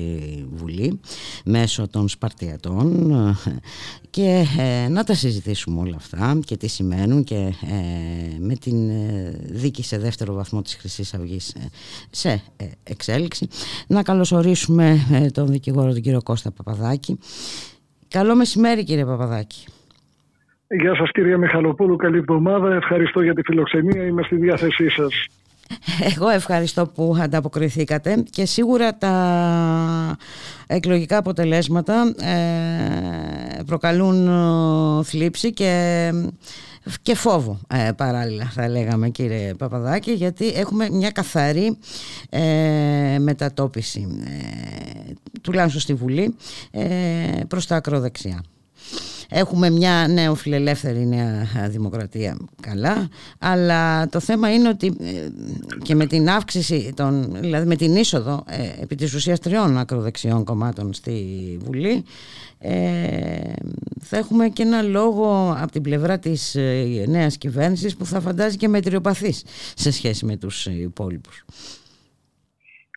Βουλή 0.55 1.01
μέσω 1.45 1.89
των 1.89 2.09
Σπαρτιατών 2.09 3.37
και 4.19 4.45
ε, 4.59 4.89
να 4.89 5.05
τα 5.05 5.15
συζητήσουμε 5.15 5.81
όλα 5.81 5.97
αυτά 5.97 6.39
και 6.47 6.57
τι 6.57 6.69
σημαίνουν 6.69 7.25
και 7.25 7.35
ε, 7.35 8.39
με 8.39 8.55
την 8.55 8.89
ε, 8.89 9.31
δίκη 9.43 9.83
σε 9.85 9.99
δεύτερο 9.99 10.35
βαθμό 10.35 10.63
της 10.63 10.75
χρυσής 10.75 11.15
αυγής 11.15 11.57
σε 12.11 12.43
εξέλιξη. 12.85 13.49
Να 13.89 14.03
καλωσορίσουμε 14.03 14.97
τον 15.35 15.47
δικηγόρο 15.47 15.93
τον 15.93 16.01
κύριο 16.01 16.23
Κώστα 16.23 16.51
Παπαδάκη. 16.51 17.19
Καλό 18.09 18.35
μεσημέρι 18.35 18.85
κύριε 18.85 19.05
Παπαδάκη. 19.05 19.67
Γεια 20.69 20.95
σας 20.95 21.11
κυρία 21.11 21.39
Μιχαλοπούλου, 21.39 21.97
καλή 21.97 22.17
εβδομάδα. 22.17 22.75
Ευχαριστώ 22.75 23.23
για 23.23 23.35
τη 23.35 23.43
φιλοξενία, 23.43 24.07
είμαι 24.07 24.23
στη 24.23 24.37
διάθεσή 24.37 24.89
σας. 24.89 25.27
Εγώ 26.17 26.29
ευχαριστώ 26.29 26.87
που 26.87 27.17
ανταποκριθήκατε 27.21 28.25
και 28.31 28.47
σίγουρα 28.47 28.97
τα 28.97 30.17
εκλογικά 30.67 31.17
αποτελέσματα 31.17 32.15
ε, 32.21 33.63
προκαλούν 33.67 34.29
ε, 34.29 35.05
θλίψη 35.05 35.53
και, 35.53 36.13
και 37.03 37.15
φόβο 37.15 37.61
ε, 37.69 37.91
παράλληλα 37.97 38.45
θα 38.45 38.69
λέγαμε 38.69 39.09
κύριε 39.09 39.55
Παπαδάκη 39.55 40.13
γιατί 40.13 40.49
έχουμε 40.49 40.91
μια 40.91 41.11
καθαρή 41.11 41.79
μετατόπιση 43.19 44.07
τουλάχιστον 45.41 45.81
στη 45.81 45.95
Βουλή 45.95 46.37
προς 47.49 47.67
τα 47.67 47.77
ακροδεξιά. 47.77 48.43
Έχουμε 49.31 49.71
μια 49.71 50.07
νέο 50.09 50.35
φιλελεύθερη 50.35 51.07
νέα 51.07 51.47
δημοκρατία 51.69 52.37
καλά, 52.61 53.09
αλλά 53.39 54.09
το 54.09 54.21
θέμα 54.21 54.55
είναι 54.55 54.69
ότι 54.69 54.87
ε, 55.01 55.29
και 55.83 55.95
με 55.95 56.07
την 56.07 56.29
αύξηση, 56.29 56.93
των, 56.97 57.37
δηλαδή 57.41 57.67
με 57.67 57.77
την 57.77 57.97
είσοδο 57.97 58.45
ε, 58.47 58.83
επί 58.83 58.95
της 58.95 59.15
ουσίας 59.15 59.41
τριών 59.41 59.79
ακροδεξιών 59.79 60.45
κομμάτων 60.45 60.93
στη 60.93 61.59
Βουλή, 61.65 62.05
ε, 62.59 63.53
θα 64.01 64.17
έχουμε 64.17 64.49
και 64.49 64.63
ένα 64.63 64.83
λόγο 64.83 65.57
από 65.59 65.73
την 65.73 65.83
πλευρά 65.83 66.19
της 66.19 66.55
ε, 66.55 67.05
νέας 67.09 67.39
κυβέρνησης 67.39 67.97
που 67.97 68.05
θα 68.05 68.21
φαντάζει 68.21 68.57
και 68.57 68.69
μετριοπαθής 68.69 69.45
σε 69.75 69.91
σχέση 69.91 70.25
με 70.25 70.37
τους 70.37 70.67
υπόλοιπους. 70.67 71.45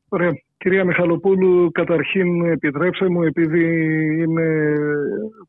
Ωραία. 0.10 0.32
Κυρία 0.62 0.86
Μιχαλοπούλου, 0.86 1.72
καταρχήν 1.72 2.46
επιτρέψτε 2.46 3.10
μου, 3.10 3.22
επειδή 3.24 3.66
είναι 4.22 4.48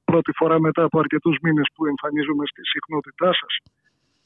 πρώτη 0.05 0.33
φορά 0.35 0.61
μετά 0.61 0.83
από 0.83 0.99
αρκετούς 0.99 1.37
μήνες 1.43 1.67
που 1.75 1.87
εμφανίζομαι 1.87 2.45
στη 2.47 2.61
συχνότητά 2.73 3.31
σας, 3.41 3.53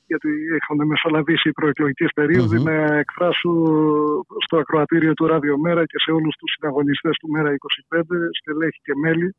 γιατί 0.06 0.28
έχουν 0.60 0.86
μεσολαβήσει 0.86 1.48
οι 1.48 1.52
προεκλογικές 1.52 2.10
περίοδοι, 2.14 2.62
να 2.62 2.98
εκφράσω 2.98 3.52
στο 4.44 4.56
ακροατήριο 4.58 5.12
του 5.14 5.26
Ραδιομέρα 5.26 5.84
και 5.86 5.98
σε 6.04 6.10
όλους 6.10 6.34
τους 6.36 6.50
συναγωνιστές 6.58 7.16
του 7.20 7.28
Μέρα 7.28 7.50
25, 7.88 8.00
στελέχη 8.40 8.80
και 8.82 8.92
μέλη, 9.02 9.34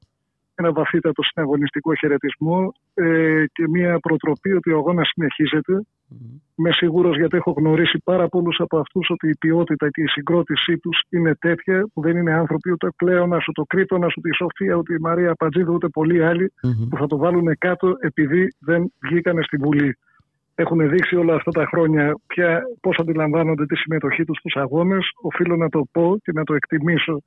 ένα 0.55 0.71
βαθύτατο 0.71 1.23
συναγωνιστικό 1.23 1.95
χαιρετισμό 1.95 2.73
ε, 2.93 3.45
και 3.51 3.67
μια 3.67 3.99
προτροπή 3.99 4.51
ότι 4.53 4.71
ο 4.71 4.77
αγώνας 4.77 5.07
συνεχίζεται. 5.13 5.73
Mm. 6.13 6.39
Είμαι 6.55 6.71
σίγουρος 6.71 7.17
γιατί 7.17 7.37
έχω 7.37 7.51
γνωρίσει 7.51 8.01
πάρα 8.03 8.27
πολλούς 8.27 8.59
από 8.59 8.77
αυτούς 8.77 9.09
ότι 9.09 9.29
η 9.29 9.35
ποιότητα 9.39 9.89
και 9.89 10.01
η 10.01 10.07
συγκρότησή 10.07 10.77
τους 10.77 11.01
είναι 11.09 11.35
τέτοια 11.35 11.87
που 11.93 12.01
δεν 12.01 12.17
είναι 12.17 12.33
άνθρωποι 12.33 12.71
ούτε 12.71 12.87
πλέον, 12.95 13.31
ούτε 13.31 13.61
ο 13.61 13.65
Κρήτονας, 13.65 14.13
ούτε 14.17 14.29
η 14.29 14.33
Σοφία, 14.33 14.75
ούτε 14.75 14.93
η 14.93 14.97
Μαρία 14.99 15.35
Πατζίδου, 15.35 15.73
ούτε 15.73 15.87
πολλοί 15.87 16.25
άλλοι 16.25 16.53
που 16.89 16.97
θα 16.97 17.07
το 17.07 17.17
βάλουν 17.17 17.57
κάτω 17.57 17.95
επειδή 17.99 18.47
δεν 18.59 18.93
βγήκανε 18.99 19.41
στη 19.41 19.57
Βουλή. 19.57 19.97
Έχουν 20.55 20.89
δείξει 20.89 21.15
όλα 21.15 21.35
αυτά 21.35 21.51
τα 21.51 21.65
χρόνια 21.65 22.13
πώς 22.81 22.97
αντιλαμβάνονται 22.99 23.65
τη 23.65 23.75
συμμετοχή 23.75 24.25
τους 24.25 24.37
στους 24.37 24.55
αγώνες. 24.55 25.09
Οφείλω 25.21 25.55
να 25.55 25.69
το 25.69 25.87
πω 25.91 26.17
και 26.23 26.31
να 26.31 26.43
το 26.43 26.53
εκτιμήσω 26.53 27.21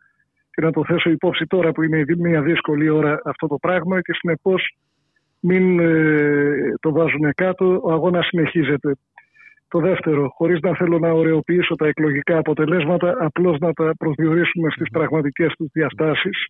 και 0.50 0.62
να 0.62 0.72
το 0.72 0.84
θέσω 0.84 1.10
υπόψη 1.10 1.46
τώρα 1.46 1.72
που 1.72 1.82
είναι 1.82 2.04
μια 2.18 2.42
δύσκολη 2.42 2.88
ώρα 2.88 3.20
αυτό 3.24 3.46
το 3.46 3.56
πράγμα 3.60 4.00
και 4.00 4.12
συνεπώς 4.12 4.76
μην 5.40 5.80
ε, 5.80 6.74
το 6.80 6.92
βάζουν 6.92 7.34
κάτω, 7.34 7.80
ο 7.82 7.92
αγώνας 7.92 8.26
συνεχίζεται. 8.26 8.96
Το 9.68 9.78
δεύτερο, 9.78 10.28
χωρίς 10.28 10.60
να 10.60 10.74
θέλω 10.74 10.98
να 10.98 11.10
ωρεοποιήσω 11.10 11.74
τα 11.74 11.86
εκλογικά 11.86 12.38
αποτελέσματα, 12.38 13.16
απλώς 13.18 13.58
να 13.58 13.72
τα 13.72 13.94
προσδιορίσουμε 13.98 14.70
στις 14.70 14.88
πραγματικές 14.90 15.54
τους 15.58 15.68
διαστάσεις. 15.72 16.46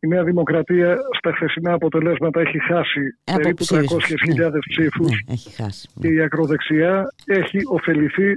Η 0.00 0.06
Νέα 0.06 0.24
Δημοκρατία 0.24 0.96
στα 1.18 1.32
χθεσινά 1.32 1.72
αποτελέσματα 1.72 2.40
έχει 2.40 2.58
χάσει 2.62 3.00
περίπου 3.24 3.64
300.000 3.64 4.58
ψήφους. 4.68 5.10
Ναι, 5.26 5.66
και 6.00 6.08
η 6.08 6.20
ακροδεξιά 6.20 7.12
έχει 7.26 7.58
ωφεληθεί 7.66 8.32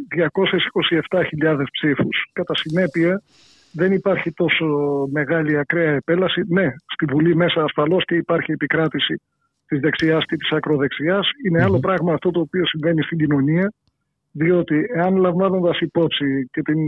227.000 1.41 1.63
ψήφους. 1.71 2.29
Κατά 2.33 2.55
συνέπεια, 2.55 3.21
δεν 3.71 3.91
υπάρχει 3.91 4.31
τόσο 4.31 4.65
μεγάλη 5.11 5.57
ακραία 5.57 5.91
επέλαση. 5.91 6.41
Ναι, 6.47 6.67
στη 6.93 7.05
Βουλή 7.05 7.35
μέσα 7.35 7.63
ασφαλώς 7.63 8.05
και 8.05 8.15
υπάρχει 8.15 8.51
επικράτηση 8.51 9.21
της 9.67 9.79
δεξιάς 9.79 10.25
και 10.25 10.35
της 10.35 10.51
ακροδεξιάς. 10.51 11.29
άλλο 11.61 11.79
πράγμα 11.79 12.13
αυτό 12.13 12.31
το 12.31 12.39
οποίο 12.39 12.65
συμβαίνει 12.65 13.01
στην 13.01 13.17
κοινωνία, 13.17 13.73
διότι 14.31 14.85
εάν 14.93 15.15
λαμβάνοντας 15.15 15.79
υπόψη 15.79 16.49
και 16.51 16.61
την 16.61 16.79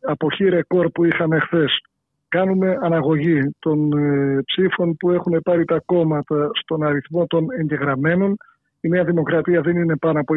αποχή 0.00 0.48
ρεκόρ 0.48 0.90
που 0.90 1.04
είχαμε 1.04 1.38
χθες, 1.38 1.80
κάνουμε 2.28 2.78
αναγωγή 2.80 3.40
των 3.58 3.92
ε, 3.92 4.42
ψήφων 4.44 4.96
που 4.96 5.10
έχουν 5.10 5.40
πάρει 5.44 5.64
τα 5.64 5.82
κόμματα 5.84 6.50
στον 6.52 6.82
αριθμό 6.82 7.26
των 7.26 7.46
εγγεγραμμένων, 7.58 8.36
η 8.80 8.88
Νέα 8.88 9.04
Δημοκρατία 9.04 9.60
δεν 9.60 9.76
είναι 9.76 9.96
πάνω 9.96 10.20
από 10.20 10.34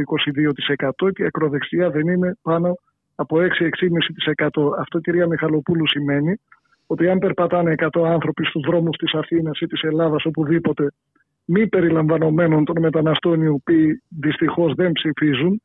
22% 1.06 1.12
και 1.14 1.24
η 1.24 1.26
ακροδεξιά 1.26 1.90
δεν 1.90 2.08
είναι 2.08 2.38
πάνω 2.42 2.78
από 3.16 3.38
6-6,5%. 3.38 4.80
Αυτό, 4.80 5.00
κυρία 5.00 5.28
Μιχαλοπούλου, 5.28 5.88
σημαίνει 5.88 6.40
ότι 6.88 7.10
αν 7.10 7.20
περπατάνε 7.20 7.74
100 7.78 8.02
άνθρωποι 8.04 8.46
στους 8.46 8.62
δρόμους 8.68 8.98
της 8.98 9.14
Αθήνας 9.14 9.60
ή 9.60 9.66
της 9.68 9.82
Ελλάδας 9.82 10.26
οπουδήποτε 10.26 10.88
μη 11.48 11.68
περιλαμβανομένων 11.68 12.66
των 12.66 12.80
μεταναστών 12.80 13.42
οι 13.42 13.48
οποίοι 13.48 14.02
δυστυχώς 14.10 14.74
δεν 14.74 14.92
ψηφιζουν 14.92 15.62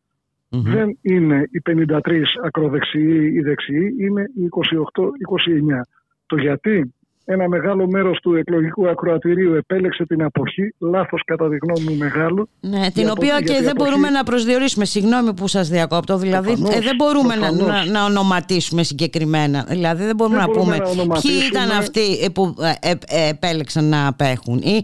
δεν 0.61 0.99
είναι 1.01 1.49
οι 1.51 1.63
53 1.71 2.23
ακροδεξιοί 2.45 3.33
ή 3.35 3.41
δεξιοί, 3.41 3.97
είναι 3.99 4.23
οι 4.23 4.49
28-29. 4.49 5.81
Το 6.27 6.37
γιατί; 6.37 6.95
Ένα 7.25 7.49
μεγάλο 7.49 7.89
μέρος 7.91 8.19
του 8.21 8.35
εκλογικού 8.35 8.89
ακροατηρίου 8.89 9.55
επέλεξε 9.55 10.05
την 10.05 10.23
αποχή, 10.23 10.75
λάθος 10.79 11.23
κατά 11.25 11.49
τη 11.49 11.57
γνώμη 11.57 11.89
μου 11.89 11.97
μεγάλο. 11.97 12.49
Ναι, 12.61 12.91
την 12.91 13.11
οποία 13.11 13.41
και 13.41 13.61
δεν 13.63 13.73
μπορούμε 13.77 14.11
να 14.11 14.23
προσδιορίσουμε, 14.23 14.85
συγγνώμη 14.85 15.35
που 15.35 15.49
σας 15.49 15.69
διακόπτω, 15.69 16.17
δηλαδή 16.17 16.51
ε, 16.51 16.81
δεν 16.81 16.97
μπορούμε 16.97 17.35
να, 17.35 17.53
να, 17.53 17.85
να, 17.85 18.05
ονοματίσουμε 18.05 18.83
συγκεκριμένα, 18.83 19.65
δηλαδή 19.69 20.05
δεν 20.05 20.17
μπορούμε 20.17 20.37
να 20.37 20.49
πούμε 20.49 20.77
ποιοι 21.23 21.33
ήταν 21.51 21.71
αυτοί 21.71 22.31
που 22.35 22.55
ε, 22.81 22.91
ε, 22.91 23.29
επέλεξαν 23.29 23.85
να 23.85 24.07
απέχουν 24.07 24.59
ή 24.59 24.83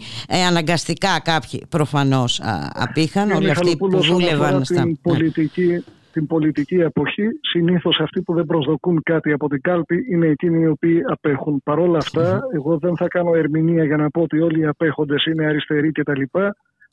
αναγκαστικά 0.48 1.20
κάποιοι 1.24 1.66
προφανώς 1.69 2.40
απήχαν, 2.74 3.31
όλοι 3.31 3.51
αυτοί 3.51 3.77
που 3.77 4.01
δούλευαν 4.01 4.65
στα... 4.65 4.85
Ναι. 4.86 4.93
πολιτική 5.02 5.85
την 6.19 6.27
πολιτική 6.27 6.74
εποχή, 6.74 7.27
συνήθως 7.40 8.01
αυτοί 8.01 8.23
που 8.23 8.35
δεν 8.35 8.47
προσδοκούν 8.47 9.03
κάτι 9.03 9.32
από 9.32 9.49
την 9.49 9.61
κάλπη 9.61 9.97
είναι 10.11 10.27
εκείνοι 10.27 10.62
οι 10.62 10.66
οποίοι 10.66 11.03
απέχουν. 11.07 11.61
Παρ' 11.65 11.78
όλα 11.78 11.99
αυτά, 11.99 12.40
εγώ 12.55 12.78
δεν 12.78 12.97
θα 12.97 13.09
κάνω 13.09 13.35
ερμηνεία 13.35 13.85
για 13.85 13.97
να 13.97 14.11
πω 14.11 14.20
ότι 14.20 14.40
όλοι 14.40 14.61
οι 14.61 14.66
απέχοντες 14.66 15.24
είναι 15.24 15.47
αριστεροί 15.47 15.93
κτλ. 15.93 16.23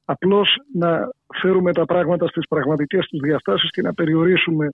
Απλώς 0.05 0.57
να 0.73 0.89
φέρουμε 1.41 1.73
τα 1.73 1.85
πράγματα 1.85 2.27
στις 2.27 2.47
πραγματικές 2.47 3.07
τους 3.07 3.19
διαστάσεις 3.19 3.69
και 3.69 3.81
να 3.81 3.93
περιορίσουμε 3.93 4.69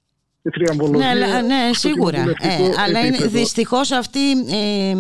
ναι, 0.90 1.42
ναι, 1.42 1.74
σίγουρα. 1.74 2.20
Ε, 2.20 2.84
αλλά 2.86 3.06
είναι, 3.06 3.18
δυστυχώς 3.18 3.92
αυτή, 3.92 4.32
ε, 4.32 4.96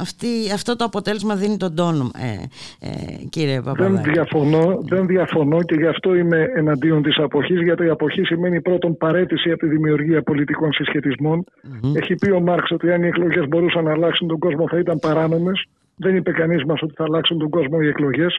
αυτή, 0.00 0.28
αυτό 0.54 0.76
το 0.76 0.84
αποτέλεσμα 0.84 1.34
δίνει 1.34 1.56
τον 1.56 1.74
τόνο, 1.74 2.10
ε, 2.14 2.32
ε, 2.86 3.24
κύριε 3.30 3.60
Παπαδάκη. 3.60 4.02
Δεν 4.02 4.12
διαφωνώ, 4.12 4.78
δεν 4.82 5.06
διαφωνώ 5.06 5.62
και 5.62 5.74
γι' 5.74 5.86
αυτό 5.86 6.14
είμαι 6.14 6.50
εναντίον 6.54 7.02
της 7.02 7.18
αποχής, 7.18 7.60
γιατί 7.62 7.84
η 7.84 7.88
αποχή 7.88 8.24
σημαίνει 8.24 8.60
πρώτον 8.60 8.96
παρέτηση 8.96 9.50
από 9.50 9.60
τη 9.60 9.66
δημιουργία 9.66 10.22
πολιτικών 10.22 10.72
Έχει 11.96 12.14
πει 12.14 12.30
ο 12.30 12.40
Μάρξ 12.40 12.70
ότι 12.70 12.92
αν 12.92 13.02
οι 13.02 13.06
εκλογές 13.06 13.48
μπορούσαν 13.48 13.84
να 13.84 13.92
αλλάξουν 13.92 14.28
τον 14.28 14.38
κόσμο 14.38 14.68
θα 14.68 14.78
ήταν 14.78 14.98
παράνομες. 14.98 15.64
Δεν 15.96 16.16
είπε 16.16 16.32
κανείς 16.32 16.64
μας 16.64 16.82
ότι 16.82 16.94
θα 16.96 17.04
αλλάξουν 17.04 17.38
τον 17.38 17.48
κόσμο 17.48 17.78
οι 17.80 17.88
εκλογές. 17.88 18.38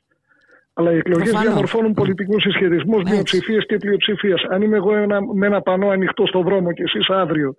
Αλλά 0.80 0.92
οι 0.94 0.98
εκλογές 0.98 1.32
διαμορφώνουν 1.32 1.94
πολιτικούς 1.94 2.42
συσχετισμούς, 2.42 3.02
μειοψηφίε 3.12 3.58
και 3.58 3.78
πλειοψηφίες. 3.78 4.42
Αν 4.50 4.62
είμαι 4.62 4.76
εγώ 4.76 4.96
ένα, 4.96 5.18
με 5.40 5.46
ένα 5.46 5.62
πανό 5.62 5.88
ανοιχτό 5.90 6.26
στο 6.26 6.42
δρόμο 6.42 6.72
και 6.72 6.84
εσείς 6.84 7.10
αύριο 7.10 7.56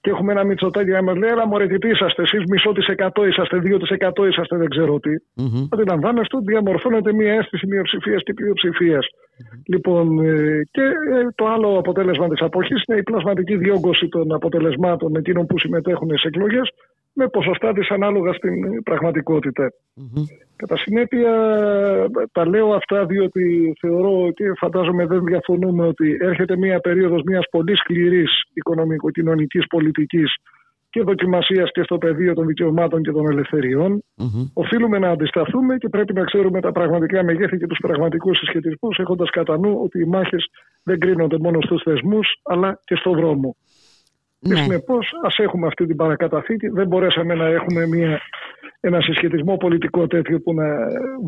και 0.00 0.10
έχουμε 0.10 0.32
ένα 0.32 0.44
μυτσοτάκι 0.44 0.90
να 0.90 1.02
μα 1.02 1.12
λέει: 1.18 1.30
Έλα, 1.30 1.46
μωρέ, 1.46 1.66
τι 1.66 1.88
είσαστε, 1.88 2.22
εσείς 2.22 2.42
μισό 2.50 2.72
της 2.72 2.86
εκατό 2.86 3.26
είσαστε, 3.26 3.58
δύο 3.58 3.78
της 3.78 3.90
εκατό 3.90 4.26
είσαστε, 4.26 4.56
δεν 4.56 4.68
ξέρω 4.68 4.98
τι. 5.00 5.10
Mm-hmm. 5.40 5.68
Αντιλαμβάνεστε 5.72 6.36
ότι 6.36 6.44
διαμορφώνεται 6.52 7.12
μια 7.12 7.32
αίσθηση 7.32 7.66
μειοψηφίας 7.66 8.22
και 8.22 8.32
πλειοψηφίας. 8.32 9.06
Λοιπόν, 9.66 10.18
ε, 10.18 10.62
και 10.70 10.82
ε, 10.82 11.28
το 11.34 11.46
άλλο 11.46 11.78
αποτέλεσμα 11.78 12.28
της 12.28 12.40
αποχής 12.40 12.82
είναι 12.86 12.98
η 12.98 13.02
πλασματική 13.02 13.56
διόγκωση 13.56 14.08
των 14.08 14.32
αποτελεσμάτων 14.32 15.16
εκείνων 15.16 15.46
που 15.46 15.58
συμμετέχουν 15.58 16.18
σε 16.18 16.28
εκλογές 16.28 16.70
με 17.12 17.28
ποσοστά 17.28 17.72
της 17.72 17.90
ανάλογα 17.90 18.32
στην 18.32 18.82
πραγματικότητα. 18.82 19.72
Κατά 20.56 20.76
συνέπεια, 20.76 21.32
τα 22.32 22.48
λέω 22.48 22.72
αυτά 22.72 23.06
διότι 23.06 23.74
θεωρώ 23.80 24.32
και 24.32 24.44
φαντάζομαι 24.56 25.06
δεν 25.06 25.24
διαφωνούμε 25.24 25.86
ότι 25.86 26.16
έρχεται 26.20 26.56
μια 26.56 26.80
περίοδος 26.80 27.22
μιας 27.22 27.44
πολύ 27.50 27.76
σκληρής 27.76 28.30
οικονομικο-κοινωνικής 28.52 29.66
πολιτικής 29.66 30.34
και 30.90 31.02
δοκιμασίας 31.02 31.70
και 31.72 31.82
στο 31.82 31.98
πεδίο 31.98 32.34
των 32.34 32.46
δικαιωμάτων 32.46 33.02
και 33.02 33.10
των 33.10 33.30
ελευθεριών. 33.30 34.02
Οφείλουμε 34.52 34.98
να 34.98 35.10
αντισταθούμε 35.10 35.76
και 35.76 35.88
πρέπει 35.88 36.12
να 36.12 36.24
ξέρουμε 36.24 36.60
τα 36.60 36.72
πραγματικά 36.72 37.24
μεγέθη 37.24 37.56
και 37.58 37.66
τους 37.66 37.78
πραγματικούς 37.82 38.38
συσχετισμούς, 38.38 38.98
έχοντας 38.98 39.30
κατά 39.30 39.58
νου 39.58 39.80
ότι 39.84 40.00
οι 40.00 40.04
μάχες 40.04 40.46
δεν 40.82 40.98
κρίνονται 40.98 41.38
μόνο 41.38 41.60
στους 41.60 41.82
θεσμούς, 41.82 42.28
αλλά 42.42 42.80
και 42.84 42.94
στον 42.94 43.12
δρόμο. 43.16 43.56
Και 44.40 44.52
Ναι. 44.52 44.60
συνεπώς, 44.60 45.10
ας 45.24 45.38
έχουμε 45.38 45.66
αυτή 45.66 45.86
την 45.86 45.96
παρακαταθήκη. 45.96 46.68
Δεν 46.68 46.86
μπορέσαμε 46.86 47.34
να 47.34 47.46
έχουμε 47.46 47.86
μια, 47.86 48.20
ένα 48.80 49.00
συσχετισμό 49.00 49.56
πολιτικό 49.56 50.06
τέτοιο 50.06 50.40
που 50.40 50.54
να 50.54 50.64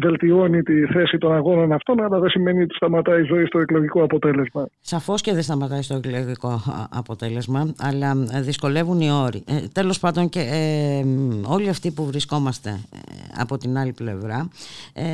βελτιώνει 0.00 0.62
τη 0.62 0.86
θέση 0.86 1.18
των 1.18 1.34
αγώνων 1.34 1.72
αυτών, 1.72 2.02
αλλά 2.02 2.18
δεν 2.18 2.30
σημαίνει 2.30 2.62
ότι 2.62 2.74
σταματάει 2.74 3.20
η 3.20 3.24
ζωή 3.24 3.44
στο 3.46 3.58
εκλογικό 3.58 4.02
αποτέλεσμα. 4.02 4.66
Σαφώς 4.80 5.20
και 5.20 5.32
δεν 5.32 5.42
σταματάει 5.42 5.82
στο 5.82 5.94
εκλογικό 5.94 6.48
α, 6.48 6.60
αποτέλεσμα, 6.90 7.74
αλλά 7.78 8.26
ε, 8.32 8.40
δυσκολεύουν 8.40 9.00
οι 9.00 9.10
όροι. 9.10 9.42
Ε, 9.48 9.54
Τέλος 9.72 9.98
πάντων, 9.98 10.28
και 10.28 10.40
ε, 10.40 11.04
μ, 11.04 11.42
όλοι 11.46 11.68
αυτοί 11.68 11.90
που 11.90 12.04
βρισκόμαστε 12.04 12.70
ε, 12.70 13.29
από 13.40 13.58
την 13.58 13.78
άλλη 13.78 13.92
πλευρά, 13.92 14.48
ε, 14.92 15.04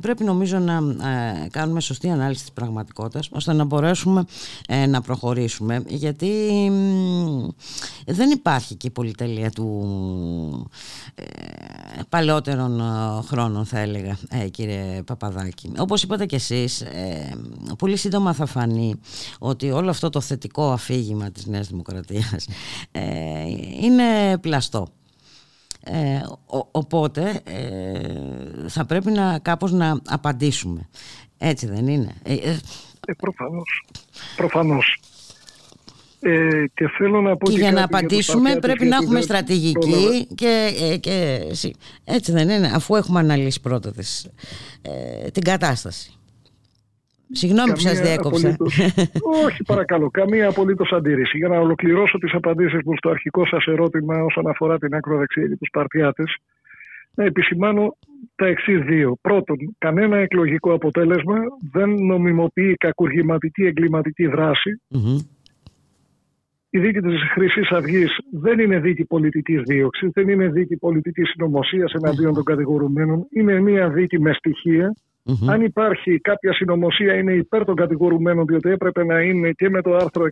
πρέπει 0.00 0.24
νομίζω 0.24 0.58
να 0.58 0.74
ε, 1.08 1.48
κάνουμε 1.50 1.80
σωστή 1.80 2.10
ανάλυση 2.10 2.40
της 2.40 2.52
πραγματικότητας, 2.52 3.28
ώστε 3.32 3.52
να 3.52 3.64
μπορέσουμε 3.64 4.24
ε, 4.68 4.86
να 4.86 5.00
προχωρήσουμε. 5.00 5.82
Γιατί 5.86 6.28
μ, 6.70 7.48
δεν 8.06 8.30
υπάρχει 8.30 8.74
και 8.74 8.86
η 8.86 8.90
πολυτέλεια 8.90 9.50
του 9.50 10.70
ε, 11.14 11.24
παλαιότερων 12.08 12.80
ε, 12.80 12.84
χρόνων, 13.22 13.64
θα 13.64 13.78
έλεγα, 13.78 14.18
ε, 14.30 14.48
κύριε 14.48 15.02
Παπαδάκη. 15.02 15.72
Όπως 15.78 16.02
είπατε 16.02 16.26
κι 16.26 16.34
εσείς, 16.34 16.80
ε, 16.80 17.34
πολύ 17.78 17.96
σύντομα 17.96 18.32
θα 18.32 18.46
φανεί 18.46 18.94
ότι 19.38 19.70
όλο 19.70 19.90
αυτό 19.90 20.10
το 20.10 20.20
θετικό 20.20 20.72
αφήγημα 20.72 21.30
της 21.30 21.46
Νέας 21.46 21.68
Δημοκρατίας 21.68 22.46
ε, 22.90 23.00
είναι 23.80 24.38
πλαστό. 24.40 24.88
Ε, 25.84 26.20
ο- 26.46 26.68
οπότε 26.70 27.40
ε, 27.44 28.68
θα 28.68 28.84
πρέπει 28.86 29.10
να 29.10 29.38
κάπως 29.38 29.72
να 29.72 30.00
απαντήσουμε. 30.06 30.88
Έτσι 31.38 31.66
δεν 31.66 31.86
είναι; 31.86 32.12
Ε, 32.22 32.34
ε, 32.34 32.58
Ε, 33.06 33.12
προφανώς. 33.12 33.84
Προφανώς. 34.36 35.00
Ε, 36.20 36.64
και 36.74 36.88
θέλω 36.98 37.20
να 37.20 37.36
πω 37.36 37.46
και 37.46 37.52
και 37.52 37.58
για 37.60 37.72
να 37.72 37.80
κάτι 37.80 37.90
το 37.92 37.96
απαντήσουμε 37.98 38.40
Παπιάτη, 38.42 38.60
πρέπει 38.60 38.80
να 38.80 38.86
γιατί 38.88 39.02
έχουμε 39.04 39.14
δεν 39.14 39.22
στρατηγική 39.22 39.78
πρόλαβα. 39.90 40.24
και, 40.34 40.70
ε, 40.90 40.96
και 40.96 41.46
εσύ- 41.50 41.74
έτσι 42.04 42.32
δεν 42.32 42.48
είναι 42.48 42.70
αφού 42.74 42.96
έχουμε 42.96 43.18
αναλύσει 43.20 43.60
πρώτα 43.60 43.92
τις, 43.92 44.26
ε, 44.82 45.30
την 45.30 45.42
κατάσταση. 45.42 46.12
Συγγνώμη 47.32 47.70
που 47.72 47.78
σας 47.80 47.92
Καμία 47.96 48.08
διέκοψα. 48.10 48.48
απολύτως- 48.48 48.78
Όχι, 49.44 49.62
παρακαλώ. 49.62 50.10
Καμία 50.10 50.48
απολύτως 50.48 50.92
αντίρρηση. 50.92 51.36
Για 51.36 51.48
να 51.48 51.58
ολοκληρώσω 51.58 52.18
τις 52.18 52.32
απαντήσεις 52.34 52.80
μου 52.84 52.96
στο 52.96 53.10
αρχικό 53.10 53.46
σας 53.46 53.64
ερώτημα 53.66 54.22
όσον 54.24 54.46
αφορά 54.48 54.78
την 54.78 54.94
ακροδεξιά 54.94 55.42
και 55.42 55.56
τους 55.56 55.68
Σπαρτιάτε, 55.68 56.22
να 57.14 57.24
επισημάνω 57.24 57.96
τα 58.34 58.46
εξής 58.46 58.80
δύο. 58.80 59.16
Πρώτον, 59.20 59.56
κανένα 59.78 60.16
εκλογικό 60.16 60.72
αποτέλεσμα 60.72 61.36
δεν 61.72 61.90
νομιμοποιεί 62.04 62.74
κακουργηματική 62.74 63.62
εγκληματική 63.64 64.26
δράση. 64.26 64.80
Μμμ. 64.88 65.18
Η 66.72 66.78
δίκη 66.78 67.00
της 67.00 67.20
Χρυσής 67.32 67.70
Αυγής 67.70 68.10
δεν 68.32 68.58
είναι 68.58 68.78
δίκη 68.80 69.04
πολιτικής 69.04 69.62
δίωξης, 69.62 70.10
δεν 70.12 70.28
είναι 70.28 70.48
δίκη 70.48 70.76
πολιτικής 70.76 71.28
συνωμοσίας 71.30 71.92
εναντίον 71.92 72.34
των 72.34 72.44
κατηγορουμένων. 72.44 73.26
Είναι 73.30 73.60
μια 73.60 73.88
δίκη 73.88 74.20
με 74.20 74.32
στοιχεία. 74.32 74.94
Αν 75.48 75.62
υπάρχει 75.62 76.18
κάποια 76.18 76.52
συνωμοσία 76.52 77.14
είναι 77.14 77.32
υπέρ 77.32 77.64
των 77.64 77.74
κατηγορουμένων, 77.74 78.46
διότι 78.46 78.70
έπρεπε 78.70 79.04
να 79.04 79.20
είναι 79.20 79.50
και 79.50 79.70
με 79.70 79.82
το 79.82 79.94
άρθρο 79.94 80.26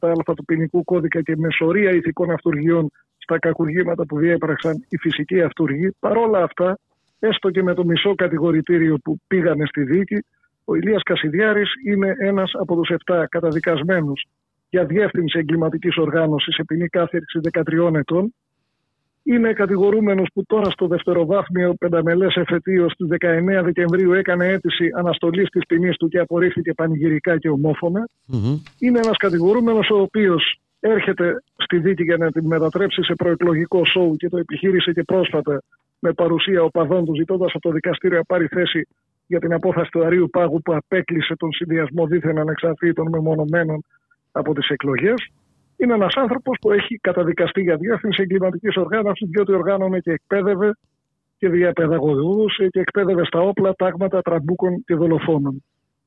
187α 0.00 0.34
του 0.36 0.44
ποινικού 0.44 0.84
κώδικα 0.84 1.22
και 1.22 1.36
με 1.36 1.48
σωρία 1.50 1.90
ηθικών 1.90 2.30
αυτουργιών 2.30 2.90
στα 3.18 3.38
κακουργήματα 3.38 4.06
που 4.06 4.18
διέπραξαν 4.18 4.84
οι 4.88 4.96
φυσικοί 4.96 5.40
αυτούργοι. 5.42 5.90
Παρόλα 5.98 6.42
αυτά, 6.42 6.78
έστω 7.18 7.50
και 7.50 7.62
με 7.62 7.74
το 7.74 7.84
μισό 7.84 8.14
κατηγορητήριο 8.14 8.96
που 9.04 9.20
πήγανε 9.26 9.66
στη 9.66 9.82
δίκη, 9.82 10.24
ο 10.64 10.74
Ηλίας 10.74 11.02
Κασιδιάρης 11.02 11.70
είναι 11.86 12.14
ένας 12.18 12.50
από 12.60 12.76
τους 12.76 12.90
7 13.06 13.24
καταδικασμένους 13.28 14.24
για 14.68 14.84
διεύθυνση 14.84 15.38
εγκληματικής 15.38 15.96
οργάνωσης 15.96 16.54
σε 16.54 16.64
ποινή 16.64 16.88
κάθερξη 16.88 17.40
13 17.52 17.94
ετών 17.94 18.34
είναι 19.24 19.52
κατηγορούμενος 19.52 20.28
που 20.34 20.44
τώρα 20.46 20.70
στο 20.70 20.86
δευτεροβάθμιο 20.86 21.74
πενταμελές 21.74 22.34
εφετείο 22.36 22.88
στις 22.88 23.08
19 23.20 23.62
Δεκεμβρίου 23.64 24.12
έκανε 24.12 24.46
αίτηση 24.46 24.90
αναστολής 24.96 25.48
της 25.48 25.66
ποινής 25.66 25.96
του 25.96 26.08
και 26.08 26.18
απορρίφθηκε 26.18 26.72
πανηγυρικά 26.72 27.38
και 27.38 27.48
ομόφωνα. 27.48 28.08
Είναι 28.78 28.98
ένας 28.98 29.16
κατηγορούμενος 29.16 29.90
ο 29.90 30.00
οποίος 30.00 30.58
έρχεται 30.80 31.42
στη 31.56 31.78
δίκη 31.78 32.02
για 32.02 32.16
να 32.16 32.30
την 32.30 32.46
μετατρέψει 32.46 33.02
σε 33.02 33.14
προεκλογικό 33.14 33.84
σοου 33.84 34.16
και 34.16 34.28
το 34.28 34.36
επιχείρησε 34.36 34.92
και 34.92 35.02
πρόσφατα 35.02 35.62
με 35.98 36.12
παρουσία 36.12 36.62
οπαδών 36.62 37.04
του 37.04 37.14
ζητώντας 37.14 37.50
από 37.54 37.60
το 37.60 37.70
δικαστήριο 37.70 38.16
να 38.16 38.24
πάρει 38.24 38.46
θέση 38.46 38.86
για 39.26 39.38
την 39.38 39.52
απόφαση 39.52 39.90
του 39.90 40.04
Αρείου 40.04 40.28
Πάγου 40.30 40.62
που 40.62 40.74
απέκλεισε 40.74 41.36
τον 41.36 41.52
συνδυασμό 41.52 42.06
δήθεν 42.06 42.38
ανεξαρτήτων 42.38 43.08
μεμονωμένων 43.08 43.84
από 44.32 44.54
τις 44.54 44.68
εκλογές. 44.68 45.30
Είναι 45.76 45.94
ένας 45.94 46.14
άνθρωπος 46.16 46.56
που 46.60 46.72
έχει 46.72 46.96
καταδικαστεί 46.96 47.62
για 47.62 47.76
διεύθυνση 47.76 48.22
εγκληματικής 48.22 48.76
οργάνωσης, 48.76 49.28
διότι 49.28 49.52
οργάνωνε 49.52 49.98
και 49.98 50.12
εκπαίδευε 50.12 50.76
και 51.38 51.48
διαπαιδαγωγούσε 51.48 52.68
και 52.68 52.80
εκπαίδευε 52.80 53.24
στα 53.24 53.40
όπλα, 53.40 53.74
τάγματα, 53.74 54.22
τραμπούκων 54.22 54.84
και 54.84 54.94
δολοφόνων. 54.94 55.64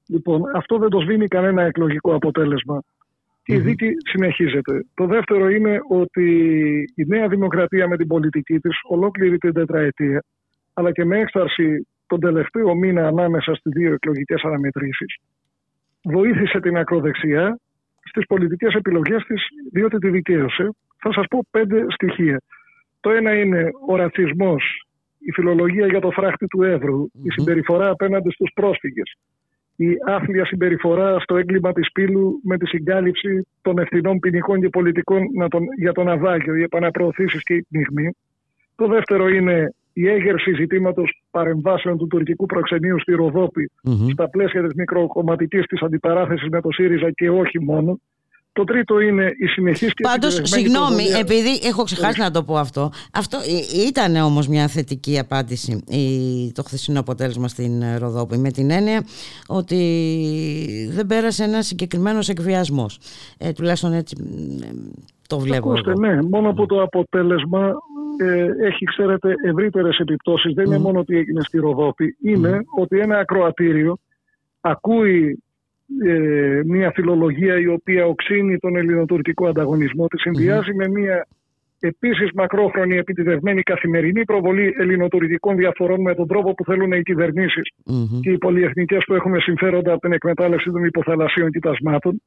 Λοιπόν, 0.08 0.42
αυτό 0.56 0.78
δεν 0.78 0.90
το 0.90 1.00
σβήνει 1.00 1.28
κανένα 1.28 1.62
εκλογικό 1.62 2.16
αποτέλεσμα. 2.16 2.82
Και 3.44 3.54
η 3.54 3.60
δίκη 3.60 3.90
συνεχίζεται. 4.10 4.86
Το 4.94 5.06
δεύτερο 5.06 5.50
είναι 5.50 5.80
ότι 5.90 6.30
η 6.96 7.06
Νέα 7.08 7.28
Δημοκρατία 7.28 7.88
με 7.88 7.98
την 7.98 8.08
πολιτική 8.08 8.60
της 8.60 8.80
ολόκληρη 8.84 9.38
την 9.38 9.54
τετραετία, 9.54 10.24
αλλά 10.74 10.92
και 10.92 11.06
με 11.06 11.20
έξαρση 11.20 11.88
τον 12.08 12.20
τελευταίο 12.20 12.76
μήνα 12.76 13.08
ανάμεσα 13.08 13.56
στις 13.56 13.72
δύο 13.76 13.94
εκλογικές 13.94 14.42
αναμετρήσεις, 14.44 15.16
βοήθησε 16.04 16.60
την 16.60 16.78
ακροδεξιά 16.78 17.60
στις 18.08 18.26
πολιτικές 18.26 18.74
επιλογές 18.74 19.24
της, 19.24 19.42
διότι 19.72 19.98
τη 19.98 20.10
δικαίωσε. 20.10 20.70
Θα 20.98 21.14
σας 21.14 21.26
πω 21.30 21.46
πέντε 21.52 21.86
στοιχεία. 21.90 22.42
Το 23.00 23.10
ένα 23.10 23.34
είναι 23.34 23.70
ο 23.88 23.96
ρατσισμός, 23.96 24.88
η 25.20 25.32
φιλολογία 25.32 25.88
για 25.88 26.00
το 26.00 26.12
φράχτη 26.12 26.48
του 26.48 26.64
ευρου 26.64 27.04
η 27.24 27.30
συμπεριφορά 27.32 27.90
απέναντι 27.90 28.32
στους 28.32 28.52
πρόσφυγες, 28.54 29.18
η 29.76 29.88
άθλια 30.06 30.46
συμπεριφορά 30.46 31.20
στο 31.20 31.38
έγκλημα 31.38 31.72
της 31.72 31.92
πύλου 31.92 32.40
με 32.44 32.58
τη 32.58 32.68
συγκάλυψη 32.68 33.48
των 33.62 33.78
ευθυνών 33.78 34.20
ποινικών 34.20 34.62
και 34.62 34.70
πολιτικών 34.70 35.22
να 35.36 35.48
τον, 35.48 35.64
για 35.78 35.92
το 35.92 36.04
ναυάγιο, 36.04 36.56
οι 36.56 36.62
επαναπροωθήσεις 36.62 37.44
και 37.44 37.54
η 37.54 37.66
πνιγμή. 37.70 38.16
Το 38.76 38.88
δεύτερο 38.88 39.28
είναι 39.28 39.74
η 40.02 40.08
έγερση 40.10 40.52
ζητήματο 40.56 41.04
παρεμβάσεων 41.32 41.98
του 41.98 42.08
τουρκικού 42.08 42.46
προξενείου 42.46 43.00
στη 43.00 43.12
ροδοπη 43.14 43.72
στα 44.12 44.30
πλαίσια 44.30 44.64
της 44.64 44.74
μικροκομματικής 44.76 45.66
της 45.66 45.82
αντιπαράθεσης 45.82 46.48
με 46.52 46.62
το 46.62 46.72
ΣΥΡΙΖΑ 46.72 47.12
και 47.12 47.30
όχι 47.30 47.64
μόνο. 47.64 48.00
Το 48.52 48.64
τρίτο 48.64 49.00
είναι 49.00 49.24
η 49.40 49.46
συνεχής 49.48 49.94
και 49.94 50.04
Πάντως, 50.04 50.38
επιτελεσμένη 50.40 50.64
συγγνώμη, 50.64 51.04
προβολή- 51.04 51.20
επειδή 51.20 51.68
έχω 51.68 51.84
ξεχάσει 51.84 52.20
να 52.20 52.32
το 52.32 52.44
πω 52.44 52.58
αυτό. 52.58 52.92
Αυτό 53.14 53.38
ε, 53.38 53.88
ήταν 53.88 54.16
όμως 54.16 54.48
μια 54.48 54.68
θετική 54.68 55.20
απάντηση 55.20 55.84
η- 55.90 56.52
το 56.52 56.64
χθεσινό 56.64 57.00
αποτέλεσμα 57.00 57.48
στην 57.48 57.82
ε, 57.82 57.98
Ροδόπη 57.98 58.38
με 58.38 58.52
την 58.52 58.72
έννοια 58.72 59.04
ότι 59.48 59.78
δεν 60.92 61.06
πέρασε 61.08 61.44
ένας 61.44 61.66
συγκεκριμένος 61.68 62.30
εκβιασμός. 62.30 63.00
Ε, 63.38 63.52
τουλάχιστον 63.52 63.94
έτσι 63.94 64.16
ε, 64.64 64.68
το 65.28 65.40
βλέπω 65.40 65.70
Ακούστε, 65.70 65.92
εγώ. 65.92 66.00
ναι, 66.00 66.22
μόνο 66.22 66.54
που 66.54 66.66
το 66.66 66.82
αποτέλεσμα 66.82 67.60
ε, 67.68 67.72
έχει, 68.62 68.86
ξέρετε, 68.86 69.34
ευρύτερες 69.44 69.98
επιπτώσεις. 69.98 70.54
Δεν 70.54 70.66
είναι 70.66 70.78
μόνο 70.78 71.00
ότι 71.00 71.18
έγινε 71.18 71.42
στη 71.42 71.58
Ροδόπη. 71.58 72.18
Είναι 72.22 72.62
ότι 72.78 73.00
ένα 73.00 73.18
ακροατήριο 73.18 73.98
ακούει 74.62 75.44
ε, 76.06 76.62
μια 76.66 76.92
φιλολογία 76.92 77.60
η 77.60 77.68
οποία 77.68 78.06
οξύνει 78.06 78.58
τον 78.58 78.76
ελληνοτουρκικό 78.76 79.48
ανταγωνισμό, 79.48 80.08
της 80.08 80.22
συνδυάζει 80.22 80.74
με 80.74 80.88
μια 80.88 81.28
επίσης 81.80 82.30
μακρόχρονη 82.34 82.98
επιτιδευμένη 82.98 83.62
καθημερινή 83.62 84.26
προβολή 84.26 84.74
ελληνοτουρκικών 84.78 85.56
διαφορών 85.56 86.02
με 86.02 86.16
τον 86.16 86.28
τρόπο 86.28 86.54
που 86.54 86.64
θέλουν 86.64 86.92
οι 86.92 87.02
κυβερνήσεις 87.02 87.70
και 88.22 88.32
οι 88.32 88.38
πολυεθνικές 88.38 89.04
που 89.06 89.14
έχουν 89.14 89.42
συμφέροντα 89.42 89.92
από 89.92 90.02
την 90.02 90.12
εκμετάλλευση 90.12 90.72
των 90.72 90.84
υποθαλασσίων 90.84 91.52
κοιτασμάτων. 91.52 92.22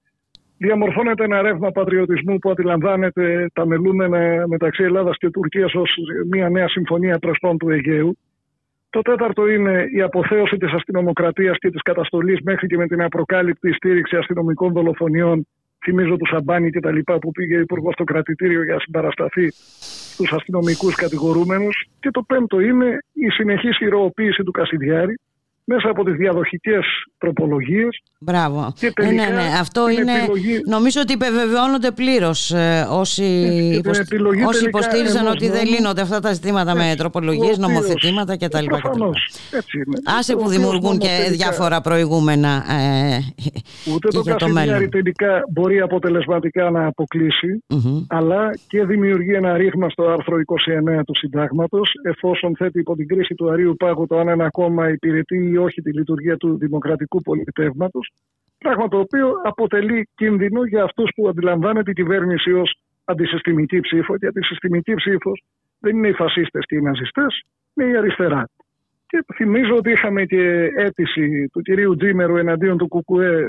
Διαμορφώνεται 0.62 1.24
ένα 1.24 1.42
ρεύμα 1.42 1.70
πατριωτισμού 1.70 2.38
που 2.38 2.50
αντιλαμβάνεται 2.50 3.50
τα 3.52 3.66
μελούμενα 3.66 4.46
μεταξύ 4.46 4.82
Ελλάδας 4.82 5.16
και 5.16 5.30
Τουρκίας 5.30 5.74
ως 5.74 5.94
μια 6.30 6.48
νέα 6.48 6.68
συμφωνία 6.68 7.18
πρεσπών 7.18 7.58
του 7.58 7.70
Αιγαίου. 7.70 8.18
Το 8.90 9.00
τέταρτο 9.00 9.48
είναι 9.48 9.86
η 9.96 10.00
αποθέωση 10.00 10.56
της 10.56 10.72
αστυνομοκρατίας 10.72 11.56
και 11.58 11.70
της 11.70 11.82
καταστολής 11.82 12.40
μέχρι 12.42 12.66
και 12.66 12.76
με 12.76 12.86
την 12.86 13.02
απροκάλυπτη 13.02 13.72
στήριξη 13.72 14.16
αστυνομικών 14.16 14.72
δολοφονιών 14.72 15.46
θυμίζω 15.84 16.16
του 16.16 16.26
Σαμπάνη 16.26 16.70
και 16.70 16.80
τα 16.80 16.90
λοιπά 16.92 17.18
που 17.18 17.30
πήγε 17.30 17.56
υπουργός 17.56 17.92
στο 17.94 18.04
κρατητήριο 18.04 18.62
για 18.64 18.74
να 18.74 18.80
συμπαρασταθεί 18.80 19.50
στους 20.14 20.32
αστυνομικούς 20.32 20.94
κατηγορούμενους 20.94 21.88
και 22.00 22.10
το 22.10 22.22
πέμπτο 22.22 22.60
είναι 22.60 22.98
η 23.12 23.30
συνεχής 23.30 23.78
ηρωοποίηση 23.80 24.42
του 24.42 24.50
Κασιδιάρη 24.50 25.14
μέσα 25.72 25.88
από 25.90 26.04
τις 26.04 26.14
διαδοχικές 26.22 26.84
τροπολογίες. 27.18 27.92
Μπράβο. 28.18 28.72
Και 28.78 28.86
Ε, 28.86 28.90
τελικά 28.90 29.28
ναι, 29.28 29.34
ναι, 29.34 29.46
αυτό 29.60 29.84
την 29.86 29.98
είναι. 29.98 30.12
επιλογή- 30.22 30.62
Νομίζω 30.66 31.00
ότι 31.00 31.12
υπεβεβαιώνονται 31.12 31.90
πλήρως 31.90 32.52
όσοι, 33.02 33.22
την 33.48 33.72
υποσ- 33.78 34.00
επιλογή 34.00 34.42
όσοι 34.44 34.58
τελικά 34.60 34.78
υποστήριζαν 34.78 35.22
ενός 35.24 35.32
ότι 35.34 35.46
δεν 35.48 35.62
νόμου- 35.64 35.70
λύνονται 35.78 36.00
αυτά 36.00 36.20
τα 36.20 36.32
ζητήματα 36.32 36.74
με 36.74 36.84
Έτσι, 36.84 36.96
τροπολογίες, 36.96 37.42
ο 37.42 37.52
οποίος- 37.52 37.66
νομοθετήματα 37.68 38.32
κτλ. 38.36 38.46
κτλ. 38.46 38.64
Προφανώς, 38.66 39.18
έτσι 39.58 39.74
είναι. 39.78 39.96
Άσε 40.18 40.32
Ο 40.32 40.36
που 40.36 40.42
οποίος 40.46 40.56
δημιουργούν 40.56 40.98
και 40.98 41.06
νομοθετικά- 41.08 41.36
διάφορα 41.36 41.80
προηγούμενα 41.80 42.52
ε, 42.78 43.18
Ούτε 43.94 44.08
και 44.08 44.16
το 44.16 44.20
για 44.26 44.34
το 44.34 44.38
Κασιδιάρη 44.44 44.70
μέλλον. 44.70 44.90
τελικά 44.90 45.32
μπορεί 45.52 45.80
αποτελεσματικά 45.80 46.70
να 46.70 46.86
αποκλείσει, 46.86 47.50
Μμμ. 47.68 48.04
αλλά 48.08 48.42
και 48.68 48.84
δημιουργεί 48.84 49.32
ένα 49.34 49.56
ρήγμα 49.56 49.88
στο 49.88 50.02
άρθρο 50.08 50.38
29 50.38 51.04
του 51.06 51.16
Συντάγματος, 51.16 51.90
εφόσον 52.02 52.56
θέτει 52.58 52.78
υπό 52.78 52.94
την 52.96 53.06
κρίση 53.08 53.34
του 53.34 53.50
Αρίου 53.52 53.74
Πάγου 53.78 54.06
το 54.06 54.18
αν 54.18 54.28
ένα 54.28 54.48
κόμμα 54.50 54.88
υπηρετεί 54.90 55.36
ή 55.52 55.56
όχι 55.62 55.82
τη 55.82 55.92
λειτουργία 55.92 56.36
του 56.36 56.58
δημοκρατικού 56.58 57.22
πολιτεύματος, 57.22 58.12
πράγμα 58.58 58.88
το 58.88 58.98
οποίο 58.98 59.32
αποτελεί 59.44 60.08
κίνδυνο 60.14 60.64
για 60.64 60.82
αυτούς 60.82 61.10
που 61.16 61.28
αντιλαμβάνεται 61.28 61.90
η 61.90 61.94
κυβέρνηση 61.94 62.52
ως 62.52 62.78
αντισυστημική 63.04 63.80
ψήφο, 63.80 64.14
γιατί 64.16 64.38
η 64.38 64.44
συστημική 64.44 64.94
ψήφος 64.94 65.42
δεν 65.78 65.96
είναι 65.96 66.08
οι 66.08 66.12
φασίστες 66.12 66.64
και 66.66 66.76
οι 66.76 66.80
ναζιστές, 66.80 67.42
είναι 67.74 67.90
η 67.90 67.96
αριστερά. 67.96 68.44
Και 69.06 69.24
θυμίζω 69.34 69.76
ότι 69.76 69.90
είχαμε 69.90 70.24
και 70.24 70.70
αίτηση 70.76 71.48
του 71.52 71.60
κυρίου 71.60 71.96
Τζίμερου 71.96 72.36
εναντίον 72.36 72.78
του 72.78 72.88
ΚΚΕ 72.88 73.48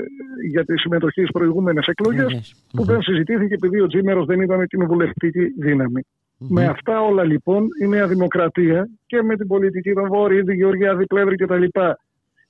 για 0.50 0.64
τη 0.64 0.78
συμμετοχή 0.78 1.20
στις 1.20 1.32
προηγούμενες 1.32 1.86
εκλογές, 1.86 2.54
που 2.72 2.84
δεν 2.84 3.02
συζητήθηκε 3.02 3.54
επειδή 3.54 3.80
ο 3.80 3.86
Τζίμερος 3.86 4.26
δεν 4.26 4.40
ήταν 4.40 4.66
κοινοβουλευτική 4.66 5.44
δύναμη. 5.60 6.02
Με 6.48 6.64
αυτά 6.64 7.00
όλα 7.00 7.24
λοιπόν 7.24 7.66
η 7.82 7.86
Νέα 7.86 8.06
Δημοκρατία 8.06 8.88
και 9.06 9.22
με 9.22 9.36
την 9.36 9.46
πολιτική 9.46 9.92
των 9.92 10.08
Βόρειων, 10.08 10.50
Γεωργιάδη, 10.50 11.06
Πλεύρη 11.06 11.36
κτλ. 11.36 11.64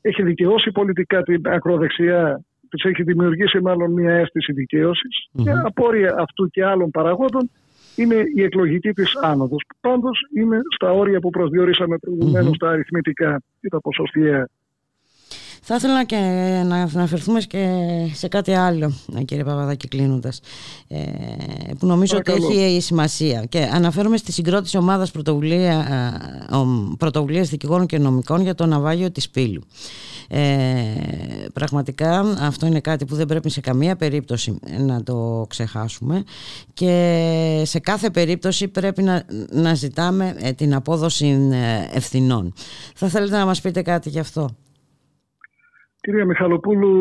έχει 0.01 0.23
δικαιώσει 0.23 0.71
πολιτικά 0.71 1.23
την 1.23 1.41
ακροδεξιά, 1.49 2.45
της 2.69 2.85
έχει 2.85 3.03
δημιουργήσει 3.03 3.61
μάλλον 3.61 3.93
μια 3.93 4.13
αίσθηση 4.13 4.53
δικαίωσης 4.53 5.29
και 5.43 5.51
απόρρια 5.51 6.15
αυτού 6.19 6.51
και 6.51 6.65
άλλων 6.65 6.91
παραγόντων 6.91 7.51
είναι 7.97 8.23
η 8.35 8.43
εκλογική 8.43 8.91
της 8.93 9.17
άνοδος. 9.23 9.63
που 9.69 9.77
Πάντως 9.81 10.19
είναι 10.37 10.59
στα 10.75 10.93
όρια 10.93 11.21
που 11.21 11.31
προσδιορίσαμε 11.31 11.97
προηγουμένως 11.99 12.57
τα 12.59 12.69
αριθμητικά 12.69 13.43
ή 13.61 13.69
τα 13.69 13.81
ποσοστιαία. 13.81 14.49
Θα 15.65 15.75
ήθελα 15.75 16.05
και 16.05 16.17
να 16.67 16.77
αναφερθούμε 16.77 17.41
και 17.41 17.67
σε 18.15 18.29
κάτι 18.29 18.53
άλλο, 18.53 18.93
ε, 19.19 19.23
κύριε 19.23 19.45
Παπαδάκη, 19.45 19.89
κλείνοντας. 19.89 20.41
Ε, 20.89 20.99
που 21.79 21.87
νομίζω 21.87 22.13
Παρακαλώ. 22.21 22.47
ότι 22.47 22.63
έχει 22.63 22.81
σημασία. 22.81 23.45
Και 23.49 23.69
αναφέρομαι 23.73 24.17
στη 24.17 24.33
συγκρότηση 24.33 24.77
ομάδας 24.77 25.11
πρωτοβουλία, 25.11 25.87
ε, 26.51 26.55
ο- 26.57 26.95
πρωτοβουλίας 26.99 27.49
δικηγόρων 27.49 27.87
και 27.87 27.99
νομικών 27.99 28.41
για 28.41 28.55
το 28.55 28.67
ναυάγιο 28.67 29.11
της 29.11 29.31
Πύλου. 29.31 29.63
Ε, 30.29 30.41
πραγματικά 31.53 32.21
αυτό 32.41 32.67
είναι 32.67 32.81
κάτι 32.81 33.05
που 33.05 33.15
δεν 33.15 33.27
πρέπει 33.27 33.51
σε 33.51 33.61
καμία 33.61 33.97
περίπτωση 33.97 34.59
να 34.79 35.03
το 35.03 35.47
ξεχάσουμε 35.49 36.23
και 36.75 37.63
σε 37.65 37.79
κάθε 37.79 38.11
περίπτωση 38.11 38.69
πρέπει 38.69 39.03
να, 39.03 39.25
να 39.51 39.75
ζητάμε 39.75 40.35
ε, 40.39 40.53
την 40.53 40.75
απόδοση 40.75 41.49
ε, 41.53 41.97
ευθυνών. 41.97 42.53
Θα 42.95 43.09
θέλετε 43.09 43.37
να 43.37 43.47
μας 43.47 43.61
πείτε 43.61 43.83
κάτι 43.83 44.09
γι' 44.09 44.19
αυτό; 44.19 44.49
Κυρία 46.05 46.25
Μιχαλοπούλου, 46.25 46.93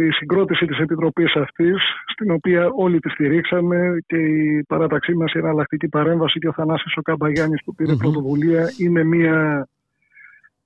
η 0.00 0.10
συγκρότηση 0.10 0.66
της 0.66 0.78
Επιτροπής 0.78 1.34
αυτής, 1.34 1.76
στην 2.06 2.30
οποία 2.30 2.68
όλοι 2.76 3.00
τη 3.00 3.08
στηρίξαμε 3.08 3.98
και 4.06 4.16
η 4.16 4.64
παράταξή 4.68 5.14
μας 5.14 5.32
η 5.32 5.38
εναλλακτική 5.38 5.88
παρέμβαση 5.88 6.38
και 6.38 6.48
ο 6.48 6.52
Θανάσης 6.52 6.96
ο 6.96 7.02
Καμπαγιάννης 7.02 7.60
που 7.64 7.74
πήρε 7.74 7.94
πρωτοβουλία, 7.94 8.72
είναι 8.78 9.04
μια 9.04 9.68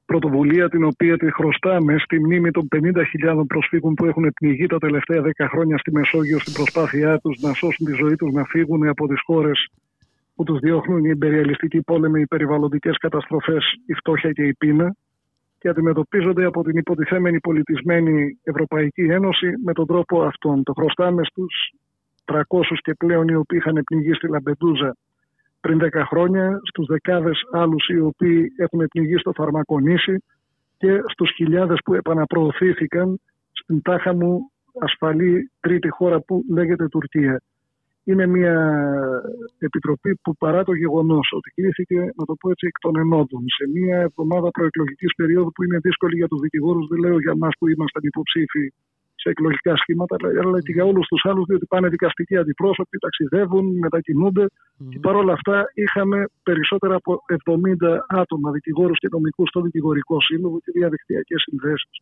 πρωτοβουλία 0.05 0.68
την 0.68 0.85
οποία 0.85 1.16
τη 1.16 1.32
χρωστάμε 1.32 1.98
στη 1.98 2.20
μνήμη 2.20 2.51
των 2.51 2.68
50.000 2.76 3.47
προσφύγων 3.47 3.94
που 3.94 4.05
έχουν 4.05 4.32
πνιγεί 4.35 4.66
τα 4.66 4.78
τελευταία 4.78 5.22
10 5.22 5.47
χρόνια 5.51 5.78
στη 5.78 5.93
Μεσόγειο 5.93 6.39
στην 6.39 6.52
προσπάθειά 6.52 7.18
τους 7.18 7.40
να 7.40 7.52
σώσουν 7.52 7.86
τη 7.86 7.93
ζωή 7.93 8.16
τους, 8.16 8.32
να 8.32 8.44
φύγουν 8.44 8.89
από 8.89 9.09
τις 9.09 9.20
χώρες 9.24 9.68
που 10.35 10.44
τους 10.44 10.59
διώχνουν 10.59 11.05
οι 11.05 11.10
υπεριαλιστικοί 11.12 11.81
πόλεμοι, 11.82 12.20
οι 12.20 12.26
περιβαλλοντικές 12.26 12.98
καταστροφές, 12.98 13.64
η 13.86 13.94
φτώχεια 13.94 14.32
και 14.32 14.43
η 14.43 14.55
πείνα 14.55 14.97
και 15.65 15.70
αντιμετωπίζονται 15.70 16.45
από 16.45 16.62
την 16.62 16.77
υποτιθέμενη 16.77 17.41
πολιτισμένη 17.41 18.39
Ευρωπαϊκή 18.43 19.03
Ένωση 19.03 19.53
με 19.65 19.73
τον 19.73 19.86
τρόπο 19.86 20.23
αυτόν. 20.23 20.62
Το 20.62 20.73
χρωστάμε 20.73 21.24
στους 21.24 21.73
300 22.24 22.41
και 22.82 22.95
πλέον 22.95 23.28
οι 23.28 23.35
οποίοι 23.35 23.59
είχαν 23.62 23.82
πνιγεί 23.85 24.12
στη 24.12 24.28
Λαμπεντούζα 24.28 24.97
πριν 25.61 25.78
10 25.82 25.89
χρόνια, 26.09 26.61
στους 26.62 26.86
δεκάδες 26.86 27.41
άλλους 27.53 27.89
οι 27.89 27.99
οποίοι 27.99 28.53
έχουν 28.57 28.86
πνιγεί 28.86 29.16
στο 29.16 29.32
Φαρμακονήσι 29.32 30.16
και 30.77 31.01
στους 31.12 31.31
χιλιάδες 31.35 31.78
που 31.85 31.95
επαναπροωθήθηκαν 31.95 33.20
στην 33.53 33.82
τάχα 33.82 34.15
μου 34.15 34.51
ασφαλή 34.81 35.51
τρίτη 35.61 35.89
χώρα 35.89 36.20
που 36.20 36.45
λέγεται 36.51 36.89
Τουρκία. 36.89 37.43
Είναι 38.05 38.26
μια 38.26 38.56
επιτροπή 39.59 40.18
που 40.22 40.36
παρά 40.36 40.64
το 40.64 40.74
γεγονός 40.74 41.32
ότι 41.36 41.51
κλήθηκε, 41.51 41.98
να 41.98 42.24
το 42.24 42.35
πω 42.40 42.51
έτσι, 42.51 42.66
εκ 42.66 42.78
των 42.78 42.97
ενόντων 42.97 43.43
σε 43.47 43.64
μια 43.74 43.98
εβδομάδα 44.01 44.51
προεκλογικής 44.51 45.14
περίοδου 45.14 45.52
που 45.52 45.62
είναι 45.62 45.78
δύσκολη 45.78 46.16
για 46.16 46.28
τους 46.28 46.40
δικηγόρους, 46.40 46.86
δεν 46.89 46.98
λέω 46.98 47.18
για 47.20 47.32
εμάς 47.35 47.52
που 47.59 47.68
ήμασταν 47.68 48.02
υποψήφοι 48.05 48.72
σε 49.14 49.28
εκλογικά 49.31 49.76
σχήματα, 49.76 50.16
αλλά- 50.18 50.40
αλλά 50.43 50.60
και 50.60 50.72
για 50.72 50.85
όλους 50.85 51.06
τους 51.06 51.24
άλλους, 51.24 51.44
διότι 51.47 51.66
πάνε 51.66 51.89
δικαστικοί 51.89 52.36
αντιπρόσωποι, 52.36 52.98
ταξιδεύουν, 52.98 53.78
μετακινούνται. 53.78 54.47
Και 54.90 54.98
παρόλα 54.98 55.32
αυτά 55.32 55.70
είχαμε 55.74 56.24
περισσότερα 56.43 56.94
από 56.94 57.22
70 57.26 58.05
άτομα, 58.09 58.51
δικηγόρους 58.51 58.98
και 58.98 59.09
νομικούς 59.10 59.48
στο 59.48 59.60
δικηγορικό 59.60 60.20
σύλλογο 60.20 60.60
και 60.64 60.72
διαδικτυακές 60.74 61.43
συνδέσεις. 61.43 62.01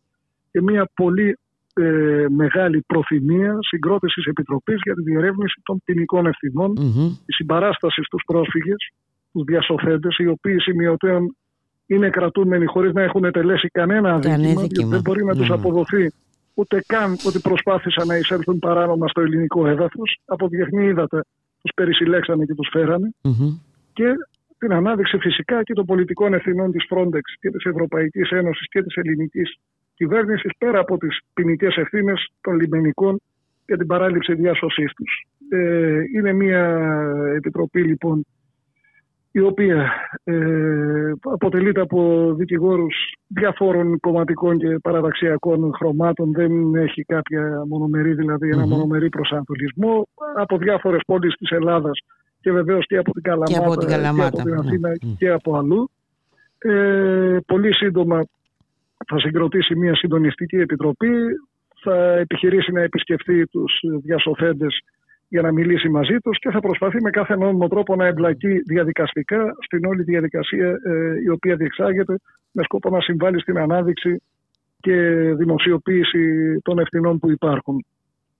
Και 0.50 0.62
μια 0.62 0.88
πολύ 0.94 1.38
ε, 1.74 2.26
μεγάλη 2.30 2.84
προθυμία 2.86 3.56
συγκρότησης 3.60 4.24
επιτροπής 4.24 4.78
για 4.82 4.94
τη 4.94 5.02
διερεύνηση 5.02 5.60
των 5.64 5.82
ποινικών 5.84 6.26
ευθυνών, 6.26 6.74
τη 7.26 7.32
συμπαράσταση 7.32 8.02
στους 8.02 8.22
πρόσφυγες, 8.26 8.90
τους 9.32 9.44
διασωθέντες, 9.44 10.16
οι 10.18 10.26
οποίοι 10.26 10.60
σημειωτέων 10.60 11.36
είναι 11.86 12.10
κρατούμενοι 12.10 12.66
χωρίς 12.66 12.92
να 12.92 13.02
έχουν 13.02 13.30
τελέσει 13.32 13.68
κανένα 13.68 14.12
αδίκημα, 14.12 14.34
Κανένα 14.34 14.48
διότι 14.54 14.64
αδίκημα. 14.64 14.88
δεν 14.90 15.00
μπορεί 15.00 15.24
να 15.24 15.34
τους 15.34 15.48
Ναι. 15.48 15.54
αποδοθεί 15.54 16.12
ούτε 16.54 16.82
καν 16.86 17.16
ότι 17.26 17.38
προσπάθησαν 17.40 18.06
να 18.06 18.16
εισέλθουν 18.16 18.58
παράνομα 18.58 19.08
στο 19.08 19.20
ελληνικό 19.20 19.66
έδαφος. 19.66 20.18
Από 20.24 20.48
διεθνή 20.48 20.84
ύδατα 20.86 21.24
τους 21.62 21.72
περισυλλέξανε 21.74 22.44
και 22.44 22.54
τους 22.54 22.68
φέρανε 22.72 23.10
και 23.92 24.04
την 24.58 24.72
ανάδειξη 24.72 25.18
φυσικά 25.18 25.62
και 25.62 25.72
των 25.72 25.84
πολιτικών 25.86 26.34
ευθυνών 26.34 26.72
της 26.72 26.84
Frontex 26.90 27.20
και 27.40 27.50
της 27.50 27.64
Ευρωπαϊκής 27.64 28.30
Ένωσης 28.30 28.68
και 28.68 28.82
της 28.82 28.94
ελληνικής 28.96 29.56
κυβέρνησης 30.02 30.50
πέρα 30.58 30.78
από 30.78 30.98
τις 30.98 31.20
ποινικές 31.34 31.76
ευθύνες 31.76 32.28
των 32.40 32.60
λιμενικών 32.60 33.20
και 33.66 33.76
την 33.76 33.86
παράληψη 33.86 34.34
διάσωσής 34.34 34.92
τους. 34.92 35.26
Ε, 35.48 36.00
είναι 36.16 36.32
μια 36.32 36.64
επιτροπή 37.36 37.82
λοιπόν 37.82 38.24
η 39.32 39.40
οποία 39.40 39.92
ε, 40.24 41.12
αποτελείται 41.20 41.80
από 41.80 42.32
δικηγόρους 42.34 42.94
διαφόρων 43.26 44.00
κομματικών 44.00 44.58
και 44.58 44.78
παραδαξιακών 44.82 45.72
χρωμάτων, 45.74 46.32
δεν 46.32 46.74
έχει 46.74 47.02
κάποια 47.02 47.64
μονομερή, 47.68 48.14
δηλαδή 48.14 48.48
ένα 48.48 48.66
μονομερή 48.66 49.08
προσανατολισμό, 49.08 50.08
από 50.36 50.58
διάφορες 50.58 51.00
πόλεις 51.06 51.34
της 51.34 51.50
Ελλάδας 51.50 51.98
και 52.40 52.52
βεβαίως 52.52 52.86
και 52.86 52.96
από 52.96 53.12
την 53.12 53.22
Καλαμάτα 53.22 53.66
από 53.66 53.76
την 53.76 53.88
Καλαμάτα, 53.88 54.30
και 54.30 54.40
από 54.40 54.60
την 54.60 54.80
ναι. 54.80 54.88
Αθήνα 54.88 55.14
και 55.18 55.28
από 55.28 55.56
αλλού. 55.56 55.90
Ε, 56.58 57.38
πολύ 57.46 57.74
σύντομα 57.74 58.22
θα 59.06 59.18
συγκροτήσει 59.18 59.74
μια 59.74 59.94
συντονιστική 59.94 60.56
επιτροπή, 60.56 61.12
θα 61.82 62.12
επιχειρήσει 62.18 62.72
να 62.72 62.80
επισκεφθεί 62.80 63.46
τους 63.46 63.80
διασωθέντες 64.02 64.80
για 65.28 65.42
να 65.42 65.52
μιλήσει 65.52 65.88
μαζί 65.88 66.16
τους 66.18 66.38
και 66.38 66.50
θα 66.50 66.60
προσπαθεί 66.60 67.02
με 67.02 67.10
κάθε 67.10 67.36
νόμιμο 67.36 67.68
τρόπο 67.68 67.96
να 67.96 68.06
εμπλακεί 68.06 68.58
διαδικαστικά 68.58 69.54
στην 69.64 69.84
όλη 69.84 70.02
διαδικασία 70.02 70.68
ε, 70.68 71.20
η 71.24 71.28
οποία 71.28 71.56
διεξάγεται 71.56 72.16
με 72.52 72.62
σκόπο 72.62 72.90
να 72.90 73.00
συμβάλλει 73.00 73.40
στην 73.40 73.58
ανάδειξη 73.58 74.22
και 74.80 74.94
δημοσιοποίηση 75.34 76.58
των 76.62 76.78
ευθυνών 76.78 77.18
που 77.18 77.30
υπάρχουν. 77.30 77.84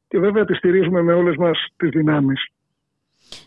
Και 0.09 0.19
βέβαια 0.19 0.45
τη 0.45 0.55
στηρίζουμε 0.55 1.03
με 1.03 1.13
όλες 1.13 1.37
μας 1.37 1.67
τις 1.77 1.91
δυνάμεις. 1.91 2.47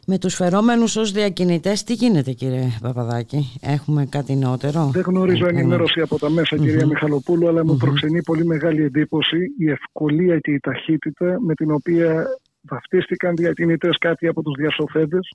Με 0.07 0.17
τους 0.17 0.35
φερόμενους 0.35 0.95
ως 0.95 1.11
διακινητές 1.11 1.83
τι 1.83 1.93
γίνεται 1.93 2.31
κύριε 2.31 2.67
Παπαδάκη, 2.81 3.57
έχουμε 3.61 4.05
κάτι 4.05 4.35
νεότερο; 4.35 4.89
Δεν 4.93 5.03
γνωρίζω 5.05 5.45
Έχουμε- 5.45 5.59
ενημέρωση 5.59 6.01
από 6.01 6.19
τα 6.19 6.29
μέσα, 6.29 6.57
κυρία 6.57 6.83
Μμμ. 6.85 6.87
Μιχαλοπούλου, 6.89 7.47
αλλά 7.47 7.65
μου 7.65 7.77
προξενεί 7.77 8.23
πολύ 8.23 8.45
μεγάλη 8.45 8.83
εντύπωση 8.83 9.37
η 9.59 9.69
ευκολία 9.69 10.39
και 10.39 10.51
η 10.51 10.59
ταχύτητα 10.59 11.37
με 11.41 11.53
την 11.53 11.71
οποία 11.71 12.25
βαφτίστηκαν 12.61 13.35
διακινητές 13.35 13.97
κάτι 13.97 14.27
από 14.27 14.41
τους 14.43 14.53
διασωθέντες, 14.57 15.33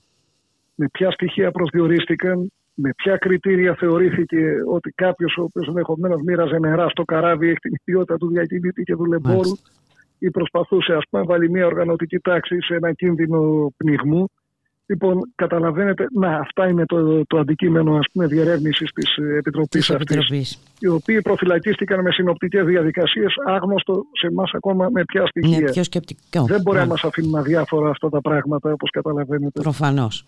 με 0.75 0.87
ποια 0.93 1.11
στοιχεία 1.11 1.51
προσδιορίστηκαν, 1.51 2.53
με 2.75 2.91
ποια 2.97 3.17
κριτήρια 3.17 3.75
θεωρήθηκε 3.79 4.43
ότι 4.73 4.91
κάποιος 4.91 5.37
ο 5.39 5.43
οποίος 5.43 5.67
ενδεχομένως 5.69 6.21
μοίραζε 6.23 6.59
νερά 6.59 6.89
στο 6.89 7.05
καράβι 7.05 7.47
έχει 7.49 7.59
την 7.59 7.73
ιδιότητα 7.85 8.17
του 8.17 8.29
διακινήτη 8.29 8.83
και 8.83 8.95
δουλεμπόρου 8.95 9.37
Μάλιστα. 9.37 9.71
ή 10.19 10.31
προσπαθούσε 10.31 10.93
ας 10.93 11.03
πούμε, 11.11 11.23
να 11.23 11.29
βάλει 11.29 11.51
μια 11.51 11.67
οργανωτική 11.67 12.19
τάξη 12.19 12.63
σε 12.63 12.75
ένα 12.75 12.93
κίνδυνο 12.93 13.73
πνιγμού. 13.77 14.25
Λοιπόν, 14.91 15.33
καταλαβαίνετε, 15.35 16.07
να, 16.12 16.37
αυτά 16.37 16.69
είναι 16.69 16.87
το, 16.87 17.27
το 17.27 17.39
αντικείμενο 17.39 17.97
ας 17.97 18.07
πούμε, 18.12 18.27
διερεύνησης 18.27 18.91
της 18.93 19.17
ε, 19.17 19.37
Επιτροπής 19.37 19.87
Της 19.87 19.91
αυτής, 19.91 20.17
Επιτροπής. 20.17 20.59
οι 20.79 20.87
οποίοι 20.87 21.21
προφυλακίστηκαν 21.23 22.01
με 22.03 22.11
συνοπτικές 22.11 22.65
διαδικασίες, 22.65 23.35
άγνωστο 23.47 24.05
σε 24.21 24.27
εμάς 24.27 24.51
ακόμα 24.55 24.89
με 24.93 25.05
ποια 25.05 25.27
στοιχεία. 25.27 25.57
Είναι 25.57 25.71
πιο 25.71 25.83
σκεπτικό. 25.85 26.45
Δεν 26.45 26.61
μπορεί 26.61 26.79
να 26.79 26.87
Μάλιστα. 26.87 26.87
μας 26.87 27.05
αφήνουν 27.05 27.35
αδιάφορα 27.37 27.91
αυτά 27.91 28.09
τα 28.09 28.21
πράγματα, 28.21 28.73
όπως 28.73 28.91
καταλαβαίνετε. 28.91 29.61
Προφανώς. 29.61 30.25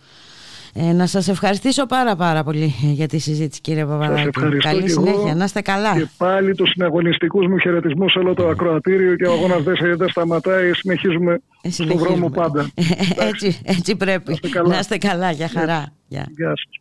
Ε, 0.75 0.93
να 0.93 1.07
σας 1.07 1.29
ευχαριστήσω 1.29 1.87
πάρα 1.87 2.17
πάρα 2.17 2.43
πολύ 2.45 2.75
για 2.83 3.09
τη 3.09 3.19
συζήτηση 3.19 3.61
κύριε 3.61 3.85
Παπαδάκη. 3.87 4.29
ευχαριστώ 4.29 4.69
Καλή 4.69 4.83
και 4.85 4.91
εγώ. 4.91 5.05
συνέχεια, 5.07 5.35
να 5.35 5.45
είστε 5.45 5.61
καλά. 5.61 5.99
Και 5.99 6.07
πάλι 6.17 6.55
τους 6.55 6.71
συναγωνιστικούς 6.71 7.47
μου 7.47 7.59
χαιρετισμούς 7.59 8.13
σε 8.13 8.19
όλο 8.19 8.35
το 8.35 8.49
ακροατήριο 8.49 9.17
και 9.17 9.27
ο 9.27 9.33
αγώνας 9.33 9.63
δεν, 9.63 9.97
δεν 9.97 10.09
σταματάει, 10.09 10.73
συνεχίζουμε 10.75 11.33
στον 11.33 11.61
Ε, 11.63 11.71
Συνεχίζουμε. 11.71 12.09
δρόμο 12.09 12.29
πάντα. 12.31 12.71
έτσι, 13.29 13.61
έτσι 13.65 13.97
πρέπει. 13.97 14.25
Να 14.29 14.33
είστε 14.33 14.49
καλά. 14.49 14.69
Να 14.69 14.79
είστε 14.79 14.99
καλά, 14.99 15.31
για 15.31 15.49
χαρά. 15.49 15.93
Γεια. 16.09 16.27
Γεια 16.37 16.49
σας. 16.57 16.81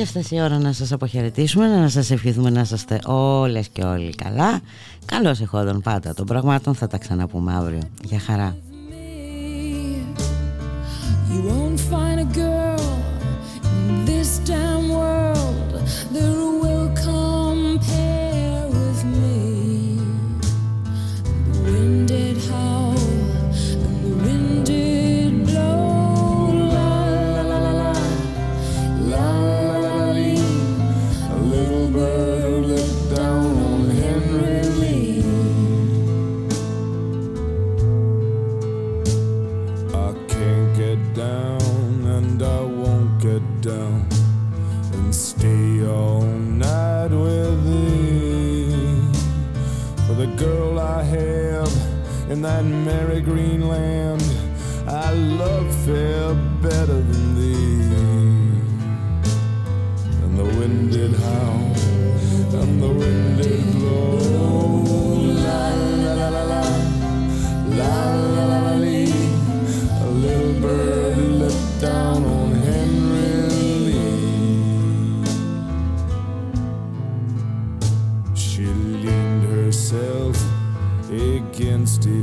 Και 0.00 0.06
έφτασε 0.06 0.36
η 0.36 0.40
ώρα 0.40 0.58
να 0.58 0.72
σας 0.72 0.92
αποχαιρετήσουμε, 0.92 1.66
να 1.66 1.88
σας 1.88 2.10
ευχηθούμε 2.10 2.50
να 2.50 2.60
είσαστε 2.60 2.98
όλες 3.04 3.68
και 3.68 3.82
όλοι 3.82 4.14
καλά. 4.14 4.60
Καλώς 5.04 5.40
εχόντων 5.40 5.80
πάντα 5.80 6.14
των 6.14 6.26
πραγμάτων, 6.26 6.74
θα 6.74 6.86
τα 6.86 6.98
ξαναπούμε 6.98 7.54
αύριο. 7.54 7.80
Για 8.02 8.18
χαρά. 8.18 8.56
You 11.30 11.40
won't 11.50 11.80
find 11.92 12.18
a 12.26 12.28
girl 12.44 12.86
in 13.88 14.04
this 14.10 14.30
damn 14.50 14.84
world 15.00 15.72
that 16.14 16.32
will 16.62 16.90
compare 17.12 18.62
with 18.76 19.00
me. 19.18 19.38
The 21.52 21.58
wind 21.64 22.10
that 52.42 52.64
merry 52.64 53.20
green 53.20 53.68
land, 53.68 54.22
I 54.86 55.12
love 55.12 55.74
fair 55.84 56.34
better 56.62 57.00
than 57.00 57.19